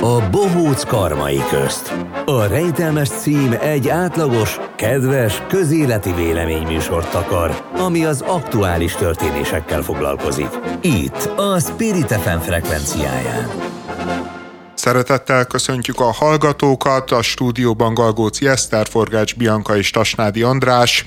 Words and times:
A 0.00 0.28
bohóc 0.30 0.84
karmai 0.84 1.40
közt. 1.50 1.92
A 2.24 2.46
rejtelmes 2.46 3.08
cím 3.08 3.56
egy 3.60 3.88
átlagos, 3.88 4.60
kedves, 4.76 5.42
közéleti 5.48 6.12
véleményműsort 6.12 7.10
takar, 7.10 7.62
ami 7.76 8.04
az 8.04 8.20
aktuális 8.20 8.94
történésekkel 8.94 9.82
foglalkozik. 9.82 10.48
Itt, 10.80 11.30
a 11.36 11.58
Spirit 11.58 12.12
FM 12.12 12.38
frekvenciáján. 12.38 13.50
Szeretettel 14.74 15.44
köszöntjük 15.44 16.00
a 16.00 16.12
hallgatókat, 16.12 17.10
a 17.10 17.22
stúdióban 17.22 17.94
Galgóci 17.94 18.48
Eszter, 18.48 18.86
Forgács 18.88 19.36
Bianca 19.36 19.76
és 19.76 19.90
Tasnádi 19.90 20.42
András. 20.42 21.04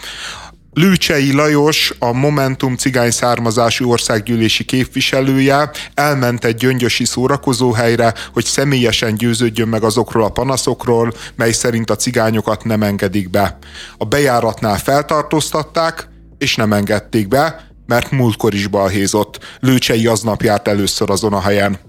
Lőcsei 0.77 1.33
Lajos, 1.33 1.93
a 1.99 2.11
Momentum 2.11 2.75
cigány 2.75 3.11
származású 3.11 3.89
országgyűlési 3.89 4.63
képviselője 4.63 5.71
elment 5.93 6.45
egy 6.45 6.55
gyöngyösi 6.55 7.05
szórakozóhelyre, 7.05 8.13
hogy 8.33 8.45
személyesen 8.45 9.15
győződjön 9.15 9.67
meg 9.67 9.83
azokról 9.83 10.23
a 10.23 10.29
panaszokról, 10.29 11.13
mely 11.35 11.51
szerint 11.51 11.89
a 11.89 11.95
cigányokat 11.95 12.63
nem 12.63 12.83
engedik 12.83 13.29
be. 13.29 13.57
A 13.97 14.05
bejáratnál 14.05 14.77
feltartóztatták, 14.77 16.09
és 16.37 16.55
nem 16.55 16.73
engedték 16.73 17.27
be, 17.27 17.67
mert 17.85 18.11
múltkor 18.11 18.53
is 18.53 18.67
balhézott. 18.67 19.39
Lőcsei 19.59 20.07
aznap 20.07 20.41
járt 20.41 20.67
először 20.67 21.09
azon 21.09 21.33
a 21.33 21.41
helyen. 21.41 21.86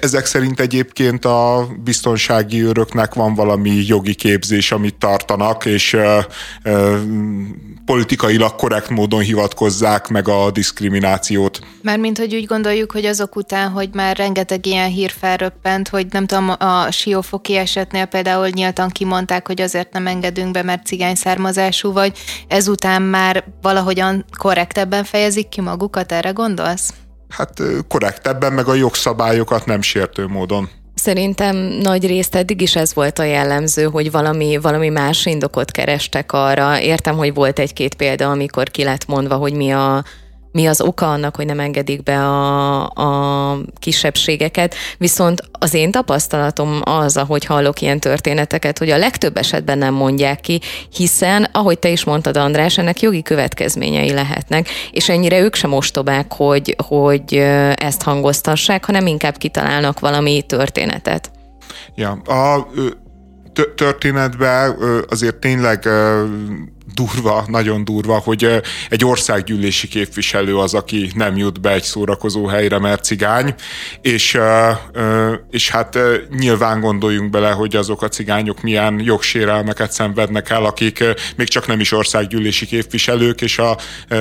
Ezek 0.00 0.26
szerint 0.26 0.60
egyébként 0.60 1.24
a 1.24 1.68
biztonsági 1.84 2.62
őröknek 2.62 3.14
van 3.14 3.34
valami 3.34 3.84
jogi 3.86 4.14
képzés, 4.14 4.72
amit 4.72 4.94
tartanak, 4.94 5.64
és 5.64 5.92
ö, 5.92 6.18
ö, 6.62 6.98
politikailag 7.84 8.54
korrekt 8.54 8.88
módon 8.88 9.20
hivatkozzák 9.20 10.08
meg 10.08 10.28
a 10.28 10.50
diszkriminációt. 10.50 11.60
Mármint, 11.82 12.18
hogy 12.18 12.34
úgy 12.34 12.44
gondoljuk, 12.44 12.92
hogy 12.92 13.04
azok 13.04 13.36
után, 13.36 13.70
hogy 13.70 13.88
már 13.92 14.16
rengeteg 14.16 14.66
ilyen 14.66 14.88
hír 14.88 15.10
felröppent, 15.18 15.88
hogy 15.88 16.06
nem 16.10 16.26
tudom, 16.26 16.54
a 16.58 16.90
siófoki 16.90 17.56
esetnél 17.56 18.04
például 18.04 18.48
nyíltan 18.48 18.88
kimondták, 18.88 19.46
hogy 19.46 19.60
azért 19.60 19.92
nem 19.92 20.06
engedünk 20.06 20.50
be, 20.50 20.62
mert 20.62 20.86
cigány 20.86 21.14
származású 21.14 21.92
vagy, 21.92 22.18
ezután 22.48 23.02
már 23.02 23.44
valahogyan 23.62 24.24
korrektebben 24.38 25.04
fejezik 25.04 25.48
ki 25.48 25.60
magukat, 25.60 26.12
erre 26.12 26.30
gondolsz? 26.30 26.92
Hát 27.30 27.62
korrektebben, 27.88 28.52
meg 28.52 28.66
a 28.66 28.74
jogszabályokat 28.74 29.66
nem 29.66 29.82
sértő 29.82 30.26
módon. 30.26 30.68
Szerintem 30.94 31.56
nagy 31.56 32.06
részt 32.06 32.34
eddig 32.34 32.60
is 32.60 32.76
ez 32.76 32.94
volt 32.94 33.18
a 33.18 33.22
jellemző, 33.22 33.84
hogy 33.84 34.10
valami, 34.10 34.58
valami 34.62 34.88
más 34.88 35.26
indokot 35.26 35.70
kerestek 35.70 36.32
arra. 36.32 36.80
Értem, 36.80 37.16
hogy 37.16 37.34
volt 37.34 37.58
egy-két 37.58 37.94
példa, 37.94 38.30
amikor 38.30 38.70
ki 38.70 38.84
lett 38.84 39.06
mondva, 39.06 39.34
hogy 39.34 39.52
mi 39.52 39.70
a 39.70 40.04
mi 40.52 40.66
az 40.66 40.80
oka 40.80 41.10
annak, 41.10 41.36
hogy 41.36 41.46
nem 41.46 41.60
engedik 41.60 42.02
be 42.02 42.26
a, 42.26 42.82
a 42.88 43.58
kisebbségeket. 43.78 44.74
Viszont 44.98 45.42
az 45.52 45.74
én 45.74 45.90
tapasztalatom 45.90 46.80
az, 46.84 47.16
ahogy 47.16 47.44
hallok 47.44 47.80
ilyen 47.80 48.00
történeteket, 48.00 48.78
hogy 48.78 48.90
a 48.90 48.96
legtöbb 48.96 49.36
esetben 49.36 49.78
nem 49.78 49.94
mondják 49.94 50.40
ki, 50.40 50.60
hiszen, 50.92 51.48
ahogy 51.52 51.78
te 51.78 51.88
is 51.88 52.04
mondtad, 52.04 52.36
András, 52.36 52.78
ennek 52.78 53.00
jogi 53.00 53.22
következményei 53.22 54.12
lehetnek, 54.12 54.68
és 54.90 55.08
ennyire 55.08 55.40
ők 55.40 55.54
sem 55.54 55.72
ostobák, 55.72 56.32
hogy, 56.32 56.76
hogy 56.86 57.34
ezt 57.74 58.02
hangoztassák, 58.02 58.84
hanem 58.84 59.06
inkább 59.06 59.36
kitalálnak 59.36 60.00
valami 60.00 60.42
történetet. 60.42 61.30
Ja, 61.94 62.10
a 62.10 62.68
történetben 63.74 64.76
azért 65.08 65.36
tényleg 65.36 65.88
durva, 67.00 67.44
nagyon 67.46 67.84
durva, 67.84 68.18
hogy 68.18 68.60
egy 68.88 69.04
országgyűlési 69.04 69.88
képviselő 69.88 70.56
az, 70.56 70.74
aki 70.74 71.10
nem 71.14 71.36
jut 71.36 71.60
be 71.60 71.72
egy 71.72 71.82
szórakozó 71.82 72.46
helyre, 72.46 72.78
mert 72.78 73.04
cigány, 73.04 73.54
és, 74.00 74.38
és 75.50 75.70
hát 75.70 75.98
nyilván 76.38 76.80
gondoljunk 76.80 77.30
bele, 77.30 77.50
hogy 77.50 77.76
azok 77.76 78.02
a 78.02 78.08
cigányok 78.08 78.62
milyen 78.62 79.00
jogsérelmeket 79.04 79.92
szenvednek 79.92 80.50
el, 80.50 80.64
akik 80.64 81.04
még 81.36 81.48
csak 81.48 81.66
nem 81.66 81.80
is 81.80 81.92
országgyűlési 81.92 82.66
képviselők, 82.66 83.40
és 83.40 83.58
a 83.58 83.76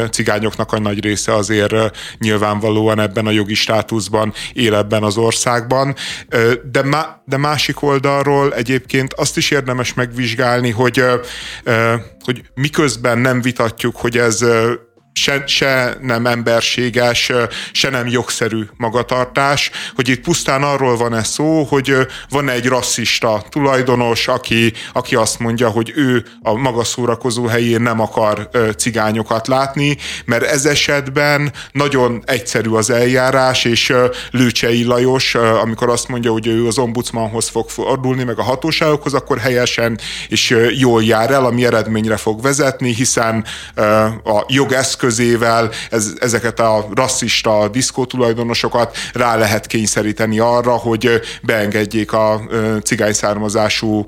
cigányoknak 0.09 0.72
a 0.72 0.80
nagy 0.80 1.03
része 1.03 1.34
azért 1.34 1.76
nyilvánvalóan 2.20 3.00
ebben 3.00 3.26
a 3.26 3.32
jogi 3.32 3.53
státuszban 3.53 4.34
él 4.53 4.76
ebben 4.76 5.03
az 5.03 5.18
országban. 5.18 5.96
De, 6.72 6.84
má, 6.84 7.22
de 7.26 7.38
másik 7.38 7.82
oldalról 7.82 8.53
egyébként 8.53 9.14
azt 9.14 9.38
is 9.38 9.52
érdemes 9.52 9.94
megvizsgálni, 9.94 10.70
hogy, 10.70 11.03
hogy 12.24 12.42
miközben 12.69 13.18
nem 13.18 13.41
vitatjuk, 13.41 13.96
hogy 13.96 14.18
ez 14.18 14.46
se, 15.14 15.44
se 15.46 15.97
nem 16.02 16.25
emberséges, 16.25 17.31
se 17.72 17.90
nem 17.90 18.08
jogszerű 18.08 18.62
magatartás, 18.78 19.72
hogy 19.96 20.09
itt 20.09 20.22
pusztán 20.22 20.64
arról 20.64 20.97
van 20.97 21.16
ez 21.16 21.28
szó, 21.28 21.64
hogy 21.64 21.96
van 22.30 22.50
egy 22.50 22.66
rasszista 22.66 23.44
tulajdonos, 23.50 24.28
aki, 24.28 24.74
aki 24.94 25.16
azt 25.16 25.40
mondja, 25.40 25.70
hogy 25.70 25.92
ő 25.96 26.25
a 26.42 26.53
maga 26.53 26.84
szórakozó 26.84 27.46
helyén 27.46 27.81
nem 27.81 28.00
akar 28.00 28.50
cigányokat 28.78 29.47
látni, 29.47 29.97
mert 30.25 30.44
ez 30.44 30.66
esetben 30.66 31.53
nagyon 31.72 32.24
egyszerű 32.26 32.70
az 32.70 32.90
eljárás, 32.90 33.66
és 33.66 33.94
Lőcsei 34.31 34.84
Lajos, 34.84 35.36
amikor 35.36 35.90
azt 35.90 36.08
mondja, 36.08 36.31
hogy 36.31 36.47
ő 36.47 36.68
az 36.68 36.78
ombudsmanhoz 36.78 37.47
fog 37.47 37.70
fordulni, 37.70 38.24
meg 38.24 38.40
a 38.40 38.44
hatóságokhoz, 38.44 39.14
akkor 39.14 39.38
helyesen 39.38 40.00
és 40.28 40.56
jól 40.78 41.03
jár 41.03 41.31
el, 41.31 41.46
ami 41.46 41.66
eredményre 41.66 42.18
fog 42.18 42.41
vezetni, 42.41 42.94
hiszen 42.94 43.46
a 44.24 44.44
jogeszköz 44.47 44.99
eszközével 45.00 45.70
ez, 45.90 46.14
ezeket 46.20 46.60
a 46.60 46.88
rasszista 46.96 47.68
diszkótulajdonosokat 47.68 48.98
rá 49.14 49.36
lehet 49.36 49.68
kényszeríteni 49.68 50.40
arra, 50.40 50.72
hogy 50.72 51.22
beengedjék 51.42 52.14
a 52.14 52.42
cigány 52.84 53.14
származású 53.14 54.04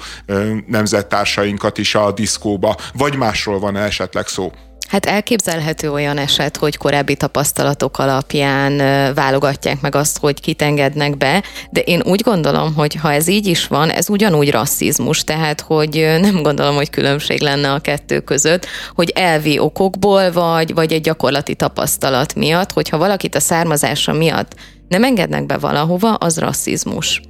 nemzettársainkat 0.68 1.78
is 1.78 1.96
a 1.96 2.12
diszkóba. 2.12 2.76
Vagy 2.94 3.16
másról 3.16 3.60
van 3.60 3.76
esetleg 3.76 4.28
szó? 4.28 4.52
Hát 4.92 5.06
elképzelhető 5.06 5.92
olyan 5.92 6.18
eset, 6.18 6.58
hogy 6.58 6.78
korábbi 6.78 7.16
tapasztalatok 7.16 7.98
alapján 7.98 8.78
válogatják 9.14 9.82
meg 9.82 9.96
azt, 9.96 10.18
hogy 10.18 10.42
kit 10.42 10.62
engednek 10.62 11.18
be, 11.18 11.44
de 11.70 11.82
én 11.82 12.02
úgy 12.06 12.22
gondolom, 12.22 12.74
hogy 12.74 12.96
ha 12.96 13.12
ez 13.12 13.28
így 13.28 13.48
is 13.48 13.68
van, 13.68 13.90
ez 13.90 14.10
ugyanúgy 14.10 14.52
rasszizmus, 14.52 15.24
tehát 15.24 15.62
hogy 15.62 16.16
nem 16.22 16.42
gondolom, 16.42 16.76
hogy 16.76 16.90
különbség 16.90 17.42
lenne 17.42 17.72
a 17.72 17.80
kettő 17.80 18.20
között, 18.20 18.66
hogy 18.94 19.12
elvi 19.16 19.60
okokból 19.60 20.32
vagy, 20.32 20.74
vagy 20.74 20.94
egy 20.94 21.02
gyakorlati 21.02 21.56
tapasztalat 21.56 22.36
miatt, 22.36 22.72
hogyha 22.72 22.98
valakit 22.98 23.36
a 23.36 23.40
származása 23.40 24.14
miatt 24.14 24.56
nem 24.88 25.04
engednek 25.04 25.46
be 25.46 25.58
valahova, 25.58 26.14
az 26.14 26.40
rasszizmus. 26.40 27.22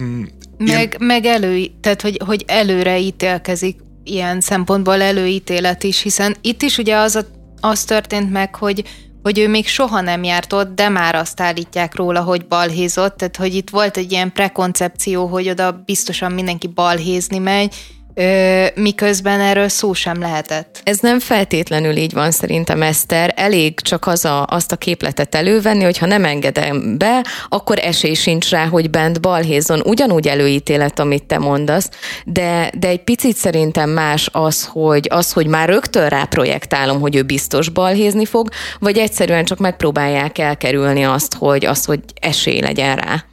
Mm, 0.00 0.22
meg, 0.58 0.96
meg 0.98 1.24
elő, 1.24 1.66
tehát 1.80 2.02
hogy, 2.02 2.20
hogy 2.26 2.44
előre 2.46 2.98
ítélkezik 2.98 3.76
ilyen 4.04 4.40
szempontból 4.40 5.02
előítélet 5.02 5.82
is, 5.82 6.00
hiszen 6.00 6.36
itt 6.40 6.62
is 6.62 6.78
ugye 6.78 6.96
az, 6.96 7.16
a, 7.16 7.22
az 7.60 7.84
történt 7.84 8.30
meg, 8.30 8.54
hogy 8.54 8.84
hogy 9.24 9.38
ő 9.38 9.48
még 9.48 9.66
soha 9.66 10.00
nem 10.00 10.24
járt 10.24 10.52
ott, 10.52 10.74
de 10.74 10.88
már 10.88 11.14
azt 11.14 11.40
állítják 11.40 11.94
róla, 11.94 12.22
hogy 12.22 12.46
balhézott, 12.46 13.16
tehát 13.16 13.36
hogy 13.36 13.54
itt 13.54 13.70
volt 13.70 13.96
egy 13.96 14.12
ilyen 14.12 14.32
prekoncepció, 14.32 15.26
hogy 15.26 15.48
oda 15.48 15.82
biztosan 15.84 16.32
mindenki 16.32 16.66
balhézni 16.66 17.38
megy, 17.38 17.74
Ö, 18.14 18.66
miközben 18.74 19.40
erről 19.40 19.68
szó 19.68 19.92
sem 19.92 20.20
lehetett. 20.20 20.80
Ez 20.84 20.98
nem 20.98 21.20
feltétlenül 21.20 21.96
így 21.96 22.12
van 22.12 22.30
szerintem, 22.30 22.82
Eszter. 22.82 23.32
Elég 23.36 23.80
csak 23.80 24.06
az 24.06 24.24
a, 24.24 24.46
azt 24.48 24.72
a 24.72 24.76
képletet 24.76 25.34
elővenni, 25.34 25.84
hogy 25.84 25.98
ha 25.98 26.06
nem 26.06 26.24
engedem 26.24 26.98
be, 26.98 27.24
akkor 27.48 27.78
esély 27.78 28.14
sincs 28.14 28.50
rá, 28.50 28.66
hogy 28.66 28.90
bent 28.90 29.20
balhézon. 29.20 29.80
Ugyanúgy 29.84 30.28
előítélet, 30.28 30.98
amit 30.98 31.24
te 31.24 31.38
mondasz, 31.38 31.88
de, 32.24 32.70
de 32.78 32.88
egy 32.88 33.04
picit 33.04 33.36
szerintem 33.36 33.90
más 33.90 34.28
az, 34.32 34.64
hogy, 34.64 35.08
az, 35.10 35.32
hogy 35.32 35.46
már 35.46 35.68
rögtön 35.68 36.08
rá 36.08 36.24
projektálom, 36.24 37.00
hogy 37.00 37.16
ő 37.16 37.22
biztos 37.22 37.68
balhézni 37.68 38.24
fog, 38.24 38.48
vagy 38.78 38.98
egyszerűen 38.98 39.44
csak 39.44 39.58
megpróbálják 39.58 40.38
elkerülni 40.38 41.04
azt, 41.04 41.34
hogy, 41.34 41.64
azt, 41.64 41.86
hogy 41.86 42.00
esély 42.20 42.60
legyen 42.60 42.96
rá. 42.96 43.24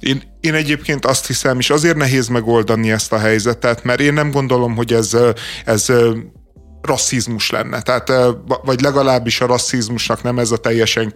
Én, 0.00 0.22
én 0.40 0.54
egyébként 0.54 1.04
azt 1.04 1.26
hiszem, 1.26 1.58
és 1.58 1.70
azért 1.70 1.96
nehéz 1.96 2.28
megoldani 2.28 2.90
ezt 2.90 3.12
a 3.12 3.18
helyzetet, 3.18 3.84
mert 3.84 4.00
én 4.00 4.12
nem 4.12 4.30
gondolom, 4.30 4.76
hogy 4.76 4.92
ez, 4.92 5.16
ez 5.64 5.92
rasszizmus 6.82 7.50
lenne. 7.50 7.82
Tehát, 7.82 8.12
vagy 8.64 8.80
legalábbis 8.80 9.40
a 9.40 9.46
rasszizmusnak 9.46 10.22
nem 10.22 10.38
ez 10.38 10.50
a 10.50 10.56
teljesen 10.56 11.12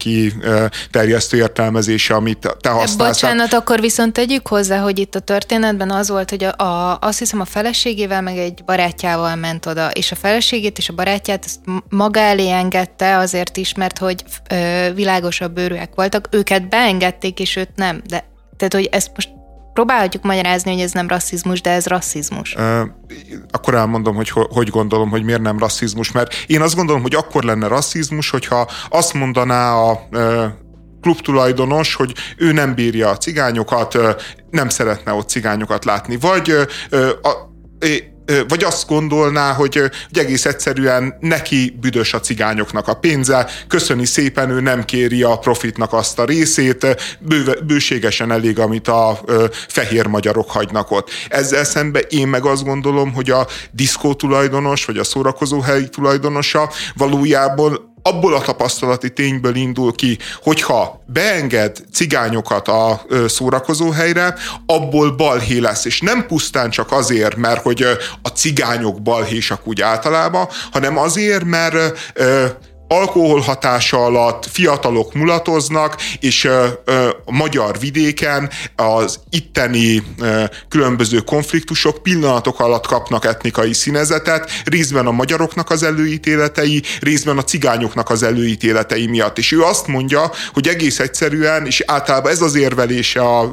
terjesztő 0.91 1.37
értelmezése, 1.37 2.15
amit 2.15 2.57
te 2.61 2.69
használsz. 2.69 3.21
Bocsánat, 3.21 3.53
akkor 3.53 3.81
viszont 3.81 4.13
tegyük 4.13 4.49
hozzá, 4.49 4.79
hogy 4.79 4.99
itt 4.99 5.15
a 5.15 5.21
történetben 5.21 5.91
az 5.91 6.09
volt, 6.09 6.31
hogy 6.31 6.45
a, 6.45 6.65
a, 6.65 6.99
azt 7.01 7.19
hiszem 7.19 7.41
a 7.41 7.45
feleségével 7.45 8.23
meg 8.23 8.37
egy 8.37 8.65
barátjával 8.65 9.35
ment 9.35 9.67
oda, 9.67 9.91
és 9.91 10.13
a 10.13 10.17
feleségét 10.17 10.79
és 10.79 10.89
a 10.89 10.95
barátját 10.95 11.45
ezt 11.45 11.61
maga 11.89 12.21
elé 12.21 12.51
engedte 12.51 13.17
azért 13.17 13.57
is, 13.57 13.75
mert 13.75 13.99
hogy 13.99 14.25
ö, 14.51 14.89
világosabb 14.95 15.53
bőrűek 15.53 15.91
voltak, 15.95 16.29
őket 16.31 16.69
beengedték, 16.69 17.41
és 17.41 17.57
őt 17.57 17.71
nem, 17.75 18.03
de 18.07 18.33
tehát, 18.69 18.87
hogy 18.87 18.99
ezt 18.99 19.11
most 19.15 19.29
próbálhatjuk 19.73 20.23
magyarázni, 20.23 20.73
hogy 20.73 20.81
ez 20.81 20.93
nem 20.93 21.09
rasszizmus, 21.09 21.61
de 21.61 21.71
ez 21.71 21.87
rasszizmus. 21.87 22.55
Uh, 22.55 22.81
akkor 23.51 23.75
elmondom, 23.75 24.15
hogy 24.15 24.31
hogy 24.31 24.69
gondolom, 24.69 25.11
hogy 25.11 25.23
miért 25.23 25.41
nem 25.41 25.59
rasszizmus, 25.59 26.13
mert 26.13 26.35
én 26.47 26.61
azt 26.61 26.75
gondolom, 26.75 27.03
hogy 27.03 27.15
akkor 27.15 27.45
lenne 27.45 27.67
rasszizmus, 27.67 28.31
hogyha 28.31 28.71
azt 28.89 29.15
mondaná 29.15 29.75
a 29.75 30.09
klubtulajdonos, 31.01 31.95
hogy 31.95 32.15
ő 32.37 32.53
nem 32.53 32.75
bírja 32.75 33.09
a 33.09 33.17
cigányokat, 33.17 33.99
nem 34.51 34.69
szeretne 34.69 35.13
ott 35.13 35.29
cigányokat 35.29 35.85
látni. 35.85 36.17
Vagy 36.17 36.51
a, 37.23 37.31
vagy 38.49 38.65
azt 38.65 38.87
gondolná, 38.89 39.53
hogy, 39.53 39.77
hogy 39.77 40.19
egész 40.19 40.45
egyszerűen 40.45 41.17
neki 41.21 41.79
büdös 41.81 42.15
a 42.15 42.21
cigányoknak 42.21 42.89
a 42.89 42.95
pénze, 42.95 43.51
köszöni 43.69 44.05
szépen, 44.05 44.51
ő 44.51 44.61
nem 44.61 44.85
kéri 44.85 45.23
a 45.23 45.39
profitnak 45.39 45.93
azt 45.93 46.19
a 46.19 46.25
részét, 46.25 46.87
bőve, 47.19 47.55
bőségesen 47.67 48.33
elég, 48.33 48.59
amit 48.59 48.89
a 48.89 49.21
fehér 49.69 50.07
magyarok 50.07 50.51
hagynak 50.51 50.91
ott. 50.91 51.11
Ezzel 51.29 51.65
szemben 51.65 52.03
én 52.09 52.29
meg 52.29 52.45
azt 52.45 52.65
gondolom, 52.65 53.13
hogy 53.13 53.31
a 53.31 53.47
diszkó 53.71 54.15
tulajdonos, 54.15 54.85
vagy 54.85 54.99
a 54.99 55.05
szórakozóhely 55.05 55.89
tulajdonosa 55.89 56.71
valójában 56.95 57.93
abból 58.07 58.35
a 58.35 58.41
tapasztalati 58.41 59.13
tényből 59.13 59.55
indul 59.55 59.95
ki, 59.95 60.19
hogyha 60.43 61.03
beenged 61.07 61.77
cigányokat 61.93 62.69
a 62.69 63.03
szórakozóhelyre, 63.27 64.35
abból 64.67 65.11
balhé 65.11 65.59
lesz, 65.59 65.85
és 65.85 66.01
nem 66.01 66.27
pusztán 66.27 66.71
csak 66.71 66.93
azért, 66.93 67.37
mert 67.37 67.63
hogy 67.63 67.83
a 68.23 68.29
cigányok 68.29 69.03
balhésak 69.03 69.67
úgy 69.67 69.81
általában, 69.81 70.49
hanem 70.73 70.99
azért, 70.99 71.45
mert 71.45 71.99
alkohol 72.99 73.41
hatása 73.41 74.05
alatt 74.05 74.47
fiatalok 74.53 75.15
mulatoznak, 75.15 75.97
és 76.21 76.45
a 77.25 77.33
magyar 77.33 77.79
vidéken 77.79 78.51
az 78.77 79.19
itteni 79.31 80.03
különböző 80.69 81.19
konfliktusok 81.19 82.03
pillanatok 82.03 82.61
alatt 82.61 82.87
kapnak 82.87 83.25
etnikai 83.25 83.73
színezetet, 83.73 84.51
részben 84.65 85.07
a 85.07 85.11
magyaroknak 85.11 85.71
az 85.71 85.83
előítéletei, 85.83 86.83
részben 87.01 87.39
a 87.39 87.45
cigányoknak 87.45 88.11
az 88.11 88.23
előítéletei 88.23 89.07
miatt. 89.07 89.39
És 89.39 89.53
ő 89.53 89.63
azt 89.63 89.87
mondja, 89.87 90.31
hogy 90.53 90.69
egész 90.69 90.99
egyszerűen, 90.99 91.67
és 91.67 91.83
általában 91.87 92.31
ez 92.31 92.41
az 92.41 92.55
érvelése 92.55 93.21
a 93.21 93.53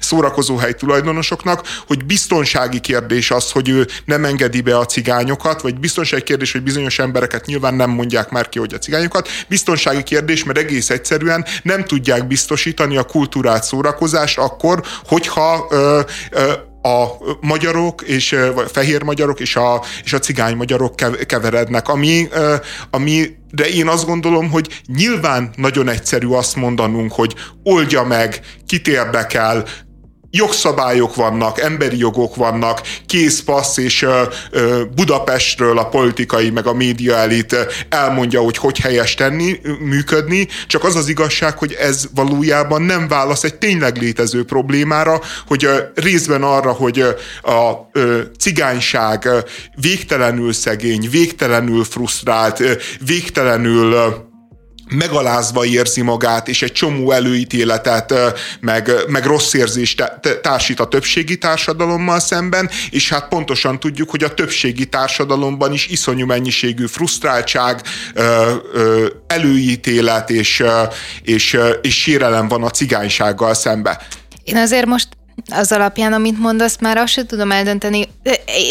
szórakozóhely 0.00 0.74
tulajdonosoknak, 0.74 1.62
hogy 1.86 2.04
biztonsági 2.04 2.80
kérdés 2.80 3.30
az, 3.30 3.50
hogy 3.50 3.68
ő 3.68 3.86
nem 4.04 4.24
engedi 4.24 4.60
be 4.60 4.78
a 4.78 4.84
cigányokat, 4.84 5.62
vagy 5.62 5.78
biztonsági 5.78 6.22
kérdés, 6.22 6.52
hogy 6.52 6.62
bizonyos 6.62 6.98
embereket 6.98 7.46
nyilván 7.46 7.74
nem 7.74 7.90
mondják 7.90 8.30
már 8.30 8.48
ki, 8.48 8.58
hogy 8.58 8.74
a 8.74 8.78
cigányokat. 8.80 9.28
Biztonsági 9.48 10.02
kérdés, 10.02 10.44
mert 10.44 10.58
egész 10.58 10.90
egyszerűen 10.90 11.44
nem 11.62 11.84
tudják 11.84 12.26
biztosítani 12.26 12.96
a 12.96 13.02
kultúrát 13.02 13.64
szórakozást 13.64 14.38
akkor, 14.38 14.82
hogyha 15.04 15.66
ö, 15.70 16.00
ö, 16.30 16.52
a 16.82 17.06
magyarok 17.40 18.02
és 18.02 18.36
vagy 18.54 18.70
fehér 18.70 19.02
magyarok 19.02 19.40
és 19.40 19.56
a, 19.56 19.82
és 20.04 20.12
a 20.12 20.18
cigány 20.18 20.56
magyarok 20.56 20.94
keverednek, 21.26 21.88
ami, 21.88 22.28
ami 22.90 23.38
de 23.50 23.68
én 23.68 23.88
azt 23.88 24.06
gondolom, 24.06 24.50
hogy 24.50 24.82
nyilván 24.86 25.50
nagyon 25.56 25.88
egyszerű 25.88 26.26
azt 26.26 26.56
mondanunk, 26.56 27.12
hogy 27.12 27.34
oldja 27.62 28.02
meg, 28.02 28.40
kit 28.66 28.88
érdekel, 28.88 29.64
jogszabályok 30.30 31.14
vannak, 31.14 31.60
emberi 31.60 31.98
jogok 31.98 32.36
vannak, 32.36 32.80
készpassz, 33.06 33.76
és 33.76 34.06
Budapestről 34.94 35.78
a 35.78 35.88
politikai 35.88 36.50
meg 36.50 36.66
a 36.66 36.74
média 36.74 37.16
elit 37.16 37.56
elmondja, 37.88 38.40
hogy 38.40 38.56
hogy 38.56 38.78
helyes 38.78 39.14
tenni, 39.14 39.60
működni, 39.80 40.48
csak 40.66 40.84
az 40.84 40.96
az 40.96 41.08
igazság, 41.08 41.58
hogy 41.58 41.72
ez 41.72 42.04
valójában 42.14 42.82
nem 42.82 43.08
válasz 43.08 43.44
egy 43.44 43.54
tényleg 43.54 43.96
létező 43.96 44.44
problémára, 44.44 45.20
hogy 45.46 45.68
részben 45.94 46.42
arra, 46.42 46.72
hogy 46.72 47.00
a 47.42 47.90
cigányság 48.38 49.28
végtelenül 49.80 50.52
szegény, 50.52 51.08
végtelenül 51.10 51.84
frusztrált, 51.84 52.62
végtelenül 53.06 54.28
megalázva 54.90 55.64
érzi 55.64 56.02
magát, 56.02 56.48
és 56.48 56.62
egy 56.62 56.72
csomó 56.72 57.10
előítéletet, 57.10 58.14
meg, 58.60 58.90
meg 59.08 59.24
rossz 59.24 59.52
érzést 59.52 60.20
társít 60.42 60.80
a 60.80 60.88
többségi 60.88 61.38
társadalommal 61.38 62.20
szemben, 62.20 62.70
és 62.90 63.08
hát 63.08 63.28
pontosan 63.28 63.80
tudjuk, 63.80 64.10
hogy 64.10 64.24
a 64.24 64.34
többségi 64.34 64.86
társadalomban 64.86 65.72
is 65.72 65.86
iszonyú 65.86 66.26
mennyiségű 66.26 66.86
frusztráltság, 66.86 67.82
előítélet 69.26 70.30
és, 70.30 70.62
és, 71.22 71.58
és 71.82 72.00
sérelem 72.00 72.48
van 72.48 72.62
a 72.62 72.70
cigánysággal 72.70 73.54
szembe. 73.54 74.06
Én 74.44 74.56
azért 74.56 74.86
most 74.86 75.08
az 75.50 75.72
alapján, 75.72 76.12
amit 76.12 76.38
mondasz, 76.38 76.76
már 76.80 76.96
azt 76.96 77.12
sem 77.12 77.26
tudom 77.26 77.50
eldönteni. 77.52 78.08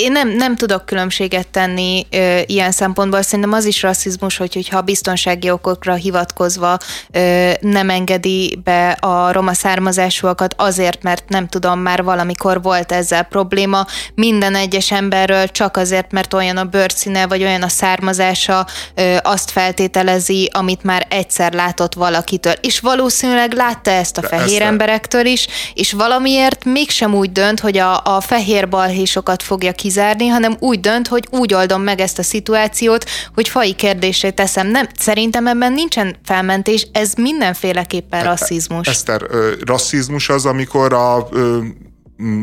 Én 0.01 0.11
nem, 0.11 0.29
nem 0.29 0.55
tudok 0.55 0.85
különbséget 0.85 1.47
tenni 1.47 2.05
ö, 2.11 2.39
ilyen 2.45 2.71
szempontból. 2.71 3.21
Szerintem 3.21 3.53
az 3.53 3.65
is 3.65 3.81
rasszizmus, 3.81 4.37
hogy, 4.37 4.53
hogyha 4.53 4.81
biztonsági 4.81 5.49
okokra 5.49 5.93
hivatkozva 5.93 6.77
ö, 7.11 7.51
nem 7.61 7.89
engedi 7.89 8.59
be 8.63 8.89
a 8.89 9.31
roma 9.31 9.53
származásúakat 9.53 10.53
azért, 10.57 11.03
mert 11.03 11.29
nem 11.29 11.47
tudom, 11.47 11.79
már 11.79 12.03
valamikor 12.03 12.61
volt 12.61 12.91
ezzel 12.91 13.23
probléma. 13.23 13.85
Minden 14.15 14.55
egyes 14.55 14.91
emberről 14.91 15.47
csak 15.47 15.77
azért, 15.77 16.11
mert 16.11 16.33
olyan 16.33 16.57
a 16.57 16.63
bőrszíne, 16.63 17.27
vagy 17.27 17.43
olyan 17.43 17.61
a 17.61 17.69
származása, 17.69 18.67
ö, 18.95 19.15
azt 19.21 19.51
feltételezi, 19.51 20.49
amit 20.53 20.83
már 20.83 21.07
egyszer 21.09 21.53
látott 21.53 21.93
valakitől. 21.93 22.53
És 22.61 22.79
valószínűleg 22.79 23.53
látta 23.53 23.91
ezt 23.91 24.17
a 24.17 24.21
fehér 24.21 24.61
ezt 24.61 24.69
emberektől 24.69 25.25
is, 25.25 25.47
és 25.73 25.91
valamiért 25.91 26.58
azért 26.59 26.77
mégsem 26.77 27.13
úgy 27.13 27.31
dönt, 27.31 27.59
hogy 27.59 27.77
a, 27.77 28.01
a 28.03 28.21
fehér 28.21 28.69
balhésokat 28.69 29.43
fogja 29.43 29.71
kizárni, 29.71 30.27
hanem 30.27 30.55
úgy 30.59 30.79
dönt, 30.79 31.07
hogy 31.07 31.27
úgy 31.31 31.53
oldom 31.53 31.81
meg 31.81 31.99
ezt 31.99 32.19
a 32.19 32.23
szituációt, 32.23 33.05
hogy 33.33 33.47
fai 33.47 33.73
kérdésre 33.73 34.31
teszem. 34.31 34.67
Nem, 34.67 34.87
szerintem 34.97 35.47
ebben 35.47 35.73
nincsen 35.73 36.15
felmentés, 36.23 36.87
ez 36.91 37.13
mindenféleképpen 37.13 38.23
rasszizmus. 38.23 38.87
Eszter, 38.87 39.21
rasszizmus 39.65 40.29
az, 40.29 40.45
amikor 40.45 40.93
a 40.93 41.27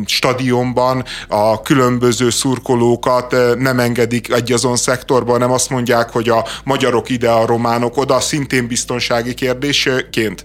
stadionban 0.07 1.05
a 1.29 1.63
különböző 1.63 2.31
szurkolókat 2.31 3.35
nem 3.59 3.79
engedik 3.79 4.33
egy 4.33 4.53
azon 4.53 4.77
szektorban, 4.77 5.39
nem 5.39 5.51
azt 5.51 5.71
mondják, 5.71 6.11
hogy 6.11 6.29
a 6.29 6.45
magyarok 6.65 7.09
ide, 7.09 7.31
a 7.31 7.47
románok 7.47 7.97
oda, 7.97 8.21
szintén 8.21 8.67
biztonsági 8.67 9.35
kérdésként. 9.35 10.45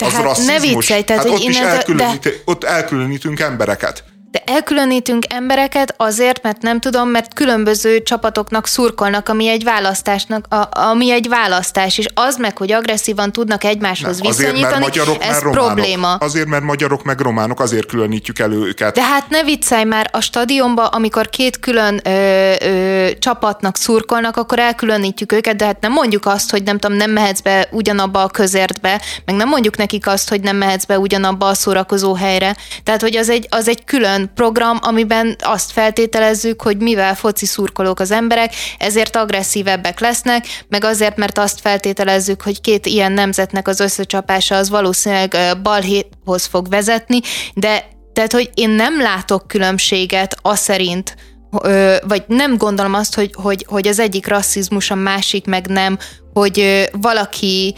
De 0.00 0.06
az 0.06 0.22
rasszizmus. 0.22 0.54
ne 0.54 0.60
viccelj, 0.60 1.02
tehát, 1.02 1.22
hát 1.22 1.32
hogy 1.32 1.42
ott, 1.42 1.48
is 1.48 1.58
elkülönít, 1.58 2.22
de... 2.22 2.30
ott 2.44 2.64
elkülönítünk 2.64 3.40
embereket. 3.40 4.04
De 4.30 4.42
elkülönítünk 4.46 5.24
embereket 5.28 5.94
azért, 5.96 6.42
mert 6.42 6.62
nem 6.62 6.80
tudom, 6.80 7.08
mert 7.08 7.34
különböző 7.34 8.02
csapatoknak 8.02 8.66
szurkolnak, 8.66 9.28
ami 9.28 9.48
egy 9.48 9.64
választásnak, 9.64 10.46
a, 10.54 10.80
ami 10.80 11.10
egy 11.10 11.28
választás, 11.28 11.98
és 11.98 12.06
az 12.14 12.36
meg, 12.36 12.58
hogy 12.58 12.72
agresszívan 12.72 13.32
tudnak 13.32 13.64
egymáshoz 13.64 14.18
nem, 14.18 14.30
azért, 14.30 14.50
viszonyítani, 14.50 14.80
mert 14.80 14.94
magyarok, 14.94 15.22
ez 15.22 15.42
mert 15.42 15.56
probléma. 15.56 16.14
Azért, 16.14 16.46
mert 16.46 16.62
magyarok 16.62 17.04
meg 17.04 17.20
románok, 17.20 17.60
azért 17.60 17.86
különítjük 17.86 18.38
elő 18.38 18.66
őket. 18.66 18.94
De 18.94 19.02
hát 19.02 19.28
ne 19.28 19.42
viccelj 19.42 19.84
már, 19.84 20.08
a 20.12 20.20
stadionba, 20.20 20.86
amikor 20.86 21.28
két 21.28 21.60
külön 21.60 22.00
ö, 22.04 22.52
ö, 22.60 23.08
csapatnak 23.18 23.76
szurkolnak, 23.76 24.36
akkor 24.36 24.58
elkülönítjük 24.58 25.32
őket, 25.32 25.56
de 25.56 25.64
hát 25.64 25.80
nem 25.80 25.92
mondjuk 25.92 26.26
azt, 26.26 26.50
hogy 26.50 26.62
nem 26.62 26.78
tudom, 26.78 26.96
nem 26.96 27.10
mehetsz 27.10 27.40
be 27.40 27.68
ugyanabba 27.70 28.22
a 28.22 28.28
közértbe, 28.28 29.00
meg 29.24 29.36
nem 29.36 29.48
mondjuk 29.48 29.76
nekik 29.76 30.06
azt, 30.06 30.28
hogy 30.28 30.40
nem 30.40 30.56
mehetsz 30.56 30.84
be 30.84 30.98
ugyanabba 30.98 31.46
a 31.46 31.54
szórakozó 31.54 32.14
helyre. 32.14 32.56
Tehát, 32.84 33.00
hogy 33.00 33.16
az 33.16 33.28
egy, 33.28 33.46
az 33.50 33.68
egy 33.68 33.84
külön 33.84 34.19
olyan 34.20 34.34
program, 34.34 34.78
amiben 34.80 35.36
azt 35.38 35.72
feltételezzük, 35.72 36.62
hogy 36.62 36.76
mivel 36.76 37.14
foci 37.14 37.46
szurkolók 37.46 38.00
az 38.00 38.10
emberek, 38.10 38.54
ezért 38.78 39.16
agresszívebbek 39.16 40.00
lesznek, 40.00 40.46
meg 40.68 40.84
azért, 40.84 41.16
mert 41.16 41.38
azt 41.38 41.60
feltételezzük, 41.60 42.42
hogy 42.42 42.60
két 42.60 42.86
ilyen 42.86 43.12
nemzetnek 43.12 43.68
az 43.68 43.80
összecsapása 43.80 44.56
az 44.56 44.70
valószínűleg 44.70 45.36
balhéhoz 45.62 46.44
fog 46.44 46.68
vezetni, 46.68 47.20
de 47.54 47.84
tehát, 48.12 48.32
hogy 48.32 48.50
én 48.54 48.70
nem 48.70 49.00
látok 49.00 49.48
különbséget 49.48 50.36
az 50.42 50.58
szerint, 50.58 51.16
vagy 52.06 52.24
nem 52.26 52.56
gondolom 52.56 52.94
azt, 52.94 53.14
hogy, 53.14 53.30
hogy, 53.34 53.66
hogy 53.68 53.88
az 53.88 53.98
egyik 53.98 54.26
rasszizmus, 54.26 54.90
a 54.90 54.94
másik 54.94 55.46
meg 55.46 55.66
nem, 55.66 55.98
hogy 56.32 56.88
valaki 56.92 57.74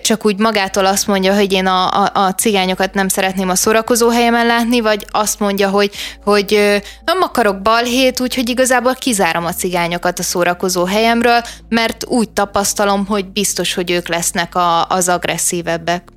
csak 0.00 0.24
úgy 0.24 0.38
magától 0.38 0.86
azt 0.86 1.06
mondja, 1.06 1.34
hogy 1.34 1.52
én 1.52 1.66
a, 1.66 2.04
a, 2.04 2.10
a 2.14 2.30
cigányokat 2.30 2.94
nem 2.94 3.08
szeretném 3.08 3.48
a 3.48 3.54
szórakozó 3.54 4.08
helyemen 4.08 4.46
látni, 4.46 4.80
vagy 4.80 5.06
azt 5.10 5.38
mondja, 5.38 5.68
hogy, 5.68 5.90
hogy 6.24 6.80
nem 7.04 7.22
akarok 7.22 7.62
balhét, 7.62 8.20
úgyhogy 8.20 8.48
igazából 8.48 8.94
kizárom 8.94 9.44
a 9.44 9.52
cigányokat 9.52 10.18
a 10.18 10.22
szórakozó 10.22 10.84
helyemről, 10.84 11.40
mert 11.68 12.06
úgy 12.06 12.30
tapasztalom, 12.30 13.06
hogy 13.06 13.32
biztos, 13.32 13.74
hogy 13.74 13.90
ők 13.90 14.08
lesznek 14.08 14.54
a, 14.54 14.86
az 14.86 15.08
agresszívebbek. 15.08 16.08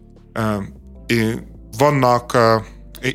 Vannak, 1.77 2.37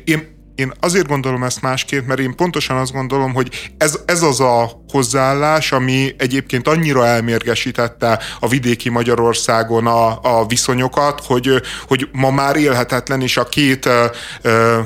én 0.03 0.38
én 0.59 0.73
azért 0.79 1.07
gondolom 1.07 1.43
ezt 1.43 1.61
másként, 1.61 2.07
mert 2.07 2.19
én 2.19 2.35
pontosan 2.35 2.77
azt 2.77 2.91
gondolom, 2.91 3.33
hogy 3.33 3.71
ez, 3.77 3.99
ez 4.05 4.21
az 4.21 4.39
a 4.39 4.83
hozzáállás, 4.91 5.71
ami 5.71 6.15
egyébként 6.17 6.67
annyira 6.67 7.05
elmérgesítette 7.05 8.19
a 8.39 8.47
vidéki 8.47 8.89
Magyarországon 8.89 9.87
a, 9.87 10.19
a 10.21 10.45
viszonyokat, 10.45 11.21
hogy, 11.25 11.61
hogy 11.87 12.09
ma 12.11 12.31
már 12.31 12.55
élhetetlen, 12.55 13.21
és 13.21 13.37
a 13.37 13.43
két 13.43 13.85
ö, 13.85 14.05
ö, 14.41 14.79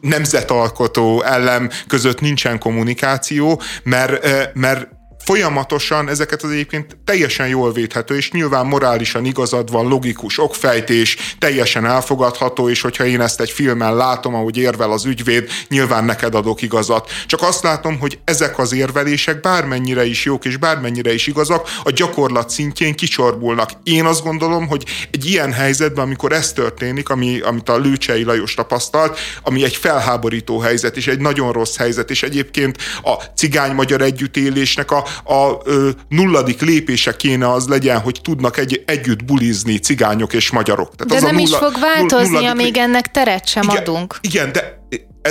nemzetalkotó 0.00 1.22
ellen 1.22 1.70
között 1.86 2.20
nincsen 2.20 2.58
kommunikáció, 2.58 3.62
mert, 3.82 4.26
mert 4.54 4.88
folyamatosan 5.30 6.08
ezeket 6.08 6.42
az 6.42 6.50
egyébként 6.50 6.96
teljesen 7.04 7.48
jól 7.48 7.72
védhető, 7.72 8.16
és 8.16 8.30
nyilván 8.30 8.66
morálisan 8.66 9.24
igazad 9.24 9.70
van, 9.70 9.88
logikus 9.88 10.38
okfejtés, 10.38 11.16
teljesen 11.38 11.86
elfogadható, 11.86 12.68
és 12.68 12.80
hogyha 12.80 13.04
én 13.04 13.20
ezt 13.20 13.40
egy 13.40 13.50
filmen 13.50 13.96
látom, 13.96 14.34
ahogy 14.34 14.56
érvel 14.56 14.92
az 14.92 15.04
ügyvéd, 15.04 15.48
nyilván 15.68 16.04
neked 16.04 16.34
adok 16.34 16.62
igazat. 16.62 17.10
Csak 17.26 17.42
azt 17.42 17.62
látom, 17.62 17.98
hogy 17.98 18.18
ezek 18.24 18.58
az 18.58 18.72
érvelések 18.72 19.40
bármennyire 19.40 20.04
is 20.04 20.24
jók, 20.24 20.44
és 20.44 20.56
bármennyire 20.56 21.12
is 21.14 21.26
igazak, 21.26 21.68
a 21.82 21.90
gyakorlat 21.90 22.50
szintjén 22.50 22.94
kicsorbulnak. 22.94 23.70
Én 23.82 24.04
azt 24.04 24.22
gondolom, 24.22 24.66
hogy 24.66 24.84
egy 25.10 25.26
ilyen 25.26 25.52
helyzetben, 25.52 26.04
amikor 26.04 26.32
ez 26.32 26.52
történik, 26.52 27.08
ami, 27.08 27.40
amit 27.40 27.68
a 27.68 27.78
Lőcsei 27.78 28.22
Lajos 28.22 28.54
tapasztalt, 28.54 29.18
ami 29.42 29.64
egy 29.64 29.76
felháborító 29.76 30.58
helyzet, 30.58 30.96
és 30.96 31.06
egy 31.06 31.20
nagyon 31.20 31.52
rossz 31.52 31.76
helyzet, 31.76 32.10
és 32.10 32.22
egyébként 32.22 32.76
a 33.02 33.14
cigány-magyar 33.36 34.00
együttélésnek 34.00 34.90
a, 34.90 35.04
a, 35.24 35.32
a 35.32 35.60
nulladik 36.08 36.60
lépése 36.60 37.16
kéne 37.16 37.52
az 37.52 37.68
legyen, 37.68 37.98
hogy 37.98 38.20
tudnak 38.22 38.56
egy, 38.56 38.82
együtt 38.86 39.24
bulizni 39.24 39.78
cigányok 39.78 40.32
és 40.32 40.50
magyarok. 40.50 40.96
Tehát 40.96 41.12
de 41.12 41.16
az 41.16 41.22
nem 41.22 41.36
a 41.36 41.38
nulla, 41.38 41.56
is 41.56 41.56
fog 41.56 41.80
változni, 41.80 42.46
amíg 42.46 42.76
ennek 42.76 43.10
teret 43.10 43.46
sem 43.46 43.62
igen, 43.62 43.76
adunk. 43.76 44.18
Igen, 44.20 44.52
de 44.52 44.79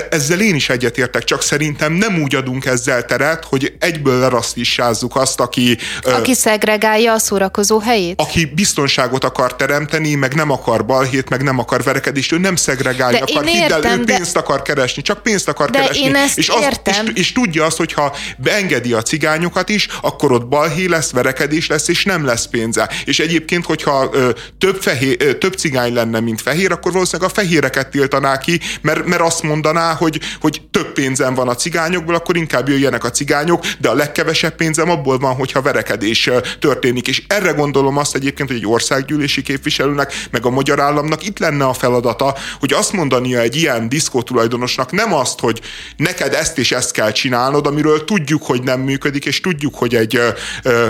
ezzel 0.10 0.42
én 0.42 0.56
is 0.56 0.70
egyetértek, 0.70 1.24
csak 1.24 1.42
szerintem 1.42 1.94
nem 1.94 2.22
úgy 2.22 2.36
adunk 2.36 2.66
ezzel 2.66 3.06
teret, 3.06 3.46
hogy 3.46 3.74
egyből 3.80 4.20
lerasztissázzuk 4.20 5.16
azt, 5.16 5.40
aki... 5.40 5.78
Aki 6.02 6.34
szegregálja 6.34 7.14
a 7.14 7.20
szórakozó 7.20 7.80
helyét? 7.80 8.22
Aki 8.22 8.46
biztonságot 8.46 9.24
akar 9.24 9.56
teremteni, 9.56 10.16
meg 10.16 10.34
nem 10.34 10.52
akar 10.52 10.86
balhét, 10.86 11.30
meg 11.30 11.44
nem 11.44 11.60
akar 11.60 11.84
verekedést, 11.84 12.32
ő 12.32 12.38
nem 12.38 12.56
szegregálja, 12.56 13.26
de 13.26 13.32
akar, 13.32 13.46
hidd 13.46 13.72
el, 13.72 13.78
ő 13.78 14.04
de... 14.04 14.16
pénzt 14.16 14.36
akar 14.36 14.62
keresni, 14.62 15.02
csak 15.02 15.24
pénzt 15.24 15.48
akar 15.48 15.70
de 15.70 15.80
keresni. 15.80 16.04
Én 16.04 16.16
ezt 16.16 16.38
és, 16.38 16.50
az, 16.50 16.62
értem. 16.62 17.06
És, 17.06 17.20
és 17.20 17.32
tudja 17.32 17.66
azt, 17.66 17.78
hogyha 17.78 18.16
beengedi 18.38 18.94
a 18.94 19.02
cigányokat 19.02 19.70
is, 19.70 19.88
akkor 20.02 20.32
ott 20.32 20.48
balhé 20.48 20.86
lesz, 20.86 21.12
verekedés 21.12 21.68
lesz, 21.68 21.88
és 21.88 22.06
nem 22.06 22.26
lesz 22.26 22.46
pénze. 22.46 22.90
És 23.06 23.20
egyébként, 23.20 23.66
hogyha 23.66 24.10
ö, 24.12 24.30
több, 24.58 24.82
fehér, 24.82 25.18
ö, 25.20 25.34
több 25.34 25.54
cigány 25.54 25.94
lenne, 25.94 26.20
mint 26.20 26.42
fehér, 26.42 26.72
akkor 26.72 26.92
valószínűleg 26.92 27.32
a 27.32 27.34
fehéreket 27.34 27.90
tiltaná 27.90 28.38
ki, 28.38 28.60
mert, 28.82 29.06
mert 29.06 29.22
azt 29.22 29.44
mondaná, 29.50 29.94
hogy, 29.94 30.20
hogy 30.42 30.62
több 30.72 30.94
pénzem 30.94 31.34
van 31.34 31.48
a 31.48 31.56
cigányokból, 31.56 32.16
akkor 32.16 32.38
inkább 32.38 32.70
jöjjenek 32.70 33.04
a 33.04 33.10
cigányok, 33.10 33.66
de 33.80 33.90
a 33.90 33.94
legkevesebb 33.94 34.56
pénzem 34.56 34.90
abból 34.90 35.18
van, 35.18 35.36
hogyha 35.36 35.62
verekedés 35.62 36.30
történik. 36.60 37.08
És 37.08 37.24
erre 37.28 37.52
gondolom 37.52 37.98
azt 37.98 38.16
egyébként, 38.16 38.50
hogy 38.50 38.58
egy 38.58 38.68
országgyűlési 38.68 39.42
képviselőnek, 39.42 40.14
meg 40.32 40.46
a 40.46 40.50
magyar 40.50 40.80
államnak 40.80 41.26
itt 41.26 41.40
lenne 41.40 41.66
a 41.66 41.74
feladata, 41.74 42.36
hogy 42.60 42.74
azt 42.74 42.94
mondania 42.94 43.40
egy 43.40 43.56
ilyen 43.56 43.90
diszkó 43.90 44.22
tulajdonosnak 44.22 44.92
nem 44.92 45.14
azt, 45.14 45.40
hogy 45.40 45.62
neked 45.98 46.34
ezt 46.34 46.58
és 46.58 46.72
ezt 46.72 46.92
kell 46.92 47.12
csinálnod, 47.12 47.68
amiről 47.68 48.06
tudjuk, 48.06 48.44
hogy 48.44 48.64
nem 48.64 48.80
működik, 48.80 49.26
és 49.26 49.42
tudjuk, 49.42 49.76
hogy 49.76 49.96
egy 49.96 50.16
ö, 50.16 50.30
ö, 50.64 50.88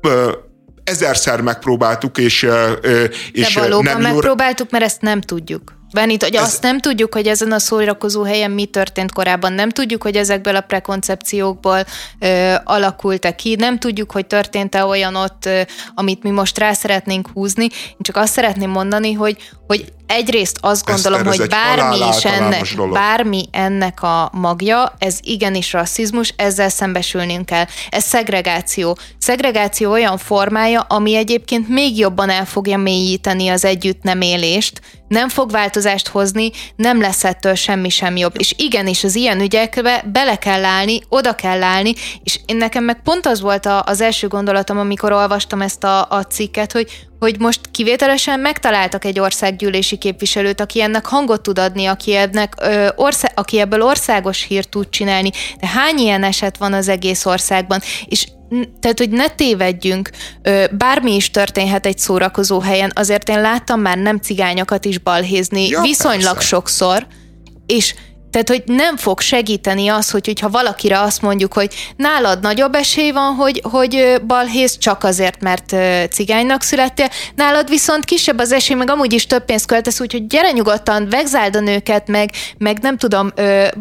ö, 0.00 0.32
ezerszer 0.84 1.40
megpróbáltuk, 1.40 2.18
és, 2.18 2.46
és 3.32 3.54
De 3.54 3.60
valóban 3.60 3.84
nem 3.84 4.12
megpróbáltuk, 4.12 4.70
mert 4.70 4.84
ezt 4.84 5.00
nem 5.00 5.20
tudjuk. 5.20 5.75
Benit, 5.96 6.22
hogy 6.22 6.34
Ez... 6.34 6.42
azt 6.42 6.62
nem 6.62 6.80
tudjuk, 6.80 7.14
hogy 7.14 7.26
ezen 7.26 7.52
a 7.52 7.58
szórakozó 7.58 8.22
helyen 8.22 8.50
mi 8.50 8.64
történt 8.64 9.12
korábban, 9.12 9.52
nem 9.52 9.70
tudjuk, 9.70 10.02
hogy 10.02 10.16
ezekből 10.16 10.56
a 10.56 10.60
prekoncepciókból 10.60 11.84
ö, 12.18 12.54
alakult-e 12.64 13.34
ki, 13.34 13.54
nem 13.54 13.78
tudjuk, 13.78 14.10
hogy 14.12 14.26
történt-e 14.26 14.84
olyan 14.84 15.14
ott, 15.14 15.46
ö, 15.46 15.60
amit 15.94 16.22
mi 16.22 16.30
most 16.30 16.58
rá 16.58 16.72
szeretnénk 16.72 17.28
húzni. 17.34 17.64
Én 17.64 17.96
csak 17.98 18.16
azt 18.16 18.32
szeretném 18.32 18.70
mondani, 18.70 19.12
hogy, 19.12 19.36
hogy 19.66 19.92
egyrészt 20.06 20.58
azt 20.60 20.86
gondolom, 20.86 21.26
Eszter, 21.26 21.38
hogy 21.38 21.48
bármi 21.48 22.08
is 22.16 22.24
ennek, 22.24 22.66
bármi 22.92 23.44
ennek 23.50 24.02
a 24.02 24.30
magja, 24.32 24.94
ez 24.98 25.18
igenis 25.22 25.72
rasszizmus, 25.72 26.34
ezzel 26.36 26.68
szembesülnünk 26.68 27.46
kell. 27.46 27.64
Ez 27.88 28.04
szegregáció. 28.04 28.96
Szegregáció 29.18 29.90
olyan 29.90 30.18
formája, 30.18 30.80
ami 30.80 31.14
egyébként 31.14 31.68
még 31.68 31.98
jobban 31.98 32.30
el 32.30 32.46
fogja 32.46 32.76
mélyíteni 32.76 33.48
az 33.48 33.64
együtt 33.64 34.02
nem 34.02 34.20
élést, 34.20 34.80
nem 35.08 35.28
fog 35.28 35.50
változást 35.50 36.08
hozni, 36.08 36.50
nem 36.76 37.00
lesz 37.00 37.24
ettől 37.24 37.54
semmi 37.54 37.88
sem 37.88 38.16
jobb. 38.16 38.34
És 38.38 38.54
igenis 38.56 39.04
az 39.04 39.14
ilyen 39.14 39.40
ügyekbe 39.40 40.04
bele 40.12 40.36
kell 40.36 40.64
állni, 40.64 41.00
oda 41.08 41.34
kell 41.34 41.62
állni, 41.62 41.94
és 42.22 42.40
én 42.46 42.56
nekem 42.56 42.84
meg 42.84 43.02
pont 43.02 43.26
az 43.26 43.40
volt 43.40 43.66
a, 43.66 43.82
az 43.86 44.00
első 44.00 44.28
gondolatom, 44.28 44.78
amikor 44.78 45.12
olvastam 45.12 45.60
ezt 45.60 45.84
a, 45.84 46.06
a 46.10 46.22
cikket, 46.22 46.72
hogy 46.72 47.06
hogy 47.18 47.38
most 47.38 47.60
kivételesen 47.70 48.40
megtaláltak 48.40 49.04
egy 49.04 49.20
országgyűlési 49.20 49.96
képviselőt, 49.96 50.60
aki 50.60 50.82
ennek 50.82 51.06
hangot 51.06 51.42
tud 51.42 51.58
adni, 51.58 51.86
aki, 51.86 52.16
ennek, 52.16 52.54
ö, 52.60 52.88
ország, 52.96 53.32
aki 53.34 53.58
ebből 53.58 53.82
országos 53.82 54.42
hírt 54.42 54.68
tud 54.68 54.88
csinálni. 54.88 55.30
De 55.60 55.66
hány 55.66 55.98
ilyen 55.98 56.24
eset 56.24 56.56
van 56.56 56.72
az 56.72 56.88
egész 56.88 57.26
országban? 57.26 57.80
És 58.06 58.26
tehát, 58.80 58.98
hogy 58.98 59.10
ne 59.10 59.28
tévedjünk, 59.28 60.10
bármi 60.70 61.14
is 61.14 61.30
történhet 61.30 61.86
egy 61.86 61.98
szórakozó 61.98 62.60
helyen, 62.60 62.92
azért 62.94 63.28
én 63.28 63.40
láttam 63.40 63.80
már 63.80 63.98
nem 63.98 64.18
cigányokat 64.18 64.84
is 64.84 64.98
balhézni 64.98 65.68
ja, 65.68 65.80
viszonylag 65.80 66.32
persze. 66.32 66.48
sokszor, 66.48 67.06
és 67.66 67.94
tehát, 68.36 68.62
hogy 68.62 68.74
nem 68.76 68.96
fog 68.96 69.20
segíteni 69.20 69.88
az, 69.88 70.10
hogy, 70.10 70.26
hogyha 70.26 70.48
valakire 70.48 71.00
azt 71.00 71.22
mondjuk, 71.22 71.52
hogy 71.52 71.74
nálad 71.96 72.40
nagyobb 72.40 72.74
esély 72.74 73.10
van, 73.10 73.34
hogy, 73.34 73.60
hogy 73.62 74.22
balhész 74.26 74.76
csak 74.78 75.04
azért, 75.04 75.40
mert 75.40 75.74
cigánynak 76.12 76.62
születtél, 76.62 77.08
nálad 77.34 77.68
viszont 77.68 78.04
kisebb 78.04 78.38
az 78.38 78.52
esély, 78.52 78.76
meg 78.76 78.90
amúgy 78.90 79.12
is 79.12 79.26
több 79.26 79.44
pénzt 79.44 79.66
költesz, 79.66 80.00
úgyhogy 80.00 80.26
gyere 80.26 80.50
nyugodtan, 80.50 81.08
vegzáld 81.08 81.56
a 81.56 81.60
nőket, 81.60 82.08
meg, 82.08 82.30
meg 82.58 82.78
nem 82.80 82.96
tudom, 82.96 83.32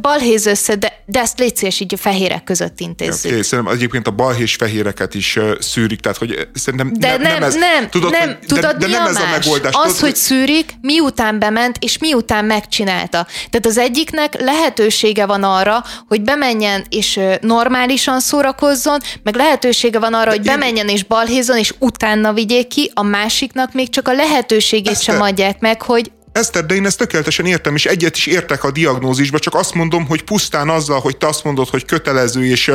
balhéz 0.01 0.45
össze, 0.45 0.75
de, 0.75 1.03
de 1.05 1.19
ezt 1.19 1.39
légy 1.39 1.55
szíves, 1.55 1.79
így 1.79 1.93
a 1.93 1.97
fehérek 1.97 2.43
között 2.43 2.79
intézzük. 2.79 3.31
Okay, 3.31 3.43
szerintem 3.43 3.73
egyébként 3.73 4.07
a 4.07 4.11
balhés 4.11 4.55
fehéreket 4.55 5.13
is 5.13 5.39
szűrik, 5.59 5.99
tehát 5.99 6.17
hogy 6.17 6.47
szerintem 6.53 6.93
de 6.93 7.07
nem, 7.07 7.21
nem, 7.21 7.33
nem, 7.33 7.43
ez, 7.43 7.55
nem, 7.55 7.89
tudod, 7.89 8.11
nem, 8.11 8.27
hogy, 8.27 8.37
tudod, 8.47 8.75
de, 8.75 8.87
de 8.87 8.97
nem 8.97 9.05
ez 9.05 9.15
a 9.15 9.29
megoldás. 9.31 9.73
Az, 9.73 9.81
tudod, 9.81 9.99
hogy 9.99 10.15
szűrik, 10.15 10.69
miután 10.81 11.39
bement, 11.39 11.77
és 11.79 11.97
miután 11.97 12.45
megcsinálta. 12.45 13.27
Tehát 13.49 13.65
az 13.65 13.77
egyiknek 13.77 14.43
lehetősége 14.45 15.25
van 15.25 15.43
arra, 15.43 15.83
hogy 16.07 16.21
bemenjen 16.21 16.85
és 16.89 17.19
normálisan 17.41 18.19
szórakozzon, 18.19 18.99
meg 19.23 19.35
lehetősége 19.35 19.99
van 19.99 20.13
arra, 20.13 20.29
De 20.29 20.35
hogy 20.35 20.45
én... 20.45 20.53
bemenjen 20.53 20.87
és 20.87 21.03
balhézzon, 21.03 21.57
és 21.57 21.73
utána 21.79 22.33
vigyék 22.33 22.67
ki, 22.67 22.91
a 22.93 23.03
másiknak 23.03 23.73
még 23.73 23.89
csak 23.89 24.07
a 24.07 24.13
lehetőségét 24.13 24.91
Ezt 24.91 25.03
sem 25.03 25.21
adják 25.21 25.59
meg, 25.59 25.81
hogy 25.81 26.11
Eszter, 26.35 26.65
de 26.65 26.75
én 26.75 26.85
ezt 26.85 26.97
tökéletesen 26.97 27.45
értem, 27.45 27.75
és 27.75 27.85
egyet 27.85 28.15
is 28.15 28.25
értek 28.25 28.63
a 28.63 28.71
diagnózisba, 28.71 29.39
csak 29.39 29.55
azt 29.55 29.73
mondom, 29.73 30.07
hogy 30.07 30.23
pusztán 30.23 30.69
azzal, 30.69 30.99
hogy 30.99 31.17
te 31.17 31.27
azt 31.27 31.43
mondod, 31.43 31.69
hogy 31.69 31.85
kötelező, 31.85 32.45
és 32.45 32.71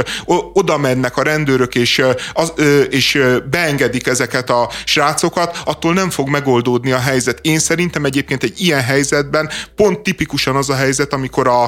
oda 0.52 0.78
mennek 0.78 1.16
a 1.16 1.22
rendőrök, 1.22 1.74
és, 1.74 2.02
az, 2.32 2.52
és 2.90 3.22
beengedik 3.50 4.06
ezeket 4.06 4.50
a 4.50 4.70
srácokat, 4.84 5.58
attól 5.64 5.92
nem 5.92 6.10
fog 6.10 6.28
megoldódni 6.28 6.92
a 6.92 6.98
helyzet. 6.98 7.38
Én 7.42 7.58
szerintem 7.58 8.04
egyébként 8.04 8.42
egy 8.42 8.60
ilyen 8.60 8.82
helyzetben 8.82 9.50
pont 9.76 10.00
tipikusan 10.00 10.56
az 10.56 10.70
a 10.70 10.74
helyzet, 10.74 11.12
amikor 11.12 11.48
a, 11.48 11.64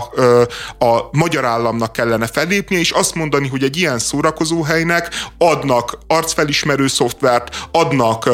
a 0.84 1.08
magyar 1.11 1.44
államnak 1.44 1.92
kellene 1.92 2.26
fellépnie, 2.26 2.78
és 2.78 2.90
azt 2.90 3.14
mondani, 3.14 3.49
hogy 3.49 3.62
egy 3.62 3.76
ilyen 3.76 3.99
szórakozóhelynek 3.99 5.08
adnak 5.38 5.99
arcfelismerő 6.06 6.87
szoftvert, 6.87 7.68
adnak 7.72 8.30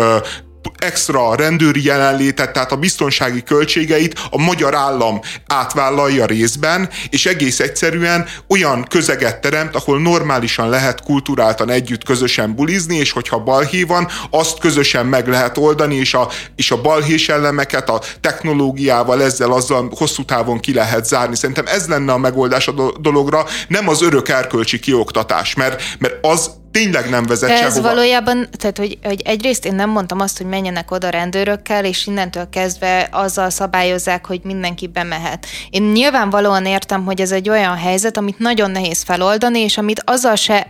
extra 0.78 1.34
rendőri 1.34 1.84
jelenlétet, 1.84 2.52
tehát 2.52 2.72
a 2.72 2.76
biztonsági 2.76 3.42
költségeit 3.42 4.20
a 4.30 4.38
magyar 4.38 4.74
állam 4.74 5.20
átvállalja 5.46 6.26
részben, 6.26 6.88
és 7.10 7.26
egész 7.26 7.60
egyszerűen 7.60 8.26
olyan 8.48 8.84
közeget 8.88 9.40
teremt, 9.40 9.74
ahol 9.74 10.00
normálisan 10.00 10.68
lehet 10.68 11.02
kulturáltan 11.02 11.70
együtt 11.70 12.04
közösen 12.04 12.54
bulizni, 12.54 12.96
és 12.96 13.10
hogyha 13.10 13.38
balhé 13.38 13.82
van, 13.82 14.08
azt 14.30 14.58
közösen 14.58 15.06
meg 15.06 15.28
lehet 15.28 15.58
oldani, 15.58 15.94
és 15.94 16.14
a, 16.14 16.28
és 16.56 16.70
a 16.70 16.80
balhés 16.80 17.28
elemeket 17.28 17.88
a 17.88 18.00
technológiával, 18.20 19.22
ezzel, 19.22 19.52
azzal 19.52 19.92
hosszú 19.96 20.24
távon 20.24 20.60
ki 20.60 20.74
lehet 20.74 21.06
zárni. 21.06 21.36
Szerintem 21.36 21.66
ez 21.66 21.86
lenne 21.86 22.12
a 22.12 22.18
megoldás 22.18 22.68
a 22.68 22.72
dologra, 23.00 23.46
nem 23.68 23.88
az 23.88 24.02
örök 24.02 24.28
erkölcsi 24.28 24.78
kioktatás, 24.78 25.54
mert, 25.54 25.82
mert 25.98 26.26
az 26.26 26.50
tényleg 26.70 27.08
nem 27.10 27.24
vezet 27.24 27.50
Ez 27.50 27.58
sehova. 27.58 27.88
valójában, 27.88 28.48
tehát 28.56 28.78
hogy, 28.78 28.98
hogy 29.02 29.22
egyrészt 29.24 29.64
én 29.64 29.74
nem 29.74 29.90
mondtam 29.90 30.20
azt, 30.20 30.36
hogy 30.36 30.46
menjenek 30.46 30.90
oda 30.90 31.08
rendőrökkel, 31.08 31.84
és 31.84 32.06
innentől 32.06 32.48
kezdve 32.48 33.08
azzal 33.12 33.50
szabályozzák, 33.50 34.26
hogy 34.26 34.40
mindenki 34.42 34.86
bemehet. 34.86 35.46
Én 35.70 35.82
nyilvánvalóan 35.82 36.66
értem, 36.66 37.04
hogy 37.04 37.20
ez 37.20 37.32
egy 37.32 37.48
olyan 37.48 37.76
helyzet, 37.76 38.16
amit 38.16 38.38
nagyon 38.38 38.70
nehéz 38.70 39.02
feloldani, 39.02 39.60
és 39.60 39.78
amit 39.78 40.02
azzal 40.04 40.34
se 40.34 40.66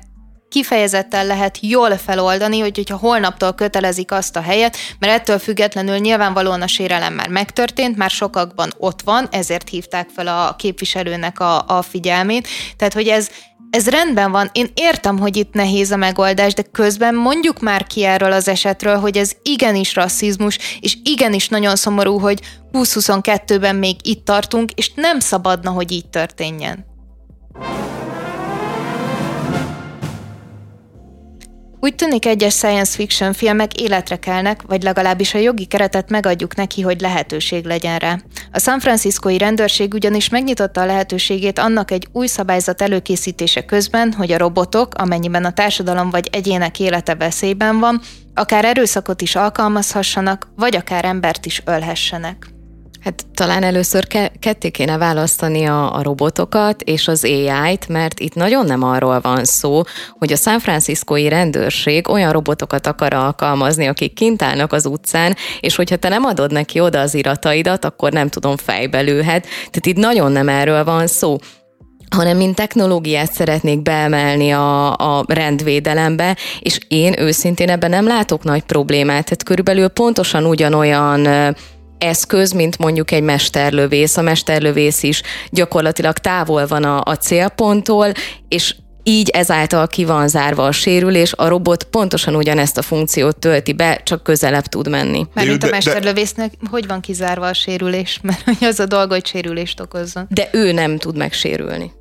kifejezetten 0.49 1.27
lehet 1.27 1.59
jól 1.61 1.97
feloldani, 1.97 2.59
hogy, 2.59 2.77
hogyha 2.77 2.97
holnaptól 2.97 3.53
kötelezik 3.53 4.13
azt 4.13 4.37
a 4.37 4.41
helyet, 4.41 4.77
mert 4.99 5.13
ettől 5.13 5.39
függetlenül 5.39 5.97
nyilvánvalóan 5.97 6.63
a 6.63 6.67
sérelem 6.67 7.15
már 7.15 7.29
megtörtént, 7.29 7.97
már 7.97 8.11
sokakban 8.11 8.73
ott 8.79 9.03
van, 9.03 9.29
ezért 9.31 9.69
hívták 9.69 10.09
fel 10.15 10.27
a 10.27 10.55
képviselőnek 10.59 11.41
a, 11.41 11.65
a 11.67 11.83
figyelmét. 11.83 12.49
Tehát, 12.77 12.93
hogy 12.95 13.09
ez, 13.09 13.29
ez 13.71 13.89
rendben 13.89 14.31
van, 14.31 14.51
én 14.53 14.71
értem, 14.75 15.19
hogy 15.19 15.37
itt 15.37 15.53
nehéz 15.53 15.91
a 15.91 15.97
megoldás, 15.97 16.55
de 16.55 16.63
közben 16.63 17.15
mondjuk 17.15 17.61
már 17.61 17.87
ki 17.87 18.05
erről 18.05 18.33
az 18.33 18.49
esetről, 18.49 18.97
hogy 18.97 19.17
ez 19.17 19.33
igenis 19.43 19.95
rasszizmus, 19.95 20.59
és 20.81 20.97
igenis 21.03 21.49
nagyon 21.49 21.77
szomorú, 21.77 22.19
hogy 22.19 22.41
2022-ben 22.73 23.77
még 23.77 23.97
itt 24.03 24.25
tartunk, 24.25 24.71
és 24.73 24.93
nem 24.95 25.19
szabadna, 25.21 25.71
hogy 25.71 25.93
így 25.93 26.09
történjen. 26.09 26.87
Úgy 31.81 31.95
tűnik 31.95 32.27
egyes 32.27 32.55
science 32.55 32.93
fiction 32.93 33.33
filmek 33.33 33.81
életre 33.81 34.17
kelnek, 34.17 34.63
vagy 34.63 34.83
legalábbis 34.83 35.35
a 35.35 35.39
jogi 35.39 35.65
keretet 35.65 36.11
megadjuk 36.11 36.55
neki, 36.55 36.81
hogy 36.81 37.01
lehetőség 37.01 37.65
legyen 37.65 37.99
rá. 37.99 38.19
A 38.53 38.59
San 38.59 38.81
Franciscoi 38.81 39.39
rendőrség 39.39 39.95
ugyanis 39.95 40.29
megnyitotta 40.29 40.81
a 40.81 40.87
lehetőségét 40.87 41.59
annak 41.59 41.91
egy 41.91 42.09
új 42.13 42.27
szabályzat 42.27 42.83
előkészítése 42.83 43.65
közben, 43.65 44.13
hogy 44.13 44.33
a 44.33 44.39
robotok, 44.39 44.95
amennyiben 44.95 45.45
a 45.45 45.53
társadalom 45.53 46.11
vagy 46.11 46.29
egyének 46.33 46.81
élete 46.81 47.15
veszélyben 47.15 47.79
van, 47.79 48.01
akár 48.35 48.65
erőszakot 48.65 49.23
is 49.23 49.35
alkalmazhassanak, 49.35 50.49
vagy 50.57 50.77
akár 50.77 51.05
embert 51.05 51.47
is 51.47 51.63
ölhessenek. 51.65 52.58
Hát 53.05 53.27
talán 53.35 53.63
először 53.63 54.07
ke- 54.07 54.33
ketté 54.39 54.71
kéne 54.71 54.97
választani 54.97 55.65
a, 55.65 55.95
a 55.95 56.03
robotokat 56.03 56.83
és 56.83 57.09
az 57.09 57.25
AI-t, 57.25 57.89
mert 57.89 58.21
itt 58.21 58.35
nagyon 58.35 58.67
nem 58.67 58.83
arról 58.83 59.21
van 59.21 59.45
szó, 59.45 59.83
hogy 60.19 60.33
a 60.33 60.37
San 60.37 60.59
Franciscoi 60.59 61.29
rendőrség 61.29 62.09
olyan 62.09 62.33
robotokat 62.33 62.87
akar 62.87 63.15
alkalmazni, 63.15 63.87
akik 63.87 64.15
kint 64.15 64.43
állnak 64.43 64.73
az 64.73 64.87
utcán, 64.87 65.37
és 65.61 65.77
hogyha 65.77 65.97
te 65.97 66.09
nem 66.09 66.25
adod 66.25 66.53
neki 66.53 66.81
oda 66.81 67.01
az 67.01 67.15
irataidat, 67.15 67.85
akkor 67.85 68.13
nem 68.13 68.29
tudom, 68.29 68.57
fejbe 68.57 69.01
lőhet. 69.01 69.43
Tehát 69.43 69.87
itt 69.87 69.97
nagyon 69.97 70.33
nem 70.33 70.49
erről 70.49 70.85
van 70.85 71.07
szó 71.07 71.39
hanem 72.11 72.37
mint 72.37 72.55
technológiát 72.55 73.33
szeretnék 73.33 73.83
beemelni 73.83 74.51
a, 74.51 74.97
a 74.97 75.25
rendvédelembe, 75.27 76.37
és 76.61 76.79
én 76.89 77.15
őszintén 77.19 77.69
ebben 77.69 77.91
nem 77.91 78.07
látok 78.07 78.43
nagy 78.45 78.63
problémát. 78.63 79.25
Tehát 79.25 79.43
körülbelül 79.43 79.89
pontosan 79.89 80.45
ugyanolyan 80.45 81.55
eszköz, 81.99 82.53
mint 82.53 82.79
mondjuk 82.79 83.11
egy 83.11 83.23
mesterlövész. 83.23 84.17
A 84.17 84.23
mesterlövész 84.23 85.03
is 85.03 85.23
gyakorlatilag 85.51 86.19
távol 86.19 86.67
van 86.67 86.85
a, 86.85 87.01
a 87.05 87.17
célponttól, 87.17 88.13
és 88.49 88.75
így 89.09 89.29
ezáltal 89.29 89.87
ki 89.87 90.05
van 90.05 90.29
zárva 90.29 90.67
a 90.67 90.73
sérülés, 90.73 91.33
a 91.33 91.49
robot 91.49 91.85
pontosan 91.85 92.35
ugyanezt 92.35 92.79
a 92.79 92.83
funkciót 92.83 93.37
tölti 93.37 93.73
be, 93.73 94.01
csak 94.05 94.23
közelebb 94.23 94.65
tud 94.65 94.89
menni. 94.89 95.27
Mert 95.35 95.63
a 95.63 95.69
mesterlövésznek 95.69 96.53
hogy 96.71 96.87
van 96.87 97.01
kizárva 97.01 97.47
a 97.47 97.53
sérülés? 97.53 98.21
Mert 98.23 98.63
az 98.63 98.81
a 98.81 98.87
dolga, 98.87 99.15
hogy 99.15 99.27
sérülést 99.27 99.81
okozzon. 99.81 100.27
De 100.29 100.49
ő 100.53 100.73
nem 100.73 100.99
tud 100.99 101.17
megsérülni. 101.17 101.93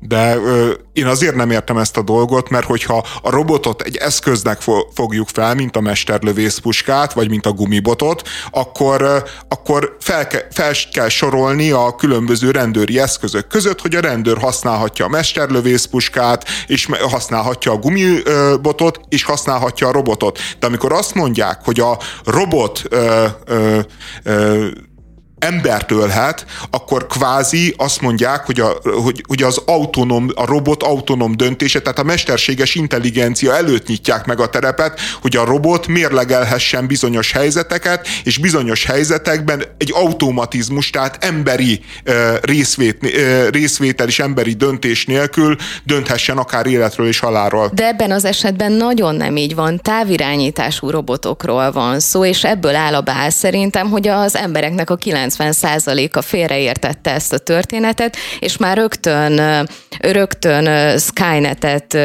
De 0.00 0.36
ö, 0.36 0.72
én 0.92 1.06
azért 1.06 1.34
nem 1.34 1.50
értem 1.50 1.76
ezt 1.76 1.96
a 1.96 2.02
dolgot, 2.02 2.48
mert 2.48 2.66
hogyha 2.66 3.04
a 3.22 3.30
robotot 3.30 3.82
egy 3.82 3.96
eszköznek 3.96 4.60
fo- 4.60 4.86
fogjuk 4.94 5.28
fel, 5.28 5.54
mint 5.54 5.76
a 5.76 5.80
mesterlövészpuskát, 5.80 7.12
vagy 7.12 7.28
mint 7.28 7.46
a 7.46 7.52
gumibotot, 7.52 8.28
akkor, 8.50 9.00
ö, 9.02 9.18
akkor 9.48 9.96
fel, 10.00 10.26
ke- 10.26 10.54
fel 10.54 10.72
kell 10.92 11.08
sorolni 11.08 11.70
a 11.70 11.94
különböző 11.94 12.50
rendőri 12.50 12.98
eszközök 12.98 13.46
között, 13.46 13.80
hogy 13.80 13.94
a 13.94 14.00
rendőr 14.00 14.38
használhatja 14.38 15.04
a 15.04 15.08
mesterlövészpuskát, 15.08 16.44
és 16.66 16.88
használhatja 17.10 17.72
a 17.72 17.76
gumibotot, 17.76 19.00
és 19.08 19.22
használhatja 19.24 19.88
a 19.88 19.92
robotot. 19.92 20.38
De 20.58 20.66
amikor 20.66 20.92
azt 20.92 21.14
mondják, 21.14 21.60
hogy 21.64 21.80
a 21.80 21.98
robot 22.24 22.82
ö, 22.88 23.26
ö, 23.44 23.78
ö, 24.22 24.66
embert 25.38 25.90
ölhet, 25.90 26.46
akkor 26.70 27.06
kvázi 27.06 27.74
azt 27.76 28.00
mondják, 28.00 28.46
hogy, 28.46 28.60
a, 28.60 28.76
hogy, 29.02 29.24
hogy 29.26 29.42
az 29.42 29.62
autonóm, 29.66 30.30
a 30.34 30.46
robot 30.46 30.82
autonóm 30.82 31.36
döntése, 31.36 31.80
tehát 31.80 31.98
a 31.98 32.02
mesterséges 32.02 32.74
intelligencia 32.74 33.56
előtt 33.56 33.86
nyitják 33.86 34.24
meg 34.24 34.40
a 34.40 34.48
terepet, 34.48 35.00
hogy 35.20 35.36
a 35.36 35.44
robot 35.44 35.86
mérlegelhessen 35.86 36.86
bizonyos 36.86 37.32
helyzeteket, 37.32 38.06
és 38.24 38.38
bizonyos 38.38 38.84
helyzetekben 38.84 39.62
egy 39.78 39.92
automatizmus, 39.94 40.90
tehát 40.90 41.24
emberi 41.24 41.80
uh, 42.06 42.14
részvét, 42.40 42.98
uh, 43.02 43.48
részvétel 43.48 44.06
és 44.06 44.18
emberi 44.18 44.52
döntés 44.52 45.06
nélkül 45.06 45.56
dönthessen 45.84 46.38
akár 46.38 46.66
életről 46.66 47.06
és 47.06 47.18
halálról. 47.18 47.70
De 47.74 47.86
ebben 47.86 48.10
az 48.10 48.24
esetben 48.24 48.72
nagyon 48.72 49.14
nem 49.14 49.36
így 49.36 49.54
van, 49.54 49.80
távirányítású 49.82 50.90
robotokról 50.90 51.72
van 51.72 52.00
szó, 52.00 52.24
és 52.24 52.44
ebből 52.44 52.74
áll 52.74 52.94
a 52.94 53.00
bál 53.00 53.30
szerintem, 53.30 53.90
hogy 53.90 54.08
az 54.08 54.36
embereknek 54.36 54.90
a 54.90 54.96
9 54.96 55.25
90%-a 55.28 56.20
félreértette 56.20 57.12
ezt 57.12 57.32
a 57.32 57.38
történetet, 57.38 58.16
és 58.38 58.56
már 58.56 58.76
rögtön, 58.76 59.66
rögtön 59.98 60.98
Skynetet 60.98 61.98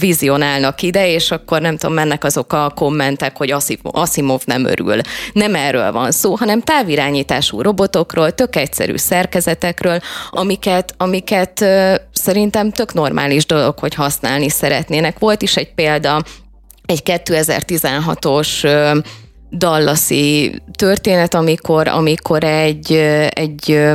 vizionálnak 0.00 0.82
ide, 0.82 1.08
és 1.08 1.30
akkor 1.30 1.60
nem 1.60 1.76
tudom, 1.76 1.94
mennek 1.94 2.24
azok 2.24 2.52
a 2.52 2.72
kommentek, 2.74 3.36
hogy 3.36 3.54
Asimov 3.82 4.40
nem 4.44 4.64
örül. 4.64 5.00
Nem 5.32 5.54
erről 5.54 5.92
van 5.92 6.10
szó, 6.10 6.34
hanem 6.34 6.60
távirányítású 6.60 7.62
robotokról, 7.62 8.32
tök 8.32 8.56
egyszerű 8.56 8.96
szerkezetekről, 8.96 10.00
amiket, 10.30 10.94
amiket 10.96 11.64
szerintem 12.12 12.70
tök 12.70 12.92
normális 12.92 13.46
dolog, 13.46 13.78
hogy 13.78 13.94
használni 13.94 14.48
szeretnének. 14.48 15.18
Volt 15.18 15.42
is 15.42 15.56
egy 15.56 15.74
példa, 15.74 16.22
egy 16.86 17.02
2016-os 17.04 19.02
dallasi 19.52 20.60
történet, 20.72 21.34
amikor, 21.34 21.88
amikor 21.88 22.44
egy, 22.44 22.92
egy 23.28 23.90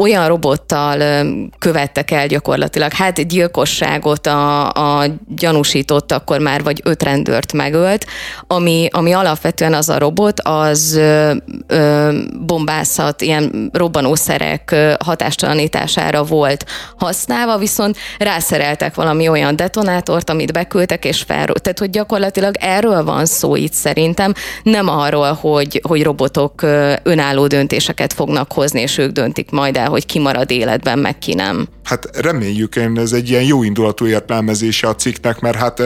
olyan 0.00 0.28
robottal 0.28 1.26
követtek 1.58 2.10
el 2.10 2.26
gyakorlatilag, 2.26 2.92
hát 2.92 3.26
gyilkosságot 3.26 4.26
a, 4.26 4.68
a 4.68 5.04
gyanúsított 5.28 6.12
akkor 6.12 6.38
már, 6.38 6.62
vagy 6.62 6.80
öt 6.84 7.02
rendőrt 7.02 7.52
megölt, 7.52 8.06
ami, 8.46 8.88
ami 8.90 9.12
alapvetően 9.12 9.74
az 9.74 9.88
a 9.88 9.98
robot, 9.98 10.40
az 10.40 10.94
ö, 10.94 11.34
ö, 11.66 12.12
bombászat, 12.46 13.22
ilyen 13.22 13.70
robbanószerek 13.72 14.76
hatástalanítására 15.04 16.22
volt 16.22 16.64
használva, 16.98 17.58
viszont 17.58 17.96
rászereltek 18.18 18.94
valami 18.94 19.28
olyan 19.28 19.56
detonátort, 19.56 20.30
amit 20.30 20.52
beküldtek, 20.52 21.04
és 21.04 21.22
fel, 21.22 21.46
tehát 21.46 21.78
hogy 21.78 21.90
gyakorlatilag 21.90 22.54
erről 22.58 23.04
van 23.04 23.26
szó 23.26 23.56
itt 23.56 23.72
szerintem, 23.72 24.34
nem 24.62 24.88
arról, 24.88 25.32
hogy, 25.32 25.80
hogy 25.88 26.02
robotok 26.02 26.62
önálló 27.02 27.46
döntéseket 27.46 28.12
fognak 28.12 28.52
hozni, 28.52 28.80
és 28.80 28.98
ők 28.98 29.10
döntik 29.10 29.50
majd 29.50 29.76
el, 29.76 29.88
hogy 29.90 30.06
ki 30.06 30.18
marad 30.18 30.50
életben, 30.50 30.98
meg 30.98 31.18
ki 31.18 31.34
nem. 31.34 31.68
Hát 31.84 32.16
reméljük, 32.16 32.76
én 32.76 32.98
ez 32.98 33.12
egy 33.12 33.30
ilyen 33.30 33.42
jó 33.42 33.62
indulatú 33.62 34.06
értelmezése 34.06 34.88
a 34.88 34.94
cikknek, 34.94 35.40
mert 35.40 35.56
hát 35.56 35.82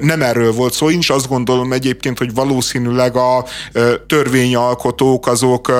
nem 0.00 0.22
erről 0.22 0.52
volt 0.52 0.72
szó. 0.72 0.90
Én 0.90 0.98
is 0.98 1.10
azt 1.10 1.28
gondolom 1.28 1.72
egyébként, 1.72 2.18
hogy 2.18 2.34
valószínűleg 2.34 3.16
a 3.16 3.44
törvényalkotók 4.06 5.26
azok 5.26 5.72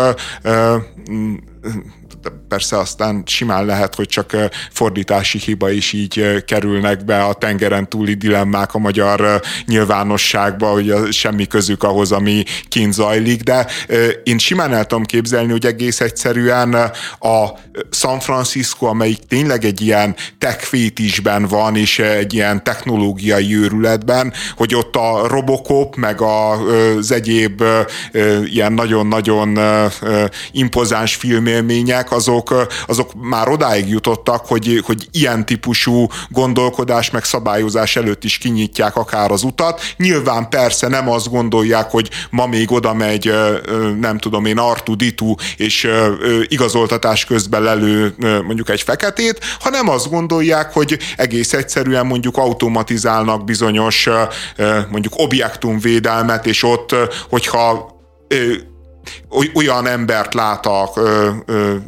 persze 2.49 2.79
aztán 2.79 3.23
simán 3.27 3.65
lehet, 3.65 3.95
hogy 3.95 4.07
csak 4.07 4.37
fordítási 4.73 5.39
hiba 5.39 5.71
is 5.71 5.93
így 5.93 6.45
kerülnek 6.47 7.05
be 7.05 7.25
a 7.25 7.35
tengeren 7.35 7.89
túli 7.89 8.15
dilemmák 8.15 8.75
a 8.75 8.79
magyar 8.79 9.41
nyilvánosságba, 9.67 10.67
hogy 10.67 10.95
semmi 11.11 11.47
közük 11.47 11.83
ahhoz, 11.83 12.13
ami 12.13 12.45
kint 12.69 12.93
zajlik, 12.93 13.43
de 13.43 13.67
én 14.23 14.39
simán 14.39 14.75
el 14.75 14.85
tudom 14.85 15.05
képzelni, 15.05 15.51
hogy 15.51 15.67
egész 15.67 16.01
egyszerűen 16.01 16.75
a 17.19 17.49
San 17.91 18.21
Francisco, 18.21 18.87
amelyik 18.87 19.19
tényleg 19.29 19.65
egy 19.65 19.81
ilyen 19.81 20.17
tech 20.39 20.73
van, 21.49 21.77
és 21.77 21.99
egy 21.99 22.35
ilyen 22.35 22.65
technológiai 22.65 23.57
őrületben, 23.57 24.33
hogy 24.57 24.75
ott 24.75 24.97
a 24.97 25.27
Robocop, 25.29 25.97
meg 25.97 26.21
az 26.21 27.13
egyéb 27.13 27.63
ilyen 28.45 28.73
nagyon-nagyon 28.73 29.59
impozáns 30.53 31.15
filmélmények, 31.15 32.13
azok, 32.15 32.67
azok 32.87 33.11
már 33.15 33.49
odáig 33.49 33.89
jutottak, 33.89 34.47
hogy, 34.47 34.83
hogy 34.87 35.09
ilyen 35.11 35.47
típusú 35.47 36.07
gondolkodás 36.29 37.11
meg 37.11 37.25
szabályozás 37.25 37.97
előtt 37.97 38.25
is 38.25 38.39
kinyitják 38.39 38.97
akár 38.97 39.31
az 39.31 39.43
utat. 39.43 39.81
Nyilván 39.97 40.49
persze 40.49 40.89
nem 40.89 41.11
azt 41.11 41.31
gondolják, 41.31 41.91
hogy 41.91 42.11
ma 42.31 42.47
még 42.47 42.73
oda 42.73 42.95
megy, 42.95 43.33
nem 44.01 44.19
tudom 44.19 44.45
én, 44.45 44.59
Artu 44.59 44.97
Ditu, 44.97 45.35
és 45.57 45.89
igazoltatás 46.49 47.25
közben 47.25 47.63
lelő 47.63 48.15
mondjuk 48.19 48.71
egy 48.71 48.83
feketét, 48.83 49.39
hanem 49.61 49.89
azt 49.89 50.11
gondolják, 50.11 50.73
hogy 50.73 50.99
egész 51.17 51.53
egyszerűen 51.53 52.07
mondjuk 52.07 52.37
automatizálnak 52.37 53.45
bizonyos 53.45 54.09
mondjuk 54.91 55.13
objektumvédelmet, 55.17 56.47
és 56.47 56.63
ott, 56.63 56.95
hogyha 57.29 57.93
olyan 59.55 59.87
embert 59.87 60.35
lát 60.35 60.67
a, 60.67 60.83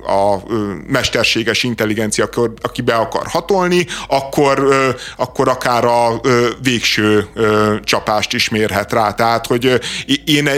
a 0.07 0.43
mesterséges 0.87 1.63
intelligencia, 1.63 2.29
aki 2.63 2.83
be 2.83 2.95
akar 2.95 3.27
hatolni, 3.27 3.87
akkor, 4.09 4.75
akkor 5.17 5.49
akár 5.49 5.85
a 5.85 6.21
végső 6.63 7.29
csapást 7.85 8.33
is 8.33 8.49
mérhet 8.49 8.93
rá. 8.93 9.13
Tehát, 9.13 9.47
hogy 9.47 9.81
én, 10.25 10.49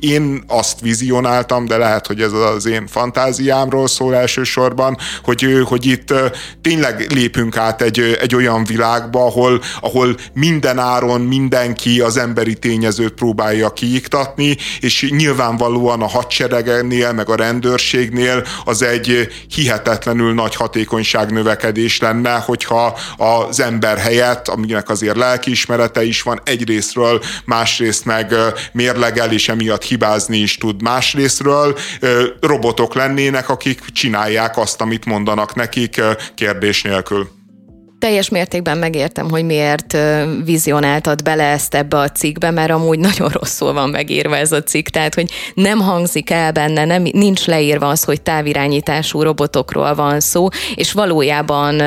én 0.00 0.44
azt 0.46 0.80
vizionáltam, 0.80 1.66
de 1.66 1.76
lehet, 1.76 2.06
hogy 2.06 2.20
ez 2.20 2.32
az 2.32 2.66
én 2.66 2.86
fantáziámról 2.86 3.88
szól 3.88 4.14
elsősorban, 4.14 4.96
hogy, 5.22 5.62
hogy 5.64 5.86
itt 5.86 6.14
tényleg 6.62 7.12
lépünk 7.12 7.56
át 7.56 7.82
egy, 7.82 8.16
egy 8.20 8.34
olyan 8.34 8.64
világba, 8.64 9.24
ahol, 9.24 9.60
ahol 9.80 10.16
minden 10.32 10.78
áron 10.78 11.20
mindenki 11.20 12.00
az 12.00 12.16
emberi 12.16 12.54
tényezőt 12.54 13.12
próbálja 13.12 13.70
kiiktatni, 13.70 14.56
és 14.80 15.08
nyilvánvalóan 15.10 16.02
a 16.02 16.07
hadseregnél, 16.08 17.12
meg 17.12 17.28
a 17.28 17.34
rendőrségnél, 17.34 18.46
az 18.64 18.82
egy 18.82 19.28
hihetetlenül 19.54 20.34
nagy 20.34 20.54
hatékonyság 20.54 21.32
növekedés 21.32 22.00
lenne, 22.00 22.34
hogyha 22.34 22.98
az 23.16 23.60
ember 23.60 23.98
helyett, 23.98 24.48
aminek 24.48 24.88
azért 24.88 25.16
lelkiismerete 25.16 26.04
is 26.04 26.22
van, 26.22 26.40
egyrésztről, 26.44 27.22
másrészt 27.44 28.04
meg 28.04 28.34
mérlegel, 28.72 29.32
és 29.32 29.48
emiatt 29.48 29.82
hibázni 29.82 30.38
is 30.38 30.56
tud 30.56 30.82
másrésztről, 30.82 31.78
robotok 32.40 32.94
lennének, 32.94 33.48
akik 33.48 33.80
csinálják 33.92 34.56
azt, 34.56 34.80
amit 34.80 35.04
mondanak 35.04 35.54
nekik 35.54 36.00
kérdés 36.34 36.82
nélkül 36.82 37.37
teljes 37.98 38.28
mértékben 38.28 38.78
megértem, 38.78 39.30
hogy 39.30 39.44
miért 39.44 39.96
vizionáltad 40.44 41.22
bele 41.22 41.44
ezt 41.44 41.74
ebbe 41.74 41.98
a 41.98 42.08
cikkbe, 42.08 42.50
mert 42.50 42.70
amúgy 42.70 42.98
nagyon 42.98 43.28
rosszul 43.28 43.72
van 43.72 43.90
megírva 43.90 44.36
ez 44.36 44.52
a 44.52 44.62
cikk, 44.62 44.88
tehát 44.88 45.14
hogy 45.14 45.30
nem 45.54 45.78
hangzik 45.78 46.30
el 46.30 46.52
benne, 46.52 46.84
nem, 46.84 47.02
nincs 47.02 47.46
leírva 47.46 47.88
az, 47.88 48.04
hogy 48.04 48.20
távirányítású 48.20 49.22
robotokról 49.22 49.94
van 49.94 50.20
szó, 50.20 50.48
és 50.74 50.92
valójában 50.92 51.82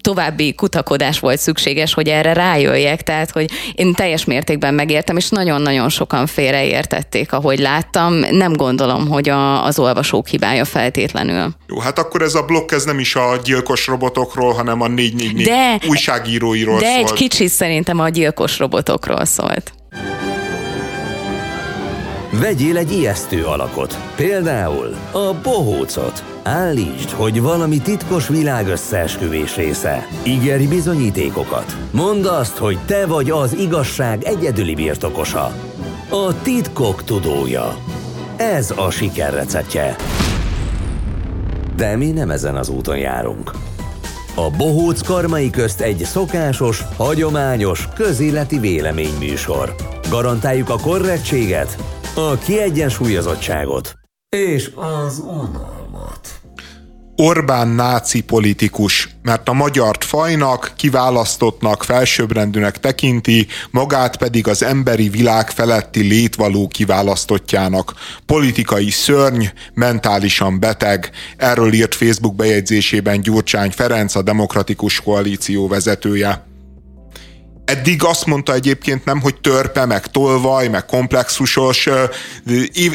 további 0.00 0.54
kutakodás 0.54 1.20
volt 1.20 1.38
szükséges, 1.38 1.94
hogy 1.94 2.08
erre 2.08 2.32
rájöjjek, 2.32 3.02
tehát 3.02 3.30
hogy 3.30 3.50
én 3.74 3.92
teljes 3.92 4.24
mértékben 4.24 4.74
megértem, 4.74 5.16
és 5.16 5.28
nagyon-nagyon 5.28 5.88
sokan 5.88 6.26
félreértették, 6.26 7.32
ahogy 7.32 7.58
láttam. 7.58 8.14
Nem 8.14 8.52
gondolom, 8.52 9.08
hogy 9.08 9.28
a, 9.28 9.64
az 9.64 9.78
olvasók 9.78 10.26
hibája 10.26 10.64
feltétlenül. 10.64 11.54
Jó, 11.68 11.78
hát 11.78 11.98
akkor 11.98 12.22
ez 12.22 12.34
a 12.34 12.42
blokk 12.42 12.72
ez 12.72 12.84
nem 12.84 12.98
is 12.98 13.16
a 13.16 13.36
gyilkos 13.44 13.86
robotokról, 13.86 14.52
hanem 14.52 14.80
a 14.80 14.88
négy 14.88 15.14
de, 15.44 15.78
újságíróiról 15.88 16.78
De 16.78 16.86
szólt. 16.86 17.10
egy 17.10 17.12
kicsit 17.12 17.48
szerintem 17.48 17.98
a 17.98 18.08
gyilkos 18.08 18.58
robotokról 18.58 19.24
szólt. 19.24 19.72
Vegyél 22.32 22.76
egy 22.76 22.92
ijesztő 22.92 23.44
alakot, 23.44 23.98
például 24.16 24.96
a 25.12 25.34
bohócot. 25.42 26.24
Állítsd, 26.42 27.10
hogy 27.10 27.40
valami 27.40 27.78
titkos 27.78 28.28
világ 28.28 28.68
összeesküvés 28.68 29.56
része. 29.56 30.06
Ígérj 30.22 30.64
bizonyítékokat. 30.64 31.76
Mondd 31.90 32.26
azt, 32.26 32.56
hogy 32.56 32.78
te 32.86 33.06
vagy 33.06 33.30
az 33.30 33.52
igazság 33.58 34.22
egyedüli 34.24 34.74
birtokosa. 34.74 35.52
A 36.10 36.42
titkok 36.42 37.04
tudója. 37.04 37.76
Ez 38.36 38.72
a 38.76 38.90
siker 38.90 39.34
receptje. 39.34 39.96
De 41.76 41.96
mi 41.96 42.06
nem 42.10 42.30
ezen 42.30 42.56
az 42.56 42.68
úton 42.68 42.96
járunk. 42.98 43.50
A 44.38 44.50
Bohóc 44.50 45.00
Karmai 45.00 45.50
közt 45.50 45.80
egy 45.80 46.04
szokásos, 46.04 46.82
hagyományos, 46.96 47.88
közéleti 47.94 48.58
véleményműsor. 48.58 49.74
Garantáljuk 50.10 50.68
a 50.68 50.78
korrektséget, 50.78 51.76
a 52.14 52.38
kiegyensúlyozottságot 52.38 53.94
és 54.36 54.70
az 54.74 55.18
unalmat. 55.18 56.37
Orbán 57.20 57.68
náci 57.68 58.20
politikus, 58.20 59.08
mert 59.22 59.48
a 59.48 59.52
magyart 59.52 60.04
fajnak, 60.04 60.72
kiválasztottnak, 60.76 61.84
felsőbbrendűnek 61.84 62.80
tekinti, 62.80 63.46
magát 63.70 64.16
pedig 64.16 64.48
az 64.48 64.62
emberi 64.62 65.08
világ 65.08 65.50
feletti 65.50 66.00
létvaló 66.00 66.68
kiválasztottjának. 66.68 67.94
Politikai 68.26 68.90
szörny, 68.90 69.44
mentálisan 69.74 70.60
beteg, 70.60 71.10
erről 71.36 71.72
írt 71.72 71.94
Facebook 71.94 72.34
bejegyzésében 72.34 73.20
Gyurcsány 73.20 73.70
Ferenc, 73.70 74.14
a 74.14 74.22
Demokratikus 74.22 75.00
Koalíció 75.00 75.68
vezetője. 75.68 76.47
Eddig 77.68 78.04
azt 78.04 78.26
mondta 78.26 78.52
egyébként 78.52 79.04
nem, 79.04 79.20
hogy 79.20 79.40
törpe, 79.40 79.84
meg 79.84 80.06
tolvaj, 80.06 80.68
meg 80.68 80.86
komplexusos. 80.86 81.88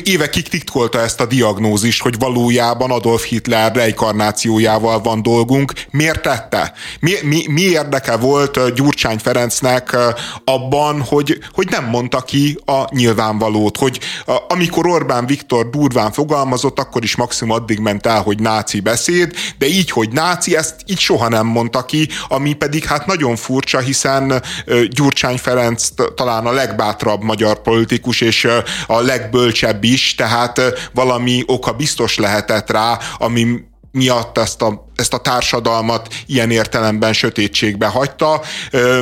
Évekig 0.04 0.50
titkolta 0.50 1.00
ezt 1.00 1.22
a 1.22 1.26
diagnózist, 1.26 2.02
hogy 2.02 2.18
valójában 2.20 2.92
Adolf 2.92 3.26
Hitler 3.26 3.76
reinkarnációjával 3.76 5.02
van 5.02 5.22
dolgunk. 5.22 5.74
Miért 5.92 6.22
tette? 6.22 6.74
Mi, 7.00 7.12
mi, 7.24 7.46
mi 7.48 7.62
érdeke 7.62 8.16
volt 8.16 8.74
Gyurcsány 8.74 9.18
Ferencnek 9.18 9.98
abban, 10.46 11.02
hogy, 11.02 11.40
hogy 11.52 11.68
nem 11.70 11.86
mondta 11.86 12.22
ki 12.22 12.60
a 12.66 12.96
nyilvánvalót, 12.96 13.78
hogy 13.78 14.00
amikor 14.48 14.88
Orbán 14.88 15.26
Viktor 15.26 15.70
durván 15.70 16.12
fogalmazott, 16.12 16.80
akkor 16.80 17.04
is 17.04 17.16
maximum 17.16 17.56
addig 17.56 17.80
ment 17.80 18.06
el, 18.06 18.22
hogy 18.22 18.40
náci 18.40 18.80
beszéd, 18.80 19.34
de 19.58 19.68
így, 19.68 19.92
hogy 19.92 20.10
náci, 20.10 20.56
ezt 20.56 20.76
így 20.86 21.00
soha 21.00 21.30
nem 21.30 21.46
mondta 21.46 21.86
ki, 21.86 22.08
ami 22.28 22.54
pedig 22.54 22.86
hát 22.86 23.06
nagyon 23.06 23.36
furcsa, 23.36 23.80
hiszen 23.80 24.42
Gyurcsány 24.90 25.38
Ferenc 25.38 25.88
talán 26.16 26.46
a 26.46 26.52
legbátrabb 26.52 27.24
magyar 27.24 27.62
politikus, 27.62 28.22
és 28.22 28.48
a 28.88 29.02
legbölcsebb 29.02 29.84
is, 29.84 30.16
tehát 30.16 30.62
valami 30.94 31.44
oka 31.46 31.72
biztos 31.72 32.18
lehetett 32.18 32.72
rá, 32.72 33.00
ami 33.18 33.72
miatt 33.94 34.38
ezt 34.38 34.62
a, 34.62 34.88
ezt 34.96 35.14
a 35.14 35.18
társadalmat 35.18 36.14
ilyen 36.26 36.52
értelemben 36.52 37.14
sötétségbe 37.14 37.86
hagyta. 37.86 38.42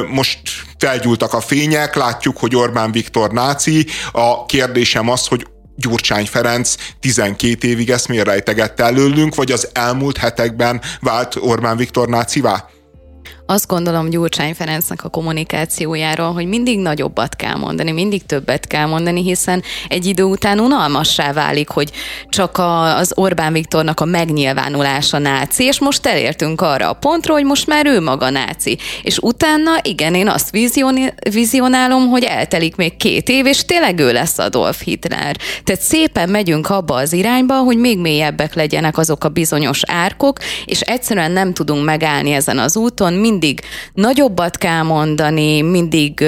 Most 0.08 0.40
felgyúltak 0.78 1.34
a 1.34 1.42
fények, 1.42 1.96
látjuk, 1.96 2.38
hogy 2.38 2.56
Orbán 2.56 2.92
Viktor 2.92 3.32
náci. 3.32 3.86
A 4.12 4.46
kérdésem 4.46 5.10
az, 5.10 5.28
hogy 5.28 5.48
Gyurcsány 5.76 6.26
Ferenc 6.26 6.76
12 7.00 7.68
évig 7.68 7.90
ezt 7.90 8.08
miért 8.08 8.26
rejtegette 8.26 8.84
előlünk, 8.84 9.36
vagy 9.36 9.52
az 9.52 9.70
elmúlt 9.74 10.18
hetekben 10.18 10.82
vált 11.00 11.36
Orbán 11.40 11.78
Viktor 11.78 12.08
nácivá? 12.08 12.70
Azt 13.46 13.68
gondolom 13.68 14.10
Gyurcsány 14.10 14.54
Ferencnek 14.54 15.04
a 15.04 15.10
kommunikációjáról, 15.10 16.34
hogy 16.34 16.48
mindig 16.48 16.80
nagyobbat 16.80 17.36
kell 17.36 17.56
mondani, 17.56 17.92
mindig 17.92 18.26
többet 18.26 18.68
kell 18.68 18.86
mondani, 18.86 19.24
hiszen 19.24 19.64
egy 19.88 20.06
idő 20.06 20.24
után 20.24 20.60
unalmassá 20.60 21.34
válik, 21.34 21.70
hogy 21.70 21.92
csak 22.30 22.58
a, 22.58 22.98
az 22.98 23.12
Orbán 23.16 23.54
Viktornak 23.54 24.00
a 24.00 24.06
megnyilvánulása 24.06 25.18
náci, 25.18 25.64
és 25.64 25.80
most 25.80 26.06
elértünk 26.06 26.62
arra 26.62 26.90
a 26.90 26.94
pontra, 26.94 27.34
hogy 27.34 27.44
most 27.44 27.68
már 27.68 27.86
ő 27.86 28.02
maga 28.02 28.30
náci. 28.30 28.78
És 29.04 29.18
utána, 29.18 29.72
igen, 29.82 30.16
én 30.16 30.28
azt 30.28 30.58
vizionálom, 31.30 32.08
hogy 32.08 32.24
eltelik 32.24 32.76
még 32.76 32.98
két 32.98 33.30
év, 33.30 33.46
és 33.46 33.66
tényleg 33.66 34.00
ő 34.00 34.12
lesz 34.12 34.38
Adolf 34.38 34.84
Hitler. 34.84 35.36
Tehát 35.64 35.82
szépen 35.82 36.30
megyünk 36.30 36.70
abba 36.70 36.96
az 36.96 37.14
irányba, 37.14 37.56
hogy 37.56 37.78
még 37.78 38.00
mélyebbek 38.00 38.54
legyenek 38.54 38.98
azok 38.98 39.24
a 39.24 39.30
bizonyos 39.30 39.82
árkok, 39.88 40.38
és 40.66 40.82
egyszerűen 40.82 41.32
nem 41.32 41.54
tudunk 41.54 41.86
megállni 41.86 42.32
ezen 42.32 42.60
az 42.60 42.78
úton, 42.78 43.14
mind 43.14 43.41
mindig 43.42 43.62
nagyobbat 43.94 44.58
kell 44.58 44.82
mondani, 44.82 45.62
mindig 45.62 46.26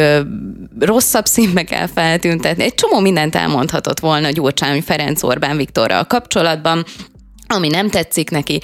rosszabb 0.80 1.26
színbe 1.26 1.64
kell 1.64 1.88
feltüntetni. 1.88 2.64
Egy 2.64 2.76
csomó 2.76 3.00
mindent 3.00 3.36
elmondhatott 3.36 4.00
volna 4.00 4.30
Gyurcsány 4.30 4.82
Ferenc 4.82 5.24
Orbán 5.24 5.58
Viktorral 5.58 6.04
kapcsolatban, 6.04 6.86
ami 7.48 7.68
nem 7.68 7.90
tetszik 7.90 8.30
neki 8.30 8.62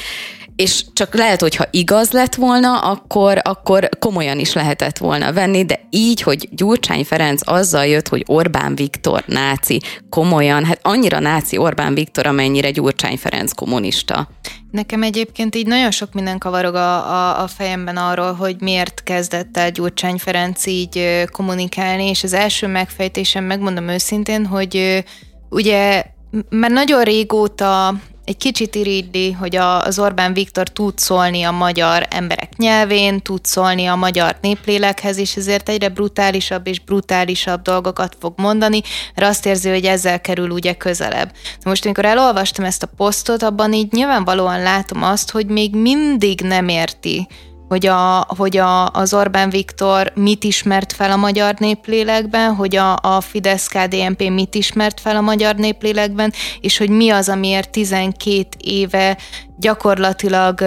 és 0.59 0.85
csak 0.93 1.15
lehet, 1.15 1.41
hogyha 1.41 1.65
igaz 1.71 2.11
lett 2.11 2.35
volna, 2.35 2.79
akkor, 2.79 3.39
akkor 3.43 3.89
komolyan 3.99 4.39
is 4.39 4.53
lehetett 4.53 4.97
volna 4.97 5.33
venni, 5.33 5.65
de 5.65 5.79
így, 5.89 6.21
hogy 6.21 6.49
Gyurcsány 6.51 7.05
Ferenc 7.05 7.41
azzal 7.49 7.85
jött, 7.85 8.07
hogy 8.07 8.23
Orbán 8.27 8.75
Viktor 8.75 9.23
náci, 9.25 9.81
komolyan, 10.09 10.65
hát 10.65 10.79
annyira 10.81 11.19
náci 11.19 11.57
Orbán 11.57 11.93
Viktor, 11.93 12.27
amennyire 12.27 12.71
Gyurcsány 12.71 13.17
Ferenc 13.17 13.51
kommunista. 13.51 14.29
Nekem 14.71 15.03
egyébként 15.03 15.55
így 15.55 15.67
nagyon 15.67 15.91
sok 15.91 16.13
minden 16.13 16.37
kavarog 16.37 16.75
a, 16.75 17.11
a, 17.11 17.41
a 17.41 17.47
fejemben 17.47 17.97
arról, 17.97 18.33
hogy 18.33 18.55
miért 18.59 19.03
kezdett 19.03 19.57
el 19.57 19.71
Gyurcsány 19.71 20.17
Ferenc 20.17 20.65
így 20.65 21.25
kommunikálni, 21.31 22.07
és 22.07 22.23
az 22.23 22.33
első 22.33 22.67
megfejtésem, 22.67 23.43
megmondom 23.43 23.87
őszintén, 23.87 24.45
hogy 24.45 25.03
ugye 25.49 26.03
mert 26.49 26.73
nagyon 26.73 27.03
régóta 27.03 27.93
egy 28.29 28.37
kicsit 28.37 28.75
iridli, 28.75 29.31
hogy 29.31 29.55
a, 29.55 29.81
az 29.81 29.99
Orbán 29.99 30.33
Viktor 30.33 30.67
tud 30.67 30.97
szólni 30.97 31.43
a 31.43 31.51
magyar 31.51 32.07
emberek 32.09 32.57
nyelvén, 32.57 33.21
tud 33.21 33.45
szólni 33.45 33.85
a 33.85 33.95
magyar 33.95 34.37
néplélekhez, 34.41 35.17
és 35.17 35.35
ezért 35.35 35.69
egyre 35.69 35.89
brutálisabb 35.89 36.67
és 36.67 36.79
brutálisabb 36.79 37.61
dolgokat 37.61 38.15
fog 38.19 38.33
mondani, 38.37 38.81
mert 39.15 39.29
azt 39.29 39.45
érzi, 39.45 39.69
hogy 39.69 39.85
ezzel 39.85 40.21
kerül 40.21 40.49
ugye 40.49 40.73
közelebb. 40.73 41.31
De 41.31 41.69
most, 41.69 41.85
amikor 41.85 42.05
elolvastam 42.05 42.65
ezt 42.65 42.83
a 42.83 42.89
posztot, 42.97 43.43
abban 43.43 43.73
így 43.73 43.91
nyilvánvalóan 43.91 44.61
látom 44.61 45.03
azt, 45.03 45.31
hogy 45.31 45.45
még 45.45 45.75
mindig 45.75 46.41
nem 46.41 46.67
érti, 46.67 47.27
hogy, 47.69 47.86
a, 47.86 48.25
hogy 48.38 48.58
a, 48.58 48.88
az 48.88 49.13
Orbán 49.13 49.49
Viktor 49.49 50.12
mit 50.15 50.43
ismert 50.43 50.93
fel 50.93 51.12
a 51.12 51.15
magyar 51.15 51.55
néplélekben, 51.58 52.55
hogy 52.55 52.75
a, 52.75 52.95
a 53.01 53.21
Fidesz-KDNP 53.21 54.29
mit 54.29 54.55
ismert 54.55 54.99
fel 54.99 55.15
a 55.15 55.21
magyar 55.21 55.55
néplélekben, 55.55 56.34
és 56.62 56.77
hogy 56.77 56.89
mi 56.89 57.10
az, 57.10 57.29
amiért 57.29 57.69
12 57.69 58.47
éve 58.58 59.17
gyakorlatilag 59.58 60.62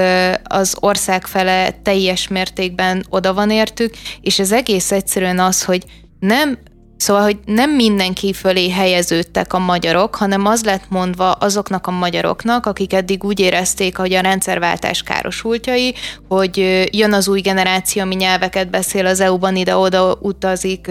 az 0.45 0.77
ország 0.81 1.27
fele 1.27 1.71
teljes 1.71 2.29
mértékben 2.29 3.05
oda 3.09 3.35
van 3.35 3.51
értük, 3.51 3.95
és 4.21 4.39
ez 4.39 4.53
egész 4.53 4.93
egyszerűen 4.93 5.39
az, 5.39 5.65
hogy 5.65 5.85
nem 6.21 6.59
Szóval, 7.03 7.23
hogy 7.23 7.39
nem 7.45 7.71
mindenki 7.71 8.33
fölé 8.33 8.71
helyeződtek 8.71 9.53
a 9.53 9.59
magyarok, 9.59 10.15
hanem 10.15 10.47
az 10.47 10.65
lett 10.65 10.85
mondva 10.89 11.31
azoknak 11.31 11.87
a 11.87 11.91
magyaroknak, 11.91 12.67
akik 12.67 12.93
eddig 12.93 13.25
úgy 13.25 13.41
érezték, 13.41 13.97
hogy 13.97 14.15
a 14.15 14.21
rendszerváltás 14.21 15.03
károsultjai, 15.03 15.95
hogy 16.29 16.57
jön 16.93 17.13
az 17.13 17.29
új 17.29 17.41
generáció, 17.41 18.03
ami 18.03 18.15
nyelveket 18.15 18.71
beszél 18.71 19.07
az 19.07 19.21
EU-ban, 19.21 19.57
ide-oda 19.57 20.19
utazik, 20.21 20.91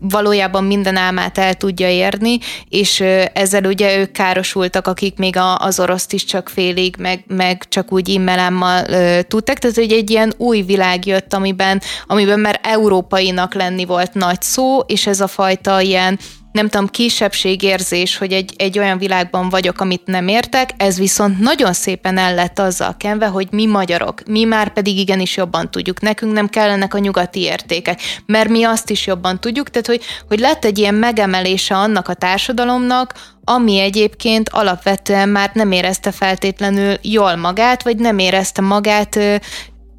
valójában 0.00 0.64
minden 0.64 0.96
álmát 0.96 1.38
el 1.38 1.54
tudja 1.54 1.88
érni, 1.88 2.38
és 2.68 3.00
ezzel 3.32 3.64
ugye 3.64 3.98
ők 3.98 4.12
károsultak, 4.12 4.86
akik 4.86 5.18
még 5.18 5.36
az 5.56 5.80
oroszt 5.80 6.12
is 6.12 6.24
csak 6.24 6.48
félig, 6.48 6.94
meg, 6.98 7.24
meg 7.26 7.64
csak 7.68 7.92
úgy 7.92 8.08
immelámmal 8.08 8.84
tudtak, 9.22 9.58
tehát 9.58 9.76
hogy 9.76 9.92
egy 9.92 10.10
ilyen 10.10 10.32
új 10.36 10.62
világ 10.62 11.06
jött, 11.06 11.34
amiben, 11.34 11.80
amiben 12.06 12.40
már 12.40 12.60
európainak 12.62 13.54
lenni 13.54 13.84
volt 13.84 14.14
nagy 14.14 14.42
szó, 14.42 14.78
és 14.78 15.06
ez 15.06 15.20
a 15.20 15.28
fajta 15.30 15.80
ilyen 15.80 16.18
nem 16.52 16.68
tudom, 16.68 16.86
kisebbségérzés, 16.86 18.16
hogy 18.16 18.32
egy, 18.32 18.54
egy 18.56 18.78
olyan 18.78 18.98
világban 18.98 19.48
vagyok, 19.48 19.80
amit 19.80 20.06
nem 20.06 20.28
értek, 20.28 20.70
ez 20.76 20.98
viszont 20.98 21.38
nagyon 21.38 21.72
szépen 21.72 22.18
el 22.18 22.34
lett 22.34 22.58
azzal 22.58 22.96
kenve, 22.98 23.26
hogy 23.26 23.48
mi 23.50 23.66
magyarok, 23.66 24.22
mi 24.26 24.44
már 24.44 24.72
pedig 24.72 24.98
igenis 24.98 25.36
jobban 25.36 25.70
tudjuk, 25.70 26.00
nekünk 26.00 26.32
nem 26.32 26.48
kellenek 26.48 26.94
a 26.94 26.98
nyugati 26.98 27.40
értékek, 27.40 28.00
mert 28.26 28.48
mi 28.48 28.64
azt 28.64 28.90
is 28.90 29.06
jobban 29.06 29.40
tudjuk, 29.40 29.70
tehát 29.70 29.86
hogy, 29.86 30.02
hogy 30.28 30.38
lett 30.38 30.64
egy 30.64 30.78
ilyen 30.78 30.94
megemelése 30.94 31.76
annak 31.76 32.08
a 32.08 32.14
társadalomnak, 32.14 33.14
ami 33.44 33.78
egyébként 33.78 34.48
alapvetően 34.48 35.28
már 35.28 35.50
nem 35.52 35.72
érezte 35.72 36.10
feltétlenül 36.10 36.94
jól 37.02 37.36
magát, 37.36 37.82
vagy 37.82 37.96
nem 37.96 38.18
érezte 38.18 38.62
magát 38.62 39.18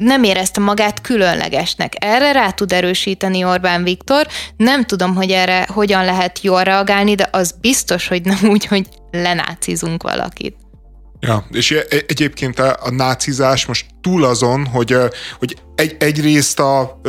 nem 0.01 0.23
érezte 0.23 0.59
magát 0.59 1.01
különlegesnek. 1.01 1.93
Erre 1.99 2.31
rá 2.31 2.49
tud 2.49 2.71
erősíteni 2.71 3.43
Orbán 3.43 3.83
Viktor. 3.83 4.27
Nem 4.57 4.85
tudom, 4.85 5.15
hogy 5.15 5.31
erre 5.31 5.67
hogyan 5.73 6.05
lehet 6.05 6.41
jól 6.41 6.63
reagálni, 6.63 7.15
de 7.15 7.29
az 7.31 7.55
biztos, 7.61 8.07
hogy 8.07 8.21
nem 8.21 8.49
úgy, 8.49 8.65
hogy 8.65 8.87
lenácizunk 9.11 10.03
valakit. 10.03 10.55
Ja, 11.19 11.45
és 11.51 11.71
e-, 11.71 11.85
egyébként 12.07 12.59
a, 12.59 12.77
a 12.81 12.91
nácizás 12.91 13.65
most 13.65 13.85
túl 14.01 14.23
azon, 14.23 14.65
hogy, 14.65 14.95
hogy 15.39 15.57
egy, 15.75 15.95
egyrészt 15.99 16.59
a, 16.59 16.99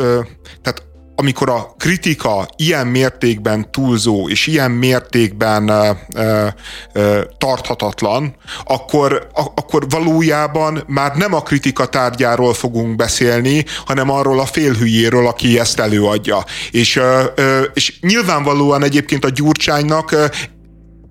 tehát 0.61 0.83
amikor 1.15 1.49
a 1.49 1.75
kritika 1.77 2.47
ilyen 2.55 2.87
mértékben 2.87 3.71
túlzó 3.71 4.29
és 4.29 4.47
ilyen 4.47 4.71
mértékben 4.71 5.67
ö, 5.67 5.89
ö, 6.13 6.47
ö, 6.93 7.21
tarthatatlan, 7.37 8.35
akkor, 8.63 9.27
a, 9.33 9.41
akkor 9.41 9.89
valójában 9.89 10.83
már 10.87 11.15
nem 11.15 11.33
a 11.33 11.41
kritika 11.41 11.85
tárgyáról 11.85 12.53
fogunk 12.53 12.95
beszélni, 12.95 13.65
hanem 13.85 14.09
arról 14.09 14.39
a 14.39 14.45
félhülyéről, 14.45 15.27
aki 15.27 15.59
ezt 15.59 15.79
előadja. 15.79 16.45
És, 16.71 16.95
ö, 16.95 17.23
ö, 17.35 17.61
és 17.73 17.99
nyilvánvalóan 18.01 18.83
egyébként 18.83 19.25
a 19.25 19.29
Gyurcsánynak 19.29 20.31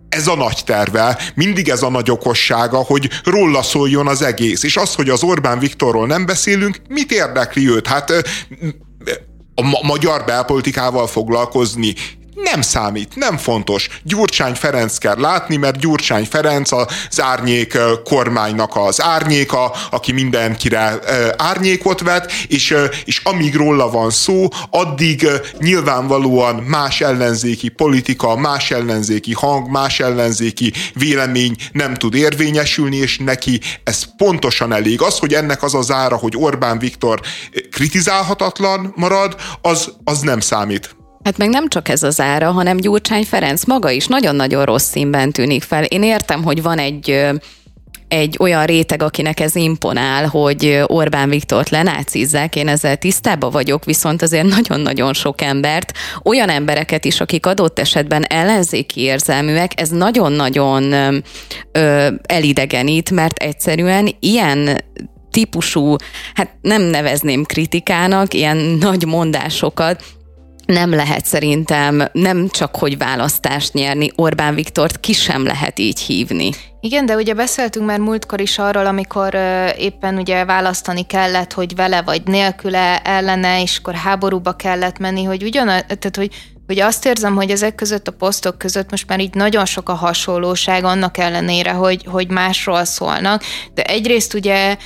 ez 0.09 0.27
a 0.27 0.37
nagy 0.37 0.63
terve, 0.65 1.19
mindig 1.35 1.69
ez 1.69 1.83
a 1.83 1.91
nagy 1.91 2.11
okossága, 2.11 2.77
hogy 2.77 3.11
róla 3.25 3.63
szóljon 3.63 4.07
az 4.07 4.23
egész. 4.23 4.63
És 4.63 4.77
az, 4.77 4.95
hogy 4.95 5.09
az 5.09 5.23
Orbán 5.23 5.59
Viktorról 5.59 6.07
nem 6.07 6.27
beszélünk, 6.27 6.77
mit 6.89 7.13
érdekli 7.13 7.69
őt? 7.69 7.87
Hát 7.87 8.13
a 9.55 9.63
ma- 9.63 9.81
magyar 9.83 10.25
belpolitikával 10.25 11.07
foglalkozni 11.07 11.95
nem 12.35 12.61
számít, 12.61 13.17
nem 13.17 13.37
fontos. 13.37 13.89
Gyurcsány 14.03 14.55
Ferenc 14.55 14.99
kell 14.99 15.19
látni, 15.19 15.57
mert 15.57 15.79
Gyurcsány 15.79 16.25
Ferenc 16.25 16.73
az 16.73 17.21
árnyék 17.21 17.79
kormánynak 18.05 18.77
az 18.77 19.03
árnyéka, 19.03 19.73
aki 19.91 20.13
mindenkire 20.13 20.99
árnyékot 21.37 22.01
vet, 22.01 22.33
és, 22.49 22.75
és 23.05 23.21
amíg 23.25 23.55
róla 23.55 23.91
van 23.91 24.11
szó, 24.11 24.49
addig 24.71 25.29
nyilvánvalóan 25.59 26.55
más 26.55 27.01
ellenzéki 27.01 27.69
politika, 27.69 28.37
más 28.37 28.71
ellenzéki 28.71 29.33
hang, 29.33 29.69
más 29.71 30.01
ellenzéki 30.01 30.73
vélemény 30.95 31.57
nem 31.73 31.95
tud 31.95 32.15
érvényesülni, 32.15 32.97
és 32.97 33.19
neki 33.19 33.61
ez 33.85 34.05
pontosan 34.17 34.73
elég. 34.73 35.03
Az, 35.03 35.19
hogy 35.19 35.35
ennek 35.35 35.63
az 35.63 35.75
az 35.75 35.91
ára, 35.91 36.17
hogy 36.17 36.37
Orbán 36.37 36.79
Viktor 36.79 37.21
kritizálhatatlan 37.71 38.93
marad, 38.97 39.37
az, 39.63 39.93
az 40.05 40.21
nem 40.21 40.41
számít. 40.41 41.01
Hát 41.25 41.39
meg 41.39 41.49
nem 41.49 41.69
csak 41.69 41.89
ez 41.89 42.03
az 42.03 42.21
ára, 42.21 42.51
hanem 42.51 42.77
Gyurcsány 42.77 43.25
Ferenc 43.25 43.65
maga 43.65 43.91
is 43.91 44.07
nagyon-nagyon 44.07 44.65
rossz 44.65 44.89
színben 44.89 45.33
tűnik 45.33 45.63
fel. 45.63 45.85
Én 45.85 46.03
értem, 46.03 46.43
hogy 46.43 46.63
van 46.63 46.79
egy 46.79 47.31
egy 48.09 48.37
olyan 48.41 48.65
réteg, 48.65 49.03
akinek 49.03 49.41
ez 49.41 49.57
imponál, 49.57 50.27
hogy 50.27 50.83
Orbán 50.87 51.29
Viktort 51.29 51.69
lenácizzák, 51.69 52.57
én 52.57 52.69
ezzel 52.69 52.97
tisztában 52.97 53.51
vagyok, 53.51 53.85
viszont 53.85 54.23
azért 54.23 54.47
nagyon-nagyon 54.47 55.13
sok 55.13 55.41
embert, 55.41 55.93
olyan 56.23 56.49
embereket 56.49 57.05
is, 57.05 57.21
akik 57.21 57.47
adott 57.47 57.79
esetben 57.79 58.25
ellenzéki 58.25 59.01
érzelműek, 59.01 59.81
ez 59.81 59.89
nagyon-nagyon 59.89 60.93
ö, 61.73 62.09
elidegenít, 62.23 63.11
mert 63.11 63.39
egyszerűen 63.39 64.09
ilyen 64.21 64.85
típusú, 65.31 65.97
hát 66.35 66.51
nem 66.61 66.83
nevezném 66.83 67.45
kritikának, 67.45 68.35
ilyen 68.35 68.57
nagy 68.57 69.07
mondásokat 69.07 70.05
nem 70.73 70.91
lehet 70.91 71.25
szerintem 71.25 72.09
nem 72.13 72.49
csak 72.49 72.77
hogy 72.77 72.99
választást 72.99 73.73
nyerni, 73.73 74.11
Orbán 74.17 74.55
Viktort 74.55 75.01
ki 75.01 75.13
sem 75.13 75.45
lehet 75.45 75.79
így 75.79 76.01
hívni. 76.01 76.51
Igen, 76.81 77.07
de 77.07 77.15
ugye 77.15 77.35
beszéltünk 77.35 77.87
már 77.87 77.99
múltkor 77.99 78.41
is 78.41 78.59
arról, 78.59 78.87
amikor 78.87 79.35
éppen 79.79 80.17
ugye 80.17 80.45
választani 80.45 81.07
kellett, 81.07 81.53
hogy 81.53 81.75
vele 81.75 82.03
vagy 82.03 82.23
nélküle, 82.25 82.99
ellene, 82.99 83.63
és 83.63 83.79
akkor 83.79 83.95
háborúba 83.95 84.53
kellett 84.53 84.99
menni, 84.99 85.25
hogy 85.25 85.43
ugyan, 85.43 85.67
tehát 85.67 86.17
hogy 86.17 86.31
hogy 86.67 86.81
azt 86.81 87.07
érzem, 87.07 87.35
hogy 87.35 87.51
ezek 87.51 87.75
között 87.75 88.09
a 88.09 88.13
posztok 88.13 88.59
között 88.59 88.91
most 88.91 89.09
már 89.09 89.21
így 89.21 89.35
nagyon 89.35 89.65
sok 89.65 89.89
a 89.89 89.95
hasonlóság 89.95 90.85
annak 90.85 91.19
ellenére, 91.19 91.71
hogy, 91.71 92.05
hogy 92.05 92.31
másról 92.31 92.85
szólnak, 92.85 93.43
de 93.75 93.83
egyrészt 93.83 94.35
ugye 94.35 94.77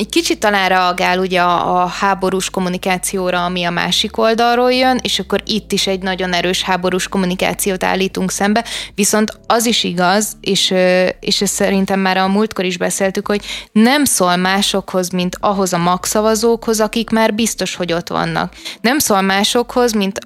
egy 0.00 0.08
kicsit 0.08 0.38
talán 0.38 0.68
reagál 0.68 1.18
ugye 1.18 1.40
a, 1.40 1.86
háborús 1.86 2.50
kommunikációra, 2.50 3.44
ami 3.44 3.64
a 3.64 3.70
másik 3.70 4.18
oldalról 4.18 4.72
jön, 4.72 4.98
és 5.02 5.18
akkor 5.18 5.42
itt 5.44 5.72
is 5.72 5.86
egy 5.86 6.02
nagyon 6.02 6.32
erős 6.32 6.62
háborús 6.62 7.08
kommunikációt 7.08 7.84
állítunk 7.84 8.30
szembe, 8.30 8.64
viszont 8.94 9.38
az 9.46 9.66
is 9.66 9.84
igaz, 9.84 10.36
és, 10.40 10.74
és 11.20 11.40
ezt 11.40 11.54
szerintem 11.54 12.00
már 12.00 12.16
a 12.16 12.28
múltkor 12.28 12.64
is 12.64 12.78
beszéltük, 12.78 13.26
hogy 13.26 13.44
nem 13.72 14.04
szól 14.04 14.36
másokhoz, 14.36 15.10
mint 15.10 15.36
ahhoz 15.40 15.72
a 15.72 15.78
magszavazókhoz, 15.78 16.80
akik 16.80 17.10
már 17.10 17.34
biztos, 17.34 17.74
hogy 17.74 17.92
ott 17.92 18.08
vannak. 18.08 18.52
Nem 18.80 18.98
szól 18.98 19.20
másokhoz, 19.20 19.92
mint 19.92 20.18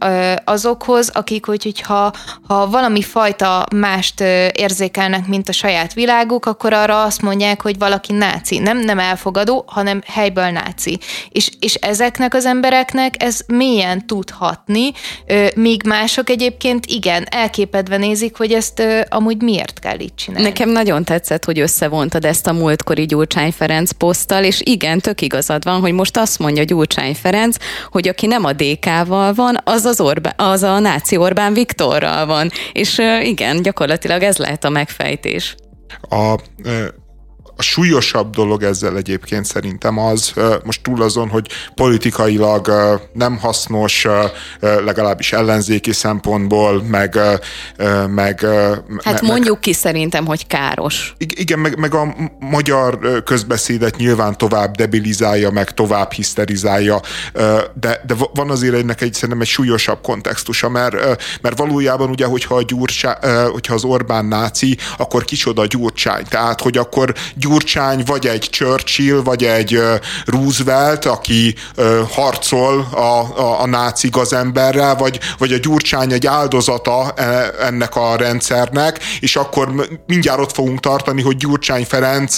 azokhoz, 0.44 1.08
akik, 1.08 1.46
hogy, 1.46 1.62
hogyha 1.62 2.12
ha 2.46 2.68
valami 2.68 3.02
fajta 3.02 3.66
mást 3.76 4.20
érzékelnek, 4.52 5.26
mint 5.26 5.48
a 5.48 5.52
saját 5.52 5.94
világuk, 5.94 6.46
akkor 6.46 6.72
arra 6.72 7.02
azt 7.02 7.22
mondják, 7.22 7.62
hogy 7.62 7.78
valaki 7.78 8.12
náci. 8.12 8.58
Nem, 8.58 8.78
nem 8.78 8.98
elfogadó, 8.98 9.63
hanem 9.66 10.00
helyből 10.06 10.50
náci. 10.50 10.98
És, 11.28 11.50
és 11.60 11.74
ezeknek 11.74 12.34
az 12.34 12.46
embereknek 12.46 13.22
ez 13.22 13.40
mélyen 13.46 14.06
tud 14.06 14.30
hatni, 14.30 14.92
míg 15.54 15.82
mások 15.86 16.30
egyébként 16.30 16.86
igen, 16.86 17.26
elképedve 17.30 17.96
nézik, 17.96 18.36
hogy 18.36 18.52
ezt 18.52 18.82
amúgy 19.08 19.42
miért 19.42 19.78
kell 19.78 20.00
így 20.00 20.14
csinálni. 20.14 20.46
Nekem 20.46 20.68
nagyon 20.68 21.04
tetszett, 21.04 21.44
hogy 21.44 21.58
összevontad 21.58 22.24
ezt 22.24 22.46
a 22.46 22.52
múltkori 22.52 23.06
Gyurcsány 23.06 23.52
Ferenc 23.52 23.92
poszttal, 23.92 24.44
és 24.44 24.60
igen, 24.64 25.00
tök 25.00 25.20
igazad 25.20 25.64
van, 25.64 25.80
hogy 25.80 25.92
most 25.92 26.16
azt 26.16 26.38
mondja 26.38 26.62
Gyurcsány 26.62 27.14
Ferenc, 27.14 27.56
hogy 27.90 28.08
aki 28.08 28.26
nem 28.26 28.44
a 28.44 28.52
DK-val 28.52 29.34
van, 29.34 29.60
az 29.64 29.84
az, 29.84 30.00
Orbán, 30.00 30.34
az 30.36 30.62
a 30.62 30.78
náci 30.78 31.16
Orbán 31.16 31.52
Viktorral 31.54 32.26
van. 32.26 32.50
És 32.72 33.00
igen, 33.22 33.62
gyakorlatilag 33.62 34.22
ez 34.22 34.36
lehet 34.36 34.64
a 34.64 34.68
megfejtés. 34.68 35.54
A, 36.08 36.34
a 37.56 37.62
súlyosabb 37.62 38.34
dolog 38.34 38.62
ezzel 38.62 38.96
egyébként 38.96 39.44
szerintem 39.44 39.98
az, 39.98 40.32
most 40.64 40.82
túl 40.82 41.02
azon, 41.02 41.28
hogy 41.28 41.48
politikailag 41.74 42.70
nem 43.12 43.38
hasznos, 43.38 44.06
legalábbis 44.60 45.32
ellenzéki 45.32 45.92
szempontból, 45.92 46.82
meg... 46.82 47.18
meg 48.08 48.46
hát 49.04 49.20
me, 49.20 49.28
mondjuk 49.28 49.54
meg, 49.54 49.60
ki 49.60 49.72
szerintem, 49.72 50.26
hogy 50.26 50.46
káros. 50.46 51.14
Igen, 51.18 51.58
meg, 51.58 51.78
meg 51.78 51.94
a 51.94 52.14
magyar 52.38 53.22
közbeszédet 53.24 53.96
nyilván 53.96 54.38
tovább 54.38 54.76
debilizálja, 54.76 55.50
meg 55.50 55.70
tovább 55.70 56.12
hiszterizálja, 56.12 57.00
de, 57.74 58.00
de 58.06 58.14
van 58.34 58.50
azért 58.50 58.74
ennek 58.74 59.00
egy, 59.00 59.14
szerintem 59.14 59.40
egy 59.40 59.46
súlyosabb 59.46 60.00
kontextusa, 60.02 60.68
mert, 60.68 60.94
mert 61.40 61.58
valójában 61.58 62.10
ugye, 62.10 62.26
hogyha, 62.26 62.54
a 62.54 62.62
gyurcsá, 62.62 63.18
hogyha 63.48 63.74
az 63.74 63.84
Orbán 63.84 64.24
náci, 64.24 64.76
akkor 64.96 65.24
kicsoda 65.24 65.66
Gyurcsány, 65.66 66.24
tehát 66.28 66.60
hogy 66.60 66.76
akkor 66.76 67.14
Gyurcsány 67.44 68.02
vagy 68.06 68.26
egy 68.26 68.48
Churchill, 68.50 69.22
vagy 69.22 69.44
egy 69.44 69.80
Roosevelt, 70.24 71.04
aki 71.04 71.54
harcol 72.10 72.88
a, 72.90 73.40
a, 73.40 73.60
a 73.60 73.66
náci 73.66 74.08
gazemberrel, 74.08 74.94
vagy, 74.94 75.20
vagy 75.38 75.52
a 75.52 75.58
Gyurcsány 75.58 76.12
egy 76.12 76.26
áldozata 76.26 77.12
e, 77.16 77.54
ennek 77.60 77.96
a 77.96 78.16
rendszernek, 78.16 79.00
és 79.20 79.36
akkor 79.36 79.88
mindjárt 80.06 80.40
ott 80.40 80.54
fogunk 80.54 80.80
tartani, 80.80 81.22
hogy 81.22 81.36
Gyurcsány 81.36 81.84
Ferenc 81.84 82.36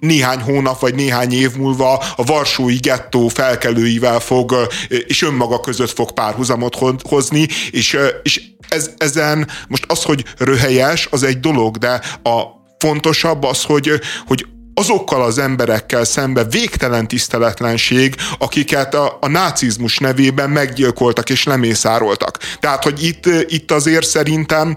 néhány 0.00 0.40
hónap 0.40 0.80
vagy 0.80 0.94
néhány 0.94 1.32
év 1.32 1.56
múlva 1.56 2.02
a 2.16 2.24
Varsói 2.24 2.76
gettó 2.76 3.28
felkelőivel 3.28 4.20
fog, 4.20 4.54
és 4.88 5.22
önmaga 5.22 5.60
között 5.60 5.90
fog 5.90 6.12
párhuzamot 6.12 6.76
hozni, 7.02 7.46
és, 7.70 7.98
és 8.22 8.42
ez, 8.68 8.90
ezen 8.96 9.48
most 9.68 9.84
az, 9.88 10.02
hogy 10.02 10.24
röhelyes, 10.38 11.08
az 11.10 11.22
egy 11.22 11.40
dolog, 11.40 11.76
de 11.76 12.00
a 12.22 12.62
fontosabb 12.84 13.42
az, 13.42 13.62
hogy, 13.62 14.00
hogy 14.26 14.46
azokkal 14.74 15.22
az 15.22 15.38
emberekkel 15.38 16.04
szembe 16.04 16.44
végtelen 16.44 17.08
tiszteletlenség, 17.08 18.14
akiket 18.38 18.94
a, 18.94 19.18
a 19.20 19.28
nácizmus 19.28 19.98
nevében 19.98 20.50
meggyilkoltak 20.50 21.30
és 21.30 21.44
lemészároltak. 21.44 22.38
Tehát, 22.60 22.82
hogy 22.82 23.04
itt, 23.04 23.26
itt 23.46 23.70
azért 23.70 24.06
szerintem 24.06 24.76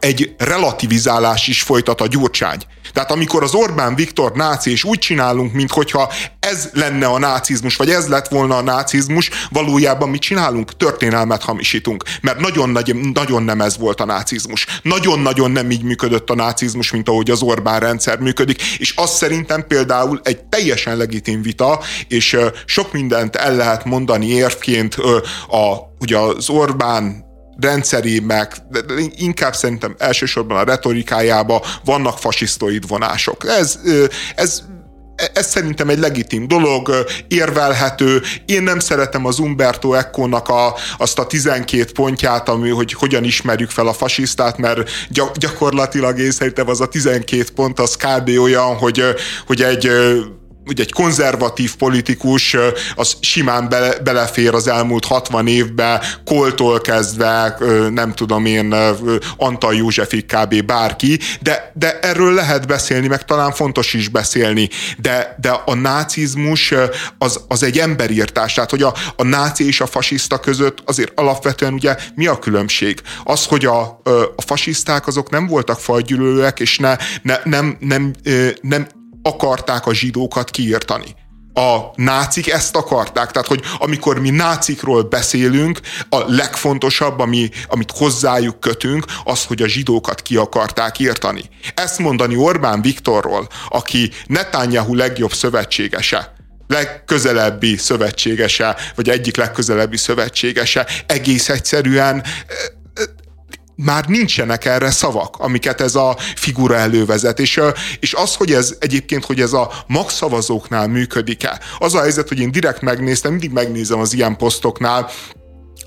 egy 0.00 0.34
relativizálás 0.38 1.48
is 1.48 1.62
folytat 1.62 2.00
a 2.00 2.06
Gyurcsány. 2.06 2.58
Tehát 2.92 3.10
amikor 3.10 3.42
az 3.42 3.54
Orbán 3.54 3.94
Viktor 3.94 4.32
náci, 4.32 4.70
és 4.70 4.84
úgy 4.84 4.98
csinálunk, 4.98 5.52
mintha 5.52 6.12
ez 6.40 6.68
lenne 6.72 7.06
a 7.06 7.18
nácizmus, 7.18 7.76
vagy 7.76 7.90
ez 7.90 8.08
lett 8.08 8.28
volna 8.28 8.56
a 8.56 8.62
nácizmus, 8.62 9.30
valójában 9.50 10.08
mit 10.08 10.20
csinálunk? 10.20 10.76
Történelmet 10.76 11.42
hamisítunk. 11.42 12.04
Mert 12.20 12.38
nagyon, 12.40 12.78
nagyon 13.12 13.42
nem 13.42 13.60
ez 13.60 13.78
volt 13.78 14.00
a 14.00 14.04
nácizmus. 14.04 14.66
Nagyon-nagyon 14.82 15.50
nem 15.50 15.70
így 15.70 15.82
működött 15.82 16.30
a 16.30 16.34
nácizmus, 16.34 16.90
mint 16.90 17.08
ahogy 17.08 17.30
az 17.30 17.42
Orbán 17.42 17.80
rendszer 17.80 18.18
működik. 18.18 18.62
És 18.78 18.92
az 18.96 19.10
szerintem 19.10 19.66
például 19.66 20.20
egy 20.24 20.44
teljesen 20.44 20.96
legitim 20.96 21.42
vita, 21.42 21.80
és 22.08 22.36
sok 22.66 22.92
mindent 22.92 23.36
el 23.36 23.56
lehet 23.56 23.84
mondani 23.84 24.26
érvként 24.26 24.94
a, 25.48 25.94
ugye 25.98 26.18
az 26.18 26.48
Orbán 26.48 27.32
rendszerémek, 27.60 28.56
de 28.70 28.80
inkább 29.16 29.54
szerintem 29.54 29.94
elsősorban 29.98 30.58
a 30.58 30.64
retorikájába 30.64 31.62
vannak 31.84 32.18
fasisztoid 32.18 32.88
vonások. 32.88 33.48
Ez, 33.48 33.78
ez 34.34 34.62
ez 35.32 35.46
szerintem 35.46 35.88
egy 35.88 35.98
legitim 35.98 36.48
dolog, 36.48 37.04
érvelhető. 37.28 38.22
Én 38.46 38.62
nem 38.62 38.78
szeretem 38.78 39.26
az 39.26 39.38
Umberto 39.38 39.92
Eco-nak 39.92 40.48
a, 40.48 40.74
azt 40.98 41.18
a 41.18 41.26
12 41.26 41.92
pontját, 41.92 42.48
ami, 42.48 42.68
hogy 42.70 42.92
hogyan 42.92 43.24
ismerjük 43.24 43.70
fel 43.70 43.86
a 43.86 43.92
fasisztát, 43.92 44.58
mert 44.58 44.90
gyakorlatilag 45.34 46.18
én 46.18 46.30
szerintem 46.30 46.68
az 46.68 46.80
a 46.80 46.86
12 46.86 47.44
pont 47.54 47.78
az 47.78 47.96
kb. 47.96 48.28
olyan, 48.38 48.76
hogy, 48.76 49.02
hogy 49.46 49.62
egy 49.62 49.90
ugye 50.66 50.82
egy 50.82 50.92
konzervatív 50.92 51.76
politikus 51.76 52.56
az 52.94 53.16
simán 53.20 53.68
bele, 53.68 53.98
belefér 53.98 54.54
az 54.54 54.68
elmúlt 54.68 55.04
60 55.04 55.46
évben, 55.46 56.00
Koltól 56.24 56.80
kezdve, 56.80 57.56
nem 57.90 58.12
tudom 58.12 58.44
én, 58.44 58.74
Antal 59.36 59.74
Józsefig 59.74 60.26
kb. 60.26 60.62
bárki, 60.62 61.18
de, 61.40 61.72
de 61.74 61.98
erről 62.00 62.34
lehet 62.34 62.66
beszélni, 62.66 63.06
meg 63.06 63.24
talán 63.24 63.52
fontos 63.52 63.94
is 63.94 64.08
beszélni, 64.08 64.68
de, 64.98 65.36
de 65.40 65.50
a 65.50 65.74
nácizmus 65.74 66.74
az, 67.18 67.40
az 67.48 67.62
egy 67.62 67.78
emberírtás, 67.78 68.54
tehát 68.54 68.70
hogy 68.70 68.82
a, 68.82 68.94
a 69.16 69.22
náci 69.22 69.66
és 69.66 69.80
a 69.80 69.86
fasiszta 69.86 70.38
között 70.40 70.78
azért 70.84 71.12
alapvetően 71.14 71.72
ugye 71.72 71.96
mi 72.14 72.26
a 72.26 72.38
különbség? 72.38 73.00
Az, 73.24 73.44
hogy 73.44 73.64
a, 73.64 73.80
a 74.36 74.42
fasiszták 74.46 75.06
azok 75.06 75.30
nem 75.30 75.46
voltak 75.46 75.80
fajgyűlölőek, 75.80 76.60
és 76.60 76.78
ne, 76.78 76.96
ne, 77.22 77.36
nem, 77.44 77.76
nem, 77.80 78.12
nem 78.60 78.86
akarták 79.24 79.86
a 79.86 79.94
zsidókat 79.94 80.50
kiirtani. 80.50 81.14
A 81.54 81.78
nácik 81.94 82.50
ezt 82.50 82.76
akarták, 82.76 83.30
tehát 83.30 83.48
hogy 83.48 83.62
amikor 83.78 84.20
mi 84.20 84.30
nácikról 84.30 85.02
beszélünk, 85.02 85.80
a 86.08 86.22
legfontosabb, 86.26 87.18
ami, 87.18 87.50
amit 87.68 87.90
hozzájuk 87.90 88.60
kötünk, 88.60 89.04
az, 89.24 89.44
hogy 89.44 89.62
a 89.62 89.68
zsidókat 89.68 90.22
ki 90.22 90.36
akarták 90.36 90.98
írtani. 90.98 91.42
Ezt 91.74 91.98
mondani 91.98 92.36
Orbán 92.36 92.82
Viktorról, 92.82 93.48
aki 93.68 94.10
Netanyahu 94.26 94.94
legjobb 94.94 95.32
szövetségese, 95.32 96.34
legközelebbi 96.66 97.76
szövetségese, 97.76 98.76
vagy 98.94 99.08
egyik 99.08 99.36
legközelebbi 99.36 99.96
szövetségese, 99.96 100.86
egész 101.06 101.48
egyszerűen 101.48 102.24
már 103.76 104.04
nincsenek 104.06 104.64
erre 104.64 104.90
szavak, 104.90 105.36
amiket 105.38 105.80
ez 105.80 105.94
a 105.94 106.16
figura 106.34 106.76
elővezet. 106.76 107.38
És, 107.38 107.60
és 108.00 108.14
az, 108.14 108.34
hogy 108.34 108.52
ez 108.52 108.74
egyébként, 108.78 109.24
hogy 109.24 109.40
ez 109.40 109.52
a 109.52 109.72
magszavazóknál 109.86 110.88
működik-e, 110.88 111.60
az 111.78 111.94
a 111.94 112.00
helyzet, 112.00 112.28
hogy 112.28 112.38
én 112.38 112.50
direkt 112.50 112.80
megnéztem, 112.80 113.30
mindig 113.30 113.50
megnézem 113.50 113.98
az 113.98 114.12
ilyen 114.12 114.36
posztoknál, 114.36 115.10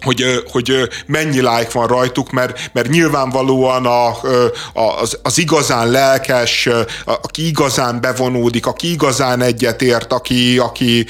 hogy, 0.02 0.24
hogy 0.52 0.72
mennyi 1.06 1.40
like 1.40 1.70
van 1.72 1.88
rajtuk, 1.88 2.32
mert, 2.32 2.70
mert 2.74 2.90
nyilvánvalóan 2.90 3.86
a, 3.86 4.08
az, 4.74 5.20
az 5.22 5.38
igazán 5.38 5.92
lelkes, 5.92 6.70
aki 7.06 7.48
igazán 7.48 8.02
bevonódik, 8.02 8.66
aki 8.66 8.92
igazán 8.92 9.42
egyetért, 9.42 10.14
aki, 10.14 10.60
aki 10.60 11.06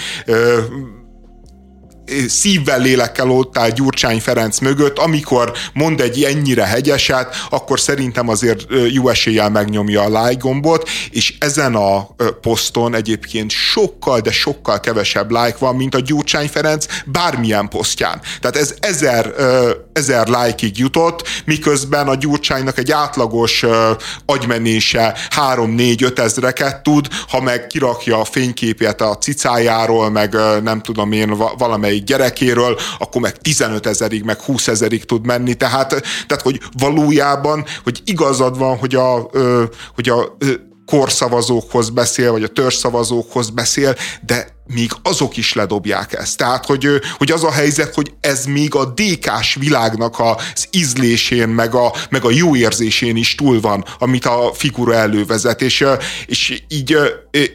szívvel, 2.27 2.79
lélekkel 2.79 3.29
ott 3.29 3.57
áll 3.57 3.69
Gyurcsány 3.69 4.19
Ferenc 4.19 4.59
mögött, 4.59 4.97
amikor 4.97 5.53
mond 5.73 6.01
egy 6.01 6.23
ennyire 6.23 6.65
hegyeset, 6.65 7.35
akkor 7.49 7.79
szerintem 7.79 8.29
azért 8.29 8.65
jó 8.89 9.09
eséllyel 9.09 9.49
megnyomja 9.49 10.01
a 10.01 10.25
like 10.25 10.39
gombot, 10.41 10.89
és 11.11 11.35
ezen 11.39 11.75
a 11.75 12.07
poszton 12.41 12.95
egyébként 12.95 13.51
sokkal, 13.51 14.19
de 14.19 14.31
sokkal 14.31 14.79
kevesebb 14.79 15.31
like 15.31 15.55
van, 15.59 15.75
mint 15.75 15.95
a 15.95 15.99
Gyurcsány 15.99 16.47
Ferenc 16.47 16.85
bármilyen 17.05 17.67
posztján. 17.67 18.21
Tehát 18.39 18.57
ez 18.57 18.73
ezer, 18.79 19.33
ezer 19.93 20.27
like-ig 20.27 20.77
jutott, 20.77 21.27
miközben 21.45 22.07
a 22.07 22.15
Gyurcsánynak 22.15 22.77
egy 22.77 22.91
átlagos 22.91 23.65
agymenése 24.25 25.15
3-4-5 25.55 26.17
ezreket 26.17 26.83
tud, 26.83 27.07
ha 27.27 27.41
meg 27.41 27.67
kirakja 27.67 28.19
a 28.19 28.25
fényképét 28.25 29.01
a 29.01 29.17
cicájáról, 29.17 30.09
meg 30.09 30.35
nem 30.63 30.81
tudom 30.81 31.11
én, 31.11 31.37
valamelyik 31.57 31.96
valamelyik 31.97 32.03
gyerekéről, 32.03 32.77
akkor 32.99 33.21
meg 33.21 33.37
15 33.37 33.85
ezerig, 33.85 34.23
meg 34.23 34.39
20 34.39 34.67
ezerig 34.67 35.05
tud 35.05 35.25
menni. 35.25 35.53
Tehát, 35.53 35.89
tehát 36.27 36.43
hogy 36.43 36.59
valójában, 36.77 37.65
hogy 37.83 38.01
igazad 38.05 38.57
van, 38.57 38.77
hogy 38.77 38.95
a, 38.95 39.29
hogy 39.95 40.09
a 40.09 40.37
korszavazókhoz 40.85 41.89
beszél, 41.89 42.31
vagy 42.31 42.43
a 42.43 42.47
törzszavazókhoz 42.47 43.49
beszél, 43.49 43.95
de 44.25 44.55
még 44.73 44.91
azok 45.03 45.37
is 45.37 45.53
ledobják 45.53 46.13
ezt. 46.13 46.37
Tehát, 46.37 46.65
hogy, 46.65 46.87
hogy 47.17 47.31
az 47.31 47.43
a 47.43 47.51
helyzet, 47.51 47.93
hogy 47.93 48.11
ez 48.21 48.45
még 48.45 48.75
a 48.75 48.85
dékás 48.85 49.55
világnak 49.59 50.19
az 50.19 50.67
ízlésén, 50.71 51.47
meg 51.47 51.75
a, 51.75 51.93
meg 52.09 52.25
a 52.25 52.31
jó 52.31 52.55
érzésén 52.55 53.15
is 53.15 53.35
túl 53.35 53.61
van, 53.61 53.85
amit 53.99 54.25
a 54.25 54.51
figura 54.53 54.93
elővezet. 54.93 55.61
És, 55.61 55.85
és 56.25 56.61
így 56.67 56.97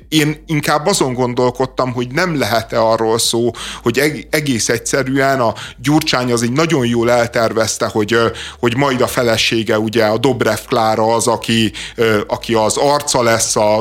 én 0.09 0.43
inkább 0.47 0.87
azon 0.87 1.15
gondolkodtam, 1.15 1.93
hogy 1.93 2.09
nem 2.09 2.39
lehet-e 2.39 2.81
arról 2.81 3.19
szó, 3.19 3.51
hogy 3.83 4.27
egész 4.31 4.69
egyszerűen 4.69 5.41
a 5.41 5.55
Gyurcsány 5.79 6.33
az 6.33 6.43
egy 6.43 6.53
nagyon 6.53 6.87
jól 6.87 7.11
eltervezte, 7.11 7.87
hogy, 7.87 8.19
hogy 8.61 8.77
majd 8.77 9.01
a 9.01 9.07
felesége, 9.07 9.79
ugye 9.79 10.05
a 10.05 10.19
Dobrev 10.19 10.59
Klára 10.69 11.15
az, 11.15 11.27
aki, 11.27 11.73
aki 12.27 12.55
az 12.55 12.77
arca 12.77 13.23
lesz 13.23 13.57
a, 13.57 13.79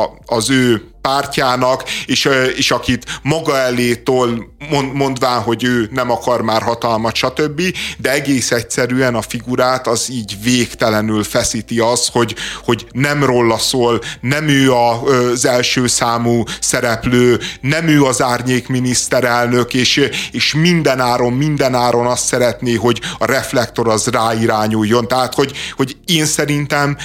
a, 0.00 0.18
az 0.26 0.50
ő 0.50 0.91
pártjának, 1.02 1.84
és, 2.06 2.28
és 2.56 2.70
akit 2.70 3.20
maga 3.22 3.58
elétól 3.58 4.50
mondván, 4.92 5.40
hogy 5.40 5.64
ő 5.64 5.88
nem 5.92 6.10
akar 6.10 6.42
már 6.42 6.62
hatalmat, 6.62 7.14
stb., 7.14 7.62
de 7.98 8.12
egész 8.12 8.50
egyszerűen 8.50 9.14
a 9.14 9.22
figurát 9.22 9.86
az 9.86 10.10
így 10.10 10.36
végtelenül 10.42 11.24
feszíti 11.24 11.78
az, 11.78 12.08
hogy, 12.12 12.34
hogy 12.64 12.86
nem 12.92 13.24
róla 13.24 13.58
szól, 13.58 14.00
nem 14.20 14.48
ő 14.48 14.72
az 14.72 15.46
első 15.46 15.86
számú 15.86 16.42
szereplő, 16.60 17.40
nem 17.60 17.88
ő 17.88 18.02
az 18.02 18.22
árnyék 18.22 18.68
miniszterelnök, 18.68 19.74
és, 19.74 20.08
és 20.32 20.54
minden 20.54 21.00
áron, 21.00 21.32
minden 21.32 21.74
áron 21.74 22.06
azt 22.06 22.24
szeretné, 22.24 22.74
hogy 22.74 23.00
a 23.18 23.24
reflektor 23.24 23.88
az 23.88 24.06
ráirányuljon. 24.06 25.08
Tehát, 25.08 25.34
hogy, 25.34 25.52
hogy 25.76 25.96
én 26.04 26.26
szerintem 26.26 26.96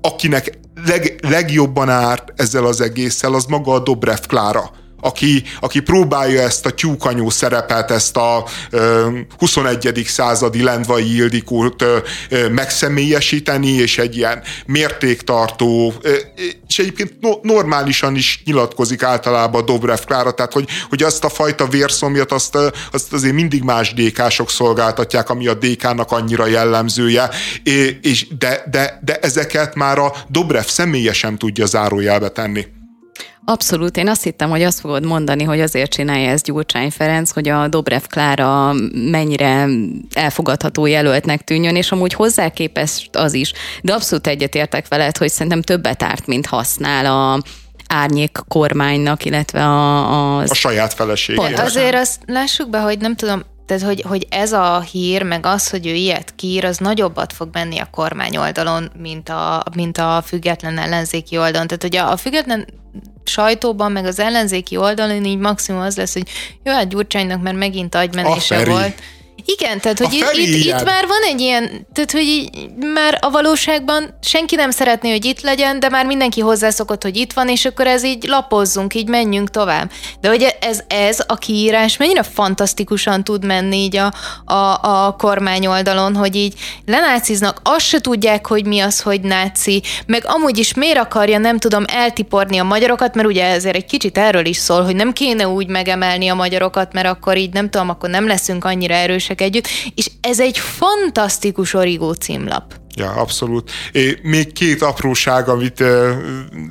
akinek 0.00 0.60
leg, 0.86 1.18
legjobban 1.28 1.88
árt 1.88 2.32
ezzel 2.36 2.64
az 2.64 2.80
egésszel, 2.80 3.34
az 3.34 3.44
maga 3.44 3.72
a 3.72 3.78
Dobrev 3.78 4.20
Klára 4.26 4.70
aki, 5.04 5.42
aki 5.60 5.80
próbálja 5.80 6.42
ezt 6.42 6.66
a 6.66 6.70
tyúkanyó 6.70 7.30
szerepet, 7.30 7.90
ezt 7.90 8.16
a 8.16 8.44
ö, 8.70 9.08
21. 9.38 10.02
századi 10.06 10.62
Lendvai 10.62 11.14
Ildikót 11.14 11.82
ö, 11.82 11.98
ö, 12.28 12.48
megszemélyesíteni, 12.48 13.68
és 13.68 13.98
egy 13.98 14.16
ilyen 14.16 14.42
mértéktartó, 14.66 15.94
ö, 16.02 16.14
és 16.68 16.78
egyébként 16.78 17.14
no, 17.20 17.30
normálisan 17.42 18.16
is 18.16 18.42
nyilatkozik 18.44 19.02
általában 19.02 19.64
Dobrev 19.64 19.98
Klára, 20.06 20.30
tehát 20.30 20.52
hogy, 20.52 20.68
hogy 20.88 21.02
azt 21.02 21.24
a 21.24 21.28
fajta 21.28 21.66
vérszomjat, 21.66 22.32
azt, 22.32 22.58
azt 22.92 23.12
azért 23.12 23.34
mindig 23.34 23.62
más 23.62 23.94
dékások 23.94 24.50
szolgáltatják, 24.50 25.30
ami 25.30 25.46
a 25.46 25.54
dékának 25.54 26.10
annyira 26.10 26.46
jellemzője, 26.46 27.30
és 28.02 28.26
de, 28.38 28.62
de, 28.70 29.00
de 29.04 29.16
ezeket 29.16 29.74
már 29.74 29.98
a 29.98 30.12
Dobrev 30.28 30.64
személyesen 30.64 31.38
tudja 31.38 31.66
zárójelbe 31.66 32.28
tenni. 32.28 32.66
Abszolút, 33.44 33.96
én 33.96 34.08
azt 34.08 34.22
hittem, 34.22 34.50
hogy 34.50 34.62
azt 34.62 34.80
fogod 34.80 35.04
mondani, 35.04 35.44
hogy 35.44 35.60
azért 35.60 35.92
csinálja 35.92 36.30
ezt 36.30 36.44
Gyurcsány 36.44 36.90
Ferenc, 36.90 37.30
hogy 37.30 37.48
a 37.48 37.68
Dobrev 37.68 38.02
Klára 38.08 38.72
mennyire 38.92 39.66
elfogadható 40.12 40.86
jelöltnek 40.86 41.44
tűnjön, 41.44 41.76
és 41.76 41.92
amúgy 41.92 42.12
hozzá 42.12 42.48
képest 42.48 43.16
az 43.16 43.34
is. 43.34 43.52
De 43.82 43.92
abszolút 43.92 44.26
egyetértek 44.26 44.88
veled, 44.88 45.16
hogy 45.16 45.30
szerintem 45.30 45.62
többet 45.62 46.02
árt, 46.02 46.26
mint 46.26 46.46
használ 46.46 47.06
a, 47.06 47.42
árnyék 47.92 48.38
kormánynak, 48.48 49.24
illetve 49.24 49.64
a, 49.64 50.38
az... 50.38 50.50
A 50.50 50.54
saját 50.54 50.92
feleségének. 50.94 51.64
Azért 51.64 51.94
azt 51.94 52.20
lássuk 52.26 52.70
be, 52.70 52.78
hogy 52.78 52.98
nem 52.98 53.16
tudom, 53.16 53.42
tehát, 53.66 53.82
hogy, 53.82 54.04
hogy 54.08 54.26
ez 54.30 54.52
a 54.52 54.80
hír, 54.80 55.22
meg 55.22 55.46
az, 55.46 55.70
hogy 55.70 55.86
ő 55.86 55.92
ilyet 55.92 56.34
kír, 56.34 56.64
az 56.64 56.78
nagyobbat 56.78 57.32
fog 57.32 57.48
menni 57.52 57.78
a 57.78 57.88
kormány 57.90 58.36
oldalon, 58.36 58.90
mint 58.98 59.28
a, 59.28 59.64
mint 59.74 59.98
a 59.98 60.22
független 60.26 60.78
ellenzéki 60.78 61.38
oldalon. 61.38 61.66
Tehát, 61.66 61.82
hogy 61.82 61.96
a, 61.96 62.10
a 62.10 62.16
független 62.16 62.66
sajtóban, 63.24 63.92
meg 63.92 64.04
az 64.04 64.18
ellenzéki 64.18 64.76
oldalon 64.76 65.24
így 65.24 65.38
maximum 65.38 65.80
az 65.80 65.96
lesz, 65.96 66.12
hogy 66.12 66.28
jó, 66.62 66.72
hát 66.72 66.88
Gyurcsánynak 66.88 67.42
mert 67.42 67.56
megint 67.56 67.94
agymenése 67.94 68.64
volt. 68.64 69.02
Igen, 69.44 69.80
tehát 69.80 69.98
hogy 69.98 70.12
itt, 70.12 70.32
itt, 70.32 70.64
itt 70.64 70.84
már 70.84 71.06
van 71.06 71.22
egy 71.28 71.40
ilyen, 71.40 71.86
tehát 71.92 72.12
hogy 72.12 72.22
így, 72.22 72.50
már 72.94 73.18
a 73.20 73.30
valóságban 73.30 74.18
senki 74.22 74.54
nem 74.54 74.70
szeretné, 74.70 75.10
hogy 75.10 75.24
itt 75.24 75.40
legyen, 75.40 75.80
de 75.80 75.88
már 75.88 76.06
mindenki 76.06 76.40
hozzászokott, 76.40 77.02
hogy 77.02 77.16
itt 77.16 77.32
van, 77.32 77.48
és 77.48 77.64
akkor 77.64 77.86
ez 77.86 78.04
így 78.04 78.24
lapozzunk, 78.24 78.94
így 78.94 79.08
menjünk 79.08 79.50
tovább. 79.50 79.90
De 80.20 80.28
hogy 80.28 80.56
ez, 80.60 80.80
ez 80.88 81.18
a 81.26 81.36
kiírás 81.36 81.96
mennyire 81.96 82.22
fantasztikusan 82.22 83.24
tud 83.24 83.44
menni 83.44 83.76
így 83.76 83.96
a, 83.96 84.12
a, 84.44 84.78
a 84.82 85.16
kormány 85.18 85.66
oldalon, 85.66 86.16
hogy 86.16 86.36
így 86.36 86.54
lenáciznak, 86.86 87.60
azt 87.62 87.86
se 87.86 88.00
tudják, 88.00 88.46
hogy 88.46 88.66
mi 88.66 88.80
az, 88.80 89.00
hogy 89.00 89.20
náci, 89.20 89.82
meg 90.06 90.22
amúgy 90.26 90.58
is 90.58 90.74
miért 90.74 90.98
akarja, 90.98 91.38
nem 91.38 91.58
tudom, 91.58 91.84
eltiporni 91.86 92.58
a 92.58 92.64
magyarokat, 92.64 93.14
mert 93.14 93.28
ugye 93.28 93.44
ezért 93.44 93.76
egy 93.76 93.84
kicsit 93.84 94.18
erről 94.18 94.46
is 94.46 94.56
szól, 94.56 94.84
hogy 94.84 94.96
nem 94.96 95.12
kéne 95.12 95.48
úgy 95.48 95.66
megemelni 95.66 96.28
a 96.28 96.34
magyarokat, 96.34 96.92
mert 96.92 97.06
akkor 97.06 97.36
így 97.36 97.52
nem 97.52 97.70
tudom, 97.70 97.88
akkor 97.88 98.10
nem 98.10 98.26
leszünk 98.26 98.64
annyira 98.64 98.94
erősek 98.94 99.31
együtt, 99.40 99.68
és 99.94 100.10
ez 100.20 100.40
egy 100.40 100.58
fantasztikus 100.58 101.74
origó 101.74 102.12
címlap. 102.12 102.81
Ja, 102.94 103.10
abszolút. 103.10 103.70
É, 103.92 104.18
még 104.22 104.52
két 104.52 104.82
apróság, 104.82 105.48
amit 105.48 105.80
e, 105.80 106.16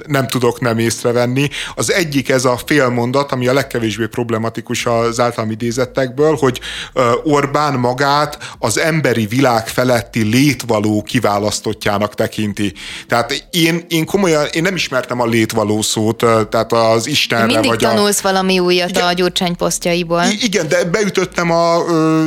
nem 0.06 0.28
tudok 0.28 0.60
nem 0.60 0.80
észrevenni. 0.80 1.50
Az 1.76 1.92
egyik 1.92 2.30
ez 2.30 2.46
a 2.46 2.60
félmondat, 2.66 3.32
ami 3.32 3.48
a 3.48 3.54
legkevésbé 3.54 4.06
problematikus 4.06 4.86
az 4.86 5.20
általam 5.20 5.52
idézettekből, 5.52 6.36
hogy 6.36 6.60
e, 6.94 7.02
Orbán 7.24 7.74
magát 7.74 8.38
az 8.60 8.80
emberi 8.80 9.26
világ 9.26 9.68
feletti 9.68 10.22
létvaló 10.22 11.04
kiválasztottjának 11.04 12.16
tekinti. 12.16 12.74
Tehát 13.08 13.48
én, 13.52 13.86
én 13.90 14.06
komolyan, 14.06 14.46
én 14.52 14.62
nem 14.62 14.76
ismertem 14.76 15.22
a 15.22 15.26
létvaló 15.26 15.82
szót, 15.82 16.18
tehát 16.50 16.74
az 16.74 17.08
Istenre 17.08 17.46
Mindig 17.46 17.70
vagy 17.70 17.80
tanulsz 17.80 18.20
a... 18.20 18.22
valami 18.22 18.60
újat 18.60 18.90
igen, 18.90 19.04
a 19.04 19.14
Gyurcsány 19.14 19.56
posztjaiból. 19.56 20.24
Igen, 20.42 20.68
de 20.68 20.84
beütöttem 20.84 21.52
a 21.52 21.84
ö, 21.88 22.26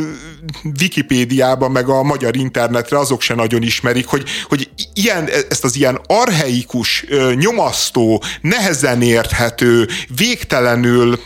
Wikipédiába, 0.80 1.68
meg 1.68 1.88
a 1.88 2.02
magyar 2.02 2.36
internetre, 2.36 2.98
azok 2.98 3.20
se 3.20 3.34
nagyon 3.34 3.62
ismerik, 3.62 4.06
hogy, 4.06 4.24
hogy 4.48 4.70
ilyen, 4.94 5.28
ezt 5.48 5.64
az 5.64 5.76
ilyen 5.76 6.00
arheikus, 6.06 7.04
nyomasztó, 7.34 8.22
nehezen 8.40 9.02
érthető, 9.02 9.88
végtelenül, 10.16 11.20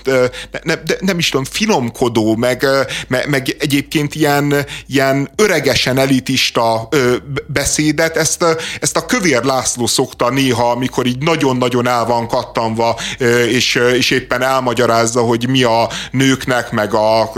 ne, 0.50 0.58
ne, 0.62 0.74
nem 1.00 1.18
is 1.18 1.28
tudom, 1.28 1.44
finomkodó, 1.44 2.36
meg, 2.36 2.66
meg, 3.08 3.28
meg 3.28 3.56
egyébként 3.58 4.14
ilyen, 4.14 4.66
ilyen 4.86 5.30
öregesen 5.36 5.98
elitista 5.98 6.88
beszédet, 7.46 8.16
ezt, 8.16 8.44
ezt 8.80 8.96
a 8.96 9.06
Kövér 9.06 9.42
László 9.42 9.86
szokta 9.86 10.30
néha, 10.30 10.70
amikor 10.70 11.06
így 11.06 11.22
nagyon-nagyon 11.22 11.88
el 11.88 12.04
van 12.04 12.28
kattanva, 12.28 12.98
és, 13.48 13.74
és 13.74 14.10
éppen 14.10 14.42
elmagyarázza, 14.42 15.20
hogy 15.20 15.48
mi 15.48 15.62
a 15.62 15.88
nőknek, 16.10 16.70
meg 16.70 16.94
a 16.94 17.32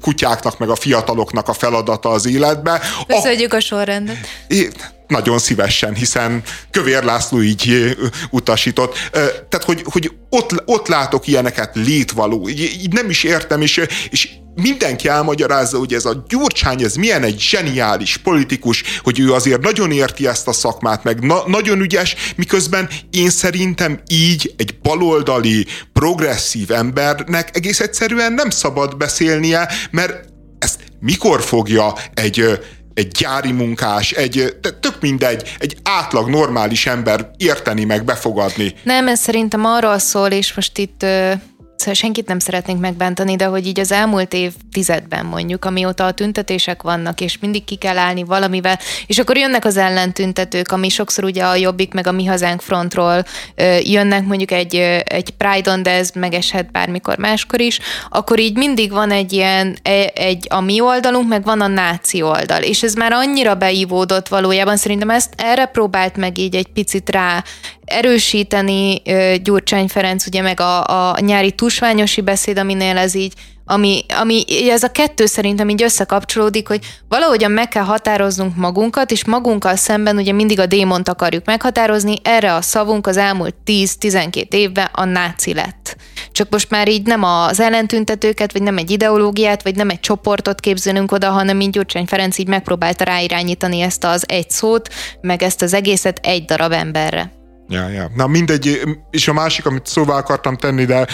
kutyáknak, 0.00 0.58
meg 0.58 0.68
a 0.68 0.76
fiataloknak 1.08 1.48
a 1.48 1.52
feladata 1.52 2.08
az 2.08 2.26
életbe. 2.26 2.80
Köszönjük 3.06 3.52
a, 3.52 3.56
a 3.56 3.60
sorrendet. 3.60 4.16
Nagyon 5.06 5.38
szívesen, 5.38 5.94
hiszen 5.94 6.42
Kövér 6.70 7.02
László 7.02 7.42
így 7.42 7.96
utasított. 8.30 8.96
Tehát, 9.12 9.64
hogy, 9.64 9.84
hogy 9.84 10.12
ott, 10.30 10.62
ott 10.64 10.88
látok 10.88 11.26
ilyeneket 11.26 11.70
létvaló. 11.74 12.48
Így, 12.48 12.60
így 12.60 12.92
nem 12.92 13.10
is 13.10 13.24
értem, 13.24 13.60
és, 13.60 13.80
és 14.10 14.28
mindenki 14.54 15.08
elmagyarázza, 15.08 15.78
hogy 15.78 15.94
ez 15.94 16.04
a 16.04 16.24
Gyurcsány, 16.28 16.82
ez 16.82 16.94
milyen 16.94 17.22
egy 17.22 17.40
zseniális 17.40 18.16
politikus, 18.16 18.82
hogy 19.02 19.20
ő 19.20 19.32
azért 19.32 19.60
nagyon 19.60 19.92
érti 19.92 20.26
ezt 20.26 20.48
a 20.48 20.52
szakmát, 20.52 21.04
meg 21.04 21.24
na- 21.24 21.42
nagyon 21.46 21.80
ügyes, 21.80 22.14
miközben 22.36 22.88
én 23.10 23.30
szerintem 23.30 24.00
így 24.08 24.54
egy 24.56 24.78
baloldali, 24.82 25.66
progresszív 25.92 26.70
embernek 26.70 27.56
egész 27.56 27.80
egyszerűen 27.80 28.32
nem 28.32 28.50
szabad 28.50 28.96
beszélnie, 28.96 29.68
mert 29.90 30.36
mikor 31.00 31.40
fogja 31.42 31.92
egy 32.14 32.58
egy 32.98 33.08
gyári 33.08 33.52
munkás, 33.52 34.10
egy, 34.10 34.56
tök 34.80 34.96
mindegy, 35.00 35.56
egy 35.58 35.76
átlag 35.82 36.28
normális 36.28 36.86
ember 36.86 37.30
érteni 37.36 37.84
meg, 37.84 38.04
befogadni. 38.04 38.74
Nem, 38.82 39.08
ez 39.08 39.20
szerintem 39.20 39.64
arról 39.64 39.98
szól, 39.98 40.28
és 40.28 40.54
most 40.54 40.78
itt 40.78 41.06
Szóval 41.78 41.94
senkit 41.94 42.26
nem 42.26 42.38
szeretnénk 42.38 42.80
megbántani, 42.80 43.36
de 43.36 43.44
hogy 43.44 43.66
így 43.66 43.80
az 43.80 43.92
elmúlt 43.92 44.32
év 44.32 44.52
tizedben 44.72 45.26
mondjuk, 45.26 45.64
amióta 45.64 46.06
a 46.06 46.12
tüntetések 46.12 46.82
vannak, 46.82 47.20
és 47.20 47.38
mindig 47.38 47.64
ki 47.64 47.76
kell 47.76 47.98
állni 47.98 48.24
valamivel, 48.24 48.78
és 49.06 49.18
akkor 49.18 49.36
jönnek 49.36 49.64
az 49.64 49.76
ellentüntetők, 49.76 50.72
ami 50.72 50.88
sokszor 50.88 51.24
ugye 51.24 51.44
a 51.44 51.54
Jobbik 51.54 51.92
meg 51.92 52.06
a 52.06 52.12
Mi 52.12 52.24
Hazánk 52.24 52.60
frontról 52.60 53.24
jönnek 53.82 54.26
mondjuk 54.26 54.50
egy, 54.50 54.74
egy 55.04 55.30
Pride-on, 55.30 55.82
de 55.82 55.90
ez 55.90 56.10
megeshet 56.14 56.70
bármikor 56.70 57.18
máskor 57.18 57.60
is, 57.60 57.78
akkor 58.08 58.38
így 58.38 58.56
mindig 58.56 58.90
van 58.90 59.10
egy 59.10 59.32
ilyen, 59.32 59.78
e, 59.82 60.10
egy 60.14 60.46
a 60.50 60.60
mi 60.60 60.80
oldalunk, 60.80 61.28
meg 61.28 61.44
van 61.44 61.60
a 61.60 61.66
náci 61.66 62.22
oldal, 62.22 62.62
és 62.62 62.82
ez 62.82 62.94
már 62.94 63.12
annyira 63.12 63.54
beívódott 63.54 64.28
valójában, 64.28 64.76
szerintem 64.76 65.10
ezt 65.10 65.32
erre 65.36 65.66
próbált 65.66 66.16
meg 66.16 66.38
így 66.38 66.54
egy 66.54 66.68
picit 66.72 67.10
rá 67.10 67.44
erősíteni 67.88 69.02
Gyurcsány 69.42 69.88
Ferenc, 69.88 70.26
ugye 70.26 70.42
meg 70.42 70.60
a, 70.60 70.84
a 71.10 71.20
nyári 71.20 71.52
tusványosi 71.52 72.20
beszéd, 72.20 72.58
aminél 72.58 72.96
ez 72.96 73.14
így, 73.14 73.32
ami, 73.70 74.04
ami 74.20 74.44
ez 74.70 74.82
a 74.82 74.90
kettő 74.90 75.26
szerintem 75.26 75.68
így 75.68 75.82
összekapcsolódik, 75.82 76.68
hogy 76.68 76.84
valahogyan 77.08 77.50
meg 77.50 77.68
kell 77.68 77.82
határoznunk 77.82 78.56
magunkat, 78.56 79.10
és 79.10 79.24
magunkkal 79.24 79.76
szemben 79.76 80.16
ugye 80.16 80.32
mindig 80.32 80.60
a 80.60 80.66
démont 80.66 81.08
akarjuk 81.08 81.44
meghatározni, 81.44 82.14
erre 82.22 82.54
a 82.54 82.62
szavunk 82.62 83.06
az 83.06 83.16
elmúlt 83.16 83.54
10-12 83.66 84.52
évben 84.52 84.88
a 84.92 85.04
náci 85.04 85.54
lett. 85.54 85.96
Csak 86.32 86.50
most 86.50 86.70
már 86.70 86.88
így 86.88 87.06
nem 87.06 87.22
az 87.22 87.60
ellentüntetőket, 87.60 88.52
vagy 88.52 88.62
nem 88.62 88.76
egy 88.76 88.90
ideológiát, 88.90 89.62
vagy 89.62 89.76
nem 89.76 89.90
egy 89.90 90.00
csoportot 90.00 90.60
képzelünk 90.60 91.12
oda, 91.12 91.30
hanem 91.30 91.60
így 91.60 91.70
Gyurcsány 91.70 92.06
Ferenc 92.06 92.38
így 92.38 92.48
megpróbálta 92.48 93.04
ráirányítani 93.04 93.80
ezt 93.80 94.04
az 94.04 94.24
egy 94.28 94.50
szót, 94.50 94.88
meg 95.20 95.42
ezt 95.42 95.62
az 95.62 95.74
egészet 95.74 96.18
egy 96.22 96.44
darab 96.44 96.72
emberre. 96.72 97.37
Ja, 97.70 97.88
ja. 97.88 98.10
Na 98.14 98.26
mindegy, 98.26 98.80
és 99.10 99.28
a 99.28 99.32
másik, 99.32 99.66
amit 99.66 99.86
szóvá 99.86 100.16
akartam 100.16 100.56
tenni, 100.56 100.84
de 100.84 100.96
e, 100.96 101.06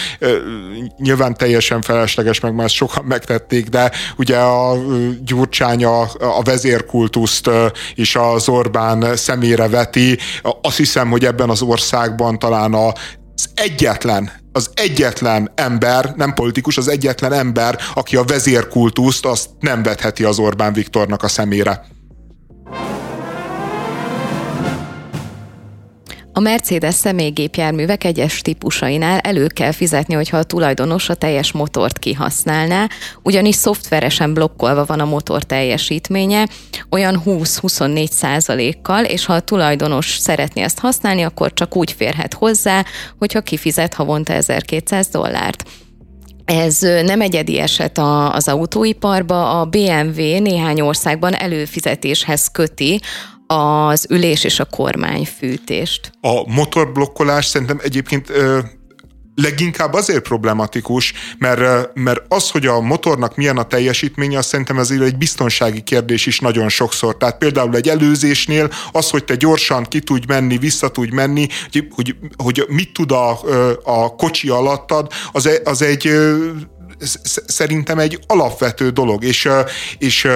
nyilván 0.97 1.35
teljesen 1.35 1.83
felesleges, 1.83 2.41
meg 2.41 2.55
már 2.55 2.69
sokan 2.69 3.05
megtették, 3.05 3.69
de 3.69 3.91
ugye 4.17 4.39
a 4.39 4.77
Gyurcsány 5.25 5.85
a, 5.85 6.03
a 6.19 6.43
vezérkultuszt 6.45 7.51
és 7.95 8.17
az 8.17 8.49
Orbán 8.49 9.17
szemére 9.17 9.69
veti. 9.69 10.19
Azt 10.63 10.77
hiszem, 10.77 11.11
hogy 11.11 11.25
ebben 11.25 11.51
az 11.51 11.63
országban 11.63 12.39
talán 12.39 12.75
a 12.75 12.93
az 13.37 13.51
egyetlen, 13.55 14.31
az 14.53 14.71
egyetlen 14.75 15.51
ember, 15.55 16.13
nem 16.17 16.35
politikus, 16.35 16.77
az 16.77 16.89
egyetlen 16.89 17.33
ember, 17.33 17.79
aki 17.95 18.17
a 18.17 18.23
vezérkultuszt, 18.23 19.27
azt 19.27 19.49
nem 19.61 19.83
vetheti 19.83 20.25
az 20.25 20.39
Orbán 20.39 20.73
Viktornak 20.73 21.23
a 21.23 21.29
szemére. 21.29 21.87
A 26.37 26.41
Mercedes 26.41 26.95
személygépjárművek 26.95 28.05
egyes 28.05 28.41
típusainál 28.41 29.19
elő 29.19 29.47
kell 29.47 29.73
fizetni, 29.73 30.15
hogyha 30.15 30.37
a 30.37 30.43
tulajdonos 30.43 31.09
a 31.09 31.15
teljes 31.15 31.53
motort 31.53 31.99
kihasználná, 31.99 32.89
ugyanis 33.23 33.55
szoftveresen 33.55 34.35
blokkolva 34.35 34.85
van 34.85 35.01
a 35.01 35.05
motor 35.05 35.43
teljesítménye, 35.43 36.49
olyan 36.91 37.23
20-24 37.27 38.11
százalékkal, 38.11 39.05
és 39.05 39.25
ha 39.25 39.33
a 39.33 39.41
tulajdonos 39.41 40.17
szeretné 40.19 40.63
ezt 40.63 40.79
használni, 40.79 41.23
akkor 41.23 41.53
csak 41.53 41.77
úgy 41.77 41.93
férhet 41.93 42.35
hozzá, 42.35 42.85
hogyha 43.19 43.41
kifizet 43.41 43.95
havonta 43.95 44.33
1200 44.33 45.09
dollárt. 45.09 45.65
Ez 46.45 46.79
nem 46.81 47.21
egyedi 47.21 47.59
eset 47.59 47.99
az 48.33 48.49
autóiparba, 48.49 49.61
a 49.61 49.65
BMW 49.65 50.41
néhány 50.41 50.81
országban 50.81 51.35
előfizetéshez 51.35 52.49
köti 52.53 53.01
az 53.47 54.07
ülés 54.11 54.45
és 54.45 54.61
a 54.61 54.65
kormányfűtést. 54.65 56.11
A 56.21 56.53
motorblokkolás 56.53 57.47
szerintem 57.47 57.81
egyébként 57.83 58.31
ö, 58.31 58.59
leginkább 59.35 59.93
azért 59.93 60.23
problematikus, 60.23 61.13
mert, 61.39 61.91
mert 61.95 62.23
az, 62.29 62.51
hogy 62.51 62.67
a 62.67 62.81
motornak 62.81 63.37
milyen 63.37 63.57
a 63.57 63.63
teljesítménye, 63.63 64.39
azt 64.39 64.49
szerintem 64.49 64.79
azért 64.79 65.03
egy 65.03 65.17
biztonsági 65.17 65.83
kérdés 65.83 66.27
is 66.27 66.41
nagyon 66.41 66.69
sokszor. 66.69 67.17
Tehát 67.17 67.39
például 67.39 67.77
egy 67.77 67.89
előzésnél 67.89 68.71
az, 68.93 69.11
hogy 69.11 69.25
te 69.25 69.35
gyorsan 69.35 69.85
ki 69.85 70.01
tudj 70.01 70.25
menni, 70.29 70.59
vissza 70.59 70.89
tudj 70.89 71.15
menni, 71.15 71.47
hogy, 71.73 71.87
hogy, 71.91 72.17
hogy 72.37 72.65
mit 72.69 72.93
tud 72.93 73.13
a, 73.13 73.41
a 73.85 74.15
kocsi 74.15 74.49
alattad, 74.49 75.13
az, 75.33 75.47
e, 75.47 75.61
az 75.65 75.83
egy 75.83 76.11
szerintem 77.47 77.99
egy 77.99 78.19
alapvető 78.27 78.91
dolog, 78.91 79.25
és, 79.25 79.49
és, 79.99 80.29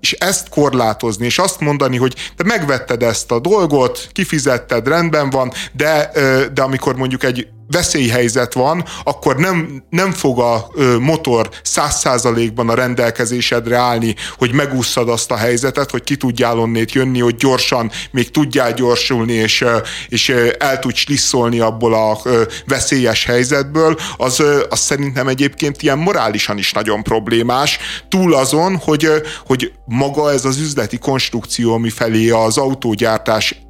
és 0.00 0.12
ezt 0.12 0.48
korlátozni, 0.48 1.24
és 1.24 1.38
azt 1.38 1.60
mondani, 1.60 1.96
hogy 1.96 2.14
te 2.36 2.44
megvetted 2.44 3.02
ezt 3.02 3.30
a 3.30 3.38
dolgot, 3.38 4.08
kifizetted, 4.12 4.88
rendben 4.88 5.30
van, 5.30 5.52
de, 5.72 6.10
de 6.54 6.62
amikor 6.62 6.96
mondjuk 6.96 7.22
egy 7.24 7.46
veszélyhelyzet 7.72 8.52
van, 8.52 8.84
akkor 9.04 9.36
nem, 9.36 9.84
nem 9.90 10.12
fog 10.12 10.40
a 10.40 10.70
motor 11.00 11.50
száz 11.62 11.94
százalékban 11.98 12.68
a 12.68 12.74
rendelkezésedre 12.74 13.76
állni, 13.76 14.14
hogy 14.38 14.52
megúszszad 14.52 15.08
azt 15.08 15.30
a 15.30 15.36
helyzetet, 15.36 15.90
hogy 15.90 16.04
ki 16.04 16.16
tudjál 16.16 16.58
onnét 16.58 16.92
jönni, 16.92 17.20
hogy 17.20 17.36
gyorsan 17.36 17.90
még 18.10 18.30
tudjál 18.30 18.72
gyorsulni, 18.72 19.32
és, 19.32 19.64
és 20.08 20.28
el 20.58 20.78
tudj 20.78 20.98
slisszolni 20.98 21.60
abból 21.60 21.94
a 21.94 22.18
veszélyes 22.66 23.24
helyzetből, 23.24 23.96
az, 24.16 24.42
az 24.68 24.78
szerintem 24.78 25.28
egyébként 25.28 25.82
ilyen 25.82 25.98
morálisan 25.98 26.58
is 26.58 26.72
nagyon 26.72 27.02
problémás, 27.02 27.78
túl 28.08 28.34
azon, 28.34 28.76
hogy, 28.76 29.08
hogy 29.46 29.72
maga 29.84 30.32
ez 30.32 30.44
az 30.44 30.58
üzleti 30.58 30.98
konstrukció, 30.98 31.74
ami 31.74 31.90
felé 31.90 32.30
az 32.30 32.58
autógyártás 32.58 33.62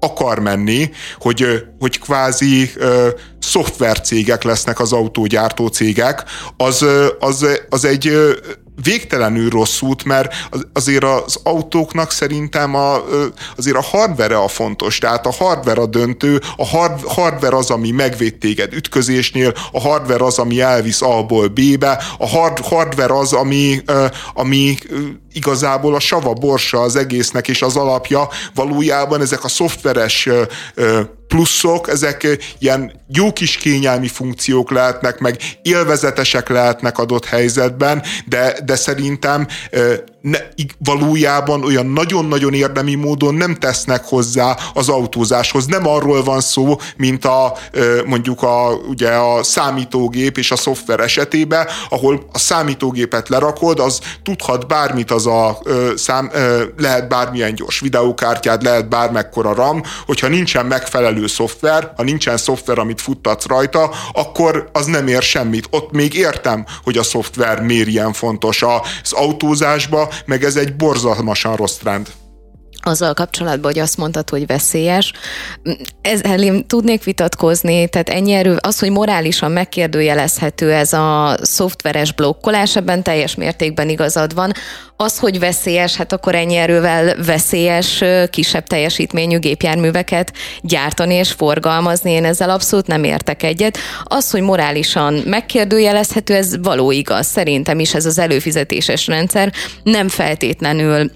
akar 0.00 0.38
menni, 0.38 0.90
hogy, 1.18 1.64
hogy 1.78 1.98
kvázi 1.98 2.70
szoftvercégek 3.50 4.42
lesznek 4.42 4.80
az 4.80 4.92
autógyártó 4.92 5.66
cégek, 5.66 6.24
az, 6.56 6.86
az, 7.18 7.46
az 7.68 7.84
egy 7.84 8.12
végtelenül 8.82 9.50
rossz 9.50 9.80
út, 9.80 10.04
mert 10.04 10.34
azért 10.72 11.04
az 11.04 11.40
autóknak 11.42 12.10
szerintem 12.10 12.74
a, 12.74 12.96
azért 13.56 13.76
a 13.76 13.82
hardware 13.82 14.38
a 14.38 14.48
fontos, 14.48 14.98
tehát 14.98 15.26
a 15.26 15.32
hardware 15.32 15.80
a 15.80 15.86
döntő, 15.86 16.40
a 16.56 16.66
hard, 16.66 17.02
hardware 17.02 17.56
az, 17.56 17.70
ami 17.70 17.90
megvéd 17.90 18.38
téged 18.38 18.72
ütközésnél, 18.72 19.52
a 19.72 19.80
hardware 19.80 20.24
az, 20.24 20.38
ami 20.38 20.60
elvisz 20.60 21.02
A-ból 21.02 21.48
B-be, 21.48 22.02
a 22.18 22.28
hard, 22.28 22.58
hardware 22.58 23.18
az, 23.18 23.32
ami, 23.32 23.82
ami 24.34 24.76
igazából 25.32 25.94
a 25.94 26.00
sava 26.00 26.32
borsa 26.32 26.80
az 26.80 26.96
egésznek, 26.96 27.48
és 27.48 27.62
az 27.62 27.76
alapja. 27.76 28.28
Valójában 28.54 29.20
ezek 29.20 29.44
a 29.44 29.48
szoftveres 29.48 30.28
pluszok, 31.28 31.88
ezek 31.88 32.38
ilyen 32.58 32.92
jó 33.08 33.32
kis 33.32 33.56
kényelmi 33.56 34.08
funkciók 34.08 34.70
lehetnek, 34.70 35.18
meg 35.18 35.36
élvezetesek 35.62 36.48
lehetnek 36.48 36.98
adott 36.98 37.24
helyzetben, 37.24 38.02
de, 38.26 38.58
de 38.64 38.76
szerintem 38.76 39.46
ne, 40.20 40.38
valójában 40.78 41.64
olyan 41.64 41.86
nagyon-nagyon 41.86 42.54
érdemi 42.54 42.94
módon 42.94 43.34
nem 43.34 43.54
tesznek 43.54 44.04
hozzá 44.04 44.56
az 44.74 44.88
autózáshoz. 44.88 45.66
Nem 45.66 45.86
arról 45.86 46.22
van 46.22 46.40
szó, 46.40 46.76
mint 46.96 47.24
a 47.24 47.56
mondjuk 48.06 48.42
a, 48.42 48.72
ugye 48.88 49.10
a 49.10 49.42
számítógép 49.42 50.38
és 50.38 50.50
a 50.50 50.56
szoftver 50.56 51.00
esetében, 51.00 51.66
ahol 51.88 52.26
a 52.32 52.38
számítógépet 52.38 53.28
lerakod, 53.28 53.78
az 53.78 54.00
tudhat 54.22 54.66
bármit 54.66 55.10
az 55.10 55.26
a 55.26 55.58
szám, 55.96 56.30
lehet 56.76 57.08
bármilyen 57.08 57.54
gyors 57.54 57.80
videókártyád, 57.80 58.62
lehet 58.62 58.88
bármekkora 58.88 59.54
RAM, 59.54 59.82
hogyha 60.06 60.28
nincsen 60.28 60.66
megfelelő 60.66 61.26
szoftver, 61.26 61.92
ha 61.96 62.02
nincsen 62.02 62.36
szoftver, 62.36 62.78
amit 62.78 63.00
futtatsz 63.00 63.46
rajta, 63.46 63.90
akkor 64.12 64.68
az 64.72 64.86
nem 64.86 65.06
ér 65.06 65.22
semmit. 65.22 65.66
Ott 65.70 65.90
még 65.90 66.14
értem, 66.14 66.64
hogy 66.82 66.98
a 66.98 67.02
szoftver 67.02 67.62
miért 67.62 67.88
ilyen 67.88 68.12
fontos. 68.12 68.62
Az 68.62 69.12
autózásba 69.12 70.09
meg 70.24 70.44
ez 70.44 70.56
egy 70.56 70.76
borzalmasan 70.76 71.56
rossz 71.56 71.76
trend 71.76 72.08
azzal 72.82 73.14
kapcsolatban, 73.14 73.72
hogy 73.72 73.80
azt 73.80 73.96
mondtad, 73.96 74.30
hogy 74.30 74.46
veszélyes. 74.46 75.12
Ezzel 76.02 76.42
én 76.42 76.66
tudnék 76.66 77.04
vitatkozni, 77.04 77.88
tehát 77.88 78.08
ennyi 78.08 78.32
erő, 78.32 78.56
az, 78.60 78.78
hogy 78.78 78.90
morálisan 78.90 79.50
megkérdőjelezhető 79.52 80.72
ez 80.72 80.92
a 80.92 81.36
szoftveres 81.42 82.12
blokkolás, 82.12 82.76
ebben 82.76 83.02
teljes 83.02 83.34
mértékben 83.34 83.88
igazad 83.88 84.34
van. 84.34 84.52
Az, 84.96 85.18
hogy 85.18 85.38
veszélyes, 85.38 85.96
hát 85.96 86.12
akkor 86.12 86.34
ennyi 86.34 86.56
erővel 86.56 87.14
veszélyes, 87.24 88.04
kisebb 88.30 88.66
teljesítményű 88.66 89.38
gépjárműveket 89.38 90.32
gyártani 90.60 91.14
és 91.14 91.30
forgalmazni, 91.32 92.10
én 92.10 92.24
ezzel 92.24 92.50
abszolút 92.50 92.86
nem 92.86 93.04
értek 93.04 93.42
egyet. 93.42 93.78
Az, 94.04 94.30
hogy 94.30 94.42
morálisan 94.42 95.14
megkérdőjelezhető, 95.26 96.34
ez 96.34 96.62
való 96.62 96.90
igaz. 96.90 97.26
Szerintem 97.26 97.78
is 97.78 97.94
ez 97.94 98.06
az 98.06 98.18
előfizetéses 98.18 99.06
rendszer 99.06 99.52
nem 99.82 100.08
feltétlenül 100.08 101.10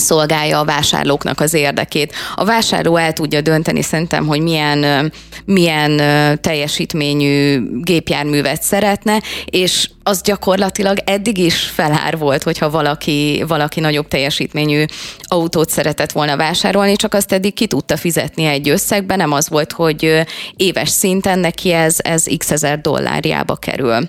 szolgálja 0.00 0.58
a 0.58 0.64
vásárlóknak 0.64 1.40
az 1.40 1.54
érdekét. 1.54 2.14
A 2.34 2.44
vásárló 2.44 2.96
el 2.96 3.12
tudja 3.12 3.40
dönteni 3.40 3.82
szerintem, 3.82 4.26
hogy 4.26 4.40
milyen, 4.40 5.12
milyen 5.44 5.96
teljesítményű 6.40 7.62
gépjárművet 7.82 8.62
szeretne, 8.62 9.22
és 9.44 9.90
az 10.02 10.22
gyakorlatilag 10.22 10.98
eddig 11.04 11.38
is 11.38 11.56
felár 11.56 12.18
volt, 12.18 12.42
hogyha 12.42 12.70
valaki, 12.70 13.44
valaki 13.48 13.80
nagyobb 13.80 14.08
teljesítményű 14.08 14.84
autót 15.22 15.70
szeretett 15.70 16.12
volna 16.12 16.36
vásárolni, 16.36 16.96
csak 16.96 17.14
azt 17.14 17.32
eddig 17.32 17.54
ki 17.54 17.66
tudta 17.66 17.96
fizetni 17.96 18.44
egy 18.44 18.68
összegben, 18.68 19.16
nem 19.16 19.32
az 19.32 19.48
volt, 19.48 19.72
hogy 19.72 20.22
éves 20.56 20.88
szinten 20.88 21.38
neki 21.38 21.72
ez, 21.72 21.96
ez 21.98 22.24
x 22.38 22.50
ezer 22.50 22.80
dollárjába 22.80 23.56
kerül 23.56 24.08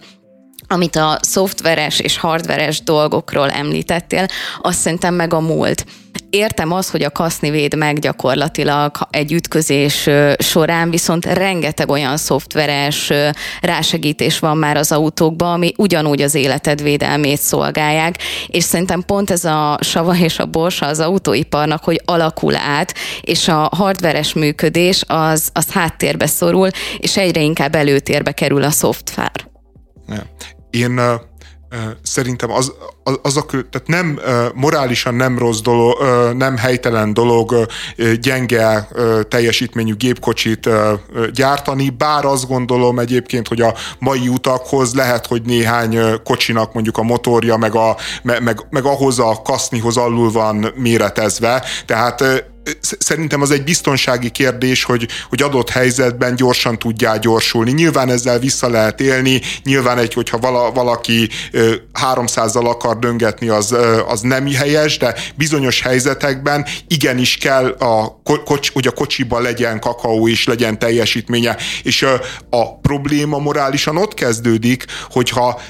amit 0.72 0.95
a 0.95 1.17
szoftveres 1.22 1.99
és 1.99 2.17
hardveres 2.17 2.84
dolgokról 2.84 3.49
említettél, 3.49 4.26
azt 4.61 4.80
szerintem 4.80 5.13
meg 5.13 5.34
a 5.34 5.39
múlt. 5.39 5.86
Értem 6.30 6.72
az, 6.72 6.89
hogy 6.89 7.03
a 7.03 7.09
kaszni 7.09 7.49
véd 7.49 7.76
meg 7.76 7.99
gyakorlatilag 7.99 8.91
egy 9.09 9.32
ütközés 9.32 10.09
során, 10.38 10.89
viszont 10.89 11.26
rengeteg 11.26 11.89
olyan 11.89 12.17
szoftveres 12.17 13.11
rásegítés 13.61 14.39
van 14.39 14.57
már 14.57 14.78
az 14.78 14.91
autókban, 14.91 15.51
ami 15.53 15.74
ugyanúgy 15.78 16.22
az 16.22 16.36
életed 16.36 16.82
védelmét 16.82 17.39
szolgálják, 17.39 18.17
és 18.47 18.63
szerintem 18.63 19.03
pont 19.05 19.32
ez 19.32 19.45
a 19.45 19.78
sava 19.82 20.15
és 20.17 20.39
a 20.39 20.45
borsa 20.45 20.86
az 20.86 20.99
autóiparnak, 20.99 21.84
hogy 21.84 22.01
alakul 22.05 22.55
át, 22.55 22.93
és 23.22 23.47
a 23.47 23.69
hardveres 23.76 24.34
működés 24.34 25.03
az, 25.07 25.49
az 25.53 25.72
háttérbe 25.72 26.26
szorul, 26.26 26.69
és 26.97 27.17
egyre 27.17 27.41
inkább 27.41 27.76
előtérbe 27.76 28.32
kerül 28.32 28.63
a 28.63 28.72
szoftver. 28.72 29.32
Én 30.72 31.01
szerintem 32.01 32.51
az, 32.51 32.74
az, 33.03 33.19
az 33.22 33.38
a, 33.38 33.45
tehát 33.45 33.84
nem 33.86 34.19
morálisan 34.53 35.15
nem 35.15 35.38
rossz 35.38 35.59
dolog, 35.59 35.97
nem 36.38 36.57
helytelen 36.57 37.13
dolog 37.13 37.65
gyenge 38.22 38.88
teljesítményű 39.28 39.95
gépkocsit 39.95 40.69
gyártani, 41.34 41.89
bár 41.89 42.26
azt 42.26 42.47
gondolom 42.47 42.99
egyébként, 42.99 43.47
hogy 43.47 43.61
a 43.61 43.74
mai 43.99 44.28
utakhoz 44.28 44.93
lehet, 44.93 45.28
hogy 45.28 45.41
néhány 45.41 45.99
kocsinak 46.24 46.74
mondjuk 46.74 46.97
a 46.97 47.03
motorja, 47.03 47.57
meg, 47.57 47.76
a, 47.76 47.95
meg, 48.24 48.65
meg 48.69 48.86
ahhoz 48.86 49.19
a 49.19 49.41
kasznihoz 49.43 49.97
alul 49.97 50.32
van 50.32 50.74
méretezve, 50.76 51.63
tehát 51.86 52.49
szerintem 52.99 53.41
az 53.41 53.51
egy 53.51 53.64
biztonsági 53.64 54.30
kérdés, 54.30 54.84
hogy, 54.84 55.07
hogy 55.30 55.41
adott 55.41 55.70
helyzetben 55.70 56.36
gyorsan 56.36 56.80
tudjál 56.80 57.20
gyorsulni. 57.20 57.72
Nyilván 57.72 58.09
ezzel 58.09 58.39
vissza 58.39 58.70
lehet 58.70 59.01
élni, 59.01 59.41
nyilván 59.64 59.97
egy, 59.97 60.14
hogyha 60.14 60.38
vala, 60.38 60.72
valaki 60.72 61.30
300-zal 62.14 62.66
akar 62.66 62.99
döngetni, 62.99 63.47
az, 63.47 63.76
az 64.07 64.22
nem 64.22 64.47
helyes, 64.53 64.97
de 64.97 65.16
bizonyos 65.36 65.82
helyzetekben 65.82 66.66
igenis 66.88 67.38
kell, 67.38 67.66
a, 67.68 68.22
kocs, 68.45 68.72
hogy 68.72 68.88
a 68.88 68.91
kocsiban 68.91 69.41
legyen 69.41 69.80
kakaó 69.80 70.28
és 70.28 70.45
legyen 70.45 70.80
teljesítménye. 70.80 71.57
És 71.84 72.05
a 72.49 72.80
probléma 72.80 73.38
morálisan 73.38 73.97
ott 73.97 74.14
kezdődik, 74.14 74.86
hogyha 75.09 75.62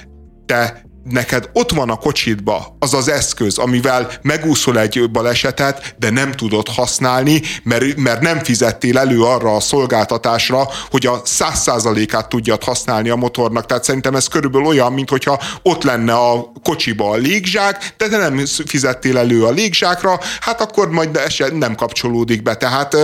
te 0.46 0.90
neked 1.04 1.50
ott 1.54 1.72
van 1.72 1.90
a 1.90 1.96
kocsidba 1.96 2.76
az 2.80 2.94
az 2.94 3.08
eszköz, 3.08 3.58
amivel 3.58 4.12
megúszol 4.22 4.80
egy 4.80 5.12
balesetet, 5.12 5.96
de 6.00 6.10
nem 6.10 6.32
tudod 6.32 6.68
használni, 6.68 7.42
mert, 7.64 7.96
mert 7.96 8.22
nem 8.22 8.40
fizettél 8.40 8.98
elő 8.98 9.22
arra 9.22 9.56
a 9.56 9.60
szolgáltatásra, 9.60 10.68
hogy 10.90 11.06
a 11.06 11.22
száz 11.26 11.60
százalékát 11.62 12.30
tudjad 12.30 12.64
használni 12.64 13.10
a 13.10 13.16
motornak. 13.16 13.66
Tehát 13.66 13.84
szerintem 13.84 14.16
ez 14.16 14.28
körülbelül 14.28 14.68
olyan, 14.68 14.94
mint 14.94 15.10
hogyha 15.10 15.40
ott 15.64 15.84
lenne 15.84 16.14
a 16.14 16.52
kocsiba 16.64 17.10
a 17.10 17.16
légzsák, 17.16 17.94
de 17.98 18.08
te 18.08 18.18
nem 18.18 18.46
fizettél 18.66 19.18
elő 19.18 19.46
a 19.46 19.52
légzsákra, 19.52 20.20
hát 20.40 20.62
akkor 20.62 20.90
majd 20.90 21.20
nem 21.54 21.76
kapcsolódik 21.76 22.42
be. 22.44 22.56
Tehát 22.56 22.98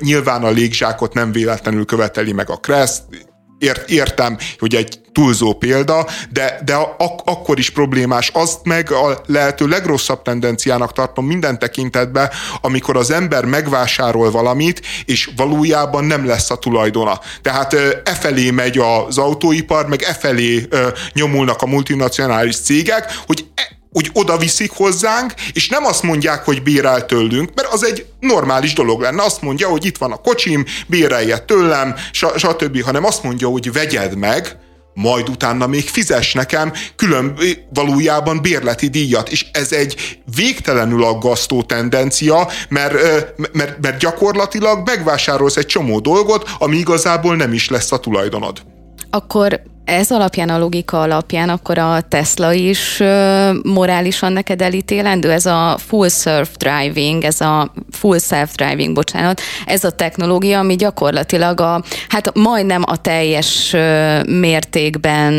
nyilván 0.00 0.44
a 0.44 0.50
légzsákot 0.50 1.14
nem 1.14 1.32
véletlenül 1.32 1.84
követeli 1.84 2.32
meg 2.32 2.50
a 2.50 2.56
Crest, 2.56 3.02
ért, 3.60 3.90
értem, 3.90 4.38
hogy 4.58 4.74
egy 4.74 5.00
túlzó 5.12 5.52
példa, 5.54 6.06
de, 6.30 6.60
de 6.64 6.74
ak- 6.74 7.28
akkor 7.28 7.58
is 7.58 7.70
problémás. 7.70 8.28
Azt 8.28 8.58
meg 8.64 8.92
a 8.92 9.20
lehető 9.26 9.66
legrosszabb 9.66 10.22
tendenciának 10.22 10.92
tartom 10.92 11.26
minden 11.26 11.58
tekintetben, 11.58 12.30
amikor 12.60 12.96
az 12.96 13.10
ember 13.10 13.44
megvásárol 13.44 14.30
valamit, 14.30 14.82
és 15.04 15.30
valójában 15.36 16.04
nem 16.04 16.26
lesz 16.26 16.50
a 16.50 16.58
tulajdona. 16.58 17.20
Tehát 17.42 17.74
e 18.04 18.14
felé 18.14 18.50
megy 18.50 18.78
az 18.78 19.18
autóipar, 19.18 19.86
meg 19.86 20.02
e 20.02 20.14
felé 20.14 20.68
nyomulnak 21.12 21.62
a 21.62 21.66
multinacionális 21.66 22.60
cégek, 22.60 23.12
hogy 23.26 23.46
e- 23.54 23.78
úgy 23.92 24.10
oda 24.12 24.36
viszik 24.36 24.70
hozzánk, 24.70 25.34
és 25.52 25.68
nem 25.68 25.84
azt 25.84 26.02
mondják, 26.02 26.44
hogy 26.44 26.62
bérel 26.62 27.06
tőlünk, 27.06 27.50
mert 27.54 27.72
az 27.72 27.84
egy 27.84 28.06
normális 28.20 28.72
dolog 28.72 29.00
lenne. 29.00 29.22
Azt 29.22 29.42
mondja, 29.42 29.68
hogy 29.68 29.84
itt 29.84 29.98
van 29.98 30.12
a 30.12 30.16
kocsim, 30.16 30.64
bérelje 30.86 31.38
tőlem, 31.38 31.94
stb., 32.12 32.82
hanem 32.82 33.04
azt 33.04 33.22
mondja, 33.22 33.48
hogy 33.48 33.72
vegyed 33.72 34.16
meg, 34.16 34.58
majd 34.94 35.28
utána 35.28 35.66
még 35.66 35.88
fizes 35.88 36.32
nekem 36.32 36.72
külön 36.96 37.38
valójában 37.74 38.42
bérleti 38.42 38.88
díjat. 38.88 39.28
És 39.28 39.46
ez 39.52 39.72
egy 39.72 40.20
végtelenül 40.36 41.04
aggasztó 41.04 41.62
tendencia, 41.62 42.48
mert, 42.68 42.94
mert, 43.52 43.80
mert 43.80 43.98
gyakorlatilag 43.98 44.86
megvásárolsz 44.86 45.56
egy 45.56 45.66
csomó 45.66 46.00
dolgot, 46.00 46.48
ami 46.58 46.76
igazából 46.76 47.36
nem 47.36 47.52
is 47.52 47.68
lesz 47.68 47.92
a 47.92 48.00
tulajdonod. 48.00 48.62
Akkor 49.10 49.62
ez 49.84 50.10
alapján, 50.10 50.48
a 50.48 50.58
logika 50.58 51.00
alapján, 51.00 51.48
akkor 51.48 51.78
a 51.78 52.00
Tesla 52.08 52.52
is 52.52 53.02
morálisan 53.62 54.32
neked 54.32 54.62
elítélendő? 54.62 55.30
Ez 55.30 55.46
a 55.46 55.76
full 55.78 56.08
self-driving, 56.08 57.24
ez 57.24 57.40
a 57.40 57.72
full 57.90 58.18
self-driving, 58.18 58.92
bocsánat, 58.94 59.40
ez 59.66 59.84
a 59.84 59.90
technológia, 59.90 60.58
ami 60.58 60.76
gyakorlatilag 60.76 61.60
a, 61.60 61.82
hát 62.08 62.34
majdnem 62.34 62.82
a 62.86 62.96
teljes 62.96 63.76
mértékben 64.26 65.34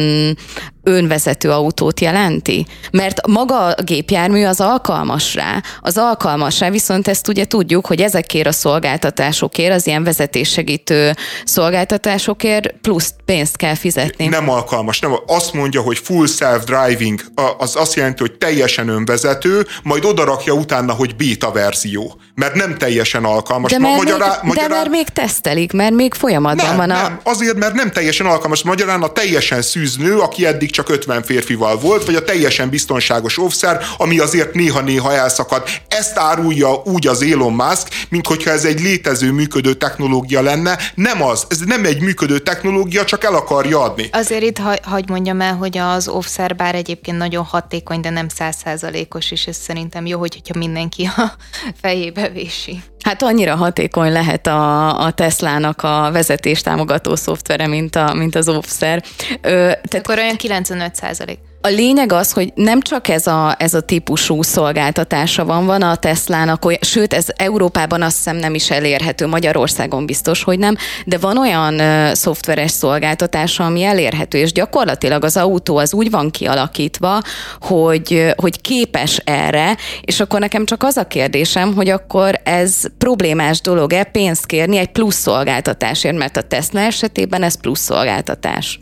önvezető 0.84 1.50
autót 1.50 2.00
jelenti? 2.00 2.66
Mert 2.92 3.28
maga 3.28 3.66
a 3.66 3.82
gépjármű 3.82 4.44
az 4.44 4.60
alkalmas 4.60 5.36
rá. 5.36 5.62
Az 5.80 5.98
alkalmas 5.98 6.60
rá, 6.60 6.70
viszont 6.70 7.08
ezt 7.08 7.28
ugye 7.28 7.46
tudjuk, 7.46 7.86
hogy 7.86 8.02
ezekért 8.02 8.48
a 8.48 8.52
szolgáltatásokért, 8.52 9.74
az 9.74 9.88
ilyen 9.88 10.04
vezetéssegítő 10.04 11.16
szolgáltatásokért 11.44 12.74
plusz 12.82 13.14
pénzt 13.26 13.56
kell 13.56 13.76
fizetni. 13.76 14.28
Nem 14.28 14.50
alkalmas. 14.50 15.00
Nem, 15.00 15.14
azt 15.28 15.54
mondja, 15.54 15.82
hogy 15.82 15.98
full 15.98 16.28
self-driving, 16.28 17.22
az 17.58 17.76
azt 17.76 17.94
jelenti, 17.94 18.22
hogy 18.22 18.32
teljesen 18.32 18.88
önvezető, 18.88 19.66
majd 19.84 20.06
odarakja 20.06 20.54
utána, 20.54 20.94
hogy 20.94 21.16
beta 21.16 21.52
verzió. 21.52 22.20
Mert 22.36 22.54
nem 22.54 22.78
teljesen 22.78 23.24
alkalmas. 23.24 23.72
De 23.72 23.80
mert, 23.80 23.98
magyará, 23.98 24.28
még, 24.28 24.38
magyará... 24.44 24.68
de 24.68 24.74
mert 24.74 24.90
még 24.90 25.08
tesztelik, 25.08 25.72
mert 25.72 25.94
még 25.94 26.14
folyamatban 26.14 26.66
nem, 26.66 26.78
van 26.78 26.90
a... 26.90 27.02
Nem, 27.02 27.20
azért, 27.24 27.58
mert 27.58 27.74
nem 27.74 27.92
teljesen 27.92 28.26
alkalmas. 28.26 28.64
Magyarán 28.64 29.02
a 29.02 29.08
teljesen 29.08 29.62
szűznő, 29.62 30.18
aki 30.18 30.46
eddig 30.46 30.71
csak 30.72 30.90
50 30.90 31.24
férfival 31.24 31.78
volt, 31.78 32.06
vagy 32.06 32.16
a 32.16 32.24
teljesen 32.24 32.70
biztonságos 32.70 33.38
offszer, 33.38 33.84
ami 33.98 34.20
azért 34.20 34.54
néha-néha 34.54 35.14
elszakad. 35.14 35.64
Ezt 35.88 36.18
árulja 36.18 36.82
úgy 36.86 37.08
az 37.08 37.22
Elon 37.22 37.54
Musk, 37.54 37.88
mint 38.10 38.28
hogyha 38.28 38.50
ez 38.52 38.66
egy 38.66 38.80
létező, 38.80 39.32
működő 39.32 39.74
technológia 39.74 40.42
lenne. 40.42 40.78
Nem 40.96 41.24
az, 41.24 41.46
ez 41.50 41.60
nem 41.60 41.86
egy 41.86 42.02
működő 42.02 42.40
technológia, 42.40 43.06
csak 43.06 43.24
el 43.24 43.34
akarja 43.34 43.82
adni. 43.82 44.10
Azért 44.12 44.44
itt 44.44 44.58
ha, 44.58 44.76
hagyd 44.84 45.10
mondjam 45.10 45.42
el, 45.42 45.56
hogy 45.56 45.78
az 45.78 46.08
offszer 46.08 46.56
bár 46.56 46.76
egyébként 46.76 47.18
nagyon 47.18 47.44
hatékony, 47.44 48.00
de 48.02 48.10
nem 48.10 48.28
százszázalékos, 48.28 49.32
és 49.32 49.46
ez 49.46 49.58
szerintem 49.58 50.06
jó, 50.06 50.20
hogyha 50.20 50.58
mindenki 50.58 51.10
a 51.16 51.32
fejébe 51.82 52.30
vési. 52.30 52.84
Hát 53.04 53.24
annyira 53.24 53.56
hatékony 53.56 54.12
lehet 54.12 54.48
a, 54.48 55.00
a 55.00 55.12
Teslának 55.12 55.84
a 55.84 56.10
vezetés 56.12 56.62
támogató 56.62 57.16
szoftvere, 57.16 57.68
mint, 57.68 57.96
a, 57.96 58.14
mint 58.14 58.36
az 58.36 58.50
offszer. 58.50 59.04
Ö, 59.42 59.50
tehát 59.50 59.96
Akkor 59.96 60.18
olyan 60.18 60.38
95 60.62 60.96
százalék. 60.96 61.40
A 61.64 61.68
lényeg 61.68 62.12
az, 62.12 62.32
hogy 62.32 62.52
nem 62.56 62.82
csak 62.82 63.08
ez 63.08 63.28
a, 63.28 63.56
ez 63.60 63.74
a 63.74 63.82
típusú 63.82 64.42
szolgáltatása 64.42 65.46
van, 65.46 65.66
van 65.66 65.82
a 65.82 65.96
Teslának, 65.96 66.66
olyan, 66.66 66.80
sőt, 66.82 67.14
ez 67.14 67.26
Európában 67.36 68.02
azt 68.02 68.16
hiszem 68.16 68.36
nem 68.36 68.54
is 68.54 68.72
elérhető, 68.72 69.28
Magyarországon 69.28 70.06
biztos, 70.06 70.44
hogy 70.44 70.60
nem, 70.60 70.76
de 71.06 71.18
van 71.18 71.38
olyan 71.38 71.80
ö, 71.80 72.14
szoftveres 72.14 72.72
szolgáltatása, 72.72 73.66
ami 73.66 73.84
elérhető, 73.84 74.38
és 74.38 74.52
gyakorlatilag 74.52 75.24
az 75.24 75.38
autó 75.38 75.78
az 75.78 75.94
úgy 75.94 76.10
van 76.10 76.32
kialakítva, 76.32 77.22
hogy, 77.60 78.34
hogy 78.36 78.62
képes 78.62 79.18
erre, 79.18 79.78
és 80.02 80.20
akkor 80.20 80.40
nekem 80.40 80.66
csak 80.66 80.84
az 80.84 80.98
a 80.98 81.08
kérdésem, 81.08 81.74
hogy 81.76 81.90
akkor 81.90 82.42
ez 82.44 82.76
problémás 82.98 83.62
dolog-e 83.62 84.04
pénzt 84.04 84.46
kérni 84.46 84.78
egy 84.78 84.92
plusz 84.92 85.16
szolgáltatásért, 85.16 86.18
mert 86.18 86.38
a 86.38 86.42
Tesla 86.42 86.80
esetében 86.80 87.44
ez 87.44 87.60
plusz 87.60 87.82
szolgáltatás. 87.82 88.80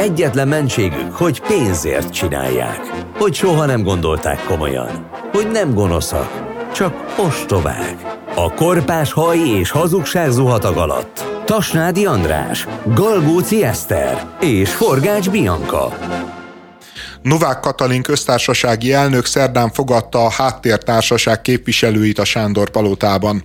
Egyetlen 0.00 0.48
mentségük, 0.48 1.12
hogy 1.12 1.40
pénzért 1.40 2.12
csinálják. 2.12 2.80
Hogy 3.18 3.34
soha 3.34 3.66
nem 3.66 3.82
gondolták 3.82 4.44
komolyan. 4.44 5.08
Hogy 5.32 5.48
nem 5.52 5.74
gonoszak, 5.74 6.30
csak 6.74 6.94
ostobák. 7.18 8.18
A 8.34 8.54
korpás 8.54 9.12
haj 9.12 9.38
és 9.38 9.70
hazugság 9.70 10.30
zuhatag 10.30 10.76
alatt. 10.76 11.24
Tasnádi 11.44 12.06
András, 12.06 12.66
Galgóci 12.94 13.64
Eszter 13.64 14.26
és 14.40 14.74
Forgács 14.74 15.30
Bianca. 15.30 15.88
Novák 17.22 17.60
Katalin 17.60 18.02
köztársasági 18.02 18.92
elnök 18.92 19.26
szerdán 19.26 19.70
fogadta 19.70 20.24
a 20.24 20.30
háttértársaság 20.30 21.40
képviselőit 21.40 22.18
a 22.18 22.24
Sándor 22.24 22.70
palotában. 22.70 23.44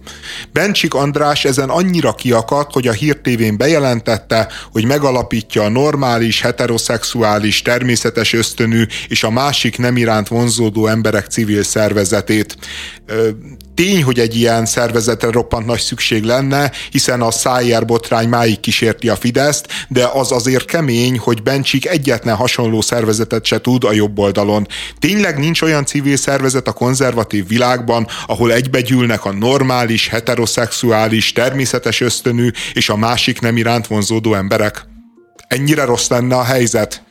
Bencsik 0.52 0.94
András 0.94 1.46
ezen 1.46 1.70
annyira 1.70 2.14
kiakadt, 2.14 2.74
hogy 2.74 2.88
a 2.88 2.92
hírtévén 2.92 3.58
bejelentette, 3.58 4.48
hogy 4.72 4.86
megalapítja 4.86 5.64
a 5.64 5.70
normális, 5.70 6.42
heteroszexuális, 6.42 7.62
természetes 7.62 8.34
ösztönű 8.34 8.84
és 9.08 9.24
a 9.24 9.30
másik 9.30 9.78
nem 9.78 9.98
iránt 9.98 10.28
vonzódó 10.28 10.88
emberek 10.88 11.26
civil 11.26 11.64
szervezetét. 11.64 12.58
Tény, 13.76 14.04
hogy 14.04 14.20
egy 14.20 14.36
ilyen 14.36 14.66
szervezetre 14.66 15.32
roppant 15.32 15.66
nagy 15.66 15.80
szükség 15.80 16.24
lenne, 16.24 16.72
hiszen 16.92 17.22
a 17.22 17.32
Szájer 17.32 17.86
botrány 17.86 18.30
máig 18.30 18.60
kísérti 18.60 19.10
a 19.10 19.16
Fideszt, 19.16 19.68
de 19.88 20.10
az 20.14 20.32
azért 20.32 20.66
kemény, 20.66 21.20
hogy 21.20 21.44
Bencsik 21.44 21.88
egyetlen 21.88 22.36
hasonló 22.36 22.82
szervezetet 22.82 23.46
se 23.46 23.62
tud 23.62 23.84
a 23.84 23.92
jobb 23.92 24.20
oldalon. 24.20 24.68
Tényleg 25.00 25.40
nincs 25.40 25.62
olyan 25.62 25.86
civil 25.86 26.18
szervezet 26.18 26.68
a 26.68 26.72
konzervatív 26.72 27.48
világban, 27.48 28.08
ahol 28.28 28.54
egybegyűlnek 28.54 29.26
a 29.26 29.34
normális, 29.34 30.08
heteroszexuális, 30.08 31.32
természetes 31.32 32.02
ösztönű 32.02 32.50
és 32.74 32.90
a 32.90 32.96
másik 32.96 33.42
nem 33.42 33.58
iránt 33.58 33.88
vonzódó 33.88 34.34
emberek? 34.34 34.86
Ennyire 35.48 35.86
rossz 35.86 36.08
lenne 36.08 36.36
a 36.36 36.44
helyzet? 36.44 37.05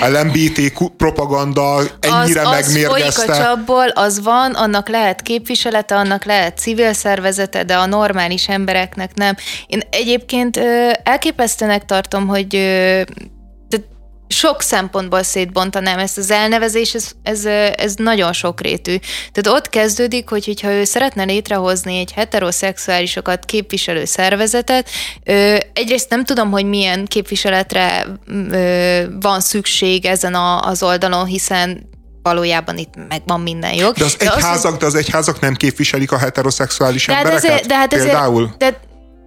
LMBT 0.00 0.72
propaganda 0.96 1.80
ennyire 2.00 2.48
az, 2.48 2.72
megmérgezte. 2.72 3.32
Az 3.32 3.38
a 3.38 3.42
csapból, 3.42 3.88
az 3.88 4.22
van, 4.22 4.52
annak 4.52 4.88
lehet 4.88 5.22
képviselete, 5.22 5.96
annak 5.96 6.24
lehet 6.24 6.58
civil 6.58 6.92
szervezete, 6.92 7.64
de 7.64 7.76
a 7.76 7.86
normális 7.86 8.48
embereknek 8.48 9.14
nem. 9.14 9.34
Én 9.66 9.80
egyébként 9.90 10.60
elképesztőnek 11.02 11.84
tartom, 11.84 12.26
hogy 12.26 12.54
sok 14.32 14.62
szempontból 14.62 15.22
szétbontanám 15.22 15.98
ezt 15.98 16.18
az 16.18 16.30
elnevezés, 16.30 16.94
ez, 16.94 17.10
ez, 17.22 17.44
ez 17.76 17.94
nagyon 17.94 18.32
sokrétű. 18.32 18.96
Tehát 19.32 19.58
ott 19.58 19.68
kezdődik, 19.68 20.28
hogy 20.28 20.44
hogyha 20.44 20.72
ő 20.72 20.84
szeretne 20.84 21.24
létrehozni 21.24 21.98
egy 21.98 22.12
heteroszexuálisokat 22.12 23.44
képviselő 23.44 24.04
szervezetet, 24.04 24.88
egyrészt 25.72 26.10
nem 26.10 26.24
tudom, 26.24 26.50
hogy 26.50 26.64
milyen 26.64 27.06
képviseletre 27.06 28.06
van 29.20 29.40
szükség 29.40 30.06
ezen 30.06 30.34
a, 30.34 30.60
az 30.60 30.82
oldalon, 30.82 31.26
hiszen 31.26 31.88
valójában 32.22 32.78
itt 32.78 32.94
megvan 33.08 33.40
minden 33.40 33.74
jog. 33.74 33.94
De 33.94 34.04
az 34.04 34.16
egyházak, 34.18 34.78
de 34.78 34.86
az 34.86 34.94
egyházak 34.94 35.40
nem 35.40 35.54
képviselik 35.54 36.12
a 36.12 36.18
heteroszexuális 36.18 37.06
de 37.06 37.14
hát 37.14 37.24
embereket? 37.24 37.50
Ezért, 37.50 37.66
de 37.66 37.76
hát 37.76 37.92
ezért, 37.92 38.10
például? 38.10 38.54
De 38.58 38.80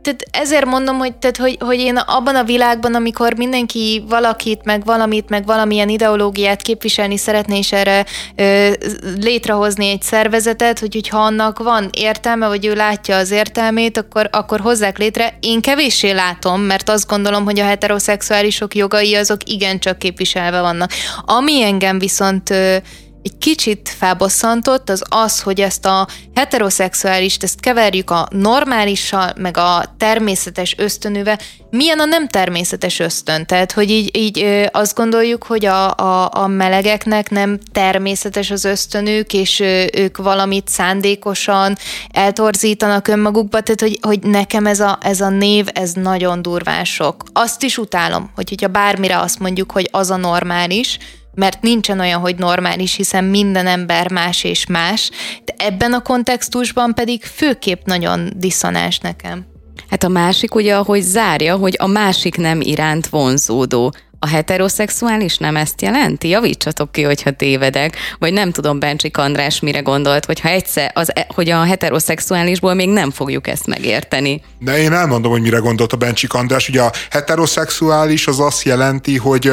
tehát 0.03 0.27
ezért 0.31 0.65
mondom, 0.65 0.97
hogy, 0.97 1.15
tehát, 1.15 1.37
hogy, 1.37 1.57
hogy 1.59 1.79
én 1.79 1.97
abban 1.97 2.35
a 2.35 2.43
világban, 2.43 2.95
amikor 2.95 3.33
mindenki 3.33 4.03
valakit, 4.07 4.63
meg 4.63 4.85
valamit, 4.85 5.29
meg 5.29 5.45
valamilyen 5.45 5.89
ideológiát 5.89 6.61
képviselni 6.61 7.17
szeretné, 7.17 7.57
és 7.57 7.71
erre 7.71 8.05
ö, 8.35 8.71
létrehozni 9.19 9.87
egy 9.87 10.01
szervezetet, 10.01 10.79
hogy 10.79 10.93
hogyha 10.93 11.19
annak 11.19 11.59
van 11.59 11.89
értelme, 11.91 12.47
vagy 12.47 12.65
ő 12.65 12.73
látja 12.73 13.15
az 13.15 13.31
értelmét, 13.31 13.97
akkor, 13.97 14.29
akkor 14.31 14.59
hozzák 14.59 14.97
létre. 14.97 15.37
Én 15.39 15.61
kevéssé 15.61 16.11
látom, 16.11 16.61
mert 16.61 16.89
azt 16.89 17.07
gondolom, 17.07 17.43
hogy 17.43 17.59
a 17.59 17.65
heteroszexuálisok 17.65 18.75
jogai 18.75 19.15
azok 19.15 19.39
igencsak 19.45 19.97
képviselve 19.99 20.61
vannak. 20.61 20.91
Ami 21.25 21.63
engem 21.63 21.99
viszont 21.99 22.49
ö, 22.49 22.75
egy 23.23 23.37
kicsit 23.37 23.95
felbosszantott, 23.97 24.89
az 24.89 25.03
az, 25.09 25.41
hogy 25.41 25.61
ezt 25.61 25.85
a 25.85 26.07
heteroszexuálist, 26.35 27.43
ezt 27.43 27.59
keverjük 27.59 28.09
a 28.09 28.27
normálissal, 28.29 29.33
meg 29.37 29.57
a 29.57 29.95
természetes 29.97 30.75
ösztönővel. 30.77 31.39
Milyen 31.69 31.99
a 31.99 32.05
nem 32.05 32.27
természetes 32.27 32.99
ösztön? 32.99 33.45
Tehát, 33.45 33.71
hogy 33.71 33.89
így, 33.89 34.17
így 34.17 34.67
azt 34.71 34.95
gondoljuk, 34.95 35.43
hogy 35.43 35.65
a, 35.65 35.95
a, 35.95 36.29
a 36.33 36.47
melegeknek 36.47 37.29
nem 37.29 37.59
természetes 37.71 38.51
az 38.51 38.65
ösztönük, 38.65 39.33
és 39.33 39.59
ők 39.93 40.17
valamit 40.17 40.67
szándékosan 40.67 41.77
eltorzítanak 42.11 43.07
önmagukba, 43.07 43.61
tehát, 43.61 43.81
hogy, 43.81 43.99
hogy 44.01 44.19
nekem 44.23 44.65
ez 44.65 44.79
a, 44.79 44.97
ez 45.01 45.21
a 45.21 45.29
név, 45.29 45.67
ez 45.73 45.91
nagyon 45.91 46.41
durván 46.41 46.83
sok. 46.83 47.23
Azt 47.33 47.63
is 47.63 47.77
utálom, 47.77 48.31
hogy 48.35 48.49
hogyha 48.49 48.67
bármire 48.67 49.19
azt 49.19 49.39
mondjuk, 49.39 49.71
hogy 49.71 49.87
az 49.91 50.09
a 50.09 50.15
normális, 50.15 50.97
mert 51.35 51.61
nincsen 51.61 51.99
olyan, 51.99 52.19
hogy 52.19 52.35
normális, 52.35 52.95
hiszen 52.95 53.23
minden 53.23 53.67
ember 53.67 54.11
más 54.11 54.43
és 54.43 54.65
más, 54.65 55.09
de 55.45 55.53
ebben 55.57 55.93
a 55.93 56.01
kontextusban 56.01 56.93
pedig 56.93 57.23
főképp 57.23 57.85
nagyon 57.85 58.29
diszonás 58.35 58.97
nekem. 58.99 59.45
Hát 59.89 60.03
a 60.03 60.07
másik 60.07 60.55
ugye, 60.55 60.75
ahogy 60.75 61.01
zárja, 61.01 61.55
hogy 61.55 61.75
a 61.79 61.87
másik 61.87 62.37
nem 62.37 62.61
iránt 62.61 63.07
vonzódó. 63.07 63.93
A 64.19 64.27
heteroszexuális 64.27 65.37
nem 65.37 65.55
ezt 65.55 65.81
jelenti? 65.81 66.27
Javítsatok 66.27 66.91
ki, 66.91 67.01
hogyha 67.01 67.31
tévedek. 67.31 67.97
Vagy 68.19 68.33
nem 68.33 68.51
tudom, 68.51 68.79
Bencsik 68.79 69.17
András 69.17 69.59
mire 69.59 69.79
gondolt, 69.79 70.25
hogyha 70.25 70.49
egyszer, 70.49 70.91
az, 70.93 71.15
e- 71.15 71.27
hogy 71.35 71.49
a 71.49 71.63
heteroszexuálisból 71.63 72.73
még 72.73 72.89
nem 72.89 73.11
fogjuk 73.11 73.47
ezt 73.47 73.67
megérteni. 73.67 74.41
De 74.59 74.77
én 74.77 74.93
elmondom, 74.93 75.31
hogy 75.31 75.41
mire 75.41 75.57
gondolt 75.57 75.93
a 75.93 75.97
Bencsik 75.97 76.33
András. 76.33 76.69
Ugye 76.69 76.81
a 76.81 76.91
heteroszexuális 77.09 78.27
az 78.27 78.39
azt 78.39 78.63
jelenti, 78.63 79.17
hogy 79.17 79.47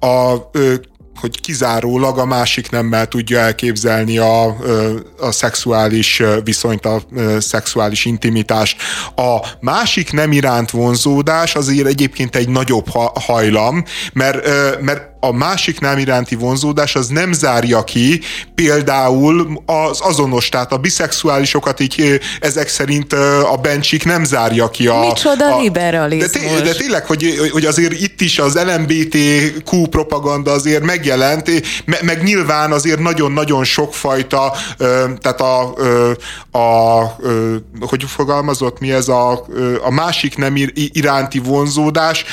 a, 0.00 0.06
a 0.06 0.50
hogy 1.20 1.40
kizárólag 1.40 2.18
a 2.18 2.24
másik 2.24 2.70
nemmel 2.70 3.06
tudja 3.06 3.38
elképzelni 3.38 4.18
a, 4.18 4.44
a 5.18 5.30
szexuális 5.30 6.22
viszonyt, 6.44 6.86
a 6.86 7.02
szexuális 7.38 8.04
intimitást. 8.04 8.82
A 9.16 9.46
másik 9.60 10.12
nem 10.12 10.32
iránt 10.32 10.70
vonzódás 10.70 11.54
azért 11.54 11.86
egyébként 11.86 12.36
egy 12.36 12.48
nagyobb 12.48 12.86
hajlam, 13.14 13.84
mert, 14.12 14.46
mert 14.80 15.11
a 15.24 15.32
másik 15.32 15.80
nem 15.80 15.98
iránti 15.98 16.34
vonzódás 16.34 16.94
az 16.94 17.08
nem 17.08 17.32
zárja 17.32 17.84
ki 17.84 18.20
például 18.54 19.62
az 19.66 20.00
azonos, 20.00 20.48
tehát 20.48 20.72
a 20.72 20.76
biszexuálisokat 20.76 21.80
így 21.80 22.20
ezek 22.40 22.68
szerint 22.68 23.12
a 23.52 23.56
bencsik 23.62 24.04
nem 24.04 24.24
zárja 24.24 24.70
ki 24.70 24.86
a... 24.86 24.98
Micsoda 24.98 25.54
a, 25.54 25.60
liberalizmus. 25.60 26.30
De, 26.30 26.38
té, 26.38 26.62
de 26.62 26.74
tényleg, 26.74 27.06
hogy, 27.06 27.48
hogy 27.52 27.64
azért 27.64 28.00
itt 28.00 28.20
is 28.20 28.38
az 28.38 28.58
LMBTQ 28.66 29.86
propaganda 29.86 30.50
azért 30.50 30.84
megjelent, 30.84 31.50
meg, 31.84 32.04
meg 32.04 32.22
nyilván 32.22 32.72
azért 32.72 32.98
nagyon-nagyon 32.98 33.64
sokfajta, 33.64 34.52
tehát 35.20 35.40
a, 35.40 35.74
a, 36.50 36.58
a 36.58 37.16
hogy 37.80 38.04
fogalmazott, 38.06 38.80
mi 38.80 38.92
ez 38.92 39.08
a, 39.08 39.46
a 39.82 39.90
másik 39.90 40.36
nem 40.36 40.54
iránti 40.74 41.38
vonzódás, 41.38 42.24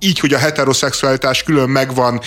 így, 0.00 0.18
hogy 0.18 0.32
a 0.32 0.38
heteroszexualitás 0.38 1.42
külön 1.42 1.68
meg 1.68 1.94
van 1.94 2.20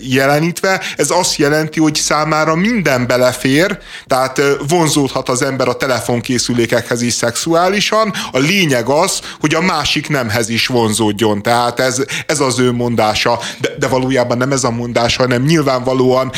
jelenítve, 0.00 0.80
ez 0.96 1.10
azt 1.10 1.36
jelenti, 1.36 1.80
hogy 1.80 1.94
számára 1.94 2.54
minden 2.54 3.06
belefér, 3.06 3.78
tehát 4.06 4.40
vonzódhat 4.68 5.28
az 5.28 5.42
ember 5.42 5.68
a 5.68 5.76
telefonkészülékekhez 5.76 7.02
is 7.02 7.12
szexuálisan, 7.12 8.12
a 8.32 8.38
lényeg 8.38 8.88
az, 8.88 9.20
hogy 9.40 9.54
a 9.54 9.60
másik 9.60 10.08
nemhez 10.08 10.48
is 10.48 10.66
vonzódjon, 10.66 11.42
tehát 11.42 11.80
ez, 11.80 12.02
ez 12.26 12.40
az 12.40 12.58
ő 12.58 12.72
mondása, 12.72 13.38
de, 13.60 13.68
de 13.78 13.88
valójában 13.88 14.36
nem 14.36 14.52
ez 14.52 14.64
a 14.64 14.70
mondása, 14.70 15.22
hanem 15.22 15.42
nyilvánvalóan 15.42 16.32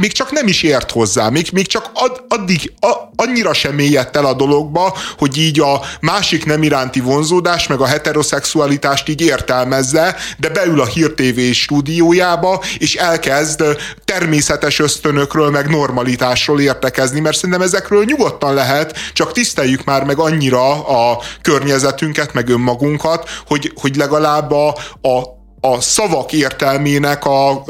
még 0.00 0.12
csak 0.12 0.30
nem 0.30 0.46
is 0.46 0.62
ért 0.62 0.90
hozzá, 0.90 1.28
még, 1.28 1.48
még 1.52 1.66
csak 1.66 1.90
ad, 1.94 2.24
addig 2.28 2.72
a, 2.80 2.92
annyira 3.16 3.52
sem 3.52 3.74
mélyedt 3.74 4.16
el 4.16 4.24
a 4.24 4.34
dologba, 4.34 4.96
hogy 5.18 5.38
így 5.38 5.60
a 5.60 5.80
másik 6.00 6.44
nem 6.44 6.62
iránti 6.62 7.00
vonzódás, 7.00 7.66
meg 7.66 7.80
a 7.80 7.86
heteroszexualitást 7.86 9.08
így 9.08 9.20
értelmezze, 9.20 10.16
de 10.38 10.48
beül 10.48 10.80
a 10.80 10.86
Hír 10.86 11.14
stúdiójába, 11.52 12.62
és 12.78 12.94
elkezd 12.94 13.64
természetes 14.04 14.78
ösztönökről, 14.78 15.50
meg 15.50 15.68
normalitásról 15.70 16.60
értekezni, 16.60 17.20
mert 17.20 17.36
szerintem 17.36 17.62
ezekről 17.62 18.04
nyugodtan 18.04 18.54
lehet, 18.54 18.98
csak 19.12 19.32
tiszteljük 19.32 19.84
már 19.84 20.04
meg 20.04 20.18
annyira 20.18 20.86
a 20.86 21.22
környezetünket, 21.42 22.32
meg 22.32 22.48
önmagunkat, 22.48 23.30
hogy, 23.46 23.72
hogy 23.80 23.96
legalább 23.96 24.50
a, 24.50 24.68
a 25.02 25.37
a 25.60 25.80
szavak 25.80 26.32
értelmének 26.32 27.24
a, 27.24 27.64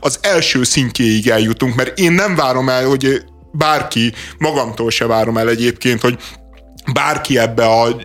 az 0.00 0.18
első 0.20 0.62
szintjéig 0.64 1.28
eljutunk, 1.28 1.74
mert 1.74 1.98
én 1.98 2.12
nem 2.12 2.34
várom 2.34 2.68
el, 2.68 2.86
hogy 2.86 3.24
bárki, 3.52 4.12
magamtól 4.38 4.90
se 4.90 5.06
várom 5.06 5.38
el 5.38 5.48
egyébként, 5.48 6.00
hogy 6.00 6.18
bárki 6.92 7.38
ebbe 7.38 7.66
a 7.66 7.96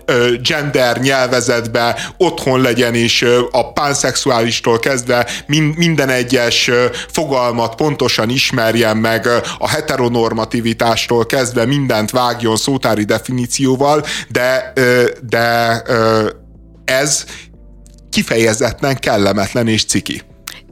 gender 0.42 1.00
nyelvezetbe 1.00 2.14
otthon 2.18 2.62
legyen, 2.62 2.96
és 2.96 3.26
a 3.52 3.72
panszexuálistól 3.72 4.80
kezdve 4.80 5.28
minden 5.76 6.10
egyes 6.10 6.72
fogalmat 7.12 7.76
pontosan 7.76 8.30
ismerjen 8.30 8.98
meg, 8.98 9.28
a 9.58 9.70
heteronormativitástól 9.70 11.26
kezdve 11.26 11.66
mindent 11.66 12.12
vágjon 12.12 12.56
szótári 12.56 13.04
definícióval, 13.04 14.06
de, 14.30 14.74
de 15.22 15.82
ez 16.86 17.26
kifejezetten 18.14 18.98
kellemetlen 19.00 19.68
és 19.68 19.86
ciki. 19.86 20.22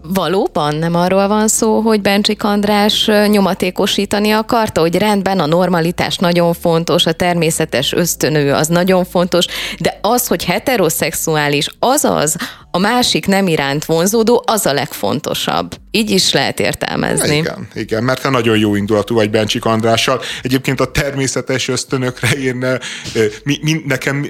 Valóban 0.04 0.76
nem 0.76 0.96
arról 0.96 1.28
van 1.28 1.48
szó, 1.48 1.80
hogy 1.80 2.02
Bencsik 2.02 2.44
András 2.44 3.10
nyomatékosítani 3.28 4.32
akarta, 4.32 4.82
hogy 4.82 4.96
rendben 4.96 5.40
a 5.40 5.46
normalitás 5.46 6.18
nagyon 6.18 6.54
fontos, 6.54 7.06
a 7.06 7.12
természetes 7.12 7.94
ösztönő 7.94 8.54
az 8.54 8.68
nagyon 8.68 9.06
fontos, 9.06 9.46
de 9.80 10.00
az, 10.02 10.28
hogy 10.28 10.44
heteroszexuális, 10.44 11.68
azaz 11.80 12.36
a 12.72 12.78
másik 12.78 13.28
nem 13.28 13.48
iránt 13.48 13.86
vonzódó, 13.86 14.44
az 14.46 14.66
a 14.66 14.74
legfontosabb. 14.74 15.76
Így 15.92 16.10
is 16.10 16.34
lehet 16.34 16.60
értelmezni. 16.60 17.36
Igen, 17.36 17.68
igen, 17.74 18.04
mert 18.04 18.22
te 18.22 18.30
nagyon 18.30 18.58
jó 18.58 18.76
indulatú 18.76 19.16
vagy 19.16 19.30
Bencsik 19.30 19.66
Andrással. 19.66 20.22
Egyébként 20.42 20.80
a 20.80 20.92
természetes 20.92 21.68
ösztönökre 21.68 22.32
én 22.32 22.80
mi, 23.44 23.58
mi, 23.62 23.82
nekem 23.86 24.26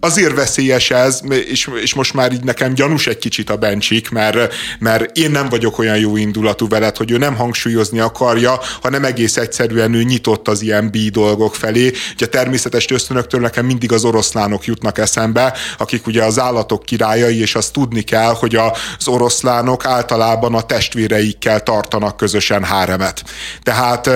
azért 0.00 0.34
veszélyes 0.34 0.90
ez, 0.90 1.20
és, 1.48 1.70
és 1.82 1.94
most 1.94 2.14
már 2.14 2.32
így 2.32 2.44
nekem 2.44 2.74
gyanús 2.74 3.06
egy 3.06 3.18
kicsit 3.18 3.50
a 3.50 3.56
bencsik, 3.56 4.10
mert, 4.10 4.54
mert 4.78 5.16
én 5.16 5.30
nem 5.30 5.48
vagyok 5.48 5.78
olyan 5.78 5.98
jó 5.98 6.16
indulatú 6.16 6.68
veled, 6.68 6.96
hogy 6.96 7.10
ő 7.10 7.16
nem 7.16 7.36
hangsúlyozni 7.36 7.98
akarja, 7.98 8.60
hanem 8.82 9.04
egész 9.04 9.36
egyszerűen 9.36 9.94
ő 9.94 10.02
nyitott 10.02 10.48
az 10.48 10.62
ilyen 10.62 10.90
bí 10.90 11.08
dolgok 11.08 11.54
felé. 11.54 11.92
Ugye 12.12 12.26
természetes 12.26 12.90
ösztönöktől 12.90 13.40
nekem 13.40 13.66
mindig 13.66 13.92
az 13.92 14.04
oroszlánok 14.04 14.64
jutnak 14.64 14.98
eszembe, 14.98 15.54
akik 15.78 16.06
ugye 16.06 16.24
az 16.24 16.38
állatok 16.38 16.82
királyai, 16.82 17.40
és 17.40 17.54
azt 17.54 17.72
tudni 17.72 18.02
kell, 18.02 18.34
hogy 18.34 18.56
az 18.56 19.08
oroszlánok 19.08 19.84
általában 19.84 20.54
a 20.54 20.62
testvéreikkel 20.62 21.62
tartanak 21.62 22.16
közösen 22.16 22.64
háremet. 22.64 23.24
Tehát 23.62 24.06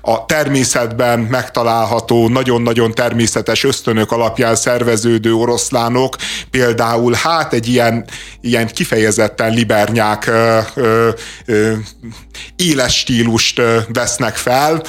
a 0.00 0.26
természetben 0.26 1.18
megtalálható 1.18 2.28
nagyon-nagyon 2.28 2.94
természetes 2.94 3.64
ösztönök 3.64 4.12
alapján 4.12 4.25
szerveződő 4.54 5.34
oroszlánok 5.34 6.16
például 6.50 7.12
hát 7.12 7.52
egy 7.52 7.68
ilyen, 7.68 8.04
ilyen 8.40 8.66
kifejezetten 8.66 9.52
libernyák 9.52 10.26
ö, 10.26 10.58
ö, 10.74 11.08
ö, 11.44 11.72
éles 12.56 12.98
stílust 12.98 13.60
vesznek 13.88 14.36
fel. 14.36 14.82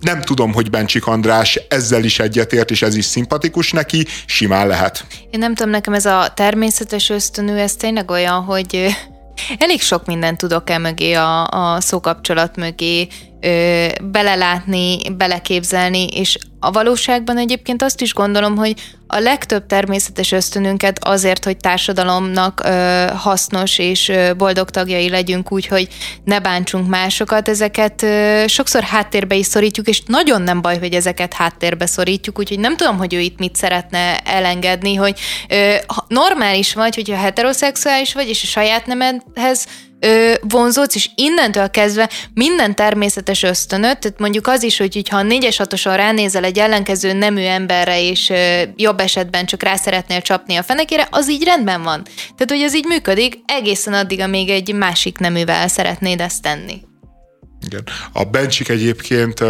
Nem 0.00 0.20
tudom, 0.20 0.52
hogy 0.52 0.70
Bencsik 0.70 1.06
András 1.06 1.60
ezzel 1.68 2.04
is 2.04 2.18
egyetért, 2.18 2.70
és 2.70 2.82
ez 2.82 2.96
is 2.96 3.04
szimpatikus 3.04 3.72
neki, 3.72 4.06
simán 4.26 4.66
lehet. 4.66 5.04
Én 5.30 5.38
nem 5.38 5.54
tudom, 5.54 5.70
nekem 5.70 5.94
ez 5.94 6.06
a 6.06 6.32
természetes 6.34 7.10
ösztönű, 7.10 7.54
ez 7.54 7.74
tényleg 7.74 8.10
olyan, 8.10 8.40
hogy 8.40 8.86
elég 9.58 9.80
sok 9.80 10.06
mindent 10.06 10.38
tudok 10.38 10.70
el 10.70 10.78
mögé 10.78 11.12
a, 11.12 11.46
a 11.46 11.80
szókapcsolat 11.80 12.56
mögé 12.56 13.08
ö, 13.42 13.86
belelátni, 14.02 14.98
beleképzelni, 15.16 16.06
és 16.06 16.38
a 16.60 16.70
valóságban 16.70 17.38
egyébként 17.38 17.82
azt 17.82 18.00
is 18.00 18.14
gondolom, 18.14 18.56
hogy 18.56 18.74
a 19.06 19.18
legtöbb 19.18 19.66
természetes 19.66 20.32
ösztönünket 20.32 21.04
azért, 21.04 21.44
hogy 21.44 21.56
társadalomnak 21.56 22.60
ö, 22.64 23.06
hasznos 23.16 23.78
és 23.78 24.08
ö, 24.08 24.34
boldog 24.36 24.70
tagjai 24.70 25.08
legyünk 25.08 25.52
úgy, 25.52 25.66
hogy 25.66 25.88
ne 26.24 26.40
bántsunk 26.40 26.88
másokat, 26.88 27.48
ezeket 27.48 28.02
ö, 28.02 28.44
sokszor 28.46 28.82
háttérbe 28.82 29.34
is 29.34 29.46
szorítjuk, 29.46 29.88
és 29.88 30.02
nagyon 30.06 30.42
nem 30.42 30.60
baj, 30.60 30.78
hogy 30.78 30.94
ezeket 30.94 31.34
háttérbe 31.34 31.86
szorítjuk, 31.86 32.38
úgyhogy 32.38 32.58
nem 32.58 32.76
tudom, 32.76 32.96
hogy 32.96 33.14
ő 33.14 33.18
itt 33.18 33.38
mit 33.38 33.56
szeretne 33.56 34.18
elengedni, 34.18 34.94
hogy 34.94 35.20
ö, 35.48 35.74
normális 36.08 36.74
vagy, 36.74 36.94
hogyha 36.94 37.16
heteroszexuális 37.16 38.14
vagy, 38.14 38.28
és 38.28 38.42
a 38.42 38.46
saját 38.46 38.86
nemedhez 38.86 39.66
ö, 40.02 40.32
vonzódsz, 40.40 40.94
és 40.94 41.10
innentől 41.14 41.70
kezdve 41.70 42.10
minden 42.34 42.74
természetes 42.74 43.42
ösztönöt, 43.42 43.98
tehát 43.98 44.18
mondjuk 44.18 44.46
az 44.46 44.62
is, 44.62 44.78
hogy 44.78 45.08
ha 45.10 45.16
a 45.16 45.22
négyes 45.22 45.56
hatosan 45.56 45.96
ránézel 45.96 46.44
egy 46.44 46.58
ellenkező 46.58 47.12
nemű 47.12 47.42
emberre, 47.42 48.02
és 48.02 48.30
ö, 48.30 48.62
jobb 48.76 49.00
esetben 49.00 49.46
csak 49.46 49.62
rá 49.62 49.76
szeretnél 49.76 50.20
csapni 50.20 50.56
a 50.56 50.62
fenekére, 50.62 51.08
az 51.10 51.30
így 51.30 51.44
rendben 51.44 51.82
van. 51.82 52.02
Tehát, 52.04 52.50
hogy 52.50 52.60
ez 52.60 52.74
így 52.74 52.86
működik, 52.86 53.38
egészen 53.46 53.94
addig, 53.94 54.20
amíg 54.20 54.48
egy 54.48 54.74
másik 54.74 55.18
neművel 55.18 55.68
szeretnéd 55.68 56.20
ezt 56.20 56.42
tenni. 56.42 56.90
Igen. 57.66 57.82
A 58.12 58.24
Bencsik 58.24 58.68
egyébként 58.68 59.40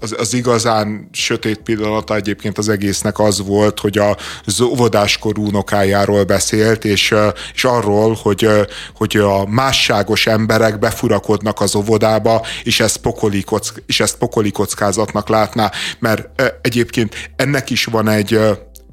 az, 0.00 0.14
az 0.18 0.34
igazán 0.34 1.08
sötét 1.12 1.58
pillanata 1.58 2.14
egyébként 2.14 2.58
az 2.58 2.68
egésznek 2.68 3.18
az 3.18 3.46
volt, 3.46 3.80
hogy 3.80 4.00
az 4.44 4.60
óvodáskorú 4.60 5.46
unokájáról 5.46 6.24
beszélt, 6.24 6.84
és, 6.84 7.14
és 7.54 7.64
arról, 7.64 8.18
hogy, 8.22 8.48
hogy 8.94 9.16
a 9.16 9.46
másságos 9.46 10.26
emberek 10.26 10.78
befurakodnak 10.78 11.60
az 11.60 11.74
óvodába, 11.74 12.46
és 12.62 12.80
ezt, 12.80 12.96
pokoli 12.96 13.42
kock, 13.42 13.82
és 13.86 14.00
ezt 14.00 14.16
pokoli 14.16 14.50
kockázatnak 14.50 15.28
látná, 15.28 15.70
mert 15.98 16.42
egyébként 16.62 17.30
ennek 17.36 17.70
is 17.70 17.84
van 17.84 18.08
egy 18.08 18.40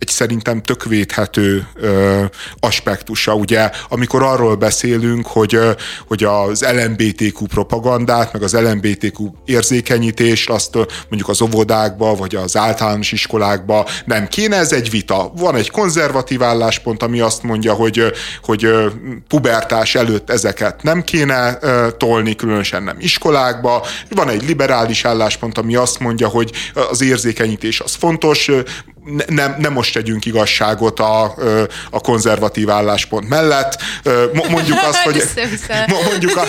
egy 0.01 0.07
szerintem 0.07 0.61
tök 0.61 0.83
védhető 0.83 1.67
ö, 1.75 2.23
aspektusa, 2.59 3.33
ugye, 3.33 3.69
amikor 3.89 4.23
arról 4.23 4.55
beszélünk, 4.55 5.27
hogy, 5.27 5.55
ö, 5.55 5.71
hogy 6.07 6.23
az 6.23 6.65
LMBTQ 6.73 7.45
propagandát, 7.45 8.33
meg 8.33 8.43
az 8.43 8.53
LMBTQ 8.53 9.31
érzékenyítést, 9.45 10.49
azt 10.49 10.75
ö, 10.75 10.83
mondjuk 11.09 11.29
az 11.29 11.41
óvodákba, 11.41 12.15
vagy 12.15 12.35
az 12.35 12.57
általános 12.57 13.11
iskolákba 13.11 13.87
nem 14.05 14.27
kéne, 14.27 14.57
ez 14.57 14.71
egy 14.71 14.89
vita. 14.89 15.31
Van 15.35 15.55
egy 15.55 15.71
konzervatív 15.71 16.43
álláspont, 16.43 17.03
ami 17.03 17.19
azt 17.19 17.43
mondja, 17.43 17.73
hogy, 17.73 18.03
hogy 18.43 18.67
pubertás 19.27 19.95
előtt 19.95 20.29
ezeket 20.29 20.83
nem 20.83 21.03
kéne 21.03 21.57
ö, 21.61 21.87
tolni, 21.97 22.35
különösen 22.35 22.83
nem 22.83 22.97
iskolákba. 22.99 23.85
Van 24.09 24.29
egy 24.29 24.47
liberális 24.47 25.05
álláspont, 25.05 25.57
ami 25.57 25.75
azt 25.75 25.99
mondja, 25.99 26.27
hogy 26.27 26.51
az 26.89 27.01
érzékenyítés 27.01 27.79
az 27.79 27.93
fontos, 27.93 28.49
nem, 29.27 29.55
nem 29.57 29.73
most 29.73 29.93
tegyünk 29.93 30.25
igazságot 30.25 30.99
a, 30.99 31.23
a 31.89 31.99
konzervatív 31.99 32.69
álláspont 32.69 33.29
mellett. 33.29 33.81
Mondjuk 34.49 34.77
azt, 34.89 34.97
hogy 34.97 35.23
mondjuk, 36.09 36.37
a, 36.37 36.43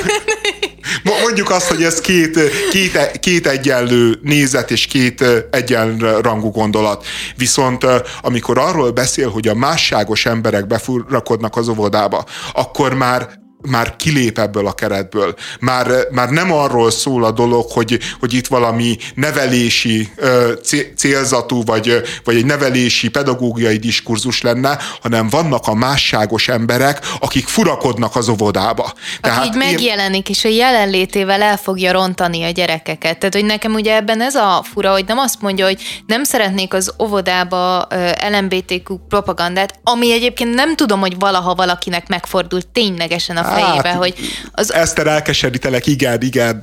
mondjuk 1.22 1.50
azt, 1.50 1.68
hogy 1.68 1.82
ez 1.82 2.00
két, 2.00 2.38
két, 2.70 3.18
két 3.20 3.46
egyenlő 3.46 4.18
nézet 4.22 4.70
és 4.70 4.86
két 4.86 5.24
egyenrangú 5.50 6.50
gondolat. 6.50 7.06
Viszont 7.36 7.86
amikor 8.20 8.58
arról 8.58 8.90
beszél, 8.90 9.30
hogy 9.30 9.48
a 9.48 9.54
másságos 9.54 10.26
emberek 10.26 10.66
befurakodnak 10.66 11.56
az 11.56 11.68
óvodába, 11.68 12.24
akkor 12.52 12.94
már 12.94 13.41
már 13.62 13.96
kilép 13.96 14.38
ebből 14.38 14.66
a 14.66 14.72
keretből. 14.72 15.34
Már, 15.60 15.86
már 16.10 16.28
nem 16.28 16.52
arról 16.52 16.90
szól 16.90 17.24
a 17.24 17.30
dolog, 17.30 17.70
hogy, 17.70 17.98
hogy 18.20 18.32
itt 18.34 18.46
valami 18.46 18.96
nevelési 19.14 20.08
célzatú, 20.96 21.64
vagy, 21.64 22.02
vagy 22.24 22.36
egy 22.36 22.44
nevelési 22.44 23.08
pedagógiai 23.08 23.76
diskurzus 23.76 24.40
lenne, 24.40 24.78
hanem 25.02 25.28
vannak 25.28 25.66
a 25.66 25.74
másságos 25.74 26.48
emberek, 26.48 26.98
akik 27.20 27.46
furakodnak 27.46 28.16
az 28.16 28.28
óvodába. 28.28 28.92
Tehát 29.20 29.38
Aki 29.38 29.46
így 29.46 29.56
megjelenik, 29.56 30.28
és 30.28 30.44
a 30.44 30.48
jelenlétével 30.48 31.42
el 31.42 31.56
fogja 31.56 31.92
rontani 31.92 32.42
a 32.42 32.50
gyerekeket. 32.50 33.18
Tehát, 33.18 33.34
hogy 33.34 33.44
nekem 33.44 33.74
ugye 33.74 33.94
ebben 33.94 34.20
ez 34.20 34.34
a 34.34 34.64
fura, 34.72 34.92
hogy 34.92 35.04
nem 35.06 35.18
azt 35.18 35.40
mondja, 35.40 35.66
hogy 35.66 35.82
nem 36.06 36.24
szeretnék 36.24 36.74
az 36.74 36.94
óvodába 37.02 37.88
LMBTQ 38.30 38.98
propagandát, 39.08 39.78
ami 39.82 40.12
egyébként 40.12 40.54
nem 40.54 40.76
tudom, 40.76 41.00
hogy 41.00 41.18
valaha 41.18 41.54
valakinek 41.54 42.08
megfordult 42.08 42.68
ténylegesen 42.68 43.36
a 43.36 43.51
fejébe, 43.52 43.88
hát, 43.88 43.96
hogy... 43.96 44.14
Az... 44.52 44.72
Eszter 44.72 45.06
elkeserítelek, 45.06 45.86
igen, 45.86 46.22
igen. 46.22 46.62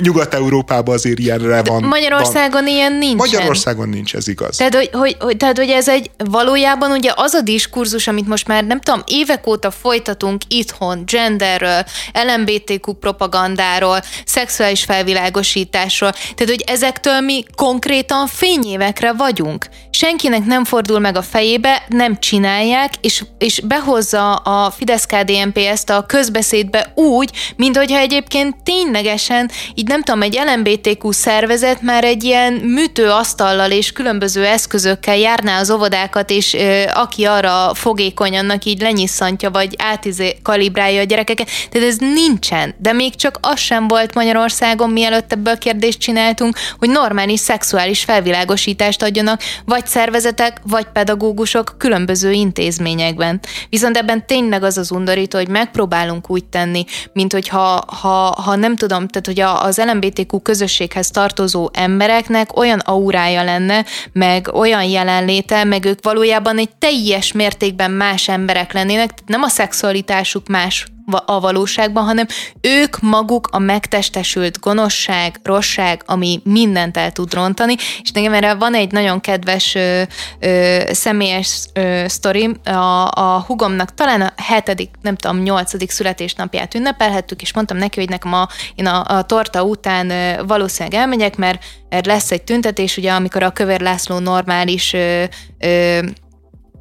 Nyugat-Európában 0.00 0.94
azért 0.94 1.18
ilyenre 1.18 1.62
van. 1.62 1.82
Magyarországon 1.82 2.64
van. 2.64 2.72
ilyen 2.72 2.92
nincs. 2.92 3.16
Magyarországon 3.16 3.88
nincs, 3.88 4.14
ez 4.14 4.28
igaz. 4.28 4.56
Tehát 4.56 4.74
hogy, 4.74 4.90
hogy, 4.92 5.16
hogy, 5.20 5.36
tehát, 5.36 5.58
hogy 5.58 5.68
ez 5.68 5.88
egy 5.88 6.10
valójában 6.16 6.90
ugye 6.90 7.12
az 7.14 7.34
a 7.34 7.40
diskurzus, 7.40 8.06
amit 8.06 8.26
most 8.26 8.46
már 8.46 8.64
nem 8.64 8.80
tudom, 8.80 9.02
évek 9.06 9.46
óta 9.46 9.70
folytatunk 9.70 10.42
itthon, 10.48 11.02
genderről, 11.06 11.84
LMBTQ 12.12 12.92
propagandáról, 12.92 14.00
szexuális 14.24 14.84
felvilágosításról, 14.84 16.10
tehát 16.10 16.54
hogy 16.54 16.64
ezektől 16.66 17.20
mi 17.20 17.44
konkrétan 17.56 18.26
fényévekre 18.26 19.12
vagyunk. 19.12 19.66
Senkinek 19.90 20.44
nem 20.44 20.64
fordul 20.64 20.98
meg 20.98 21.16
a 21.16 21.22
fejébe, 21.22 21.84
nem 21.88 22.18
csinálják, 22.18 22.92
és, 23.00 23.24
és 23.38 23.60
behozza 23.60 24.34
a 24.34 24.70
Fidesz-KDNP 24.70 25.56
ezt 25.56 25.90
a 25.90 26.04
köz 26.06 26.27
közbeszédbe 26.28 26.92
úgy, 26.94 27.30
mint 27.56 27.76
hogyha 27.76 27.98
egyébként 27.98 28.56
ténylegesen, 28.62 29.50
így 29.74 29.86
nem 29.86 30.02
tudom, 30.02 30.22
egy 30.22 30.40
LMBTQ 30.46 31.10
szervezet 31.10 31.82
már 31.82 32.04
egy 32.04 32.24
ilyen 32.24 32.52
műtőasztallal 32.52 33.70
és 33.70 33.92
különböző 33.92 34.44
eszközökkel 34.44 35.16
járná 35.16 35.60
az 35.60 35.70
óvodákat, 35.70 36.30
és 36.30 36.54
ö, 36.54 36.82
aki 36.94 37.24
arra 37.24 37.74
fogékony, 37.74 38.38
annak 38.38 38.64
így 38.64 38.80
lenyisszantja, 38.80 39.50
vagy 39.50 39.74
átizé 39.78 40.36
kalibrálja 40.42 41.00
a 41.00 41.04
gyerekeket. 41.04 41.48
Tehát 41.70 41.88
ez 41.88 41.96
nincsen. 41.96 42.74
De 42.78 42.92
még 42.92 43.14
csak 43.14 43.38
az 43.40 43.58
sem 43.60 43.88
volt 43.88 44.14
Magyarországon, 44.14 44.90
mielőtt 44.90 45.32
ebből 45.32 45.58
kérdést 45.58 45.98
csináltunk, 45.98 46.56
hogy 46.78 46.90
normális 46.90 47.40
szexuális 47.40 48.04
felvilágosítást 48.04 49.02
adjanak, 49.02 49.40
vagy 49.64 49.86
szervezetek, 49.86 50.60
vagy 50.62 50.86
pedagógusok 50.92 51.74
különböző 51.78 52.30
intézményekben. 52.30 53.40
Viszont 53.68 53.96
ebben 53.96 54.26
tényleg 54.26 54.62
az 54.62 54.78
az 54.78 54.90
undorító, 54.90 55.38
hogy 55.38 55.48
megpróbálunk 55.48 56.17
úgy 56.26 56.44
tenni, 56.44 56.84
mint 57.12 57.32
hogy 57.32 57.48
ha, 57.48 57.84
ha, 58.00 58.54
nem 58.56 58.76
tudom, 58.76 59.08
tehát 59.08 59.26
hogy 59.26 59.40
az 59.66 59.78
LMBTQ 59.78 60.42
közösséghez 60.42 61.10
tartozó 61.10 61.68
embereknek 61.72 62.56
olyan 62.56 62.78
aurája 62.78 63.42
lenne, 63.42 63.84
meg 64.12 64.50
olyan 64.52 64.84
jelenléte, 64.84 65.64
meg 65.64 65.84
ők 65.84 66.02
valójában 66.02 66.58
egy 66.58 66.70
teljes 66.78 67.32
mértékben 67.32 67.90
más 67.90 68.28
emberek 68.28 68.72
lennének, 68.72 69.10
nem 69.26 69.42
a 69.42 69.48
szexualitásuk 69.48 70.48
más 70.48 70.86
a 71.26 71.40
valóságban, 71.40 72.04
hanem 72.04 72.26
ők 72.60 73.00
maguk 73.00 73.48
a 73.52 73.58
megtestesült 73.58 74.60
gonoszság, 74.60 75.40
rosság, 75.42 76.02
ami 76.06 76.40
mindent 76.44 76.96
el 76.96 77.12
tud 77.12 77.34
rontani, 77.34 77.74
és 78.02 78.10
nekem 78.10 78.32
erre 78.32 78.54
van 78.54 78.74
egy 78.74 78.92
nagyon 78.92 79.20
kedves 79.20 79.74
ö, 79.74 80.02
ö, 80.38 80.78
személyes 80.92 81.64
ö, 81.72 82.04
sztori, 82.06 82.50
a, 82.64 83.10
a 83.10 83.44
hugomnak 83.46 83.94
talán 83.94 84.20
a 84.20 84.32
hetedik, 84.36 84.90
nem 85.02 85.16
tudom, 85.16 85.42
nyolcadik 85.42 85.90
születésnapját 85.90 86.74
ünnepelhettük, 86.74 87.42
és 87.42 87.52
mondtam 87.52 87.76
neki, 87.76 88.00
hogy 88.00 88.08
nekem 88.08 88.32
a, 88.32 88.48
én 88.74 88.86
a, 88.86 89.16
a 89.16 89.22
torta 89.22 89.62
után 89.62 90.10
ö, 90.10 90.44
valószínűleg 90.46 91.00
elmegyek, 91.00 91.36
mert, 91.36 91.64
mert 91.88 92.06
lesz 92.06 92.30
egy 92.30 92.42
tüntetés, 92.42 92.96
ugye 92.96 93.12
amikor 93.12 93.42
a 93.42 93.50
Kövér 93.50 93.80
László 93.80 94.18
normális 94.18 94.92
ö, 94.92 95.24
ö, 95.58 95.98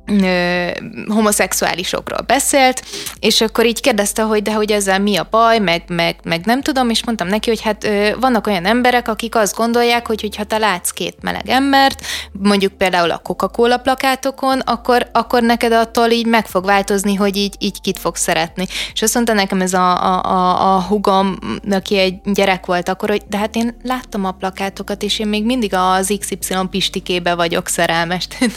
ö, 0.07 0.67
homoszexuálisokról 1.07 2.21
beszélt, 2.21 2.83
és 3.19 3.41
akkor 3.41 3.65
így 3.65 3.81
kérdezte, 3.81 4.21
hogy 4.21 4.41
de 4.41 4.53
hogy 4.53 4.71
ezzel 4.71 4.99
mi 4.99 5.17
a 5.17 5.27
baj, 5.29 5.59
meg, 5.59 5.83
meg, 5.87 6.15
meg 6.23 6.45
nem 6.45 6.61
tudom, 6.61 6.89
és 6.89 7.05
mondtam 7.05 7.27
neki, 7.27 7.49
hogy 7.49 7.61
hát 7.61 7.83
ö, 7.83 8.09
vannak 8.19 8.47
olyan 8.47 8.65
emberek, 8.65 9.07
akik 9.07 9.35
azt 9.35 9.55
gondolják, 9.55 10.07
hogy 10.07 10.35
ha 10.37 10.43
te 10.43 10.57
látsz 10.57 10.89
két 10.89 11.17
meleg 11.21 11.49
embert, 11.49 12.01
mondjuk 12.31 12.73
például 12.73 13.11
a 13.11 13.17
Coca-Cola 13.17 13.77
plakátokon, 13.77 14.59
akkor, 14.59 15.09
akkor 15.11 15.41
neked 15.41 15.71
attól 15.71 16.09
így 16.09 16.25
meg 16.25 16.45
fog 16.45 16.65
változni, 16.65 17.15
hogy 17.15 17.35
így, 17.35 17.55
így 17.59 17.81
kit 17.81 17.99
fog 17.99 18.15
szeretni. 18.15 18.67
És 18.93 19.01
azt 19.01 19.13
mondta 19.13 19.33
nekem 19.33 19.61
ez 19.61 19.73
a, 19.73 20.03
a, 20.03 20.23
a, 20.23 20.75
a 20.75 20.81
hugom, 20.81 21.37
aki 21.71 21.97
egy 21.97 22.15
gyerek 22.23 22.65
volt 22.65 22.89
akkor, 22.89 23.09
hogy 23.09 23.21
de 23.29 23.37
hát 23.37 23.55
én 23.55 23.77
láttam 23.83 24.25
a 24.25 24.31
plakátokat, 24.31 25.03
és 25.03 25.19
én 25.19 25.27
még 25.27 25.45
mindig 25.45 25.73
az 25.73 26.13
XY 26.19 26.55
pistikébe 26.69 27.35
vagyok 27.35 27.67
szerelmes. 27.67 28.27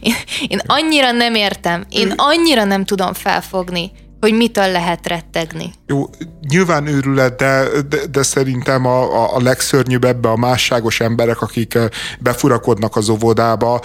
én, 0.00 0.14
én 0.48 0.60
annyira 0.76 1.10
nem 1.10 1.34
értem, 1.34 1.84
én 1.88 2.12
annyira 2.16 2.64
nem 2.64 2.84
tudom 2.84 3.12
felfogni, 3.12 3.92
hogy 4.20 4.34
mitől 4.34 4.70
lehet 4.70 5.06
rettegni. 5.06 5.72
Jó, 5.86 6.04
nyilván 6.48 6.86
őrület, 6.86 7.36
de, 7.36 7.64
de, 7.88 7.96
de 8.10 8.22
szerintem 8.22 8.86
a, 8.86 9.34
a 9.36 9.42
legszörnyűbb 9.42 10.04
ebbe 10.04 10.28
a 10.28 10.36
másságos 10.36 11.00
emberek, 11.00 11.40
akik 11.40 11.78
befurakodnak 12.20 12.96
az 12.96 13.08
óvodába, 13.08 13.80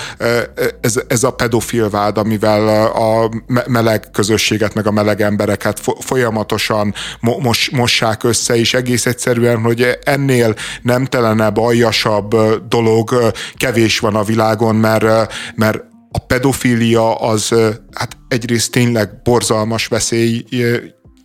ez, 0.81 1.01
ez 1.07 1.23
a 1.23 1.31
pedofil 1.31 1.89
vád, 1.89 2.17
amivel 2.17 2.85
a 2.85 3.29
meleg 3.67 4.07
közösséget, 4.11 4.73
meg 4.73 4.87
a 4.87 4.91
meleg 4.91 5.21
embereket 5.21 5.81
folyamatosan 5.99 6.93
mos, 7.19 7.69
mossák 7.69 8.23
össze, 8.23 8.55
és 8.55 8.73
egész 8.73 9.05
egyszerűen, 9.05 9.61
hogy 9.61 9.99
ennél 10.03 10.55
nemtelenebb, 10.81 11.57
aljasabb 11.57 12.35
dolog 12.67 13.31
kevés 13.57 13.99
van 13.99 14.15
a 14.15 14.23
világon, 14.23 14.75
mert, 14.75 15.33
mert 15.55 15.89
a 16.11 16.17
pedofília 16.17 17.15
az 17.15 17.49
hát 17.91 18.17
egyrészt 18.27 18.71
tényleg 18.71 19.21
borzalmas 19.23 19.87
veszély 19.87 20.45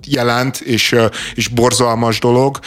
jelent, 0.07 0.57
és, 0.57 0.97
és 1.35 1.49
borzalmas 1.49 2.19
dolog, 2.19 2.59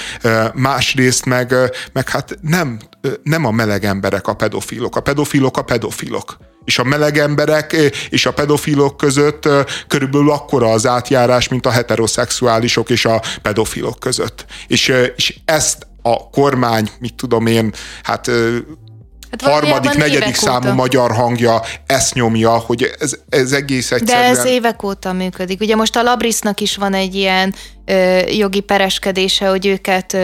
másrészt 0.53 1.25
meg, 1.25 1.53
meg 1.93 2.09
hát 2.09 2.37
nem, 2.41 2.79
nem 3.23 3.45
a 3.45 3.51
meleg 3.51 3.85
emberek 3.85 4.27
a 4.27 4.33
pedofilok, 4.33 4.95
a 4.95 5.01
pedofilok 5.01 5.57
a 5.57 5.63
pedofilok 5.63 6.37
és 6.65 6.79
a 6.79 6.83
meleg 6.83 7.17
emberek 7.17 7.75
és 8.09 8.25
a 8.25 8.33
pedofilok 8.33 8.97
között 8.97 9.49
körülbelül 9.87 10.31
akkora 10.31 10.71
az 10.71 10.87
átjárás, 10.87 11.47
mint 11.47 11.65
a 11.65 11.69
heteroszexuálisok 11.69 12.89
és 12.89 13.05
a 13.05 13.21
pedofilok 13.41 13.99
között. 13.99 14.45
És, 14.67 14.93
és 15.15 15.39
ezt 15.45 15.87
a 16.01 16.29
kormány, 16.29 16.89
mit 16.99 17.15
tudom 17.15 17.45
én, 17.45 17.73
hát 18.03 18.31
Hát 19.31 19.41
harmadik, 19.41 19.93
negyedik 19.93 20.35
számú 20.35 20.65
óta. 20.65 20.73
magyar 20.73 21.11
hangja 21.11 21.61
ezt 21.85 22.13
nyomja, 22.13 22.49
hogy 22.49 22.95
ez, 22.99 23.13
ez 23.29 23.51
egész 23.51 23.91
egyszerűen... 23.91 24.33
De 24.33 24.39
ez 24.39 24.45
évek 24.45 24.83
óta 24.83 25.13
működik. 25.13 25.61
Ugye 25.61 25.75
most 25.75 25.95
a 25.95 26.03
Labrisznak 26.03 26.59
is 26.59 26.75
van 26.75 26.93
egy 26.93 27.15
ilyen 27.15 27.53
jogi 28.27 28.59
pereskedése, 28.59 29.47
hogy 29.47 29.65
őket 29.65 30.17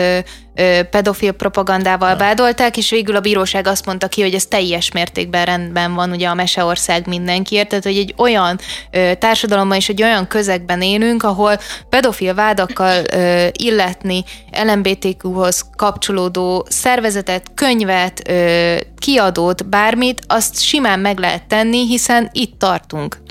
pedofil 0.90 1.32
propagandával 1.32 2.10
ja. 2.10 2.16
vádolták, 2.16 2.76
és 2.76 2.90
végül 2.90 3.16
a 3.16 3.20
bíróság 3.20 3.66
azt 3.66 3.86
mondta 3.86 4.08
ki, 4.08 4.22
hogy 4.22 4.34
ez 4.34 4.46
teljes 4.46 4.92
mértékben 4.92 5.44
rendben 5.44 5.94
van 5.94 6.10
ugye 6.10 6.28
a 6.28 6.34
Meseország 6.34 7.06
mindenkiért, 7.06 7.68
tehát 7.68 7.84
hogy 7.84 7.96
egy 7.96 8.14
olyan 8.16 8.58
ö, 8.90 9.12
társadalomban 9.18 9.76
és 9.76 9.88
egy 9.88 10.02
olyan 10.02 10.26
közegben 10.26 10.82
élünk, 10.82 11.22
ahol 11.22 11.58
pedofil 11.88 12.34
vádakkal 12.34 13.04
ö, 13.12 13.46
illetni 13.52 14.24
LMBTQ-hoz 14.64 15.64
kapcsolódó 15.76 16.66
szervezetet, 16.68 17.50
könyvet, 17.54 18.28
ö, 18.28 18.76
kiadót, 18.98 19.66
bármit, 19.68 20.22
azt 20.26 20.60
simán 20.60 21.00
meg 21.00 21.18
lehet 21.18 21.46
tenni, 21.46 21.86
hiszen 21.86 22.30
itt 22.32 22.58
tartunk. 22.58 23.24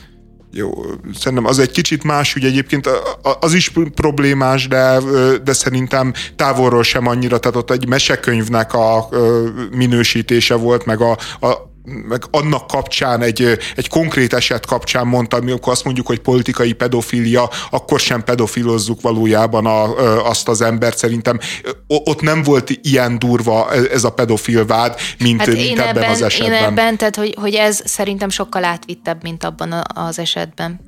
Jó, 0.58 0.72
szerintem 1.14 1.46
az 1.46 1.60
egy 1.60 1.72
kicsit 1.72 2.04
más 2.04 2.36
ügy 2.36 2.44
egyébként, 2.44 2.90
az 3.40 3.54
is 3.54 3.72
problémás, 3.96 4.68
de, 4.68 5.00
de 5.44 5.54
szerintem 5.54 6.14
távolról 6.36 6.84
sem 6.84 7.08
annyira, 7.08 7.38
tehát 7.38 7.58
ott 7.58 7.72
egy 7.72 7.88
mesekönyvnek 7.88 8.74
a 8.74 9.10
minősítése 9.72 10.56
volt, 10.56 10.86
meg 10.86 11.02
a, 11.02 11.12
a 11.40 11.75
meg 11.86 12.24
annak 12.32 12.68
kapcsán, 12.68 13.22
egy, 13.22 13.58
egy 13.76 13.90
konkrét 13.90 14.34
eset 14.34 14.66
kapcsán 14.66 15.08
mondtam, 15.08 15.42
amikor 15.42 15.72
azt 15.72 15.84
mondjuk, 15.84 16.08
hogy 16.08 16.20
politikai 16.20 16.74
pedofilia, 16.74 17.50
akkor 17.70 18.00
sem 18.00 18.24
pedofilozzuk 18.24 19.02
valójában 19.02 19.66
a, 19.66 19.96
azt 20.30 20.48
az 20.48 20.62
embert. 20.62 20.98
Szerintem 20.98 21.40
ott 21.88 22.22
nem 22.22 22.44
volt 22.44 22.80
ilyen 22.82 23.20
durva 23.20 23.72
ez 23.72 24.04
a 24.04 24.12
pedofil 24.12 24.66
vád, 24.66 25.00
mint, 25.20 25.40
hát 25.40 25.48
mint 25.48 25.80
ebben, 25.80 25.88
ebben 25.88 26.10
az 26.10 26.22
esetben. 26.22 26.54
Én 26.54 26.64
ebben, 26.64 26.98
tehát 26.98 27.16
hogy, 27.16 27.36
hogy 27.42 27.54
ez 27.54 27.82
szerintem 27.86 28.30
sokkal 28.30 28.64
átvittebb, 28.64 29.24
mint 29.24 29.44
abban 29.44 29.84
az 29.94 30.20
esetben. 30.20 30.80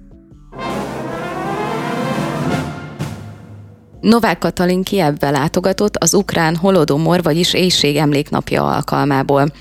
Novák 4.01 4.37
Katalin 4.37 4.83
Kievbe 4.83 5.29
látogatott 5.29 5.95
az 5.95 6.13
ukrán 6.13 6.55
holodomor, 6.55 7.23
vagyis 7.23 7.53
éjség 7.53 7.95
emléknapja 7.95 8.63
alkalmából. 8.63 9.51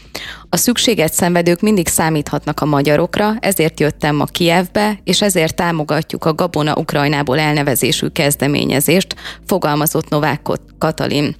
A 0.48 0.56
szükséget 0.56 1.12
szenvedők 1.12 1.60
mindig 1.60 1.88
számíthatnak 1.88 2.60
a 2.60 2.66
magyarokra, 2.66 3.36
ezért 3.40 3.80
jöttem 3.80 4.16
ma 4.16 4.24
Kievbe, 4.24 4.98
és 5.04 5.22
ezért 5.22 5.56
támogatjuk 5.56 6.24
a 6.24 6.34
Gabona 6.34 6.74
Ukrajnából 6.76 7.38
elnevezésű 7.38 8.06
kezdeményezést, 8.06 9.14
fogalmazott 9.46 10.08
Novák 10.08 10.40
Katalin. 10.78 11.36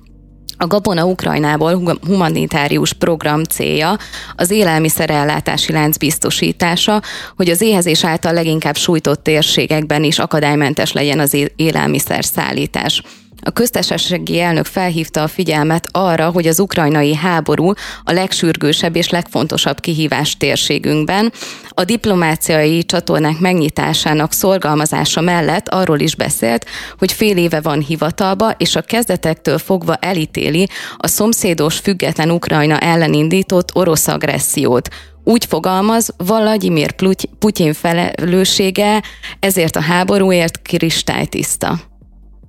A 0.58 0.66
Gabona 0.66 1.04
Ukrajnából 1.04 1.98
humanitárius 2.06 2.92
program 2.92 3.42
célja 3.42 3.96
az 4.36 4.50
élelmiszerellátási 4.50 5.72
lánc 5.72 5.96
biztosítása, 5.96 7.02
hogy 7.36 7.50
az 7.50 7.60
éhezés 7.60 8.04
által 8.04 8.32
leginkább 8.32 8.76
sújtott 8.76 9.22
térségekben 9.22 10.04
is 10.04 10.18
akadálymentes 10.18 10.92
legyen 10.92 11.18
az 11.18 11.36
élelmiszer 11.56 12.24
szállítás. 12.24 13.02
A 13.46 13.50
köztársasági 13.50 14.40
elnök 14.40 14.64
felhívta 14.64 15.22
a 15.22 15.28
figyelmet 15.28 15.86
arra, 15.90 16.30
hogy 16.30 16.46
az 16.46 16.60
ukrajnai 16.60 17.14
háború 17.14 17.72
a 18.04 18.12
legsürgősebb 18.12 18.96
és 18.96 19.08
legfontosabb 19.08 19.80
kihívás 19.80 20.36
térségünkben. 20.36 21.32
A 21.68 21.84
diplomáciai 21.84 22.84
csatornák 22.84 23.38
megnyitásának 23.38 24.32
szorgalmazása 24.32 25.20
mellett 25.20 25.68
arról 25.68 26.00
is 26.00 26.16
beszélt, 26.16 26.66
hogy 26.98 27.12
fél 27.12 27.36
éve 27.36 27.60
van 27.60 27.80
hivatalba, 27.80 28.50
és 28.50 28.76
a 28.76 28.82
kezdetektől 28.82 29.58
fogva 29.58 29.94
elítéli 29.94 30.68
a 30.96 31.06
szomszédos 31.06 31.78
független 31.78 32.30
Ukrajna 32.30 32.78
ellen 32.78 33.12
indított 33.12 33.74
orosz 33.74 34.08
agressziót 34.08 34.88
úgy 35.24 35.44
fogalmaz, 35.44 36.14
Vladimir 36.16 36.94
Putyin 37.38 37.72
felelőssége 37.72 39.02
ezért 39.40 39.76
a 39.76 39.80
háborúért 39.80 40.62
kristálytiszta 40.62 41.78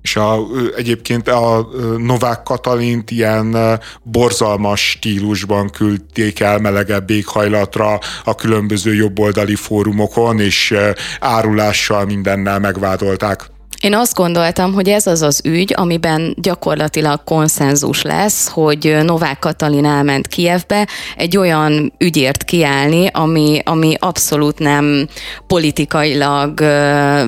és 0.02 0.16
a, 0.16 0.38
egyébként 0.76 1.28
a 1.28 1.68
Novák 1.98 2.42
Katalint 2.42 3.10
ilyen 3.10 3.56
borzalmas 4.02 4.90
stílusban 4.90 5.70
küldték 5.70 6.40
el 6.40 6.58
melegebb 6.58 7.10
éghajlatra 7.10 7.98
a 8.24 8.34
különböző 8.34 8.94
jobboldali 8.94 9.54
fórumokon, 9.54 10.40
és 10.40 10.74
árulással 11.20 12.04
mindennel 12.04 12.58
megvádolták. 12.58 13.56
Én 13.80 13.94
azt 13.94 14.14
gondoltam, 14.14 14.72
hogy 14.72 14.88
ez 14.88 15.06
az 15.06 15.22
az 15.22 15.40
ügy, 15.44 15.74
amiben 15.76 16.34
gyakorlatilag 16.36 17.24
konszenzus 17.24 18.02
lesz, 18.02 18.48
hogy 18.48 18.96
Novák 19.02 19.38
Katalin 19.38 19.84
elment 19.84 20.26
Kievbe 20.26 20.88
egy 21.16 21.36
olyan 21.36 21.92
ügyért 21.98 22.44
kiállni, 22.44 23.06
ami, 23.12 23.60
ami 23.64 23.94
abszolút 23.98 24.58
nem 24.58 25.08
politikailag 25.46 26.60
uh, 26.60 27.20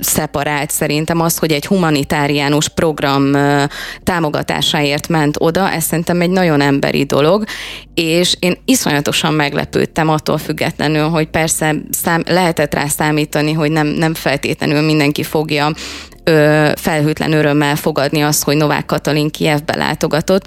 szeparált 0.00 0.70
szerintem. 0.70 1.20
Az, 1.20 1.38
hogy 1.38 1.52
egy 1.52 1.66
humanitáriánus 1.66 2.68
program 2.68 3.22
uh, 3.32 3.62
támogatásáért 4.02 5.08
ment 5.08 5.36
oda, 5.38 5.70
ez 5.70 5.84
szerintem 5.84 6.20
egy 6.20 6.30
nagyon 6.30 6.60
emberi 6.60 7.04
dolog, 7.04 7.44
és 7.94 8.36
én 8.38 8.56
iszonyatosan 8.64 9.34
meglepődtem 9.34 10.08
attól 10.08 10.38
függetlenül, 10.38 11.08
hogy 11.08 11.26
persze 11.26 11.74
szám, 11.90 12.22
lehetett 12.26 12.74
rá 12.74 12.86
számítani, 12.86 13.52
hogy 13.52 13.70
nem, 13.70 13.86
nem 13.86 14.14
feltétlenül 14.14 14.80
mindenki 14.80 15.22
fogja 15.22 15.72
ö, 16.24 16.70
felhőtlen 16.76 17.32
örömmel 17.32 17.76
fogadni 17.76 18.22
azt, 18.22 18.42
hogy 18.44 18.56
Novák 18.56 18.86
Katalin 18.86 19.30
Kievbe 19.30 19.76
látogatott, 19.76 20.46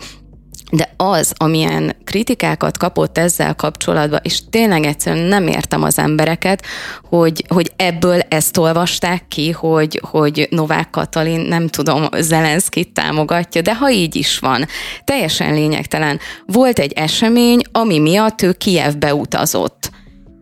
de 0.71 0.93
az, 0.97 1.33
amilyen 1.37 1.95
kritikákat 2.03 2.77
kapott 2.77 3.17
ezzel 3.17 3.55
kapcsolatban, 3.55 4.19
és 4.23 4.41
tényleg 4.49 4.85
egyszerűen 4.85 5.25
nem 5.25 5.47
értem 5.47 5.83
az 5.83 5.99
embereket, 5.99 6.65
hogy, 7.03 7.45
hogy 7.47 7.71
ebből 7.75 8.19
ezt 8.19 8.57
olvasták 8.57 9.27
ki, 9.27 9.51
hogy, 9.51 10.01
hogy 10.11 10.47
Novák 10.49 10.89
Katalin, 10.89 11.39
nem 11.39 11.67
tudom, 11.67 12.07
Zelenszkit 12.17 12.93
támogatja, 12.93 13.61
de 13.61 13.75
ha 13.75 13.91
így 13.91 14.15
is 14.15 14.39
van, 14.39 14.65
teljesen 15.03 15.53
lényegtelen. 15.53 16.19
Volt 16.45 16.79
egy 16.79 16.91
esemény, 16.91 17.61
ami 17.71 17.99
miatt 17.99 18.41
ő 18.41 18.51
Kievbe 18.51 19.13
utazott 19.13 19.91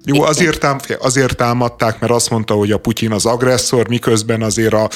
jó, 0.05 0.21
azért, 0.21 0.59
tám, 0.59 0.77
azért 0.99 1.35
támadták, 1.35 1.99
mert 1.99 2.11
azt 2.11 2.29
mondta, 2.29 2.53
hogy 2.53 2.71
a 2.71 2.77
Putyin 2.77 3.11
az 3.11 3.25
agresszor, 3.25 3.87
miközben 3.87 4.41
azért 4.41 4.73
a 4.73 4.89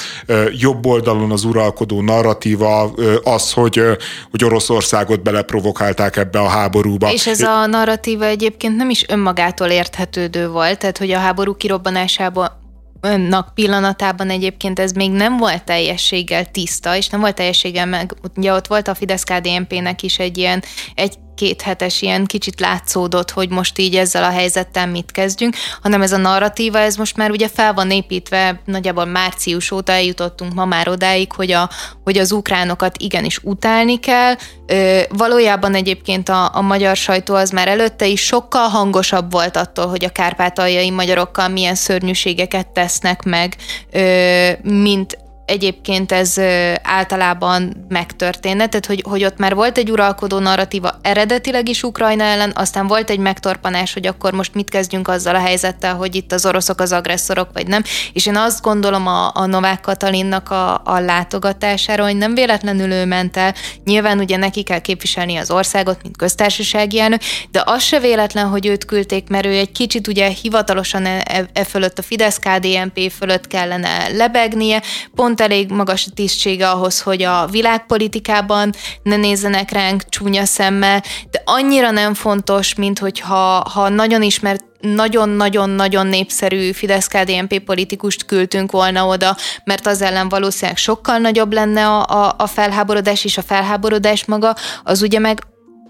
jobb 0.58 0.86
oldalon 0.86 1.30
az 1.30 1.44
uralkodó 1.44 2.00
narratíva 2.00 2.82
az, 3.22 3.52
hogy, 3.52 3.82
hogy 4.30 4.44
Oroszországot 4.44 5.22
beleprovokálták 5.22 6.16
ebbe 6.16 6.40
a 6.40 6.48
háborúba. 6.48 7.12
És 7.12 7.26
ez 7.26 7.40
a 7.40 7.66
narratíva 7.66 8.24
egyébként 8.24 8.76
nem 8.76 8.90
is 8.90 9.04
önmagától 9.08 9.68
érthetődő 9.68 10.48
volt, 10.48 10.78
tehát 10.78 10.98
hogy 10.98 11.10
a 11.10 11.18
háború 11.18 11.54
kirobbanásában 11.54 12.58
önnak 13.00 13.54
pillanatában 13.54 14.30
egyébként 14.30 14.78
ez 14.78 14.92
még 14.92 15.10
nem 15.10 15.36
volt 15.36 15.64
teljességgel 15.64 16.50
tiszta, 16.50 16.96
és 16.96 17.08
nem 17.08 17.20
volt 17.20 17.34
teljességgel 17.34 17.86
meg, 17.86 18.14
ugye 18.36 18.52
ott 18.52 18.66
volt 18.66 18.88
a 18.88 18.94
fidesz 18.94 19.24
KDNP-nek 19.24 20.02
is 20.02 20.18
egy 20.18 20.38
ilyen 20.38 20.62
egy 20.94 21.14
egy-két 21.40 21.62
hetes 21.62 22.02
ilyen 22.02 22.26
kicsit 22.26 22.60
látszódott, 22.60 23.30
hogy 23.30 23.48
most 23.48 23.78
így 23.78 23.96
ezzel 23.96 24.24
a 24.24 24.30
helyzettel 24.30 24.86
mit 24.86 25.10
kezdjünk, 25.10 25.56
hanem 25.82 26.02
ez 26.02 26.12
a 26.12 26.16
narratíva, 26.16 26.78
ez 26.78 26.96
most 26.96 27.16
már 27.16 27.30
ugye 27.30 27.48
fel 27.48 27.74
van 27.74 27.90
építve, 27.90 28.60
nagyjából 28.64 29.04
március 29.04 29.70
óta 29.70 29.92
eljutottunk 29.92 30.54
ma 30.54 30.64
már 30.64 30.88
odáig, 30.88 31.32
hogy, 31.32 31.52
a, 31.52 31.70
hogy 32.04 32.18
az 32.18 32.32
ukránokat 32.32 32.96
igenis 32.98 33.38
utálni 33.42 34.00
kell. 34.00 34.34
Ö, 34.66 35.00
valójában 35.08 35.74
egyébként 35.74 36.28
a, 36.28 36.56
a 36.56 36.60
magyar 36.60 36.96
sajtó 36.96 37.34
az 37.34 37.50
már 37.50 37.68
előtte 37.68 38.06
is 38.06 38.20
sokkal 38.20 38.68
hangosabb 38.68 39.32
volt 39.32 39.56
attól, 39.56 39.86
hogy 39.86 40.04
a 40.04 40.12
kárpátaljai 40.12 40.90
magyarokkal 40.90 41.48
milyen 41.48 41.74
szörnyűségeket 41.74 42.68
tesznek 42.68 43.22
meg, 43.22 43.56
ö, 43.90 44.50
mint 44.62 45.18
egyébként 45.50 46.12
ez 46.12 46.38
általában 46.82 47.86
megtörténne, 47.88 48.66
tehát 48.66 48.86
hogy, 48.86 49.04
hogy 49.08 49.24
ott 49.24 49.38
már 49.38 49.54
volt 49.54 49.78
egy 49.78 49.90
uralkodó 49.90 50.38
narratíva 50.38 50.98
eredetileg 51.02 51.68
is 51.68 51.82
Ukrajna 51.82 52.24
ellen, 52.24 52.52
aztán 52.54 52.86
volt 52.86 53.10
egy 53.10 53.18
megtorpanás, 53.18 53.92
hogy 53.92 54.06
akkor 54.06 54.32
most 54.32 54.54
mit 54.54 54.70
kezdjünk 54.70 55.08
azzal 55.08 55.34
a 55.34 55.38
helyzettel, 55.38 55.94
hogy 55.94 56.14
itt 56.14 56.32
az 56.32 56.46
oroszok 56.46 56.80
az 56.80 56.92
agresszorok, 56.92 57.48
vagy 57.52 57.66
nem. 57.66 57.82
És 58.12 58.26
én 58.26 58.36
azt 58.36 58.62
gondolom 58.62 59.06
a, 59.06 59.30
a 59.34 59.46
Novák 59.46 59.80
Katalinnak 59.80 60.50
a, 60.50 60.80
a 60.84 61.00
látogatására, 61.00 62.04
hogy 62.04 62.16
nem 62.16 62.34
véletlenül 62.34 62.92
ő 62.92 63.04
ment 63.04 63.36
el. 63.36 63.54
Nyilván 63.84 64.18
ugye 64.18 64.36
neki 64.36 64.62
kell 64.62 64.80
képviselni 64.80 65.36
az 65.36 65.50
országot, 65.50 66.02
mint 66.02 66.16
köztársasági 66.16 67.00
elnök, 67.00 67.20
de 67.50 67.62
az 67.64 67.82
se 67.82 67.98
véletlen, 67.98 68.46
hogy 68.46 68.66
őt 68.66 68.84
küldték, 68.84 69.28
mert 69.28 69.46
ő 69.46 69.50
egy 69.50 69.72
kicsit 69.72 70.06
ugye 70.06 70.28
hivatalosan 70.28 71.06
e, 71.06 71.22
e, 71.24 71.46
e 71.52 71.64
fölött 71.64 71.98
a 71.98 72.02
Fidesz-KDNP 72.02 73.12
fölött 73.18 73.46
kellene 73.46 74.08
lebegnie, 74.08 74.82
pont 75.14 75.39
elég 75.40 75.70
magas 75.70 76.06
a 76.06 76.14
tisztsége 76.14 76.68
ahhoz, 76.68 77.00
hogy 77.00 77.22
a 77.22 77.46
világpolitikában 77.46 78.72
ne 79.02 79.16
nézzenek 79.16 79.70
ránk 79.70 80.08
csúnya 80.08 80.44
szemmel, 80.44 81.02
de 81.30 81.42
annyira 81.44 81.90
nem 81.90 82.14
fontos, 82.14 82.74
mint 82.74 82.98
hogyha 82.98 83.68
ha 83.72 83.88
nagyon 83.88 84.22
ismert 84.22 84.68
nagyon-nagyon-nagyon 84.80 86.06
népszerű 86.06 86.72
Fidesz-KDNP 86.72 87.58
politikust 87.58 88.24
küldtünk 88.24 88.72
volna 88.72 89.06
oda, 89.06 89.36
mert 89.64 89.86
az 89.86 90.02
ellen 90.02 90.28
valószínűleg 90.28 90.76
sokkal 90.76 91.18
nagyobb 91.18 91.52
lenne 91.52 91.86
a, 91.86 92.24
a, 92.24 92.34
a 92.38 92.46
felháborodás, 92.46 93.24
és 93.24 93.38
a 93.38 93.42
felháborodás 93.42 94.24
maga 94.24 94.54
az 94.84 95.02
ugye 95.02 95.18
meg 95.18 95.42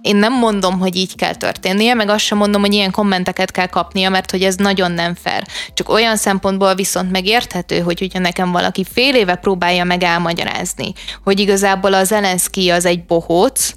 én 0.03 0.17
nem 0.17 0.39
mondom, 0.39 0.79
hogy 0.79 0.97
így 0.97 1.17
kell 1.17 1.35
történnie, 1.35 1.95
meg 1.95 2.09
azt 2.09 2.25
sem 2.25 2.39
mondom, 2.39 2.61
hogy 2.61 2.73
ilyen 2.73 2.91
kommenteket 2.91 3.51
kell 3.51 3.67
kapnia, 3.67 4.11
mert 4.11 4.31
hogy 4.31 4.43
ez 4.43 4.55
nagyon 4.55 4.93
nem 4.93 5.15
fair. 5.15 5.43
Csak 5.75 5.89
olyan 5.89 6.17
szempontból 6.17 6.75
viszont 6.75 7.11
megérthető, 7.11 7.79
hogy 7.81 7.99
hogyha 7.99 8.19
nekem 8.19 8.53
valaki 8.53 8.85
fél 8.93 9.15
éve 9.15 9.35
próbálja 9.35 9.85
meg 9.85 10.03
elmagyarázni, 10.03 10.93
hogy 11.25 11.41
igazából 11.41 11.95
az 11.95 12.07
Zelenszky 12.07 12.71
az 12.71 12.85
egy 12.85 13.05
bohóc, 13.05 13.73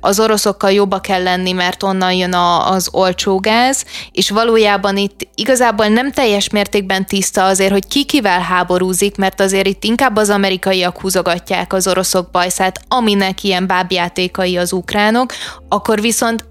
az 0.00 0.20
oroszokkal 0.20 0.72
jobba 0.72 1.00
kell 1.00 1.22
lenni, 1.22 1.52
mert 1.52 1.82
onnan 1.82 2.12
jön 2.12 2.32
a, 2.32 2.70
az 2.70 2.88
olcsó 2.92 3.38
gáz, 3.38 3.84
és 4.12 4.30
valójában 4.30 4.96
itt 4.96 5.28
igazából 5.34 5.86
nem 5.86 6.12
teljes 6.12 6.50
mértékben 6.50 7.06
tiszta 7.06 7.44
azért, 7.44 7.72
hogy 7.72 7.88
ki 7.88 8.04
kivel 8.04 8.40
háborúzik, 8.40 9.16
mert 9.16 9.40
azért 9.40 9.66
itt 9.66 9.84
inkább 9.84 10.16
az 10.16 10.30
amerikaiak 10.30 11.00
húzogatják 11.00 11.72
az 11.72 11.88
oroszok 11.88 12.30
bajszát, 12.30 12.80
aminek 12.88 13.44
ilyen 13.44 13.66
bábjátékai 13.66 14.56
az 14.56 14.72
ukránok, 14.72 15.32
akkor 15.68 16.00
viszont 16.00 16.44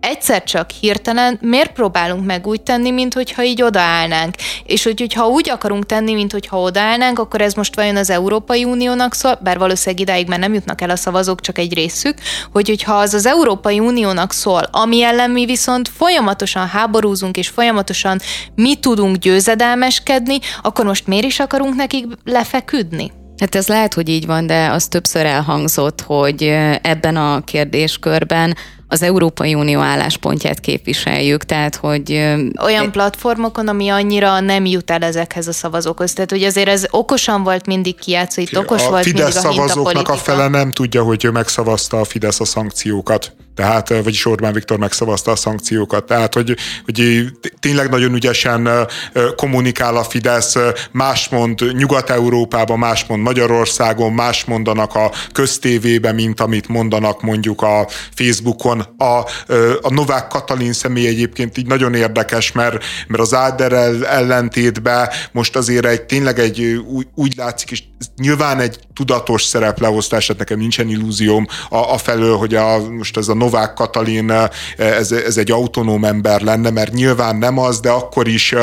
egyszer 0.00 0.44
csak 0.44 0.70
hirtelen 0.70 1.38
miért 1.40 1.72
próbálunk 1.72 2.24
meg 2.24 2.46
úgy 2.46 2.60
tenni, 2.60 2.90
mint 2.90 3.14
hogyha 3.14 3.42
így 3.42 3.62
odaállnánk. 3.62 4.34
És 4.64 4.84
hogy, 4.84 5.00
hogyha 5.00 5.28
úgy 5.28 5.50
akarunk 5.50 5.86
tenni, 5.86 6.12
mint 6.12 6.32
hogyha 6.32 6.60
odaállnánk, 6.60 7.18
akkor 7.18 7.40
ez 7.40 7.54
most 7.54 7.76
vajon 7.76 7.96
az 7.96 8.10
Európai 8.10 8.64
Uniónak 8.64 9.14
szól, 9.14 9.38
bár 9.42 9.58
valószínűleg 9.58 10.00
idáig 10.00 10.28
már 10.28 10.38
nem 10.38 10.54
jutnak 10.54 10.80
el 10.80 10.90
a 10.90 10.96
szavazók, 10.96 11.40
csak 11.40 11.58
egy 11.58 11.74
részük, 11.74 12.14
hogy 12.52 12.68
hogyha 12.68 12.94
az 12.94 13.14
az 13.14 13.26
Európai 13.26 13.78
Uniónak 13.78 14.32
szól, 14.32 14.62
ami 14.70 15.02
ellen 15.02 15.30
mi 15.30 15.44
viszont 15.44 15.88
folyamatosan 15.88 16.66
háborúzunk, 16.66 17.36
és 17.36 17.48
folyamatosan 17.48 18.20
mi 18.54 18.74
tudunk 18.74 19.16
győzedelmeskedni, 19.16 20.38
akkor 20.62 20.84
most 20.84 21.06
miért 21.06 21.24
is 21.24 21.40
akarunk 21.40 21.74
nekik 21.74 22.06
lefeküdni? 22.24 23.12
Hát 23.38 23.54
ez 23.54 23.68
lehet, 23.68 23.94
hogy 23.94 24.08
így 24.08 24.26
van, 24.26 24.46
de 24.46 24.68
az 24.70 24.88
többször 24.88 25.26
elhangzott, 25.26 26.00
hogy 26.00 26.42
ebben 26.82 27.16
a 27.16 27.40
kérdéskörben 27.44 28.56
az 28.92 29.02
Európai 29.02 29.54
Unió 29.54 29.80
álláspontját 29.80 30.60
képviseljük, 30.60 31.44
tehát 31.44 31.76
hogy... 31.76 32.12
Olyan 32.62 32.92
platformokon, 32.92 33.68
ami 33.68 33.88
annyira 33.88 34.40
nem 34.40 34.64
jut 34.64 34.90
el 34.90 35.02
ezekhez 35.02 35.48
a 35.48 35.52
szavazókhoz, 35.52 36.12
tehát 36.12 36.30
hogy 36.30 36.42
azért 36.42 36.68
ez 36.68 36.86
okosan 36.90 37.42
volt 37.42 37.66
mindig 37.66 37.94
kijátszó, 37.94 38.40
itt 38.40 38.58
okos 38.58 38.86
a 38.86 38.88
volt 38.88 39.02
Fidesz 39.02 39.42
mindig 39.42 39.50
a 39.50 39.52
szavazóknak 39.52 40.08
a 40.08 40.16
fele 40.16 40.48
nem 40.48 40.72
tudja, 40.72 41.02
hogy 41.02 41.24
ő 41.24 41.30
megszavazta 41.30 42.00
a 42.00 42.04
Fidesz 42.04 42.40
a 42.40 42.44
szankciókat 42.44 43.32
tehát, 43.60 43.88
vagyis 43.88 44.26
Orbán 44.26 44.52
Viktor 44.52 44.78
megszavazta 44.78 45.30
a 45.30 45.36
szankciókat. 45.36 46.04
Tehát, 46.04 46.34
hogy, 46.34 46.56
hogy 46.84 47.24
tényleg 47.60 47.90
nagyon 47.90 48.14
ügyesen 48.14 48.68
kommunikál 49.36 49.96
a 49.96 50.04
Fidesz, 50.04 50.56
más 50.92 51.28
mond 51.28 51.76
Nyugat-Európában, 51.76 52.78
más 52.78 53.04
mond 53.04 53.22
Magyarországon, 53.22 54.12
más 54.12 54.44
mondanak 54.44 54.94
a 54.94 55.10
köztévében, 55.32 56.14
mint 56.14 56.40
amit 56.40 56.68
mondanak 56.68 57.22
mondjuk 57.22 57.62
a 57.62 57.88
Facebookon. 58.14 58.80
A, 58.96 59.18
a 59.82 59.92
Novák 59.92 60.26
Katalin 60.26 60.72
személy 60.72 61.06
egyébként 61.06 61.58
így 61.58 61.66
nagyon 61.66 61.94
érdekes, 61.94 62.52
mert, 62.52 62.84
mert 63.08 63.22
az 63.22 63.34
Áder 63.34 63.72
ellentétben 64.02 65.08
most 65.32 65.56
azért 65.56 65.86
egy, 65.86 66.02
tényleg 66.02 66.38
egy 66.38 66.62
úgy, 66.86 67.06
úgy 67.14 67.34
látszik, 67.36 67.70
és 67.70 67.82
nyilván 68.16 68.60
egy 68.60 68.78
tudatos 68.94 69.42
szerepleosztás, 69.42 70.26
tehát 70.26 70.40
nekem 70.40 70.58
nincsen 70.58 70.88
illúzióm. 70.88 71.46
A, 71.68 71.76
a 71.76 71.98
felől, 71.98 72.36
hogy 72.36 72.54
a, 72.54 72.90
most 72.90 73.16
ez 73.16 73.28
a 73.28 73.34
Novák 73.34 73.74
Katalin, 73.74 74.32
ez, 74.76 75.12
ez 75.12 75.36
egy 75.36 75.50
autonóm 75.50 76.04
ember 76.04 76.40
lenne, 76.40 76.70
mert 76.70 76.92
nyilván 76.92 77.36
nem 77.36 77.58
az, 77.58 77.80
de 77.80 77.90
akkor 77.90 78.28
is 78.28 78.54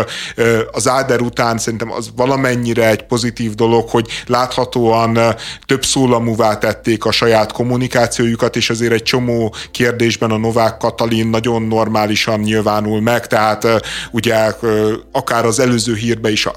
az 0.72 0.88
Áder 0.88 1.22
után 1.22 1.58
szerintem 1.58 1.92
az 1.92 2.10
valamennyire 2.16 2.90
egy 2.90 3.04
pozitív 3.04 3.54
dolog, 3.54 3.90
hogy 3.90 4.08
láthatóan 4.26 5.20
több 5.66 5.86
szólamúvá 5.86 6.58
tették 6.58 7.06
a 7.06 7.12
saját 7.12 7.52
kommunikációjukat, 7.52 8.56
és 8.56 8.70
azért 8.70 8.94
egy 8.94 9.04
csomó 9.04 9.56
kérdésben 9.72 10.32
a 10.32 10.38
Novák 10.38 10.78
Katalin 10.78 11.28
nagyon 11.28 11.62
normálisan 11.62 12.40
nyilvánul 12.40 13.02
meg, 13.02 13.28
tehát 13.28 13.68
ugye 14.12 14.54
akár 15.12 15.46
az 15.46 15.60
előző 15.60 15.96
hírbe 15.96 16.32
is 16.32 16.48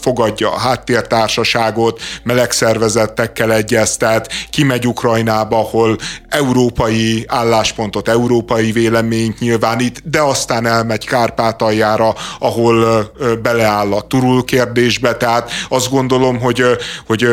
fogadja 0.00 0.52
a 0.52 0.58
háttértársaságot, 0.58 2.00
melegszervezetekkel 2.24 3.52
egyeztet, 3.52 4.32
kimegy 4.50 4.86
Ukrajnába, 4.86 5.58
ahol 5.58 5.96
európai 6.28 7.24
álláspontot, 7.28 8.08
európai 8.08 8.72
véleményt 8.72 9.38
nyilvánít, 9.38 10.02
de 10.10 10.20
aztán 10.20 10.66
elmegy 10.66 11.06
Kárpátaljára, 11.06 12.14
ahol 12.38 13.06
beleáll 13.42 13.92
a 13.92 14.06
turul 14.06 14.44
kérdésbe, 14.44 15.16
tehát 15.16 15.50
azt 15.68 15.90
gondolom, 15.90 16.40
hogy, 16.40 16.62
hogy 17.06 17.26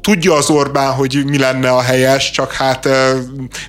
tudja 0.00 0.34
az 0.34 0.50
Orbán, 0.50 0.92
hogy 0.92 1.22
mi 1.26 1.38
lenne 1.38 1.70
a 1.70 1.80
helyes, 1.80 2.30
csak 2.30 2.52
hát 2.52 2.88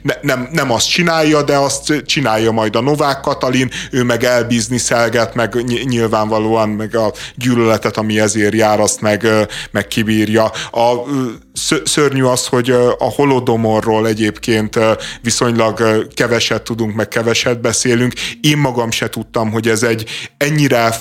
ne, 0.01 0.13
nem, 0.21 0.49
nem 0.51 0.71
azt 0.71 0.89
csinálja, 0.89 1.43
de 1.43 1.55
azt 1.55 2.03
csinálja 2.05 2.51
majd 2.51 2.75
a 2.75 2.81
Novák 2.81 3.19
Katalin, 3.19 3.71
ő 3.91 4.03
meg 4.03 4.23
elbizniszelget, 4.23 5.35
meg 5.35 5.63
nyilvánvalóan 5.85 6.69
meg 6.69 6.95
a 6.95 7.13
gyűlöletet, 7.35 7.97
ami 7.97 8.19
ezért 8.19 8.53
jár, 8.53 8.79
azt 8.79 9.01
meg, 9.01 9.27
meg 9.71 9.87
kibírja. 9.87 10.43
A 10.71 10.93
szörnyű 11.83 12.23
az, 12.23 12.47
hogy 12.47 12.69
a 12.97 13.11
holodomorról 13.15 14.07
egyébként 14.07 14.79
viszonylag 15.21 16.07
keveset 16.13 16.61
tudunk, 16.61 16.95
meg 16.95 17.07
keveset 17.07 17.61
beszélünk. 17.61 18.13
Én 18.41 18.57
magam 18.57 18.91
se 18.91 19.09
tudtam, 19.09 19.51
hogy 19.51 19.67
ez 19.67 19.83
egy 19.83 20.09
ennyire 20.37 20.95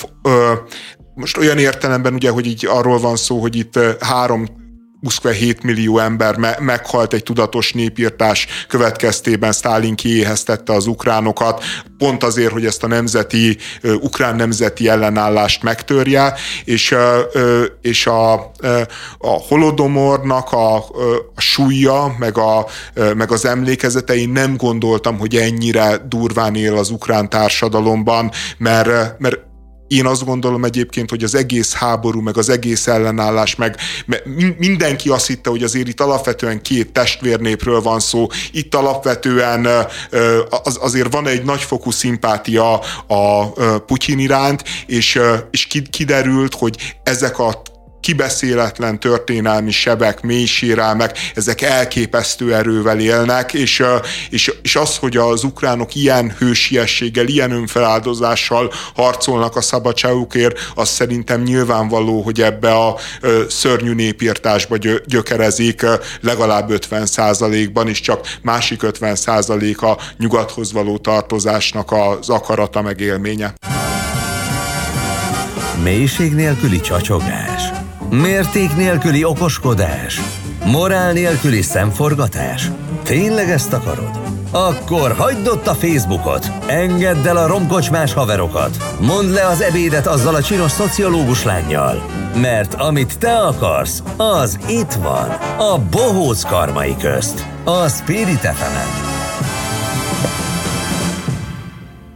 most 1.15 1.37
olyan 1.37 1.59
értelemben 1.59 2.15
ugye, 2.15 2.31
hogy 2.31 2.47
így 2.47 2.67
arról 2.67 2.99
van 2.99 3.17
szó, 3.17 3.41
hogy 3.41 3.57
itt 3.57 3.79
három 4.01 4.60
27 5.03 5.63
millió 5.63 5.99
ember 5.99 6.37
me- 6.37 6.59
meghalt 6.59 7.13
egy 7.13 7.23
tudatos 7.23 7.73
népírtás 7.73 8.47
következtében, 8.69 9.53
Stalin 9.53 9.95
kiéheztette 9.95 10.73
az 10.73 10.87
ukránokat, 10.87 11.65
pont 11.99 12.25
azért, 12.25 12.53
hogy 12.53 12.67
ezt 12.67 12.83
a 12.83 12.87
nemzeti, 12.87 13.57
ukrán 13.83 14.37
nemzeti 14.37 14.89
ellenállást 14.89 15.63
megtörje, 15.63 16.35
és, 16.65 16.95
és 17.81 18.07
a, 18.07 18.33
a 19.19 19.29
holodomornak 19.49 20.53
a, 20.53 20.77
a 21.35 21.41
súlya, 21.41 22.15
meg, 22.19 22.39
a, 22.39 22.67
meg 23.17 23.33
az 23.33 23.45
emlékezetei 23.45 24.27
nem 24.27 24.57
gondoltam, 24.57 25.19
hogy 25.19 25.37
ennyire 25.37 25.97
durván 26.09 26.55
él 26.55 26.77
az 26.77 26.91
ukrán 26.91 27.29
társadalomban, 27.29 28.31
mert, 28.59 29.19
mert 29.19 29.49
én 29.91 30.07
azt 30.07 30.25
gondolom 30.25 30.65
egyébként, 30.65 31.11
hogy 31.11 31.23
az 31.23 31.35
egész 31.35 31.73
háború, 31.73 32.21
meg 32.21 32.37
az 32.37 32.49
egész 32.49 32.87
ellenállás, 32.87 33.55
meg 33.55 33.77
mindenki 34.59 35.09
azt 35.09 35.27
hitte, 35.27 35.51
hogy 35.51 35.63
azért 35.63 35.89
itt 35.89 36.01
alapvetően 36.01 36.63
két 36.63 36.93
testvérnépről 36.93 37.81
van 37.81 38.01
szó, 38.01 38.27
itt 38.53 38.75
alapvetően 38.75 39.69
az, 40.63 40.79
azért 40.81 41.13
van 41.13 41.27
egy 41.27 41.45
nagyfokú 41.45 41.91
szimpátia 41.91 42.81
a 43.07 43.51
Putyin 43.87 44.19
iránt, 44.19 44.65
és, 44.87 45.21
és 45.51 45.67
kiderült, 45.91 46.55
hogy 46.55 46.97
ezek 47.03 47.39
a 47.39 47.63
kibeszéletlen 48.01 49.01
történelmi 49.01 49.71
sebek, 49.71 50.21
mélysérelmek, 50.21 51.19
ezek 51.35 51.61
elképesztő 51.61 52.55
erővel 52.55 53.01
élnek, 53.01 53.53
és, 53.53 53.83
és, 54.31 54.53
és 54.63 54.77
az, 54.77 54.97
hogy 54.97 55.17
az 55.17 55.45
ukránok 55.45 55.95
ilyen 55.95 56.35
hősiességgel, 56.39 57.27
ilyen 57.27 57.51
önfeláldozással 57.51 58.73
harcolnak 58.95 59.57
a 59.57 59.61
szabadságukért, 59.61 60.59
az 60.75 60.89
szerintem 60.89 61.43
nyilvánvaló, 61.43 62.21
hogy 62.21 62.41
ebbe 62.41 62.75
a 62.75 62.97
szörnyű 63.49 63.95
népírtásba 63.95 64.77
gyökerezik 65.07 65.87
legalább 66.21 66.71
50% 66.91 67.71
ban 67.73 67.89
is 67.89 68.01
csak 68.01 68.37
másik 68.43 68.81
50% 68.83 69.77
a 69.77 69.99
nyugathoz 70.19 70.73
való 70.73 70.99
tartozásnak 70.99 71.93
az 71.93 72.29
akarata 72.29 72.83
meg 72.83 73.01
élménye. 73.01 73.55
Mélység 75.83 76.33
nélküli 76.33 76.81
csacsogás 76.81 77.80
Mérték 78.11 78.77
nélküli 78.77 79.25
okoskodás? 79.25 80.21
Morál 80.65 81.13
nélküli 81.13 81.63
szemforgatás? 81.63 82.71
Tényleg 83.03 83.51
ezt 83.51 83.73
akarod? 83.73 84.21
Akkor 84.51 85.13
hagyd 85.13 85.47
ott 85.47 85.67
a 85.67 85.75
Facebookot, 85.75 86.51
engedd 86.67 87.27
el 87.27 87.37
a 87.37 87.47
romkocsmás 87.47 88.13
haverokat, 88.13 88.97
mondd 89.01 89.33
le 89.33 89.47
az 89.47 89.61
ebédet 89.61 90.07
azzal 90.07 90.35
a 90.35 90.43
csinos 90.43 90.71
szociológus 90.71 91.45
lányjal, 91.45 92.03
mert 92.35 92.75
amit 92.75 93.19
te 93.19 93.37
akarsz, 93.39 94.03
az 94.17 94.59
itt 94.69 94.93
van, 94.93 95.29
a 95.59 95.79
bohóc 95.91 96.43
karmai 96.43 96.97
közt, 96.97 97.47
a 97.65 97.89
Spirit 97.89 98.41
fm 98.41 99.09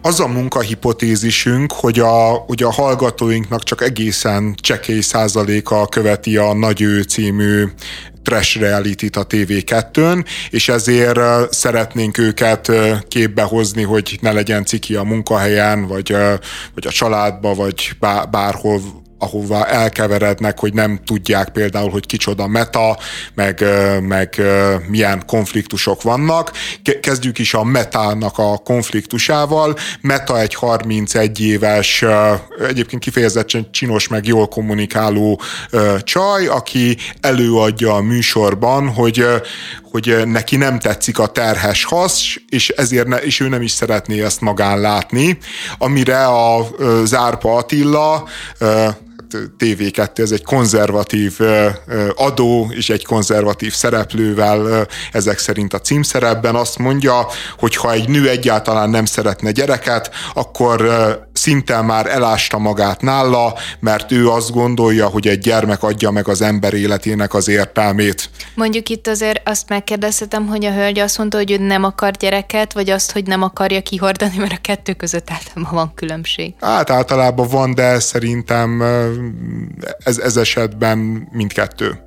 az 0.06 0.20
a 0.20 0.26
munkahipotézisünk, 0.26 1.72
hogy 1.72 1.98
a, 1.98 2.44
hogy 2.46 2.62
a 2.62 2.72
hallgatóinknak 2.72 3.62
csak 3.62 3.82
egészen 3.82 4.54
csekély 4.60 5.00
százaléka 5.00 5.86
követi 5.86 6.36
a 6.36 6.54
Nagy 6.54 6.82
Ő 6.82 7.02
című 7.02 7.64
trash 8.22 8.58
reality-t 8.58 9.16
a 9.16 9.26
TV2-n, 9.26 10.24
és 10.50 10.68
ezért 10.68 11.20
szeretnénk 11.52 12.18
őket 12.18 12.72
képbe 13.08 13.42
hozni, 13.42 13.82
hogy 13.82 14.18
ne 14.20 14.32
legyen 14.32 14.64
ciki 14.64 14.94
a 14.94 15.02
munkahelyen, 15.02 15.86
vagy, 15.86 16.16
vagy 16.74 16.86
a 16.86 16.90
családba, 16.90 17.54
vagy 17.54 17.90
bárhol 18.30 18.80
ahova 19.24 19.66
elkeverednek, 19.66 20.58
hogy 20.58 20.72
nem 20.72 21.00
tudják 21.04 21.48
például, 21.48 21.90
hogy 21.90 22.06
kicsoda 22.06 22.46
meta, 22.46 22.98
meg, 23.34 23.64
meg 24.00 24.42
milyen 24.88 25.22
konfliktusok 25.26 26.02
vannak. 26.02 26.52
Kezdjük 27.00 27.38
is 27.38 27.54
a 27.54 27.64
metának 27.64 28.38
a 28.38 28.56
konfliktusával. 28.56 29.76
Meta 30.00 30.40
egy 30.40 30.54
31 30.54 31.40
éves, 31.40 32.04
egyébként 32.68 33.02
kifejezetten 33.02 33.68
csinos, 33.70 34.08
meg 34.08 34.26
jól 34.26 34.48
kommunikáló 34.48 35.40
csaj, 36.02 36.46
aki 36.46 36.96
előadja 37.20 37.94
a 37.94 38.00
műsorban, 38.00 38.88
hogy, 38.88 39.26
hogy 39.90 40.22
neki 40.26 40.56
nem 40.56 40.78
tetszik 40.78 41.18
a 41.18 41.26
terhes 41.26 41.84
hasz, 41.84 42.22
és 42.48 42.68
ezért 42.68 43.06
ne, 43.06 43.16
és 43.16 43.40
ő 43.40 43.48
nem 43.48 43.62
is 43.62 43.70
szeretné 43.70 44.22
ezt 44.22 44.40
magán 44.40 44.80
látni, 44.80 45.38
amire 45.78 46.26
a 46.26 46.66
Zárpa 47.04 47.56
Attila 47.56 48.28
TV2, 49.58 50.18
ez 50.18 50.30
egy 50.30 50.44
konzervatív 50.44 51.38
adó 52.14 52.70
és 52.70 52.90
egy 52.90 53.04
konzervatív 53.04 53.72
szereplővel 53.72 54.86
ezek 55.12 55.38
szerint 55.38 55.74
a 55.74 55.80
címszerepben 55.80 56.54
azt 56.54 56.78
mondja, 56.78 57.26
hogy 57.58 57.76
ha 57.76 57.92
egy 57.92 58.08
nő 58.08 58.28
egyáltalán 58.28 58.90
nem 58.90 59.04
szeretne 59.04 59.50
gyereket, 59.50 60.10
akkor 60.34 60.88
szinte 61.32 61.82
már 61.82 62.06
elásta 62.06 62.58
magát 62.58 63.00
nála, 63.00 63.54
mert 63.80 64.12
ő 64.12 64.28
azt 64.28 64.52
gondolja, 64.52 65.06
hogy 65.06 65.26
egy 65.26 65.38
gyermek 65.38 65.82
adja 65.82 66.10
meg 66.10 66.28
az 66.28 66.40
ember 66.40 66.74
életének 66.74 67.34
az 67.34 67.48
értelmét. 67.48 68.30
Mondjuk 68.54 68.88
itt 68.88 69.06
azért 69.06 69.48
azt 69.48 69.68
megkérdezhetem, 69.68 70.46
hogy 70.46 70.64
a 70.64 70.72
hölgy 70.72 70.98
azt 70.98 71.18
mondta, 71.18 71.36
hogy 71.36 71.50
ő 71.50 71.56
nem 71.56 71.84
akar 71.84 72.10
gyereket, 72.10 72.72
vagy 72.72 72.90
azt, 72.90 73.12
hogy 73.12 73.26
nem 73.26 73.42
akarja 73.42 73.80
kihordani, 73.80 74.36
mert 74.36 74.52
a 74.52 74.58
kettő 74.60 74.92
között 74.92 75.30
általában 75.30 75.74
van 75.74 75.92
különbség. 75.94 76.54
Hát 76.60 76.90
általában 76.90 77.48
van, 77.48 77.74
de 77.74 77.98
szerintem 77.98 78.82
ez, 80.04 80.18
ez 80.18 80.36
esetben 80.36 81.28
mindkettő. 81.32 81.98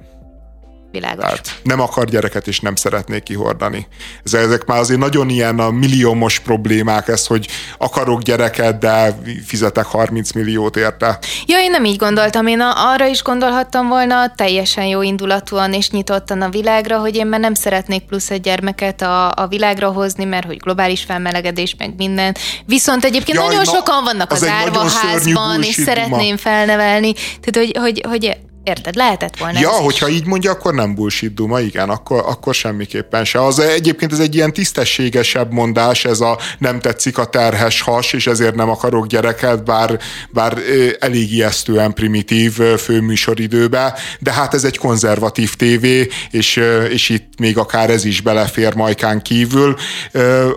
Világos. 0.91 1.23
Tehát 1.23 1.59
nem 1.63 1.79
akar 1.79 2.05
gyereket, 2.05 2.47
és 2.47 2.59
nem 2.59 2.75
szeretnék 2.75 3.23
kihordani. 3.23 3.87
Ezek 4.23 4.65
már 4.65 4.79
azért 4.79 4.99
nagyon 4.99 5.29
ilyen 5.29 5.59
a 5.59 5.71
milliómos 5.71 6.39
problémák, 6.39 7.07
ez, 7.07 7.25
hogy 7.25 7.47
akarok 7.77 8.21
gyereket, 8.21 8.77
de 8.77 9.17
fizetek 9.45 9.85
30 9.85 10.31
milliót 10.31 10.75
érte. 10.75 11.19
Ja, 11.45 11.59
én 11.59 11.71
nem 11.71 11.85
így 11.85 11.95
gondoltam. 11.95 12.47
Én 12.47 12.59
arra 12.61 13.05
is 13.05 13.21
gondolhattam 13.21 13.87
volna 13.87 14.33
teljesen 14.35 14.85
jó 14.85 15.01
indulatúan 15.01 15.73
és 15.73 15.89
nyitottan 15.89 16.41
a 16.41 16.49
világra, 16.49 16.97
hogy 16.99 17.15
én 17.15 17.27
már 17.27 17.39
nem 17.39 17.53
szeretnék 17.53 18.03
plusz 18.03 18.29
egy 18.29 18.41
gyermeket 18.41 19.01
a, 19.01 19.31
a 19.31 19.47
világra 19.49 19.91
hozni, 19.91 20.23
mert 20.23 20.45
hogy 20.45 20.57
globális 20.57 21.03
felmelegedés, 21.03 21.75
meg 21.77 21.93
minden. 21.97 22.35
Viszont 22.65 23.03
egyébként 23.03 23.37
Jaj, 23.37 23.47
nagyon 23.47 23.63
na, 23.65 23.71
sokan 23.71 24.03
vannak 24.03 24.31
az, 24.31 24.41
az 24.41 24.47
árvaházban, 24.47 25.63
és 25.63 25.75
szeretném 25.75 26.37
felnevelni. 26.37 27.13
Tehát, 27.13 27.55
hogy, 27.55 27.77
hogy, 27.77 28.03
hogy 28.07 28.37
Érted? 28.67 28.95
Lehetett 28.95 29.37
volna. 29.37 29.59
Ja, 29.59 29.69
hogyha 29.69 30.09
így 30.09 30.25
mondja, 30.25 30.51
akkor 30.51 30.73
nem 30.73 30.95
bullshit 30.95 31.33
duma, 31.33 31.59
igen, 31.59 31.89
akkor, 31.89 32.23
akkor 32.25 32.53
semmiképpen 32.53 33.25
se. 33.25 33.45
Az 33.45 33.59
egyébként 33.59 34.11
ez 34.11 34.19
egy 34.19 34.35
ilyen 34.35 34.53
tisztességesebb 34.53 35.51
mondás, 35.51 36.05
ez 36.05 36.19
a 36.19 36.37
nem 36.57 36.79
tetszik 36.79 37.17
a 37.17 37.25
terhes 37.25 37.81
has, 37.81 38.13
és 38.13 38.27
ezért 38.27 38.55
nem 38.55 38.69
akarok 38.69 39.07
gyereket, 39.07 39.63
bár, 39.63 39.99
bár 40.29 40.57
elég 40.99 41.33
ijesztően 41.33 41.93
primitív 41.93 42.53
főműsoridőbe, 42.77 43.93
de 44.19 44.31
hát 44.31 44.53
ez 44.53 44.63
egy 44.63 44.77
konzervatív 44.77 45.55
tévé, 45.55 46.07
és, 46.31 46.61
és 46.89 47.09
itt 47.09 47.39
még 47.39 47.57
akár 47.57 47.89
ez 47.89 48.05
is 48.05 48.21
belefér 48.21 48.75
majkán 48.75 49.21
kívül. 49.21 49.75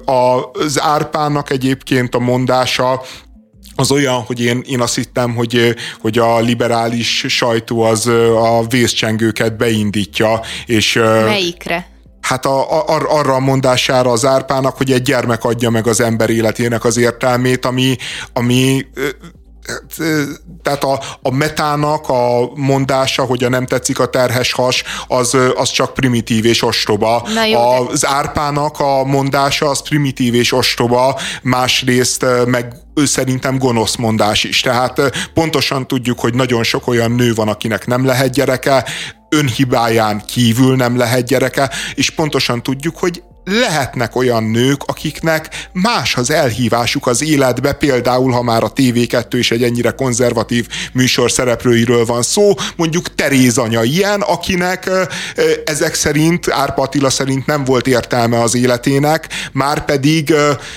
Az 0.05 0.81
Árpának 0.81 1.51
egyébként 1.51 2.15
a 2.15 2.19
mondása 2.19 3.03
az 3.81 3.91
olyan, 3.91 4.21
hogy 4.21 4.41
én, 4.41 4.63
én 4.67 4.81
azt 4.81 4.95
hittem, 4.95 5.35
hogy, 5.35 5.75
hogy 6.01 6.19
a 6.19 6.39
liberális 6.39 7.25
sajtó 7.29 7.83
az 7.83 8.07
a 8.37 8.65
vészcsengőket 8.69 9.57
beindítja, 9.57 10.41
és... 10.67 10.95
Melyikre? 11.25 11.89
hát 12.21 12.47
a, 12.47 12.79
a, 12.79 12.85
arra 13.09 13.35
a 13.35 13.39
mondására 13.39 14.11
az 14.11 14.25
árpának, 14.25 14.77
hogy 14.77 14.93
egy 14.93 15.03
gyermek 15.03 15.45
adja 15.45 15.71
meg 15.71 15.87
az 15.87 16.01
ember 16.01 16.31
életének 16.31 16.85
az 16.85 16.97
értelmét, 16.97 17.65
ami, 17.67 17.97
ami 18.33 18.87
tehát 20.63 20.85
a, 20.85 21.01
a 21.23 21.31
metának 21.31 22.09
a 22.09 22.51
mondása, 22.55 23.23
hogy 23.23 23.45
a 23.45 23.49
nem 23.49 23.67
tetszik 23.67 23.99
a 23.99 24.07
terhes 24.07 24.53
has, 24.53 24.83
az, 25.09 25.37
az 25.55 25.71
csak 25.71 25.95
primitív 25.95 26.45
és 26.45 26.63
ostoba. 26.63 27.27
jó, 27.51 27.61
az 27.61 28.07
árpának 28.07 28.81
a 28.81 29.05
mondása 29.05 29.69
az 29.69 29.83
primitív 29.83 30.35
és 30.35 30.53
ostoba, 30.53 31.19
másrészt 31.43 32.27
meg 32.47 32.75
ő 33.01 33.05
szerintem 33.05 33.59
gonosz 33.59 33.97
mondás 33.97 34.45
is. 34.45 34.61
Tehát 34.61 35.01
pontosan 35.35 35.87
tudjuk, 35.87 36.21
hogy 36.21 36.35
nagyon 36.35 36.63
sok 36.63 36.87
olyan 36.87 37.13
nő 37.13 37.35
van, 37.35 37.49
akinek 37.49 37.87
nem 37.87 38.05
lehet 38.05 38.33
gyereke, 38.33 38.85
önhibáján 39.29 40.23
kívül 40.27 40.77
nem 40.77 40.97
lehet 40.97 41.27
gyereke, 41.27 41.71
és 41.95 42.11
pontosan 42.11 42.63
tudjuk, 42.63 42.99
hogy 42.99 43.23
lehetnek 43.51 44.17
olyan 44.17 44.45
nők, 44.45 44.83
akiknek 44.87 45.69
más 45.73 46.17
az 46.17 46.31
elhívásuk 46.31 47.07
az 47.07 47.23
életbe, 47.23 47.73
például, 47.73 48.33
ha 48.33 48.43
már 48.43 48.63
a 48.63 48.73
TV2 48.73 49.35
és 49.35 49.51
egy 49.51 49.63
ennyire 49.63 49.91
konzervatív 49.91 50.69
műsor 50.93 51.31
szereplőiről 51.31 52.05
van 52.05 52.23
szó, 52.23 52.55
mondjuk 52.77 53.15
Teréz 53.15 53.59
anya 53.59 53.83
ilyen, 53.83 54.21
akinek 54.21 54.91
ezek 55.65 55.95
szerint, 55.95 56.51
Árpa 56.51 56.83
Attila 56.83 57.11
szerint 57.11 57.47
nem 57.47 57.65
volt 57.65 57.87
értelme 57.87 58.41
az 58.41 58.55
életének, 58.55 59.29
már 59.53 59.85
pedig 59.85 60.35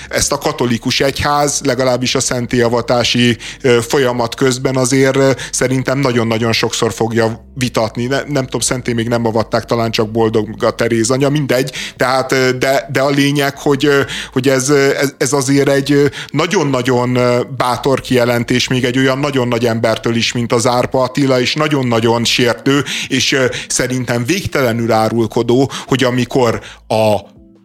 ezt 0.08 0.32
a 0.32 0.38
katolikus 0.38 1.00
egyház, 1.00 1.60
legalábbis 1.64 2.14
a 2.14 2.20
szentélyavatási 2.20 3.36
folyamat 3.80 4.34
közben 4.34 4.76
azért 4.76 5.18
szerintem 5.52 5.98
nagyon-nagyon 5.98 6.52
sokszor 6.52 6.92
fogja 6.92 7.52
vitatni. 7.54 8.06
Ne, 8.06 8.22
nem 8.26 8.44
tudom, 8.44 8.60
szenté 8.60 8.92
még 8.92 9.08
nem 9.08 9.26
avatták, 9.26 9.64
talán 9.64 9.90
csak 9.90 10.10
boldog 10.10 10.64
a 10.64 10.70
Teréz 10.70 11.10
anya, 11.10 11.28
mindegy. 11.28 11.72
Tehát 11.96 12.58
de, 12.58 12.88
de 12.92 13.00
a 13.00 13.10
lényeg, 13.10 13.58
hogy, 13.58 13.88
hogy 14.32 14.48
ez, 14.48 14.68
ez, 14.70 15.14
ez 15.18 15.32
azért 15.32 15.68
egy 15.68 16.10
nagyon-nagyon 16.30 17.18
bátor 17.56 18.00
kijelentés, 18.00 18.68
még 18.68 18.84
egy 18.84 18.98
olyan 18.98 19.18
nagyon 19.18 19.48
nagy 19.48 19.66
embertől 19.66 20.14
is, 20.14 20.32
mint 20.32 20.52
az 20.52 20.66
Árpa 20.66 21.02
Attila, 21.02 21.40
és 21.40 21.54
nagyon-nagyon 21.54 22.24
sértő, 22.24 22.84
és 23.08 23.36
szerintem 23.68 24.24
végtelenül 24.24 24.92
árulkodó, 24.92 25.70
hogy 25.86 26.04
amikor 26.04 26.60
a, 26.86 27.14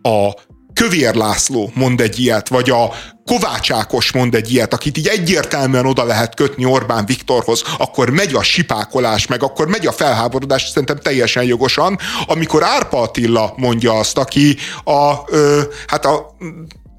a 0.10 0.48
Kövér 0.80 1.16
László 1.16 1.72
mond 1.74 2.02
egy 2.02 2.20
ilyet, 2.20 2.48
vagy 2.50 2.70
a 2.70 2.92
Kovács 3.26 3.72
Ákos 3.72 4.12
mond 4.12 4.36
egy 4.36 4.52
ilyet, 4.52 4.74
akit 4.74 4.98
így 4.98 5.08
egyértelműen 5.08 5.86
oda 5.86 6.04
lehet 6.04 6.36
kötni 6.36 6.66
Orbán 6.66 7.06
Viktorhoz, 7.06 7.64
akkor 7.78 8.10
megy 8.10 8.34
a 8.34 8.44
sipákolás, 8.44 9.28
meg 9.28 9.44
akkor 9.44 9.68
megy 9.68 9.88
a 9.88 9.92
felháborodás, 9.92 10.68
szerintem 10.68 10.98
teljesen 10.98 11.44
jogosan. 11.44 12.00
Amikor 12.28 12.64
Árpa 12.64 13.02
Attila 13.02 13.54
mondja 13.58 13.94
azt, 13.94 14.18
aki 14.18 14.58
a, 14.84 15.14
ö, 15.28 15.62
hát 15.88 16.06
a 16.06 16.36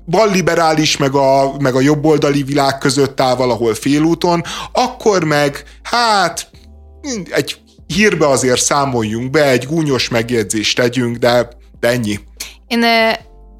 balliberális, 0.07 0.97
meg 0.97 1.15
a, 1.15 1.57
meg 1.59 1.75
a 1.75 1.81
jobboldali 1.81 2.43
világ 2.43 2.79
között 2.79 3.21
áll 3.21 3.37
valahol 3.37 3.75
félúton, 3.75 4.43
akkor 4.73 5.25
meg, 5.25 5.65
hát 5.83 6.51
egy 7.31 7.61
hírbe 7.87 8.29
azért 8.29 8.63
számoljunk 8.63 9.31
be, 9.31 9.45
egy 9.45 9.67
gúnyos 9.67 10.09
megjegyzést 10.09 10.77
tegyünk, 10.77 11.17
de, 11.17 11.49
de 11.81 11.89
ennyi. 11.89 12.19
Én 12.67 12.85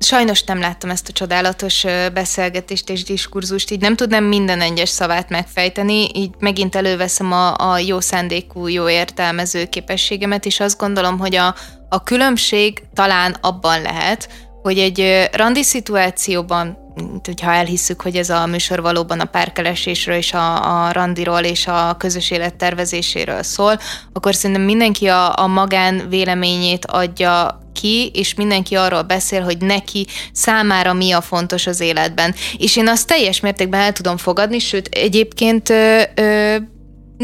Sajnos 0.03 0.43
nem 0.43 0.61
láttam 0.61 0.91
ezt 0.91 1.09
a 1.09 1.13
csodálatos 1.13 1.85
beszélgetést 2.13 2.91
és 2.91 3.05
diskurzust, 3.05 3.71
így 3.71 3.81
nem 3.81 3.97
tudnám 3.97 4.25
minden 4.25 4.61
egyes 4.61 4.89
szavát 4.89 5.29
megfejteni, 5.29 6.09
így 6.15 6.31
megint 6.39 6.75
előveszem 6.75 7.33
a, 7.33 7.73
a 7.73 7.79
jó 7.79 8.01
szándékú, 8.01 8.67
jó 8.67 8.89
értelmező 8.89 9.65
képességemet, 9.65 10.47
és 10.47 10.61
azt 10.61 10.79
gondolom, 10.79 11.19
hogy 11.19 11.37
a, 11.37 11.55
a 11.89 12.03
különbség 12.03 12.83
talán 12.95 13.37
abban 13.41 13.83
lehet, 13.83 14.29
hogy 14.63 14.79
egy 14.79 15.29
randi 15.33 15.63
szituációban, 15.63 16.79
hogyha 17.25 17.53
elhisszük, 17.53 18.01
hogy 18.01 18.17
ez 18.17 18.31
a 18.31 18.47
műsor 18.47 18.83
valóban 18.83 19.21
a 19.21 19.25
párkeresésről 19.25 20.17
és 20.17 20.33
a, 20.33 20.87
a 20.87 20.93
randiról 20.93 21.41
és 21.41 21.67
a 21.67 21.97
közös 21.99 22.31
élet 22.31 22.55
tervezéséről 22.55 23.43
szól, 23.43 23.79
akkor 24.13 24.35
szerintem 24.35 24.65
mindenki 24.65 25.07
a, 25.07 25.39
a 25.39 25.47
magán 25.47 26.09
véleményét 26.09 26.87
adja 26.87 27.60
ki, 27.73 28.11
és 28.15 28.35
mindenki 28.35 28.75
arról 28.75 29.03
beszél, 29.03 29.43
hogy 29.43 29.59
neki 29.59 30.07
számára 30.33 30.93
mi 30.93 31.13
a 31.13 31.21
fontos 31.21 31.67
az 31.67 31.81
életben. 31.81 32.35
És 32.57 32.77
én 32.77 32.89
azt 32.89 33.07
teljes 33.07 33.41
mértékben 33.41 33.81
el 33.81 33.93
tudom 33.93 34.17
fogadni, 34.17 34.59
sőt 34.59 34.89
egyébként 34.89 35.71
ö, 35.71 36.03
ö, 36.15 36.57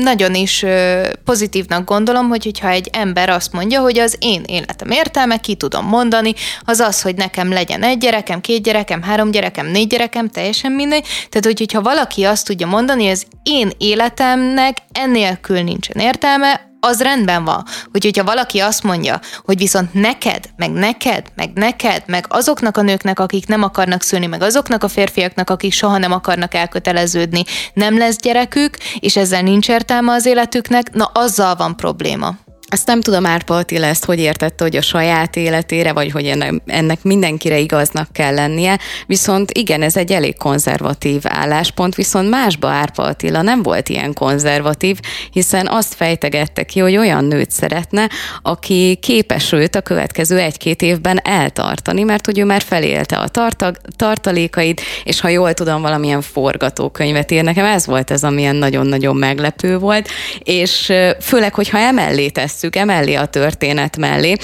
nagyon 0.03 0.35
is 0.35 0.63
ö, 0.63 1.09
pozitívnak 1.25 1.85
gondolom, 1.85 2.29
hogy 2.29 2.45
hogyha 2.45 2.69
egy 2.69 2.89
ember 2.93 3.29
azt 3.29 3.53
mondja, 3.53 3.81
hogy 3.81 3.99
az 3.99 4.17
én 4.19 4.43
életem 4.47 4.91
értelme, 4.91 5.37
ki 5.37 5.55
tudom 5.55 5.87
mondani, 5.87 6.35
az 6.65 6.79
az, 6.79 7.03
hogy 7.03 7.15
nekem 7.15 7.53
legyen 7.53 7.83
egy 7.83 7.99
gyerekem, 7.99 8.41
két 8.41 8.63
gyerekem, 8.63 9.03
három 9.03 9.31
gyerekem, 9.31 9.67
négy 9.67 9.87
gyerekem, 9.87 10.29
teljesen 10.29 10.73
mindegy. 10.73 11.07
Tehát, 11.29 11.45
hogy, 11.45 11.59
hogyha 11.59 11.83
valaki 11.83 12.25
azt 12.25 12.47
tudja 12.47 12.67
mondani, 12.67 13.09
az 13.09 13.27
én 13.43 13.71
életemnek 13.79 14.77
ennélkül 14.93 15.63
nincsen 15.63 16.03
értelme, 16.03 16.76
az 16.87 17.03
rendben 17.03 17.45
van. 17.45 17.65
Hogy, 17.93 18.05
hogyha 18.05 18.25
valaki 18.25 18.59
azt 18.59 18.83
mondja, 18.83 19.21
hogy 19.45 19.59
viszont 19.59 19.95
neked, 19.95 20.45
meg 20.57 20.71
neked, 20.71 21.27
meg 21.35 21.51
neked, 21.55 22.03
meg 22.07 22.25
azoknak 22.29 22.77
a 22.77 22.83
nőknek, 22.83 23.21
akik 23.21 23.47
nem 23.47 23.63
akarnak 23.63 24.03
szülni, 24.03 24.27
meg 24.27 24.43
azoknak 24.43 24.83
a 24.83 24.89
férfiaknak, 24.89 25.51
akik 25.51 25.73
soha 25.73 25.99
nem 25.99 26.13
akarnak 26.13 26.55
elköteleződni, 26.55 27.45
nem 27.75 27.99
lesz 27.99 28.17
gyerekük, 28.17 28.77
és 28.99 29.17
ezzel 29.17 29.43
nincs 29.43 29.69
értelme 29.69 30.13
az 30.13 30.27
életüknek, 30.27 30.93
na 30.93 31.05
azzal 31.05 31.55
van 31.55 31.77
probléma. 31.77 32.46
Ezt 32.69 32.87
nem 32.87 33.01
tudom, 33.01 33.27
Árpa 33.27 33.57
Attila 33.57 33.87
ezt 33.87 34.05
hogy 34.05 34.19
értette, 34.19 34.65
hogy 34.65 34.77
a 34.77 34.83
saját 34.83 35.37
életére, 35.37 35.93
vagy 35.93 36.11
hogy 36.11 36.33
ennek 36.67 37.03
mindenkire 37.03 37.59
igaznak 37.59 38.13
kell 38.13 38.35
lennie, 38.35 38.79
viszont 39.07 39.51
igen, 39.51 39.83
ez 39.83 39.97
egy 39.97 40.13
elég 40.13 40.37
konzervatív 40.37 41.21
álláspont, 41.25 41.95
viszont 41.95 42.31
másba 42.31 42.69
Árpa 42.69 43.03
Attila 43.03 43.43
nem 43.43 43.63
volt 43.63 43.89
ilyen 43.89 44.13
konzervatív, 44.13 44.99
hiszen 45.31 45.67
azt 45.69 45.95
fejtegette 45.95 46.63
ki, 46.63 46.81
hogy 46.81 46.97
olyan 46.97 47.25
nőt 47.25 47.51
szeretne, 47.51 48.09
aki 48.43 48.99
képes 49.03 49.53
őt 49.53 49.75
a 49.75 49.81
következő 49.81 50.39
egy-két 50.39 50.83
évben 50.83 51.21
eltartani, 51.25 52.03
mert 52.03 52.27
hogy 52.27 52.39
ő 52.39 52.45
már 52.45 52.63
felélte 52.63 53.17
a 53.17 53.29
tartag, 53.29 53.77
tartalékait, 53.97 54.81
és 55.05 55.21
ha 55.21 55.29
jól 55.29 55.55
tudom, 55.55 55.83
valamilyen 55.83 56.23
forgatókönyvet 56.23 57.31
ír. 57.31 57.43
Nekem 57.43 57.65
ez 57.65 57.87
volt 57.87 58.11
ez, 58.11 58.25
amilyen 58.25 58.57
nagyon-nagyon 58.57 59.17
meglepő 59.17 59.79
volt, 59.79 60.09
és 60.39 60.93
főleg, 61.21 61.55
hogyha 61.55 61.79
emellé 61.79 62.29
tesz 62.29 62.55
tesszük 62.57 62.77
emellé 62.77 63.15
a 63.15 63.27
történet 63.27 63.97
mellé. 63.97 64.37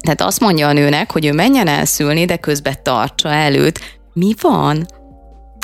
Tehát 0.00 0.20
azt 0.20 0.40
mondja 0.40 0.68
a 0.68 0.72
nőnek, 0.72 1.12
hogy 1.12 1.26
ő 1.26 1.32
menjen 1.32 1.66
el 1.66 1.84
szülni, 1.84 2.24
de 2.24 2.36
közben 2.36 2.74
tartsa 2.82 3.28
előtt. 3.28 3.80
Mi 4.12 4.34
van? 4.40 4.86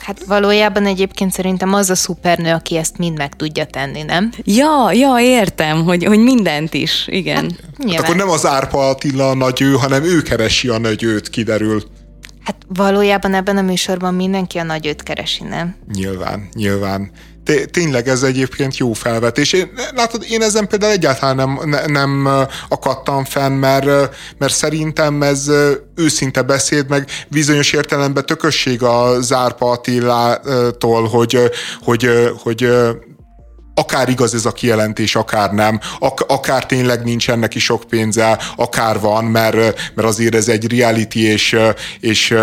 Hát 0.02 0.24
valójában 0.24 0.86
egyébként 0.86 1.32
szerintem 1.32 1.74
az 1.74 1.90
a 1.90 1.94
szupernő, 1.94 2.52
aki 2.52 2.76
ezt 2.76 2.98
mind 2.98 3.16
meg 3.16 3.36
tudja 3.36 3.64
tenni, 3.64 4.02
nem? 4.02 4.30
Ja, 4.44 4.92
ja, 4.92 5.16
értem, 5.20 5.84
hogy, 5.84 6.04
hogy 6.04 6.18
mindent 6.18 6.74
is, 6.74 7.04
igen. 7.08 7.56
Hát, 7.78 7.90
hát 7.90 8.00
akkor 8.00 8.16
nem 8.16 8.30
az 8.30 8.46
Árpa 8.46 8.88
Attila 8.88 9.28
a 9.28 9.34
nagy 9.34 9.62
ő, 9.62 9.72
hanem 9.72 10.04
ő 10.04 10.22
keresi 10.22 10.68
a 10.68 10.78
nagy 10.78 11.02
őt, 11.02 11.30
kiderül. 11.30 11.82
Hát 12.44 12.56
valójában 12.68 13.34
ebben 13.34 13.56
a 13.56 13.62
műsorban 13.62 14.14
mindenki 14.14 14.58
a 14.58 14.62
nagy 14.62 14.86
őt 14.86 15.02
keresi, 15.02 15.42
nem? 15.42 15.76
Nyilván, 15.92 16.48
nyilván 16.54 17.10
tényleg 17.70 18.08
ez 18.08 18.22
egyébként 18.22 18.76
jó 18.76 18.92
felvetés. 18.92 19.52
Én, 19.52 19.70
látod, 19.94 20.24
én 20.30 20.42
ezen 20.42 20.68
például 20.68 20.92
egyáltalán 20.92 21.36
nem, 21.36 21.60
ne, 21.64 21.86
nem 21.86 22.28
akadtam 22.68 23.24
fenn, 23.24 23.52
mert, 23.52 23.86
mert 24.38 24.54
szerintem 24.54 25.22
ez 25.22 25.50
őszinte 25.94 26.42
beszéd, 26.42 26.88
meg 26.88 27.08
bizonyos 27.28 27.72
értelemben 27.72 28.26
tökösség 28.26 28.82
a 28.82 29.20
Zárpa 29.20 29.70
Attilától, 29.70 31.08
hogy, 31.08 31.50
hogy, 31.80 32.08
hogy 32.42 32.68
akár 33.74 34.08
igaz 34.08 34.34
ez 34.34 34.44
a 34.44 34.52
kijelentés, 34.52 35.16
akár 35.16 35.52
nem, 35.52 35.80
ak- 35.98 36.30
akár 36.30 36.66
tényleg 36.66 37.04
nincs 37.04 37.30
ennek 37.30 37.54
is 37.54 37.64
sok 37.64 37.84
pénze, 37.88 38.38
akár 38.56 39.00
van, 39.00 39.24
mert, 39.24 39.56
mert 39.94 40.08
azért 40.08 40.34
ez 40.34 40.48
egy 40.48 40.78
reality, 40.78 41.16
és, 41.16 41.56
és, 42.00 42.34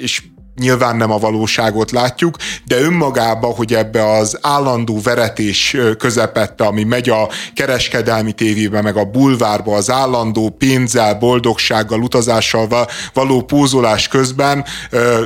és 0.00 0.22
nyilván 0.56 0.96
nem 0.96 1.10
a 1.10 1.18
valóságot 1.18 1.90
látjuk, 1.90 2.36
de 2.64 2.80
önmagában, 2.80 3.54
hogy 3.54 3.74
ebbe 3.74 4.10
az 4.10 4.38
állandó 4.40 5.00
veretés 5.02 5.76
közepette, 5.98 6.64
ami 6.64 6.84
megy 6.84 7.08
a 7.08 7.28
kereskedelmi 7.54 8.32
tévében, 8.32 8.82
meg 8.82 8.96
a 8.96 9.04
bulvárba, 9.04 9.76
az 9.76 9.90
állandó 9.90 10.54
pénzzel, 10.58 11.14
boldogsággal, 11.14 12.00
utazással 12.00 12.88
való 13.12 13.42
pózolás 13.42 14.08
közben 14.08 14.64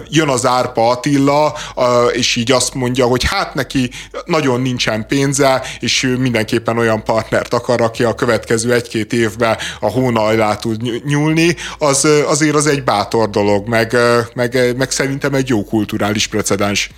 jön 0.08 0.28
az 0.28 0.46
Árpa 0.46 0.88
Attila, 0.88 1.54
és 2.12 2.36
így 2.36 2.52
azt 2.52 2.74
mondja, 2.74 3.06
hogy 3.06 3.24
hát 3.24 3.54
neki 3.54 3.90
nagyon 4.24 4.60
nincsen 4.60 5.06
pénze, 5.06 5.62
és 5.80 6.14
mindenképpen 6.18 6.78
olyan 6.78 7.04
partnert 7.04 7.54
akar, 7.54 7.80
aki 7.80 8.02
a 8.02 8.14
következő 8.14 8.72
egy-két 8.72 9.12
évben 9.12 9.56
a 9.80 9.90
hóna 9.90 10.56
tud 10.56 11.04
nyúlni, 11.04 11.56
az 11.78 12.08
azért 12.26 12.54
az 12.54 12.66
egy 12.66 12.84
bátor 12.84 13.30
dolog, 13.30 13.68
meg, 13.68 13.96
meg, 14.34 14.76
meg 14.76 14.90
szerint 14.90 15.19
szerintem 15.20 15.40
egy 15.40 15.48
jó 15.48 15.64
kulturális 15.64 16.26
precedens. 16.26 16.90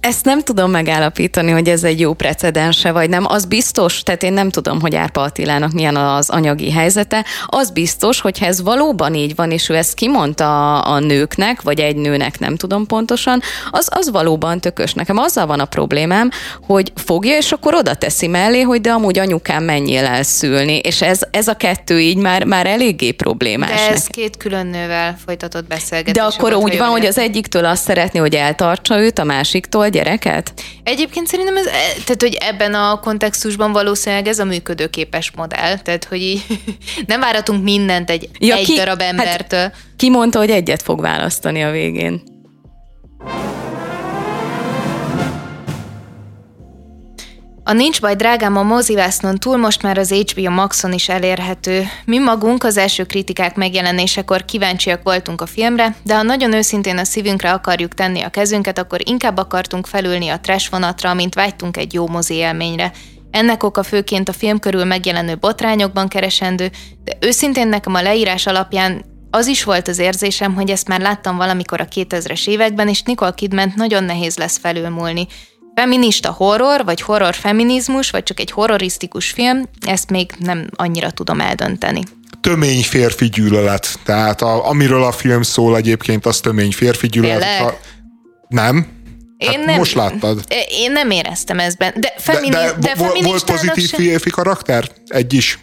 Ezt 0.00 0.24
nem 0.24 0.42
tudom 0.42 0.70
megállapítani, 0.70 1.50
hogy 1.50 1.68
ez 1.68 1.84
egy 1.84 2.00
jó 2.00 2.12
precedense, 2.12 2.92
vagy 2.92 3.08
nem. 3.08 3.24
Az 3.26 3.44
biztos, 3.44 4.02
tehát 4.02 4.22
én 4.22 4.32
nem 4.32 4.50
tudom, 4.50 4.80
hogy 4.80 4.94
Árpa 4.94 5.20
Attilának 5.20 5.72
milyen 5.72 5.96
az 5.96 6.30
anyagi 6.30 6.70
helyzete. 6.70 7.24
Az 7.46 7.70
biztos, 7.70 8.20
hogy 8.20 8.38
ez 8.40 8.62
valóban 8.62 9.14
így 9.14 9.34
van, 9.34 9.50
és 9.50 9.68
ő 9.68 9.76
ezt 9.76 9.94
kimondta 9.94 10.78
a, 10.78 10.92
a 10.94 10.98
nőknek, 10.98 11.62
vagy 11.62 11.80
egy 11.80 11.96
nőnek, 11.96 12.38
nem 12.38 12.56
tudom 12.56 12.86
pontosan, 12.86 13.40
az, 13.70 13.88
az 13.90 14.10
valóban 14.10 14.60
tökös. 14.60 14.94
Nekem 14.94 15.18
azzal 15.18 15.46
van 15.46 15.60
a 15.60 15.64
problémám, 15.64 16.30
hogy 16.66 16.92
fogja, 16.94 17.36
és 17.36 17.52
akkor 17.52 17.74
oda 17.74 17.94
teszi 17.94 18.26
mellé, 18.26 18.60
hogy 18.60 18.80
de 18.80 18.90
amúgy 18.90 19.18
anyukám 19.18 19.64
menjél 19.64 20.04
el 20.04 20.22
szülni, 20.22 20.76
és 20.76 21.02
ez, 21.02 21.20
ez 21.30 21.48
a 21.48 21.54
kettő 21.54 22.00
így 22.00 22.16
már, 22.16 22.44
már 22.44 22.66
eléggé 22.66 23.10
problémás. 23.10 23.70
De 23.70 23.90
ez 23.90 24.02
neki. 24.02 24.20
két 24.20 24.36
külön 24.36 24.66
nővel 24.66 25.16
folytatott 25.24 25.66
beszélgetés. 25.66 26.12
De 26.12 26.22
akkor 26.22 26.54
úgy 26.54 26.78
van, 26.78 26.88
hogy 26.88 27.06
az 27.06 27.18
egyiktől 27.18 27.64
azt 27.64 27.82
szeretné, 27.82 28.18
hogy 28.20 28.34
eltartsa 28.34 28.98
őt, 28.98 29.18
a 29.18 29.24
másik 29.24 29.59
másiktól 29.60 29.88
gyereket? 29.88 30.52
Egyébként 30.82 31.26
szerintem 31.26 31.56
ez, 31.56 31.64
tehát, 32.04 32.20
hogy 32.20 32.36
ebben 32.40 32.74
a 32.74 33.00
kontextusban 33.00 33.72
valószínűleg 33.72 34.26
ez 34.26 34.38
a 34.38 34.44
működőképes 34.44 35.30
modell, 35.30 35.78
tehát, 35.78 36.04
hogy 36.04 36.20
így 36.20 36.44
nem 37.06 37.20
váratunk 37.20 37.62
mindent 37.62 38.10
egy, 38.10 38.28
ja, 38.38 38.56
egy 38.56 38.64
ki, 38.64 38.74
darab 38.74 39.00
hát 39.00 39.10
embertől. 39.10 39.60
Hát, 39.60 39.74
ki 39.96 40.10
mondta, 40.10 40.38
hogy 40.38 40.50
egyet 40.50 40.82
fog 40.82 41.00
választani 41.00 41.64
a 41.64 41.70
végén? 41.70 42.22
A 47.70 47.72
Nincs 47.72 48.00
baj, 48.00 48.14
drágám, 48.14 48.56
a 48.56 48.62
mozivásznon 48.62 49.38
túl 49.38 49.56
most 49.56 49.82
már 49.82 49.98
az 49.98 50.12
HBO 50.12 50.50
Maxon 50.50 50.92
is 50.92 51.08
elérhető. 51.08 51.84
Mi 52.04 52.18
magunk 52.18 52.64
az 52.64 52.76
első 52.76 53.04
kritikák 53.04 53.56
megjelenésekor 53.56 54.44
kíváncsiak 54.44 55.02
voltunk 55.02 55.40
a 55.40 55.46
filmre, 55.46 55.94
de 56.02 56.16
ha 56.16 56.22
nagyon 56.22 56.52
őszintén 56.52 56.98
a 56.98 57.04
szívünkre 57.04 57.52
akarjuk 57.52 57.94
tenni 57.94 58.20
a 58.20 58.28
kezünket, 58.28 58.78
akkor 58.78 59.00
inkább 59.04 59.36
akartunk 59.36 59.86
felülni 59.86 60.28
a 60.28 60.40
trash 60.40 60.70
vonatra, 60.70 61.14
mint 61.14 61.34
vágytunk 61.34 61.76
egy 61.76 61.94
jó 61.94 62.08
mozi 62.08 62.34
élményre. 62.34 62.92
Ennek 63.30 63.62
oka 63.62 63.82
főként 63.82 64.28
a 64.28 64.32
film 64.32 64.58
körül 64.58 64.84
megjelenő 64.84 65.36
botrányokban 65.36 66.08
keresendő, 66.08 66.70
de 67.04 67.16
őszintén 67.20 67.68
nekem 67.68 67.94
a 67.94 68.02
leírás 68.02 68.46
alapján 68.46 69.04
az 69.30 69.46
is 69.46 69.64
volt 69.64 69.88
az 69.88 69.98
érzésem, 69.98 70.54
hogy 70.54 70.70
ezt 70.70 70.88
már 70.88 71.00
láttam 71.00 71.36
valamikor 71.36 71.80
a 71.80 71.88
2000-es 71.88 72.48
években, 72.48 72.88
és 72.88 73.02
Nicole 73.02 73.34
Kidman 73.34 73.72
nagyon 73.76 74.04
nehéz 74.04 74.36
lesz 74.36 74.58
felülmúlni. 74.58 75.26
Feminista 75.74 76.30
horror, 76.30 76.84
vagy 76.84 77.00
horror 77.00 77.34
feminizmus, 77.34 78.10
vagy 78.10 78.22
csak 78.22 78.40
egy 78.40 78.50
horrorisztikus 78.50 79.30
film, 79.30 79.68
ezt 79.86 80.10
még 80.10 80.32
nem 80.38 80.68
annyira 80.76 81.10
tudom 81.10 81.40
eldönteni. 81.40 82.02
Tömény 82.40 82.82
férfi 82.82 83.28
gyűlölet. 83.28 83.98
Tehát 84.04 84.42
a, 84.42 84.68
amiről 84.68 85.02
a 85.02 85.12
film 85.12 85.42
szól 85.42 85.76
egyébként, 85.76 86.26
az 86.26 86.40
tömény 86.40 86.72
férfi 86.72 87.06
gyűlölet. 87.06 87.60
A, 87.60 87.78
nem? 88.48 88.86
Hát 89.38 89.54
én 89.54 89.60
nem, 89.60 89.76
most 89.76 89.94
láttad. 89.94 90.44
Én 90.68 90.92
nem 90.92 91.10
éreztem 91.10 91.58
ezben. 91.58 91.92
De, 91.96 92.14
femini, 92.16 92.48
de, 92.48 92.72
de, 92.78 92.94
de 92.94 93.22
volt 93.22 93.44
pozitív 93.44 93.88
sem... 93.88 94.00
férfi 94.00 94.30
karakter? 94.30 94.90
Egy 95.06 95.32
is. 95.32 95.58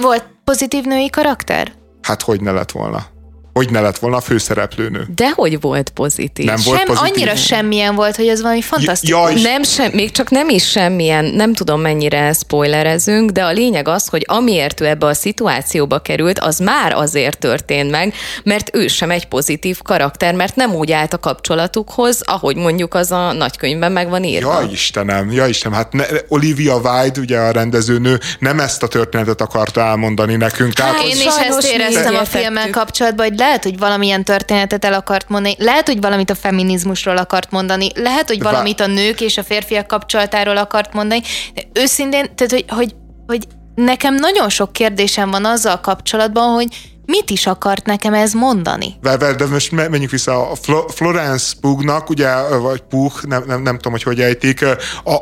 Volt 0.00 0.24
pozitív 0.44 0.84
női 0.84 1.10
karakter? 1.10 1.72
Hát 2.02 2.22
hogy 2.22 2.40
ne 2.40 2.50
lett 2.50 2.70
volna? 2.70 3.06
Hogy 3.52 3.70
ne 3.70 3.80
lett 3.80 3.98
volna 3.98 4.16
a 4.16 4.20
főszereplőnő. 4.20 5.06
De 5.14 5.30
hogy 5.34 5.60
volt 5.60 5.90
pozitív. 5.90 6.46
Nem 6.46 6.58
volt 6.64 6.76
Sem, 6.78 6.86
pozitív. 6.86 7.12
annyira 7.12 7.34
semmilyen 7.36 7.94
volt, 7.94 8.16
hogy 8.16 8.28
ez 8.28 8.42
valami 8.42 8.62
fantasztikus. 8.62 9.32
Ja, 9.34 9.40
Nem 9.42 9.62
sem, 9.62 9.90
még 9.92 10.10
csak 10.10 10.30
nem 10.30 10.48
is 10.48 10.70
semmilyen, 10.70 11.24
nem 11.24 11.52
tudom 11.54 11.80
mennyire 11.80 12.32
spoilerezünk, 12.32 13.30
de 13.30 13.44
a 13.44 13.50
lényeg 13.50 13.88
az, 13.88 14.08
hogy 14.08 14.24
amiért 14.28 14.80
ő 14.80 14.86
ebbe 14.86 15.06
a 15.06 15.14
szituációba 15.14 15.98
került, 15.98 16.38
az 16.38 16.58
már 16.58 16.92
azért 16.92 17.38
történt 17.38 17.90
meg, 17.90 18.14
mert 18.44 18.76
ő 18.76 18.86
sem 18.88 19.10
egy 19.10 19.26
pozitív 19.26 19.82
karakter, 19.82 20.34
mert 20.34 20.56
nem 20.56 20.74
úgy 20.74 20.92
állt 20.92 21.12
a 21.12 21.18
kapcsolatukhoz, 21.18 22.20
ahogy 22.24 22.56
mondjuk 22.56 22.94
az 22.94 23.10
a 23.12 23.32
nagykönyvben 23.32 23.92
meg 23.92 24.08
van 24.08 24.24
írva. 24.24 24.60
Ja 24.60 24.68
Istenem, 24.72 25.32
ja 25.32 25.46
Istenem, 25.46 25.78
hát 25.78 25.92
ne, 25.92 26.04
Olivia 26.28 26.76
Wilde, 26.76 27.20
ugye 27.20 27.38
a 27.38 27.50
rendezőnő, 27.50 28.18
nem 28.38 28.60
ezt 28.60 28.82
a 28.82 28.88
történetet 28.88 29.40
akarta 29.40 29.80
elmondani 29.80 30.36
nekünk. 30.36 30.72
Tehát, 30.72 30.88
Hát, 30.94 31.04
Én 31.04 31.16
is 31.16 31.24
ezt 31.24 31.62
éreztem 31.72 32.14
a 32.14 32.24
filmmel 32.24 32.70
kapcsolatban, 32.70 33.26
hogy 33.26 33.34
lehet, 33.40 33.62
hogy 33.62 33.78
valamilyen 33.78 34.24
történetet 34.24 34.84
el 34.84 34.92
akart 34.92 35.28
mondani, 35.28 35.54
lehet, 35.58 35.86
hogy 35.86 36.00
valamit 36.00 36.30
a 36.30 36.34
feminizmusról 36.34 37.16
akart 37.16 37.50
mondani, 37.50 37.88
lehet, 37.94 38.28
hogy 38.28 38.42
valamit 38.42 38.80
a 38.80 38.86
nők 38.86 39.20
és 39.20 39.38
a 39.38 39.42
férfiak 39.42 39.86
kapcsolatáról 39.86 40.56
akart 40.56 40.92
mondani, 40.92 41.20
de 41.54 41.62
őszintén, 41.72 42.34
tehát, 42.34 42.52
hogy, 42.52 42.64
hogy, 42.68 42.94
hogy 43.26 43.46
nekem 43.74 44.14
nagyon 44.14 44.48
sok 44.48 44.72
kérdésem 44.72 45.30
van 45.30 45.44
azzal 45.44 45.80
kapcsolatban, 45.80 46.54
hogy 46.54 46.68
mit 47.10 47.30
is 47.30 47.46
akart 47.46 47.86
nekem 47.86 48.14
ez 48.14 48.32
mondani. 48.32 48.94
Vel- 49.02 49.36
de 49.36 49.46
most 49.46 49.72
me- 49.72 49.88
menjünk 49.88 50.10
vissza. 50.10 50.50
A 50.50 50.54
Flo- 50.54 50.92
Florence 50.94 51.52
Pugnak, 51.60 52.10
ugye, 52.10 52.28
vagy 52.58 52.80
Pug, 52.80 53.12
nem, 53.22 53.42
nem, 53.46 53.62
nem 53.62 53.76
tudom, 53.76 53.92
hogy 53.92 54.02
hogy 54.02 54.20
ejtik, 54.20 54.64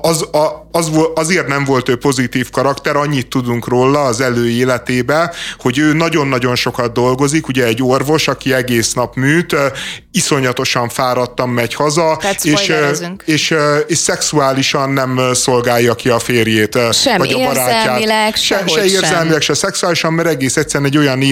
az, 0.01 0.29
az, 0.71 0.91
azért 1.15 1.47
nem 1.47 1.65
volt 1.65 1.89
ő 1.89 1.97
pozitív 1.97 2.51
karakter, 2.51 2.97
annyit 2.97 3.29
tudunk 3.29 3.69
róla 3.69 4.03
az 4.05 4.21
előéletébe, 4.21 5.33
hogy 5.59 5.79
ő 5.79 5.93
nagyon-nagyon 5.93 6.55
sokat 6.55 6.93
dolgozik, 6.93 7.49
ugye 7.49 7.65
egy 7.65 7.83
orvos, 7.83 8.29
aki 8.29 8.53
egész 8.53 8.93
nap 8.93 9.15
műt, 9.15 9.57
iszonyatosan 10.13 10.89
fáradtan 10.89 11.49
megy 11.49 11.75
haza, 11.75 12.17
Tehát 12.21 12.45
és, 12.45 12.73
és, 13.25 13.55
és 13.87 13.99
szexuálisan 13.99 14.91
nem 14.91 15.21
szolgálja 15.33 15.95
ki 15.95 16.09
a 16.09 16.19
férjét, 16.19 16.79
Sem 16.93 17.19
vagy 17.19 17.33
a 17.33 17.39
barátját. 17.39 17.77
érzelmileg, 17.77 18.35
se, 18.35 18.63
se 18.67 18.75
sem. 18.75 18.85
érzelmileg, 18.85 19.41
se 19.41 19.55
szexuálisan, 19.55 20.13
mert 20.13 20.29
egész 20.29 20.57
egyszerűen 20.57 20.91
egy 20.91 20.99
olyan 20.99 21.23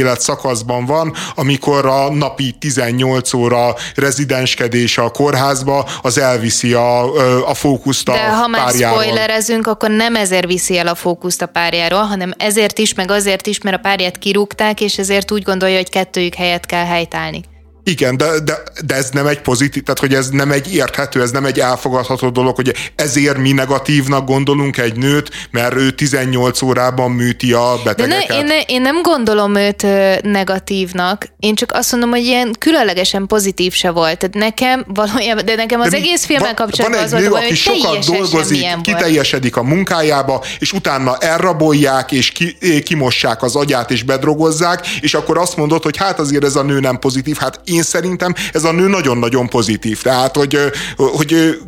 életszakaszban 0.47 0.86
van, 0.86 1.12
amikor 1.35 1.86
a 1.86 2.10
napi 2.10 2.52
18 2.59 3.32
óra 3.32 3.74
rezidenskedés 3.94 4.98
a 4.98 5.10
kórházba, 5.10 5.89
az 6.02 6.18
elviszi 6.18 6.73
a, 6.73 7.02
a 7.48 7.55
fókuszt 7.55 8.09
a 8.09 8.12
De 8.12 8.28
ha 8.28 8.47
már 8.47 8.64
párjáról. 8.64 9.02
spoilerezünk, 9.02 9.66
akkor 9.66 9.90
nem 9.90 10.16
ezért 10.16 10.47
viszi 10.47 10.78
el 10.78 10.86
a 10.86 10.94
fókuszt 10.94 11.43
a 11.43 11.47
párjáról, 11.47 12.02
hanem 12.02 12.32
ezért 12.36 12.78
is, 12.78 12.94
meg 12.94 13.10
azért 13.10 13.47
is, 13.47 13.60
mert 13.60 13.77
a 13.77 13.81
párját 13.81 14.18
kirúgták, 14.18 14.81
és 14.81 14.98
ezért 14.98 15.31
úgy 15.31 15.43
gondolja, 15.43 15.77
hogy 15.77 15.90
kettőjük 15.90 16.35
helyet 16.35 16.66
kell 16.66 16.85
helytállni. 16.85 17.43
Igen, 17.90 18.16
de, 18.16 18.26
de, 18.44 18.62
de 18.84 18.94
ez 18.94 19.10
nem 19.10 19.26
egy 19.26 19.40
pozitív, 19.40 19.82
tehát 19.82 20.00
hogy 20.00 20.14
ez 20.14 20.28
nem 20.28 20.50
egy 20.50 20.74
érthető, 20.74 21.22
ez 21.22 21.30
nem 21.30 21.44
egy 21.44 21.58
elfogadható 21.58 22.28
dolog, 22.28 22.54
hogy 22.54 22.74
ezért 22.94 23.36
mi 23.36 23.52
negatívnak 23.52 24.26
gondolunk 24.26 24.76
egy 24.76 24.96
nőt, 24.96 25.30
mert 25.50 25.74
ő 25.74 25.90
18 25.90 26.62
órában 26.62 27.10
műti 27.10 27.52
a 27.52 27.74
De 27.84 27.90
ne, 27.90 27.94
betegeket. 27.94 28.36
én, 28.36 28.44
ne, 28.44 28.60
én 28.60 28.80
nem 28.80 29.02
gondolom 29.02 29.54
őt 29.54 29.86
negatívnak, 30.22 31.26
én 31.38 31.54
csak 31.54 31.72
azt 31.72 31.92
mondom, 31.92 32.10
hogy 32.10 32.24
ilyen 32.24 32.54
különlegesen 32.58 33.26
pozitív 33.26 33.72
se 33.72 33.90
volt. 33.90 34.18
Tehát 34.18 34.34
nekem 34.34 34.84
valójában, 34.88 35.44
de 35.44 35.54
nekem 35.54 35.80
az 35.80 35.90
De 35.90 35.96
egész 35.96 36.24
filmmel 36.24 36.54
kapcsolatban 36.54 37.00
van 37.00 37.04
az 37.04 37.12
volt, 37.12 37.24
nő, 37.24 37.30
baj, 37.30 37.44
aki 37.44 37.54
sokat 37.54 38.04
dolgozik, 38.04 38.62
volt. 38.62 38.80
kiteljesedik 38.80 39.56
a 39.56 39.62
munkájába, 39.62 40.44
és 40.58 40.72
utána 40.72 41.16
elrabolják, 41.16 42.12
és 42.12 42.30
ki, 42.30 42.56
eh, 42.60 42.78
kimossák 42.78 43.42
az 43.42 43.56
agyát, 43.56 43.90
és 43.90 44.02
bedrogozzák, 44.02 44.86
és 45.00 45.14
akkor 45.14 45.38
azt 45.38 45.56
mondod, 45.56 45.82
hogy 45.82 45.96
hát 45.96 46.18
azért 46.18 46.44
ez 46.44 46.56
a 46.56 46.62
nő 46.62 46.80
nem 46.80 46.98
pozitív. 46.98 47.36
Hát 47.36 47.60
én 47.76 47.76
szerintem 47.82 48.35
ez 48.53 48.65
a 48.65 48.73
nő 48.73 48.89
nagyon-nagyon 48.89 49.48
pozitív. 49.48 50.03
Tehát, 50.03 50.36
hogy, 50.36 50.59
hogy 50.97 51.59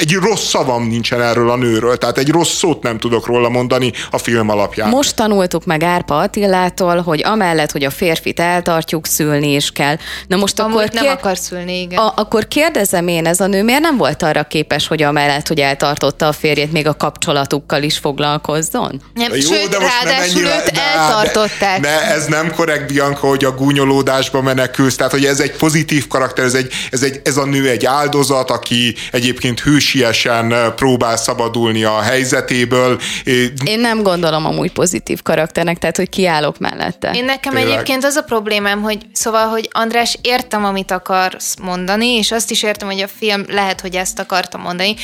egy 0.00 0.12
rossz 0.12 0.48
szavam 0.48 0.88
nincsen 0.88 1.22
erről 1.22 1.50
a 1.50 1.56
nőről, 1.56 1.96
tehát 1.96 2.18
egy 2.18 2.28
rossz 2.30 2.52
szót 2.56 2.82
nem 2.82 2.98
tudok 2.98 3.26
róla 3.26 3.48
mondani 3.48 3.92
a 4.10 4.18
film 4.18 4.48
alapján. 4.48 4.88
Most 4.88 5.14
tanultuk 5.16 5.64
meg 5.64 5.82
Árpa 5.82 6.16
Attilától, 6.16 7.00
hogy 7.02 7.24
amellett, 7.24 7.70
hogy 7.72 7.84
a 7.84 7.90
férfit 7.90 8.40
eltartjuk, 8.40 9.06
szülni 9.06 9.54
is 9.54 9.70
kell. 9.70 9.96
Na 10.26 10.36
most 10.36 10.60
Amúgy 10.60 10.74
akkor, 10.74 10.90
nem 10.92 11.02
kér- 11.04 11.14
akar 11.16 11.38
szülni, 11.38 11.80
igen. 11.80 11.98
a, 11.98 12.12
akkor 12.16 12.48
kérdezem 12.48 13.08
én, 13.08 13.26
ez 13.26 13.40
a 13.40 13.46
nő 13.46 13.62
miért 13.62 13.80
nem 13.80 13.96
volt 13.96 14.22
arra 14.22 14.42
képes, 14.42 14.86
hogy 14.86 15.02
amellett, 15.02 15.46
hogy 15.48 15.60
eltartotta 15.60 16.26
a 16.28 16.32
férjét, 16.32 16.72
még 16.72 16.86
a 16.86 16.94
kapcsolatukkal 16.96 17.82
is 17.82 17.98
foglalkozzon? 17.98 19.02
nem, 19.14 19.32
Jó, 19.34 19.40
sőt, 19.40 19.68
de 19.68 19.78
most 19.78 19.92
nem 20.02 20.12
ráadásul 20.12 20.38
ennyire- 20.40 20.64
őt 20.66 20.78
eltartották. 20.96 21.80
De, 21.80 21.88
de 21.88 22.14
ez 22.14 22.26
nem 22.26 22.52
korrekt, 22.54 22.92
Bianca, 22.92 23.26
hogy 23.26 23.44
a 23.44 23.50
gúnyolódásba 23.50 24.42
menekülsz. 24.42 24.96
Tehát, 24.96 25.12
hogy 25.12 25.24
ez 25.24 25.40
egy 25.40 25.45
pozitív 25.52 26.06
karakter, 26.08 26.44
ez, 26.44 26.54
egy, 26.54 26.72
ez, 26.90 27.02
egy, 27.02 27.20
ez 27.24 27.36
a 27.36 27.44
nő 27.44 27.68
egy 27.68 27.84
áldozat, 27.84 28.50
aki 28.50 28.94
egyébként 29.12 29.60
hősiesen 29.60 30.54
próbál 30.76 31.16
szabadulni 31.16 31.84
a 31.84 32.00
helyzetéből. 32.00 33.00
Én 33.64 33.80
nem 33.80 34.02
gondolom 34.02 34.46
amúgy 34.46 34.72
pozitív 34.72 35.22
karakternek, 35.22 35.78
tehát 35.78 35.96
hogy 35.96 36.08
kiállok 36.08 36.58
mellette. 36.58 37.10
Én 37.14 37.24
nekem 37.24 37.54
Tényleg. 37.54 37.72
egyébként 37.72 38.04
az 38.04 38.16
a 38.16 38.22
problémám, 38.22 38.82
hogy 38.82 38.98
szóval, 39.12 39.46
hogy 39.46 39.68
András, 39.72 40.18
értem, 40.22 40.64
amit 40.64 40.90
akarsz 40.90 41.54
mondani, 41.62 42.06
és 42.06 42.32
azt 42.32 42.50
is 42.50 42.62
értem, 42.62 42.88
hogy 42.88 43.00
a 43.00 43.08
film 43.18 43.44
lehet, 43.48 43.80
hogy 43.80 43.94
ezt 43.94 44.18
akarta 44.18 44.58
mondani. 44.58 44.94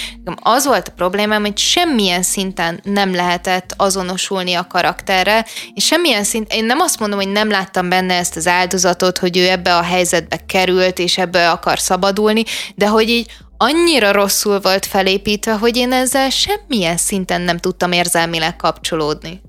Az 0.43 0.67
volt 0.67 0.89
a 0.89 0.93
problémám, 0.97 1.41
hogy 1.41 1.59
semmilyen 1.59 2.23
szinten 2.23 2.81
nem 2.85 3.15
lehetett 3.15 3.75
azonosulni 3.77 4.55
a 4.55 4.67
karakterre, 4.67 5.47
és 5.75 5.85
semmilyen 5.85 6.25
szint, 6.25 6.53
én 6.53 6.65
nem 6.65 6.81
azt 6.81 6.99
mondom, 6.99 7.19
hogy 7.19 7.29
nem 7.29 7.51
láttam 7.51 7.89
benne 7.89 8.15
ezt 8.15 8.37
az 8.37 8.47
áldozatot, 8.47 9.19
hogy 9.19 9.37
ő 9.37 9.49
ebbe 9.49 9.77
a 9.77 9.83
helyzetbe 9.83 10.32
került, 10.47 10.99
és 10.99 11.19
ebből 11.19 11.49
akar 11.49 11.79
szabadulni, 11.79 12.45
de 12.75 12.89
hogy 12.89 13.09
így 13.09 13.31
annyira 13.57 14.13
rosszul 14.13 14.61
volt 14.61 14.87
felépítve, 14.87 15.53
hogy 15.53 15.77
én 15.77 15.93
ezzel 15.93 16.31
semmilyen 16.31 16.97
szinten 16.97 17.41
nem 17.41 17.59
tudtam 17.59 17.93
érzelmileg 17.93 18.57
kapcsolódni. 18.57 19.41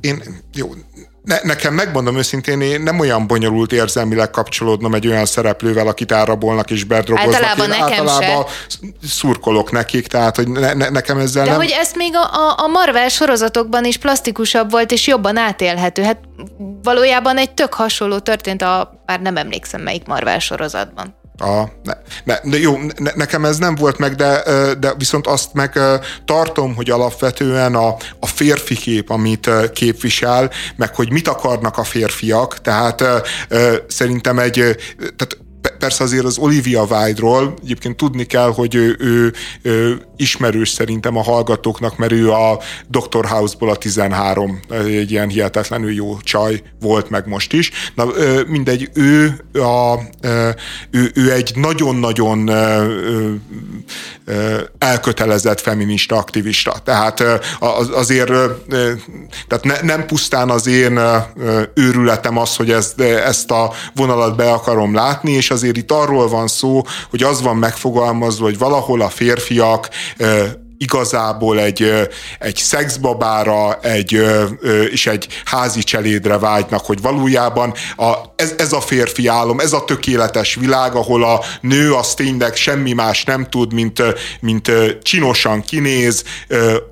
én, 0.00 0.22
jó, 0.54 0.74
ne, 1.24 1.38
nekem 1.42 1.74
megmondom 1.74 2.16
őszintén, 2.16 2.60
én 2.60 2.82
nem 2.82 2.98
olyan 2.98 3.26
bonyolult 3.26 3.72
érzelmileg 3.72 4.30
kapcsolódnom 4.30 4.94
egy 4.94 5.06
olyan 5.06 5.24
szereplővel, 5.24 5.86
akit 5.86 6.12
elrabolnak 6.12 6.70
és 6.70 6.84
bedrogoznak. 6.84 7.34
Általában 7.34 7.72
én 7.72 7.78
nekem 7.78 8.08
általában 8.08 8.46
szurkolok 9.02 9.70
nekik, 9.72 10.06
tehát 10.06 10.36
hogy 10.36 10.48
ne, 10.48 10.72
ne, 10.72 10.88
nekem 10.88 11.18
ezzel 11.18 11.44
De 11.44 11.50
nem... 11.50 11.60
hogy 11.60 11.74
ezt 11.78 11.96
még 11.96 12.16
a, 12.16 12.22
a, 12.22 12.54
a 12.56 12.66
Marvel 12.66 13.08
sorozatokban 13.08 13.84
is 13.84 13.96
plastikusabb 13.96 14.70
volt, 14.70 14.92
és 14.92 15.06
jobban 15.06 15.36
átélhető. 15.36 16.02
Hát 16.02 16.18
valójában 16.84 17.38
egy 17.38 17.54
tök 17.54 17.74
hasonló 17.74 18.18
történt 18.18 18.62
a, 18.62 19.00
már 19.06 19.20
nem 19.20 19.36
emlékszem 19.36 19.80
melyik 19.80 20.06
Marvel 20.06 20.38
sorozatban. 20.38 21.22
A, 21.38 21.62
ne, 21.82 21.94
ne, 22.24 22.38
de 22.42 22.58
jó, 22.58 22.76
ne, 22.96 23.10
nekem 23.14 23.44
ez 23.44 23.58
nem 23.58 23.74
volt 23.74 23.98
meg, 23.98 24.14
de, 24.14 24.42
de 24.78 24.94
viszont 24.98 25.26
azt 25.26 25.52
meg 25.52 25.78
tartom, 26.24 26.74
hogy 26.74 26.90
alapvetően 26.90 27.74
a, 27.74 27.96
a 28.20 28.26
férfi 28.26 28.74
kép, 28.74 29.10
amit 29.10 29.50
képvisel, 29.72 30.50
meg 30.76 30.94
hogy 30.94 31.10
mit 31.10 31.28
akarnak 31.28 31.78
a 31.78 31.84
férfiak, 31.84 32.60
tehát 32.60 33.04
szerintem 33.88 34.38
egy, 34.38 34.76
tehát 34.98 35.36
persze 35.78 36.04
azért 36.04 36.24
az 36.24 36.38
Olivia 36.38 36.82
Wilde-ról 36.82 37.54
egyébként 37.62 37.96
tudni 37.96 38.24
kell, 38.24 38.52
hogy 38.52 38.74
ő, 38.74 38.96
ő, 38.98 39.32
ő 39.62 40.00
ismerős 40.16 40.68
szerintem 40.68 41.16
a 41.16 41.22
hallgatóknak, 41.22 41.96
mert 41.96 42.12
ő 42.12 42.30
a 42.30 42.60
Dr. 42.88 43.26
House-ból 43.26 43.70
a 43.70 43.76
13 43.76 44.60
egy 44.86 45.10
ilyen 45.10 45.28
hihetetlenül 45.28 45.92
jó 45.92 46.18
csaj 46.20 46.62
volt 46.80 47.10
meg 47.10 47.26
most 47.26 47.52
is. 47.52 47.70
Na, 47.94 48.06
mindegy, 48.46 48.90
ő, 48.94 49.44
a, 49.52 49.98
ő, 50.90 51.10
ő 51.14 51.32
egy 51.32 51.52
nagyon-nagyon 51.54 52.50
elkötelezett 54.78 55.60
feminista 55.60 56.16
aktivista. 56.16 56.74
Tehát 56.84 57.24
azért 57.92 58.32
tehát 59.48 59.64
ne, 59.64 59.80
nem 59.80 60.06
pusztán 60.06 60.50
az 60.50 60.66
én 60.66 61.00
őrületem 61.74 62.38
az, 62.38 62.56
hogy 62.56 62.70
ezt, 62.70 63.00
ezt 63.00 63.50
a 63.50 63.72
vonalat 63.94 64.36
be 64.36 64.50
akarom 64.50 64.94
látni, 64.94 65.32
és 65.32 65.50
azért 65.50 65.73
itt 65.76 65.92
arról 65.92 66.28
van 66.28 66.46
szó, 66.46 66.82
hogy 67.10 67.22
az 67.22 67.42
van 67.42 67.56
megfogalmazva, 67.56 68.44
hogy 68.44 68.58
valahol 68.58 69.00
a 69.00 69.08
férfiak 69.08 69.88
igazából 70.78 71.60
egy, 71.60 72.08
egy 72.38 72.56
szexbabára 72.56 73.78
egy, 73.80 74.22
és 74.90 75.06
egy 75.06 75.28
házi 75.44 75.82
cselédre 75.82 76.38
vágynak, 76.38 76.86
hogy 76.86 77.00
valójában 77.00 77.72
a, 77.96 78.12
ez, 78.36 78.54
ez 78.58 78.72
a 78.72 78.80
férfi 78.80 79.26
álom, 79.26 79.60
ez 79.60 79.72
a 79.72 79.84
tökéletes 79.84 80.54
világ, 80.54 80.94
ahol 80.94 81.24
a 81.24 81.40
nő 81.60 81.92
az 81.92 82.14
tényleg 82.14 82.56
semmi 82.56 82.92
más 82.92 83.24
nem 83.24 83.46
tud, 83.50 83.72
mint, 83.72 84.02
mint 84.40 84.70
csinosan 85.02 85.62
kinéz, 85.62 86.24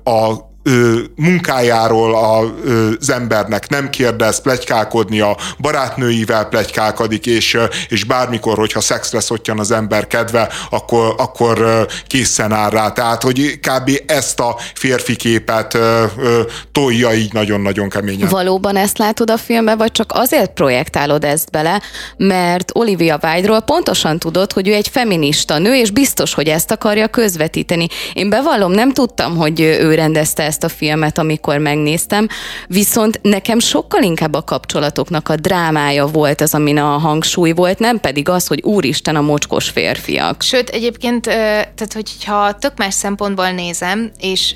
a 0.03 0.51
ö, 0.63 0.99
munkájáról 1.15 2.15
a, 2.15 2.53
ö, 2.65 2.89
az 2.99 3.09
embernek 3.09 3.69
nem 3.69 3.89
kérdez, 3.89 4.41
plegykálkodni, 4.41 5.19
a 5.19 5.37
barátnőivel 5.59 6.45
plegykálkodik, 6.45 7.25
és, 7.25 7.57
és 7.89 8.03
bármikor, 8.03 8.57
hogyha 8.57 8.81
szexre 8.81 9.19
szottyan 9.19 9.59
az 9.59 9.71
ember 9.71 10.07
kedve, 10.07 10.49
akkor, 10.69 11.15
akkor 11.17 11.85
készen 12.07 12.51
áll 12.51 12.69
rá. 12.69 12.91
Tehát, 12.91 13.23
hogy 13.23 13.59
kb. 13.59 13.91
ezt 14.05 14.39
a 14.39 14.57
férfi 14.73 15.15
képet 15.15 15.73
ö, 15.73 16.03
ö, 16.17 16.41
tolja 16.71 17.13
így 17.13 17.33
nagyon-nagyon 17.33 17.89
keményen. 17.89 18.29
Valóban 18.29 18.75
ezt 18.75 18.97
látod 18.97 19.29
a 19.29 19.37
filmben, 19.37 19.77
vagy 19.77 19.91
csak 19.91 20.11
azért 20.13 20.51
projektálod 20.53 21.23
ezt 21.23 21.51
bele, 21.51 21.81
mert 22.17 22.71
Olivia 22.73 23.19
Wilde-ról 23.23 23.61
pontosan 23.61 24.19
tudod, 24.19 24.53
hogy 24.53 24.67
ő 24.67 24.73
egy 24.73 24.87
feminista 24.87 25.57
nő, 25.57 25.75
és 25.75 25.91
biztos, 25.91 26.33
hogy 26.33 26.47
ezt 26.47 26.71
akarja 26.71 27.07
közvetíteni. 27.07 27.87
Én 28.13 28.29
bevallom, 28.29 28.71
nem 28.71 28.91
tudtam, 28.93 29.37
hogy 29.37 29.59
ő 29.59 29.95
rendezte 29.95 30.43
ezt 30.53 30.63
a 30.63 30.69
filmet, 30.69 31.17
amikor 31.17 31.57
megnéztem, 31.57 32.27
viszont 32.67 33.19
nekem 33.21 33.59
sokkal 33.59 34.03
inkább 34.03 34.33
a 34.33 34.43
kapcsolatoknak 34.43 35.29
a 35.29 35.35
drámája 35.35 36.05
volt 36.05 36.41
az, 36.41 36.53
amin 36.53 36.77
a 36.77 36.97
hangsúly 36.97 37.51
volt, 37.51 37.79
nem 37.79 37.99
pedig 37.99 38.29
az, 38.29 38.47
hogy 38.47 38.61
úristen 38.61 39.15
a 39.15 39.21
mocskos 39.21 39.69
férfiak. 39.69 40.41
Sőt, 40.41 40.69
egyébként, 40.69 41.21
tehát 41.21 41.93
hogyha 41.93 42.55
tök 42.57 42.77
más 42.77 42.93
szempontból 42.93 43.49
nézem, 43.49 44.11
és 44.19 44.55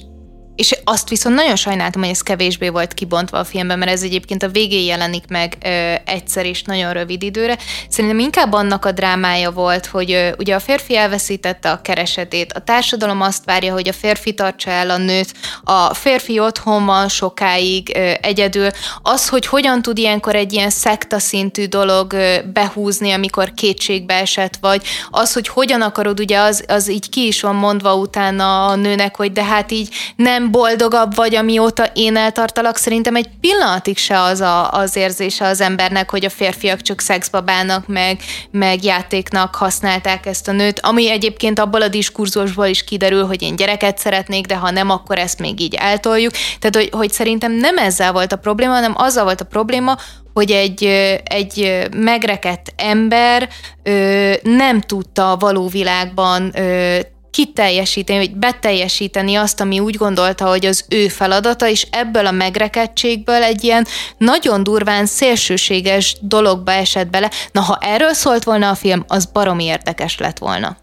és 0.58 0.80
azt 0.84 1.10
viszont 1.10 1.36
nagyon 1.36 1.56
sajnáltam, 1.56 2.02
hogy 2.02 2.10
ez 2.10 2.22
kevésbé 2.22 2.70
volt 2.70 2.94
kibontva 2.94 3.40
a 3.40 3.44
filmben, 3.44 3.78
mert 3.78 3.92
ez 3.92 4.02
egyébként 4.02 4.44
a 4.44 4.48
végén 4.48 4.86
jelenik 4.86 5.24
meg 5.28 5.58
ö, 5.66 5.94
egyszer 6.06 6.46
és 6.46 6.64
nagyon 6.64 6.94
rövid 6.94 7.24
időre. 7.24 7.58
Szerintem 7.90 8.20
inkább 8.20 8.54
annak 8.54 8.86
a 8.86 8.92
drámája 8.92 9.52
volt, 9.52 9.86
hogy 9.86 10.12
ö, 10.12 10.30
ugye 10.38 10.56
a 10.56 10.60
férfi 10.60 10.98
elveszítette 10.98 11.72
a 11.72 11.82
keresetét, 11.82 12.54
a 12.54 12.60
társadalom 12.60 13.22
azt 13.22 13.46
várja, 13.46 13.74
hogy 13.74 13.88
a 13.88 13.94
férfi 13.94 14.34
tartsa 14.34 14.70
el 14.70 14.90
a 14.90 14.98
nőt, 14.98 15.34
a 15.64 15.94
férfi 15.94 16.40
otthon 16.40 16.86
van 16.86 17.08
sokáig 17.08 17.92
ö, 17.96 18.12
egyedül. 18.22 18.70
Az, 19.02 19.30
hogy 19.30 19.46
hogyan 19.46 19.82
tud 19.82 19.98
ilyenkor 19.98 20.36
egy 20.36 20.54
ilyen 20.54 20.70
szekta 20.70 21.20
szintű 21.20 21.66
dolog 21.66 22.14
ö, 22.14 22.36
behúzni, 22.54 23.12
amikor 23.12 23.54
kétségbe 23.54 24.14
esett, 24.14 24.58
vagy 24.62 24.84
az, 25.10 25.34
hogy 25.34 25.48
hogyan 25.48 25.82
akarod, 25.82 26.20
ugye 26.20 26.40
az, 26.40 26.64
az 26.68 26.90
így 26.90 27.10
ki 27.10 27.28
is 27.28 27.42
van 27.42 27.56
mondva 27.56 27.96
utána 27.96 28.66
a 28.66 28.76
nőnek, 28.76 29.16
hogy 29.16 29.32
de 29.32 29.44
hát 29.44 29.72
így 29.72 29.94
nem 30.16 30.46
boldogabb 30.52 31.16
vagy, 31.16 31.36
amióta 31.36 31.86
én 31.94 32.16
eltartalak, 32.16 32.78
szerintem 32.78 33.16
egy 33.16 33.30
pillanatig 33.42 33.98
se 33.98 34.22
az 34.22 34.42
a, 34.42 34.72
az 34.72 34.96
érzése 34.96 35.46
az 35.46 35.62
embernek, 35.62 36.10
hogy 36.10 36.26
a 36.26 36.30
férfiak 36.30 36.82
csak 36.82 37.02
szexbabának, 37.02 37.88
meg, 37.88 38.20
meg 38.52 38.84
játéknak 38.84 39.56
használták 39.56 40.26
ezt 40.26 40.48
a 40.48 40.52
nőt, 40.52 40.80
ami 40.80 41.10
egyébként 41.10 41.60
abból 41.60 41.82
a 41.82 41.88
diskurzusból 41.88 42.66
is 42.66 42.84
kiderül, 42.84 43.26
hogy 43.26 43.42
én 43.42 43.56
gyereket 43.56 43.98
szeretnék, 43.98 44.46
de 44.46 44.56
ha 44.56 44.72
nem, 44.72 44.90
akkor 44.90 45.18
ezt 45.18 45.40
még 45.40 45.60
így 45.60 45.76
eltoljuk. 45.76 46.32
Tehát, 46.60 46.76
hogy, 46.76 46.90
hogy 46.92 47.12
szerintem 47.12 47.52
nem 47.52 47.78
ezzel 47.78 48.12
volt 48.12 48.32
a 48.32 48.38
probléma, 48.38 48.74
hanem 48.74 48.94
azzal 48.96 49.24
volt 49.24 49.42
a 49.42 49.46
probléma, 49.46 49.98
hogy 50.34 50.52
egy, 50.52 50.84
egy 51.24 51.88
megrekedt 51.96 52.74
ember 52.76 53.50
ö, 53.84 54.34
nem 54.44 54.82
tudta 54.82 55.32
a 55.32 55.38
való 55.38 55.68
világban 55.68 56.52
ö, 56.60 57.00
kiteljesíteni, 57.32 58.20
vagy 58.20 58.36
beteljesíteni 58.36 59.36
azt, 59.36 59.62
ami 59.62 59.80
úgy 59.80 59.96
gondolta, 59.96 60.46
hogy 60.46 60.66
az 60.66 60.86
ő 60.90 61.08
feladata, 61.08 61.70
és 61.70 61.88
ebből 61.92 62.26
a 62.26 62.32
megrekedtségből 62.32 63.44
egy 63.44 63.64
ilyen 63.64 63.88
nagyon 64.18 64.64
durván 64.64 65.06
szélsőséges 65.06 66.18
dologba 66.22 66.72
esett 66.72 67.10
bele. 67.10 67.32
Na, 67.52 67.62
ha 67.62 67.78
erről 67.82 68.14
szólt 68.14 68.44
volna 68.44 68.70
a 68.70 68.76
film, 68.76 69.04
az 69.08 69.26
baromi 69.26 69.64
érdekes 69.64 70.18
lett 70.18 70.38
volna. 70.38 70.78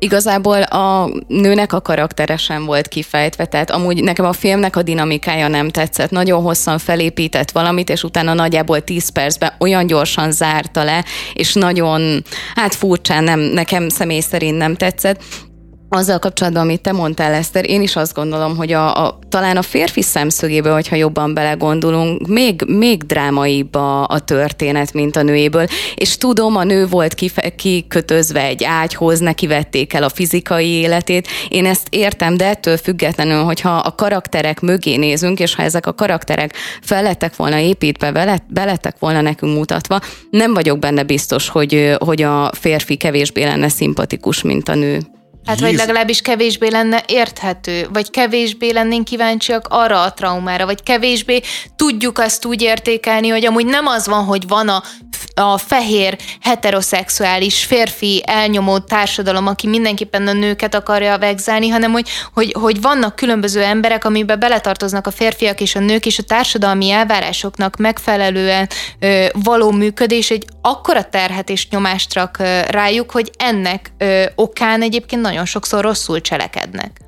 Igazából 0.00 0.62
a 0.62 1.10
nőnek 1.26 1.72
a 1.72 1.80
karaktere 1.80 2.36
sem 2.36 2.64
volt 2.64 2.88
kifejtve, 2.88 3.46
tehát 3.46 3.70
amúgy 3.70 4.02
nekem 4.02 4.24
a 4.24 4.32
filmnek 4.32 4.76
a 4.76 4.82
dinamikája 4.82 5.48
nem 5.48 5.68
tetszett. 5.68 6.10
Nagyon 6.10 6.42
hosszan 6.42 6.78
felépített 6.78 7.50
valamit, 7.50 7.90
és 7.90 8.02
utána 8.02 8.34
nagyjából 8.34 8.80
10 8.80 9.08
percben 9.08 9.52
olyan 9.58 9.86
gyorsan 9.86 10.32
zárta 10.32 10.84
le, 10.84 11.04
és 11.32 11.54
nagyon, 11.54 12.24
hát 12.54 12.74
furcsán 12.74 13.24
nem, 13.24 13.40
nekem 13.40 13.88
személy 13.88 14.20
szerint 14.20 14.58
nem 14.58 14.74
tetszett. 14.74 15.22
Azzal 15.90 16.18
kapcsolatban, 16.18 16.62
amit 16.62 16.80
te 16.80 16.92
mondtál, 16.92 17.32
Eszter, 17.32 17.70
én 17.70 17.82
is 17.82 17.96
azt 17.96 18.14
gondolom, 18.14 18.56
hogy 18.56 18.72
a, 18.72 19.06
a, 19.06 19.18
talán 19.28 19.56
a 19.56 19.62
férfi 19.62 20.02
szemszögéből, 20.02 20.72
hogyha 20.72 20.96
jobban 20.96 21.34
belegondolunk, 21.34 22.26
még, 22.26 22.62
még 22.66 23.02
drámaibb 23.02 23.74
a, 23.74 24.06
a 24.06 24.18
történet, 24.18 24.92
mint 24.92 25.16
a 25.16 25.22
nőéből. 25.22 25.66
És 25.94 26.16
tudom, 26.16 26.56
a 26.56 26.64
nő 26.64 26.86
volt 26.86 27.14
kife, 27.14 27.54
kikötözve 27.54 28.42
egy 28.42 28.64
ágyhoz, 28.64 29.18
neki 29.18 29.46
vették 29.46 29.92
el 29.92 30.02
a 30.02 30.08
fizikai 30.08 30.68
életét. 30.68 31.28
Én 31.48 31.66
ezt 31.66 31.86
értem, 31.90 32.36
de 32.36 32.46
ettől 32.46 32.76
függetlenül, 32.76 33.42
hogyha 33.42 33.76
a 33.76 33.94
karakterek 33.94 34.60
mögé 34.60 34.96
nézünk, 34.96 35.40
és 35.40 35.54
ha 35.54 35.62
ezek 35.62 35.86
a 35.86 35.94
karakterek 35.94 36.54
felettek 36.82 37.36
volna 37.36 37.58
építve, 37.58 38.40
belettek 38.48 38.96
volna 38.98 39.20
nekünk 39.20 39.56
mutatva, 39.56 40.00
nem 40.30 40.54
vagyok 40.54 40.78
benne 40.78 41.02
biztos, 41.02 41.48
hogy, 41.48 41.94
hogy 41.98 42.22
a 42.22 42.50
férfi 42.54 42.96
kevésbé 42.96 43.44
lenne 43.44 43.68
szimpatikus, 43.68 44.42
mint 44.42 44.68
a 44.68 44.74
nő. 44.74 45.00
Hát 45.48 45.60
vagy 45.60 45.74
legalábbis 45.74 46.20
kevésbé 46.20 46.68
lenne 46.68 47.04
érthető, 47.06 47.88
vagy 47.92 48.10
kevésbé 48.10 48.70
lennénk 48.70 49.04
kíváncsiak 49.04 49.66
arra 49.68 50.02
a 50.02 50.12
traumára, 50.12 50.66
vagy 50.66 50.82
kevésbé 50.82 51.40
tudjuk 51.76 52.18
azt 52.18 52.44
úgy 52.44 52.62
értékelni, 52.62 53.28
hogy 53.28 53.44
amúgy 53.44 53.66
nem 53.66 53.86
az 53.86 54.06
van, 54.06 54.24
hogy 54.24 54.48
van 54.48 54.68
a 54.68 54.82
a 55.38 55.58
fehér, 55.58 56.16
heteroszexuális, 56.40 57.64
férfi, 57.64 58.22
elnyomó 58.26 58.78
társadalom, 58.78 59.46
aki 59.46 59.66
mindenképpen 59.66 60.26
a 60.26 60.32
nőket 60.32 60.74
akarja 60.74 61.18
vegzálni, 61.18 61.68
hanem 61.68 61.92
hogy, 61.92 62.08
hogy, 62.34 62.54
hogy 62.60 62.80
vannak 62.80 63.16
különböző 63.16 63.62
emberek, 63.62 64.04
amiben 64.04 64.38
beletartoznak 64.38 65.06
a 65.06 65.10
férfiak 65.10 65.60
és 65.60 65.74
a 65.74 65.78
nők, 65.78 66.06
és 66.06 66.18
a 66.18 66.22
társadalmi 66.22 66.90
elvárásoknak 66.90 67.76
megfelelően 67.76 68.68
ö, 68.98 69.26
való 69.32 69.70
működés 69.70 70.30
egy 70.30 70.44
akkora 70.62 71.02
terhet 71.02 71.48
és 71.50 71.68
nyomást 71.68 72.14
rak 72.14 72.38
ö, 72.38 72.60
rájuk, 72.60 73.10
hogy 73.10 73.30
ennek 73.38 73.92
ö, 73.98 74.24
okán 74.34 74.82
egyébként 74.82 75.22
nagyon 75.22 75.37
sokszor 75.44 75.82
rosszul 75.82 76.20
cselekednek 76.20 77.00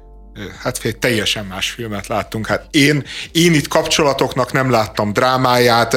hát 0.62 0.78
fél, 0.78 0.98
teljesen 0.98 1.44
más 1.44 1.70
filmet 1.70 2.06
láttunk. 2.06 2.46
Hát 2.46 2.66
én, 2.70 3.04
én 3.32 3.54
itt 3.54 3.68
kapcsolatoknak 3.68 4.52
nem 4.52 4.70
láttam 4.70 5.12
drámáját. 5.12 5.96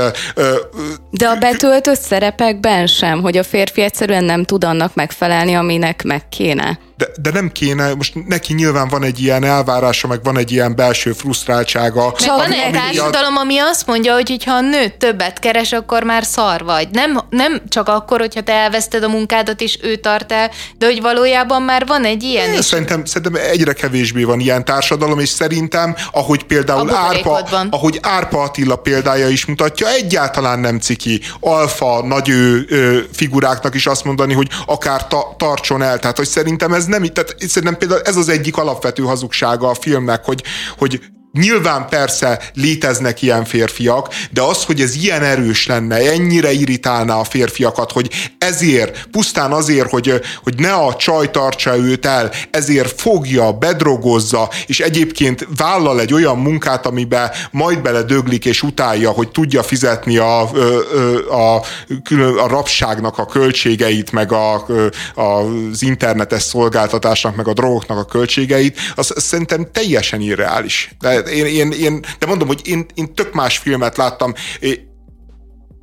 De 1.09 1.27
a 1.27 1.35
betöltött 1.35 1.99
szerepekben 1.99 2.87
sem, 2.87 3.21
hogy 3.21 3.37
a 3.37 3.43
férfi 3.43 3.81
egyszerűen 3.81 4.23
nem 4.23 4.43
tud 4.43 4.63
annak 4.63 4.95
megfelelni, 4.95 5.53
aminek 5.53 6.03
meg 6.03 6.29
kéne 6.29 6.79
de, 6.97 7.07
de 7.21 7.31
nem 7.31 7.51
kéne, 7.51 7.93
most 7.93 8.27
neki 8.27 8.53
nyilván 8.53 8.87
van 8.87 9.03
egy 9.03 9.21
ilyen 9.21 9.43
elvárása, 9.43 10.07
meg 10.07 10.23
van 10.23 10.37
egy 10.37 10.51
ilyen 10.51 10.75
belső 10.75 11.11
frusztráltsága. 11.11 12.13
Csak 12.17 12.35
van 12.35 12.51
egy 12.51 12.71
társadalom, 12.71 13.37
ami 13.37 13.57
azt 13.57 13.87
mondja, 13.87 14.13
hogy 14.13 14.43
ha 14.45 14.53
a 14.53 14.61
nő 14.61 14.87
többet 14.97 15.39
keres, 15.39 15.71
akkor 15.71 16.03
már 16.03 16.23
szar 16.23 16.63
vagy. 16.63 16.87
Nem, 16.91 17.19
nem 17.29 17.61
csak 17.67 17.87
akkor, 17.87 18.19
hogyha 18.19 18.41
te 18.41 18.53
elveszted 18.53 19.03
a 19.03 19.07
munkádat, 19.07 19.61
és 19.61 19.77
ő 19.81 19.95
tart 19.95 20.31
el, 20.31 20.51
de 20.77 20.85
hogy 20.85 21.01
valójában 21.01 21.61
már 21.61 21.85
van 21.85 22.03
egy 22.03 22.23
ilyen 22.23 22.49
é, 22.49 22.57
is. 22.57 22.65
Szerintem, 22.65 23.05
szerintem 23.05 23.41
egyre 23.51 23.73
kevésbé 23.73 24.23
van 24.23 24.39
ilyen 24.39 24.65
társadalom, 24.65 25.19
és 25.19 25.29
szerintem, 25.29 25.95
ahogy 26.11 26.43
például 26.43 26.95
Árpa, 26.95 27.47
ahogy 27.69 27.99
Árpa 28.01 28.41
Attila 28.41 28.75
példája 28.75 29.27
is 29.27 29.45
mutatja, 29.45 29.89
egyáltalán 29.89 30.59
nem 30.59 30.79
ciki 30.79 31.21
alfa, 31.39 32.05
nagy 32.05 32.29
ő, 32.29 32.65
ő 32.69 33.07
figuráknak 33.13 33.75
is 33.75 33.87
azt 33.87 34.03
mondani, 34.03 34.33
hogy 34.33 34.47
akár 34.65 35.07
ta, 35.07 35.35
tartson 35.37 35.81
el. 35.81 35.99
Tehát, 35.99 36.17
hogy 36.17 36.27
szerintem 36.27 36.73
ez 36.73 36.82
nem, 36.85 37.03
tehát 37.03 37.35
szerintem 37.39 37.77
például 37.77 38.01
ez 38.01 38.15
az 38.15 38.29
egyik 38.29 38.57
alapvető 38.57 39.03
hazugsága 39.03 39.69
a 39.69 39.73
filmnek, 39.73 40.25
hogy, 40.25 40.43
hogy 40.77 41.01
Nyilván 41.39 41.87
persze 41.89 42.41
léteznek 42.53 43.21
ilyen 43.21 43.45
férfiak, 43.45 44.13
de 44.31 44.41
az, 44.41 44.63
hogy 44.63 44.81
ez 44.81 44.95
ilyen 44.95 45.23
erős 45.23 45.65
lenne, 45.65 45.95
ennyire 45.95 46.51
irritálná 46.51 47.15
a 47.15 47.23
férfiakat, 47.23 47.91
hogy 47.91 48.09
ezért, 48.37 49.07
pusztán 49.11 49.51
azért, 49.51 49.89
hogy, 49.89 50.21
hogy 50.43 50.53
ne 50.57 50.73
a 50.73 50.95
csaj 50.95 51.31
tartsa 51.31 51.77
őt 51.77 52.05
el, 52.05 52.31
ezért 52.51 53.01
fogja, 53.01 53.51
bedrogozza, 53.51 54.49
és 54.65 54.79
egyébként 54.79 55.47
vállal 55.57 55.99
egy 55.99 56.13
olyan 56.13 56.37
munkát, 56.37 56.85
amiben 56.85 57.31
majd 57.51 57.81
bele 57.81 58.01
döglik 58.01 58.45
és 58.45 58.61
utálja, 58.61 59.09
hogy 59.09 59.31
tudja 59.31 59.63
fizetni 59.63 60.17
a, 60.17 60.41
a, 60.41 61.55
a, 61.55 61.55
a 62.37 62.47
rabságnak 62.47 63.17
a 63.17 63.25
költségeit, 63.25 64.11
meg 64.11 64.31
a, 64.31 64.65
az 65.15 65.81
internetes 65.81 66.41
szolgáltatásnak, 66.41 67.35
meg 67.35 67.47
a 67.47 67.53
drogoknak 67.53 67.97
a 67.97 68.05
költségeit, 68.05 68.79
az 68.95 69.13
szerintem 69.17 69.67
teljesen 69.71 70.21
irreális. 70.21 70.95
De 70.99 71.22
én, 71.27 71.45
én, 71.45 71.71
én, 71.71 72.05
de 72.19 72.25
mondom, 72.25 72.47
hogy 72.47 72.67
én, 72.67 72.85
én 72.93 73.13
tök 73.13 73.33
más 73.33 73.57
filmet 73.57 73.97
láttam. 73.97 74.33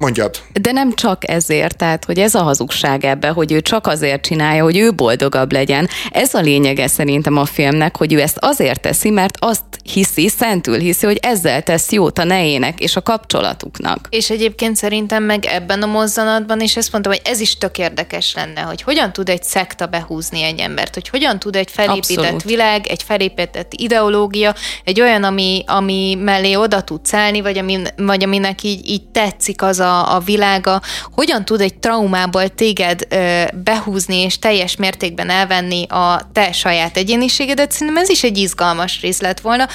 Mondjad. 0.01 0.43
De 0.61 0.73
nem 0.73 0.95
csak 0.95 1.31
ezért, 1.31 1.77
tehát 1.77 2.05
hogy 2.05 2.19
ez 2.19 2.35
a 2.35 2.43
hazugság 2.43 3.05
ebbe, 3.05 3.29
hogy 3.29 3.53
ő 3.53 3.61
csak 3.61 3.87
azért 3.87 4.23
csinálja, 4.23 4.63
hogy 4.63 4.79
ő 4.79 4.93
boldogabb 4.93 5.53
legyen. 5.53 5.89
Ez 6.11 6.35
a 6.35 6.41
lényege 6.41 6.87
szerintem 6.87 7.37
a 7.37 7.45
filmnek, 7.45 7.97
hogy 7.97 8.13
ő 8.13 8.21
ezt 8.21 8.37
azért 8.41 8.81
teszi, 8.81 9.11
mert 9.11 9.37
azt 9.39 9.63
hiszi, 9.93 10.29
szentül 10.29 10.79
hiszi, 10.79 11.07
hogy 11.07 11.19
ezzel 11.23 11.63
tesz 11.63 11.93
jót 11.93 12.19
a 12.19 12.25
nejének 12.25 12.81
és 12.81 12.97
a 12.97 13.03
kapcsolatuknak. 13.03 14.07
És 14.11 14.31
egyébként 14.31 14.77
szerintem 14.77 15.23
meg 15.23 15.45
ebben 15.45 15.83
a 15.83 15.87
mozzanatban, 15.87 16.61
és 16.61 16.77
ezt 16.77 16.93
mondtam, 16.93 17.13
hogy 17.13 17.23
ez 17.25 17.41
is 17.41 17.59
tök 17.59 17.79
érdekes 17.79 18.35
lenne, 18.35 18.61
hogy 18.61 18.83
hogyan 18.83 19.13
tud 19.13 19.29
egy 19.29 19.43
szekta 19.43 19.87
behúzni 19.87 20.43
egy 20.43 20.59
embert, 20.59 20.95
hogy 20.95 21.09
hogyan 21.09 21.39
tud 21.39 21.57
egy 21.57 21.71
felépített 21.71 22.19
Abszolút. 22.19 22.43
világ, 22.43 22.87
egy 22.87 23.03
felépített 23.03 23.73
ideológia, 23.77 24.55
egy 24.85 25.01
olyan, 25.01 25.25
ami, 25.25 25.65
ami 25.67 26.15
mellé 26.15 26.55
oda 26.55 26.83
tud 26.83 27.07
szállni, 27.07 27.41
vagy, 27.41 27.59
ami, 27.59 27.83
vagy 27.97 28.25
aminek 28.25 28.63
így, 28.63 28.89
így 28.89 29.07
tetszik 29.07 29.63
az 29.63 29.81
a, 29.81 29.90
a 29.99 30.21
világa, 30.25 30.81
hogyan 31.13 31.45
tud 31.45 31.61
egy 31.61 31.79
traumából 31.79 32.49
téged 32.49 33.01
ö, 33.09 33.43
behúzni 33.65 34.17
és 34.17 34.39
teljes 34.39 34.77
mértékben 34.77 35.31
elvenni 35.31 35.87
a 35.87 36.31
te 36.33 36.53
saját 36.53 36.97
egyéniségedet, 36.97 37.73
szerintem 37.73 37.97
ez 37.97 38.09
is 38.09 38.23
egy 38.23 38.39
izgalmas 38.39 39.01
rész 39.01 39.21
lett 39.21 39.41
volna, 39.41 39.69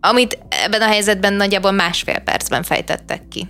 amit 0.00 0.38
ebben 0.64 0.80
a 0.80 0.86
helyzetben 0.86 1.32
nagyjából 1.32 1.70
másfél 1.70 2.18
percben 2.18 2.62
fejtettek 2.62 3.28
ki. 3.28 3.48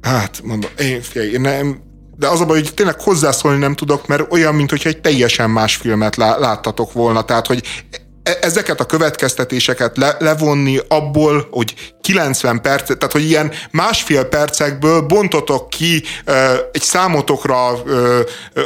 Hát, 0.00 0.40
mondom, 0.42 0.70
én, 0.78 1.00
én 1.14 1.40
nem, 1.40 1.80
de 2.16 2.28
az 2.28 2.40
a 2.40 2.46
baj, 2.46 2.58
hogy 2.58 2.74
tényleg 2.74 3.00
hozzászólni 3.00 3.58
nem 3.58 3.74
tudok, 3.74 4.06
mert 4.06 4.32
olyan, 4.32 4.54
mintha 4.54 4.88
egy 4.88 5.00
teljesen 5.00 5.50
más 5.50 5.76
filmet 5.76 6.16
láttatok 6.16 6.92
volna. 6.92 7.22
Tehát, 7.22 7.46
hogy 7.46 7.62
ezeket 8.40 8.80
a 8.80 8.84
következtetéseket 8.84 9.96
le, 9.96 10.16
levonni 10.18 10.78
abból, 10.88 11.48
hogy 11.50 11.74
90 12.00 12.60
perc, 12.60 12.86
tehát 12.86 13.12
hogy 13.12 13.24
ilyen 13.24 13.52
másfél 13.70 14.24
percekből 14.24 15.00
bontotok 15.00 15.68
ki 15.68 16.02
egy 16.72 16.82
számotokra 16.82 17.82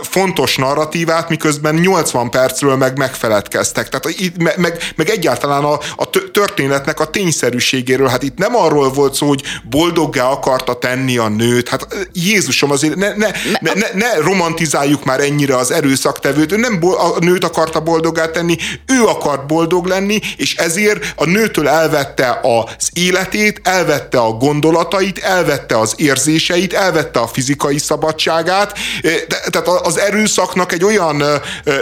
fontos 0.03 0.57
narratívát, 0.57 1.28
miközben 1.28 1.74
80 1.74 2.31
percről 2.31 2.77
meg 2.77 2.99
megfeledkeztek. 2.99 3.89
Tehát 3.89 4.20
itt, 4.20 4.57
meg, 4.57 4.78
meg 4.97 5.09
egyáltalán 5.09 5.65
a, 5.65 5.78
a 5.97 6.11
történetnek 6.32 7.01
a 7.01 7.07
tényszerűségéről. 7.07 8.09
Hát 8.09 8.23
itt 8.23 8.39
nem 8.39 8.57
arról 8.57 8.91
volt 8.91 9.15
szó, 9.15 9.27
hogy 9.27 9.43
boldoggá 9.70 10.27
akarta 10.27 10.78
tenni 10.78 11.16
a 11.16 11.28
nőt. 11.28 11.69
Hát 11.69 12.09
Jézusom, 12.12 12.70
azért 12.70 12.97
ne, 12.97 13.15
ne, 13.15 13.31
ne, 13.61 13.73
ne, 13.73 13.87
ne 13.95 14.15
romantizáljuk 14.15 15.05
már 15.05 15.20
ennyire 15.20 15.57
az 15.57 15.70
erőszaktevőt. 15.70 16.53
Ő 16.53 16.57
nem 16.57 16.81
a 16.82 17.19
nőt 17.19 17.45
akarta 17.45 17.81
boldoggá 17.81 18.31
tenni, 18.31 18.57
ő 18.87 19.05
akart 19.05 19.47
boldog 19.51 19.86
lenni, 19.86 20.18
és 20.36 20.55
ezért 20.55 21.12
a 21.16 21.24
nőtől 21.24 21.68
elvette 21.68 22.40
az 22.43 22.90
élet 22.93 23.31
életét, 23.35 23.60
elvette 23.68 24.18
a 24.18 24.32
gondolatait, 24.32 25.18
elvette 25.18 25.78
az 25.78 25.94
érzéseit, 25.97 26.72
elvette 26.72 27.20
a 27.20 27.27
fizikai 27.27 27.78
szabadságát, 27.78 28.78
tehát 29.51 29.68
az 29.68 29.98
erőszaknak 29.98 30.72
egy 30.72 30.85
olyan 30.85 31.22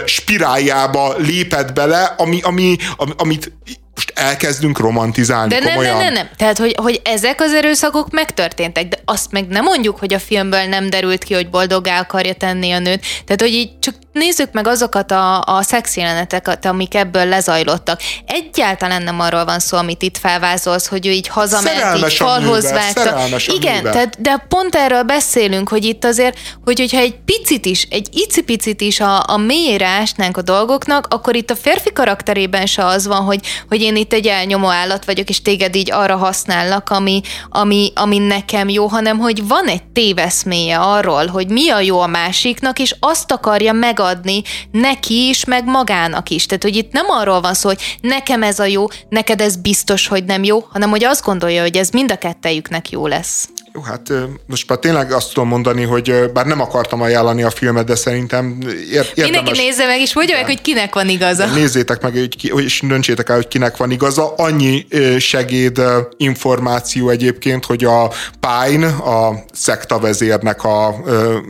spiráljába 0.05 1.15
lépett 1.17 1.73
bele, 1.73 2.15
ami, 2.17 2.39
ami, 2.41 2.75
amit 3.17 3.51
most 3.95 4.13
elkezdünk 4.15 4.79
romantizálni 4.79 5.49
de 5.49 5.59
nem, 5.59 5.69
komolyan. 5.69 5.95
Nem, 5.95 6.03
nem, 6.03 6.13
nem. 6.13 6.29
Tehát, 6.37 6.57
hogy, 6.57 6.75
hogy 6.81 7.01
ezek 7.03 7.41
az 7.41 7.53
erőszakok 7.53 8.11
megtörténtek, 8.11 8.87
de 8.87 8.97
azt 9.05 9.31
meg 9.31 9.47
nem 9.47 9.63
mondjuk, 9.63 9.99
hogy 9.99 10.13
a 10.13 10.19
filmből 10.19 10.63
nem 10.63 10.89
derült 10.89 11.23
ki, 11.23 11.33
hogy 11.33 11.49
boldoggá 11.49 11.99
akarja 11.99 12.33
tenni 12.33 12.71
a 12.71 12.79
nőt. 12.79 13.05
Tehát, 13.25 13.41
hogy 13.41 13.53
így 13.53 13.79
csak 13.79 13.95
nézzük 14.11 14.51
meg 14.51 14.67
azokat 14.67 15.11
a, 15.11 15.41
a 15.41 15.61
szexjeleneteket, 15.61 16.65
amik 16.65 16.95
ebből 16.95 17.25
lezajlottak. 17.25 18.01
Egyáltalán 18.25 19.03
nem 19.03 19.19
arról 19.19 19.45
van 19.45 19.59
szó, 19.59 19.77
amit 19.77 20.01
itt 20.01 20.17
felvázolsz, 20.17 20.87
hogy 20.87 21.07
ő 21.07 21.11
így 21.11 21.27
hazament, 21.27 21.97
így 21.97 22.13
falhoz 22.13 22.71
vágta. 22.71 23.25
Igen, 23.47 23.83
tehát, 23.83 24.21
de 24.21 24.45
pont 24.47 24.75
erről 24.75 25.03
beszélünk, 25.03 25.69
hogy 25.69 25.83
itt 25.83 26.05
azért, 26.05 26.37
hogy, 26.63 26.79
hogyha 26.79 26.99
egy 26.99 27.15
picit 27.25 27.65
is, 27.65 27.87
egy 27.89 28.07
icipicit 28.11 28.81
is 28.81 28.99
a, 28.99 29.23
a 29.27 29.37
mélyére 29.37 29.87
ásnánk 29.87 30.37
a 30.37 30.41
dolgoknak, 30.41 31.07
akkor 31.09 31.35
itt 31.35 31.49
a 31.49 31.55
férfi 31.55 31.93
karakterében 31.93 32.65
se 32.65 32.85
az 32.85 33.07
van, 33.07 33.23
hogy, 33.23 33.39
hogy 33.67 33.81
én 33.81 33.95
itt 33.95 34.13
egy 34.13 34.27
elnyomó 34.27 34.67
állat 34.67 35.05
vagyok, 35.05 35.29
és 35.29 35.41
téged 35.41 35.75
így 35.75 35.91
arra 35.91 36.15
használnak, 36.17 36.89
ami, 36.89 37.21
ami, 37.49 37.91
ami 37.95 38.17
nekem 38.17 38.69
jó, 38.69 38.87
hanem 38.87 39.17
hogy 39.17 39.47
van 39.47 39.65
egy 39.65 39.83
téveszméje 39.83 40.77
arról, 40.77 41.27
hogy 41.27 41.47
mi 41.47 41.69
a 41.69 41.79
jó 41.79 41.99
a 41.99 42.07
másiknak, 42.07 42.79
és 42.79 42.95
azt 42.99 43.31
akarja 43.31 43.73
megadni 43.99 44.41
neki 44.71 45.27
is, 45.27 45.45
meg 45.45 45.65
magának 45.65 46.29
is. 46.29 46.45
Tehát, 46.45 46.63
hogy 46.63 46.75
itt 46.75 46.91
nem 46.91 47.05
arról 47.09 47.41
van 47.41 47.53
szó, 47.53 47.67
hogy 47.69 47.97
nekem 48.01 48.43
ez 48.43 48.59
a 48.59 48.65
jó, 48.65 48.85
neked 49.09 49.41
ez 49.41 49.55
biztos, 49.55 50.07
hogy 50.07 50.23
nem 50.23 50.43
jó, 50.43 50.59
hanem 50.69 50.89
hogy 50.89 51.03
azt 51.03 51.23
gondolja, 51.23 51.61
hogy 51.61 51.77
ez 51.77 51.89
mind 51.89 52.11
a 52.11 52.17
kettejüknek 52.17 52.89
jó 52.89 53.07
lesz. 53.07 53.49
Jó, 53.79 53.85
hát 53.85 54.11
most 54.45 54.69
már 54.69 54.79
tényleg 54.79 55.11
azt 55.11 55.33
tudom 55.33 55.49
mondani, 55.49 55.83
hogy 55.83 56.31
bár 56.33 56.45
nem 56.45 56.61
akartam 56.61 57.01
ajánlani 57.01 57.43
a 57.43 57.49
filmet, 57.49 57.85
de 57.85 57.95
szerintem 57.95 58.57
ér- 58.61 59.11
érdemes. 59.15 59.15
Mindenki 59.15 59.51
nézze 59.51 59.85
meg, 59.85 59.99
és 59.99 60.13
mondja 60.13 60.35
meg, 60.35 60.45
hogy 60.45 60.61
kinek 60.61 60.93
van 60.93 61.09
igaza. 61.09 61.45
Nézzétek 61.45 62.01
meg, 62.01 62.11
hogy, 62.11 62.63
és 62.63 62.81
döntsétek 62.87 63.29
el, 63.29 63.35
hogy 63.35 63.47
kinek 63.47 63.77
van 63.77 63.91
igaza. 63.91 64.33
Annyi 64.37 64.85
segéd 65.19 65.81
információ 66.17 67.09
egyébként, 67.09 67.65
hogy 67.65 67.83
a 67.83 68.11
Pine, 68.39 68.87
a 68.87 69.43
szektavezérnek 69.53 70.63
a 70.63 70.95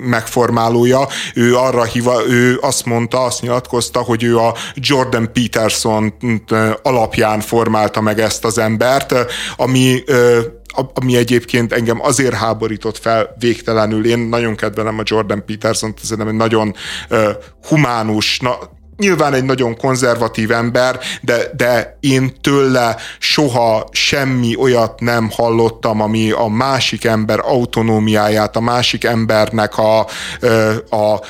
megformálója, 0.05 1.07
ő 1.33 1.55
arra 1.55 1.83
hiva, 1.83 2.21
ő 2.27 2.57
azt 2.61 2.85
mondta, 2.85 3.23
azt 3.23 3.41
nyilatkozta, 3.41 3.99
hogy 3.99 4.23
ő 4.23 4.37
a 4.37 4.55
Jordan 4.75 5.29
Peterson 5.33 6.13
alapján 6.83 7.39
formálta 7.39 8.01
meg 8.01 8.19
ezt 8.19 8.45
az 8.45 8.57
embert, 8.57 9.15
ami 9.57 10.03
ami 10.93 11.17
egyébként 11.17 11.73
engem 11.73 12.01
azért 12.01 12.33
háborított 12.33 12.97
fel 12.97 13.35
végtelenül. 13.39 14.05
Én 14.05 14.19
nagyon 14.19 14.55
kedvelem 14.55 14.99
a 14.99 15.03
Jordan 15.05 15.45
Peterson-t, 15.45 15.99
ez 16.03 16.11
egy 16.11 16.33
nagyon 16.33 16.75
uh, 17.09 17.29
humánus, 17.67 18.39
na, 18.39 18.57
nyilván 18.99 19.33
egy 19.33 19.43
nagyon 19.43 19.77
konzervatív 19.77 20.51
ember, 20.51 20.99
de, 21.21 21.51
de 21.55 21.97
én 21.99 22.33
tőle 22.41 22.95
soha 23.19 23.87
semmi 23.91 24.55
olyat 24.55 24.99
nem 24.99 25.29
hallottam, 25.31 26.01
ami 26.01 26.31
a 26.31 26.47
másik 26.47 27.05
ember 27.05 27.39
autonómiáját, 27.39 28.55
a 28.55 28.59
másik 28.59 29.03
embernek 29.03 29.77
a, 29.77 29.99
a, 30.89 30.95
a 30.95 31.21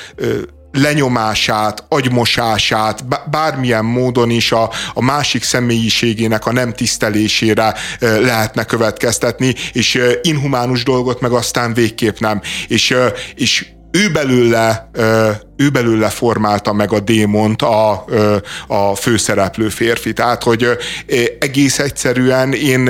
lenyomását, 0.72 1.84
agymosását, 1.90 3.06
bármilyen 3.30 3.86
módon 3.86 4.30
is 4.30 4.52
a, 4.52 4.70
a 4.94 5.02
másik 5.02 5.44
személyiségének 5.44 6.46
a 6.46 6.52
nem 6.52 6.74
tisztelésére 6.74 7.74
lehetne 8.00 8.64
következtetni, 8.64 9.56
és 9.74 10.02
inhumánus 10.22 10.84
dolgot 10.84 11.22
meg 11.22 11.32
aztán 11.32 11.74
végképp 11.74 12.18
nem. 12.18 12.42
És, 12.68 12.96
és 13.36 13.66
ő 13.92 14.12
belőle, 14.12 14.90
ő 15.58 15.70
belőle 15.70 16.10
formálta 16.10 16.74
meg 16.74 16.94
a 16.94 17.00
démont 17.00 17.62
a, 17.62 18.06
a 18.68 18.96
főszereplő 18.96 19.70
férfi. 19.70 20.14
Tehát, 20.14 20.44
hogy 20.44 20.68
egész 21.40 21.80
egyszerűen 21.80 22.54
én, 22.54 22.90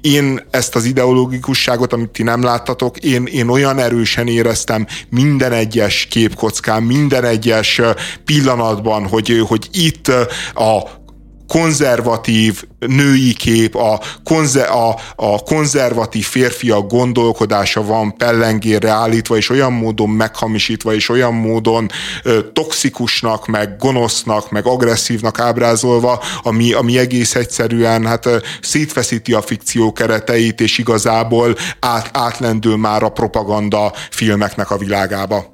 én 0.00 0.46
ezt 0.50 0.76
az 0.76 0.84
ideológikusságot, 0.84 1.92
amit 1.92 2.10
ti 2.10 2.22
nem 2.22 2.42
láttatok, 2.42 2.98
én, 2.98 3.26
én 3.26 3.48
olyan 3.48 3.78
erősen 3.78 4.28
éreztem 4.28 4.86
minden 5.08 5.52
egyes 5.52 6.06
képkockán, 6.10 6.82
minden 6.82 7.24
egyes 7.24 7.80
pillanatban, 8.24 9.06
hogy, 9.06 9.42
hogy 9.48 9.68
itt 9.72 10.08
a 10.54 11.00
konzervatív 11.52 12.64
női 12.78 13.32
kép, 13.32 13.76
a, 13.76 14.00
konze, 14.24 14.62
a, 14.62 14.96
a 15.16 15.42
konzervatív 15.42 16.26
férfiak 16.26 16.90
gondolkodása 16.90 17.84
van 17.84 18.16
pellengérre 18.16 18.90
állítva, 18.90 19.36
és 19.36 19.50
olyan 19.50 19.72
módon 19.72 20.10
meghamisítva, 20.10 20.94
és 20.94 21.08
olyan 21.08 21.34
módon 21.34 21.90
ö, 22.22 22.38
toxikusnak, 22.52 23.46
meg 23.46 23.76
gonosznak, 23.78 24.50
meg 24.50 24.66
agresszívnak 24.66 25.38
ábrázolva, 25.38 26.22
ami, 26.42 26.72
ami 26.72 26.98
egész 26.98 27.34
egyszerűen 27.34 28.06
hát 28.06 28.26
ö, 28.26 28.36
szétfeszíti 28.60 29.32
a 29.32 29.42
fikció 29.42 29.92
kereteit, 29.92 30.60
és 30.60 30.78
igazából 30.78 31.56
át, 31.80 32.10
átlendül 32.12 32.76
már 32.76 33.02
a 33.02 33.08
propaganda 33.08 33.92
filmeknek 34.10 34.70
a 34.70 34.76
világába 34.76 35.51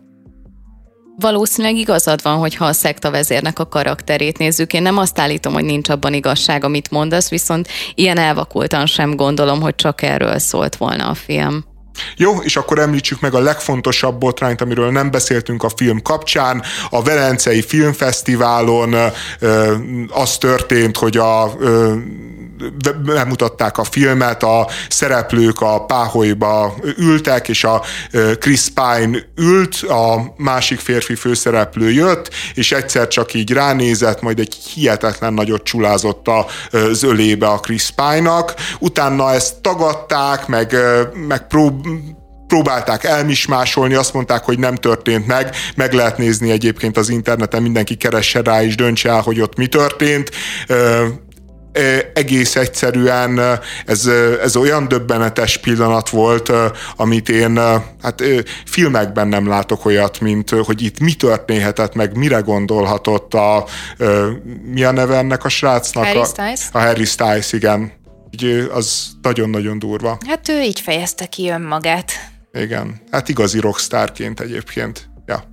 valószínűleg 1.21 1.77
igazad 1.77 2.23
van, 2.23 2.37
hogy 2.37 2.55
ha 2.55 2.65
a 2.65 2.73
szekta 2.73 3.11
vezérnek 3.11 3.59
a 3.59 3.69
karakterét 3.69 4.39
nézzük. 4.39 4.73
Én 4.73 4.83
nem 4.83 4.99
azt 4.99 5.19
állítom, 5.19 5.53
hogy 5.53 5.65
nincs 5.65 5.89
abban 5.89 6.15
igazság, 6.15 6.65
amit 6.65 6.91
mondasz, 6.91 7.29
viszont 7.29 7.69
ilyen 7.95 8.19
elvakultan 8.19 8.87
sem 8.87 9.17
gondolom, 9.17 9.61
hogy 9.61 9.75
csak 9.75 10.03
erről 10.03 10.39
szólt 10.39 10.77
volna 10.77 11.09
a 11.09 11.15
film. 11.15 11.65
Jó, 12.17 12.41
és 12.43 12.57
akkor 12.57 12.79
említsük 12.79 13.21
meg 13.21 13.35
a 13.35 13.41
legfontosabb 13.41 14.19
botrányt, 14.19 14.61
amiről 14.61 14.91
nem 14.91 15.11
beszéltünk 15.11 15.63
a 15.63 15.71
film 15.77 16.03
kapcsán. 16.03 16.63
A 16.91 17.03
Velencei 17.03 17.63
Filmfesztiválon 17.63 18.95
az 20.09 20.37
történt, 20.39 20.97
hogy 20.97 21.17
a 21.17 21.53
bemutatták 23.05 23.79
a 23.79 23.85
filmet, 23.85 24.43
a 24.43 24.69
szereplők 24.89 25.61
a 25.61 25.85
páholyba 25.85 26.75
ültek, 26.97 27.49
és 27.49 27.65
a 27.65 27.83
Chris 28.39 28.69
Pine 28.75 29.19
ült, 29.37 29.83
a 29.83 30.35
másik 30.37 30.79
férfi 30.79 31.15
főszereplő 31.15 31.91
jött, 31.91 32.31
és 32.55 32.73
egyszer 32.73 33.09
csak 33.09 33.35
így 33.35 33.53
ránézett, 33.53 34.23
majd 34.23 34.39
egy 34.39 34.55
hihetetlen 34.55 35.35
nagyot 35.35 35.63
csulázott 35.63 36.27
az 36.71 37.03
ölébe 37.03 37.49
a 37.49 37.61
Chris 37.61 37.91
Pine-nak. 37.91 38.55
Utána 38.79 39.33
ezt 39.33 39.57
tagadták, 39.61 40.47
meg, 40.47 40.77
meg 41.29 41.47
prób 41.47 41.87
próbálták 42.47 43.05
elmismásolni, 43.05 43.95
azt 43.95 44.13
mondták, 44.13 44.45
hogy 44.45 44.59
nem 44.59 44.75
történt 44.75 45.27
meg, 45.27 45.55
meg 45.75 45.93
lehet 45.93 46.19
nézni 46.19 46.51
egyébként 46.51 46.97
az 46.97 47.09
interneten, 47.09 47.63
mindenki 47.63 47.95
keresse 47.95 48.41
rá 48.43 48.63
és 48.63 48.75
döntse 48.75 49.09
el, 49.09 49.21
hogy 49.21 49.41
ott 49.41 49.57
mi 49.57 49.67
történt 49.67 50.31
egész 52.15 52.57
egyszerűen 52.57 53.61
ez, 53.87 54.07
ez 54.43 54.57
olyan 54.57 54.89
döbbenetes 54.89 55.57
pillanat 55.57 56.09
volt, 56.09 56.53
amit 56.97 57.29
én 57.29 57.57
hát 58.03 58.23
filmekben 58.65 59.29
nem 59.29 59.49
látok 59.49 59.85
olyat, 59.85 60.21
mint 60.21 60.51
hogy 60.51 60.83
itt 60.83 60.99
mi 60.99 61.13
történhetett, 61.13 61.95
meg 61.95 62.17
mire 62.17 62.39
gondolhatott 62.39 63.35
a 63.35 63.65
mi 64.65 64.85
a 64.85 64.91
neve 64.91 65.17
ennek 65.17 65.45
a 65.45 65.49
srácnak? 65.49 66.05
Harry 66.05 66.25
Styles. 66.25 66.69
A, 66.73 66.79
a 66.79 66.81
Harry 66.81 67.05
Styles, 67.05 67.53
igen. 67.53 67.93
Így 68.31 68.69
az 68.73 69.07
nagyon-nagyon 69.23 69.79
durva. 69.79 70.19
Hát 70.27 70.49
ő 70.49 70.61
így 70.61 70.81
fejezte 70.81 71.27
ki 71.27 71.49
önmagát. 71.49 72.13
Igen, 72.53 73.01
hát 73.11 73.29
igazi 73.29 73.61
rockstárként 73.61 74.41
egyébként. 74.41 75.09
Ja. 75.27 75.45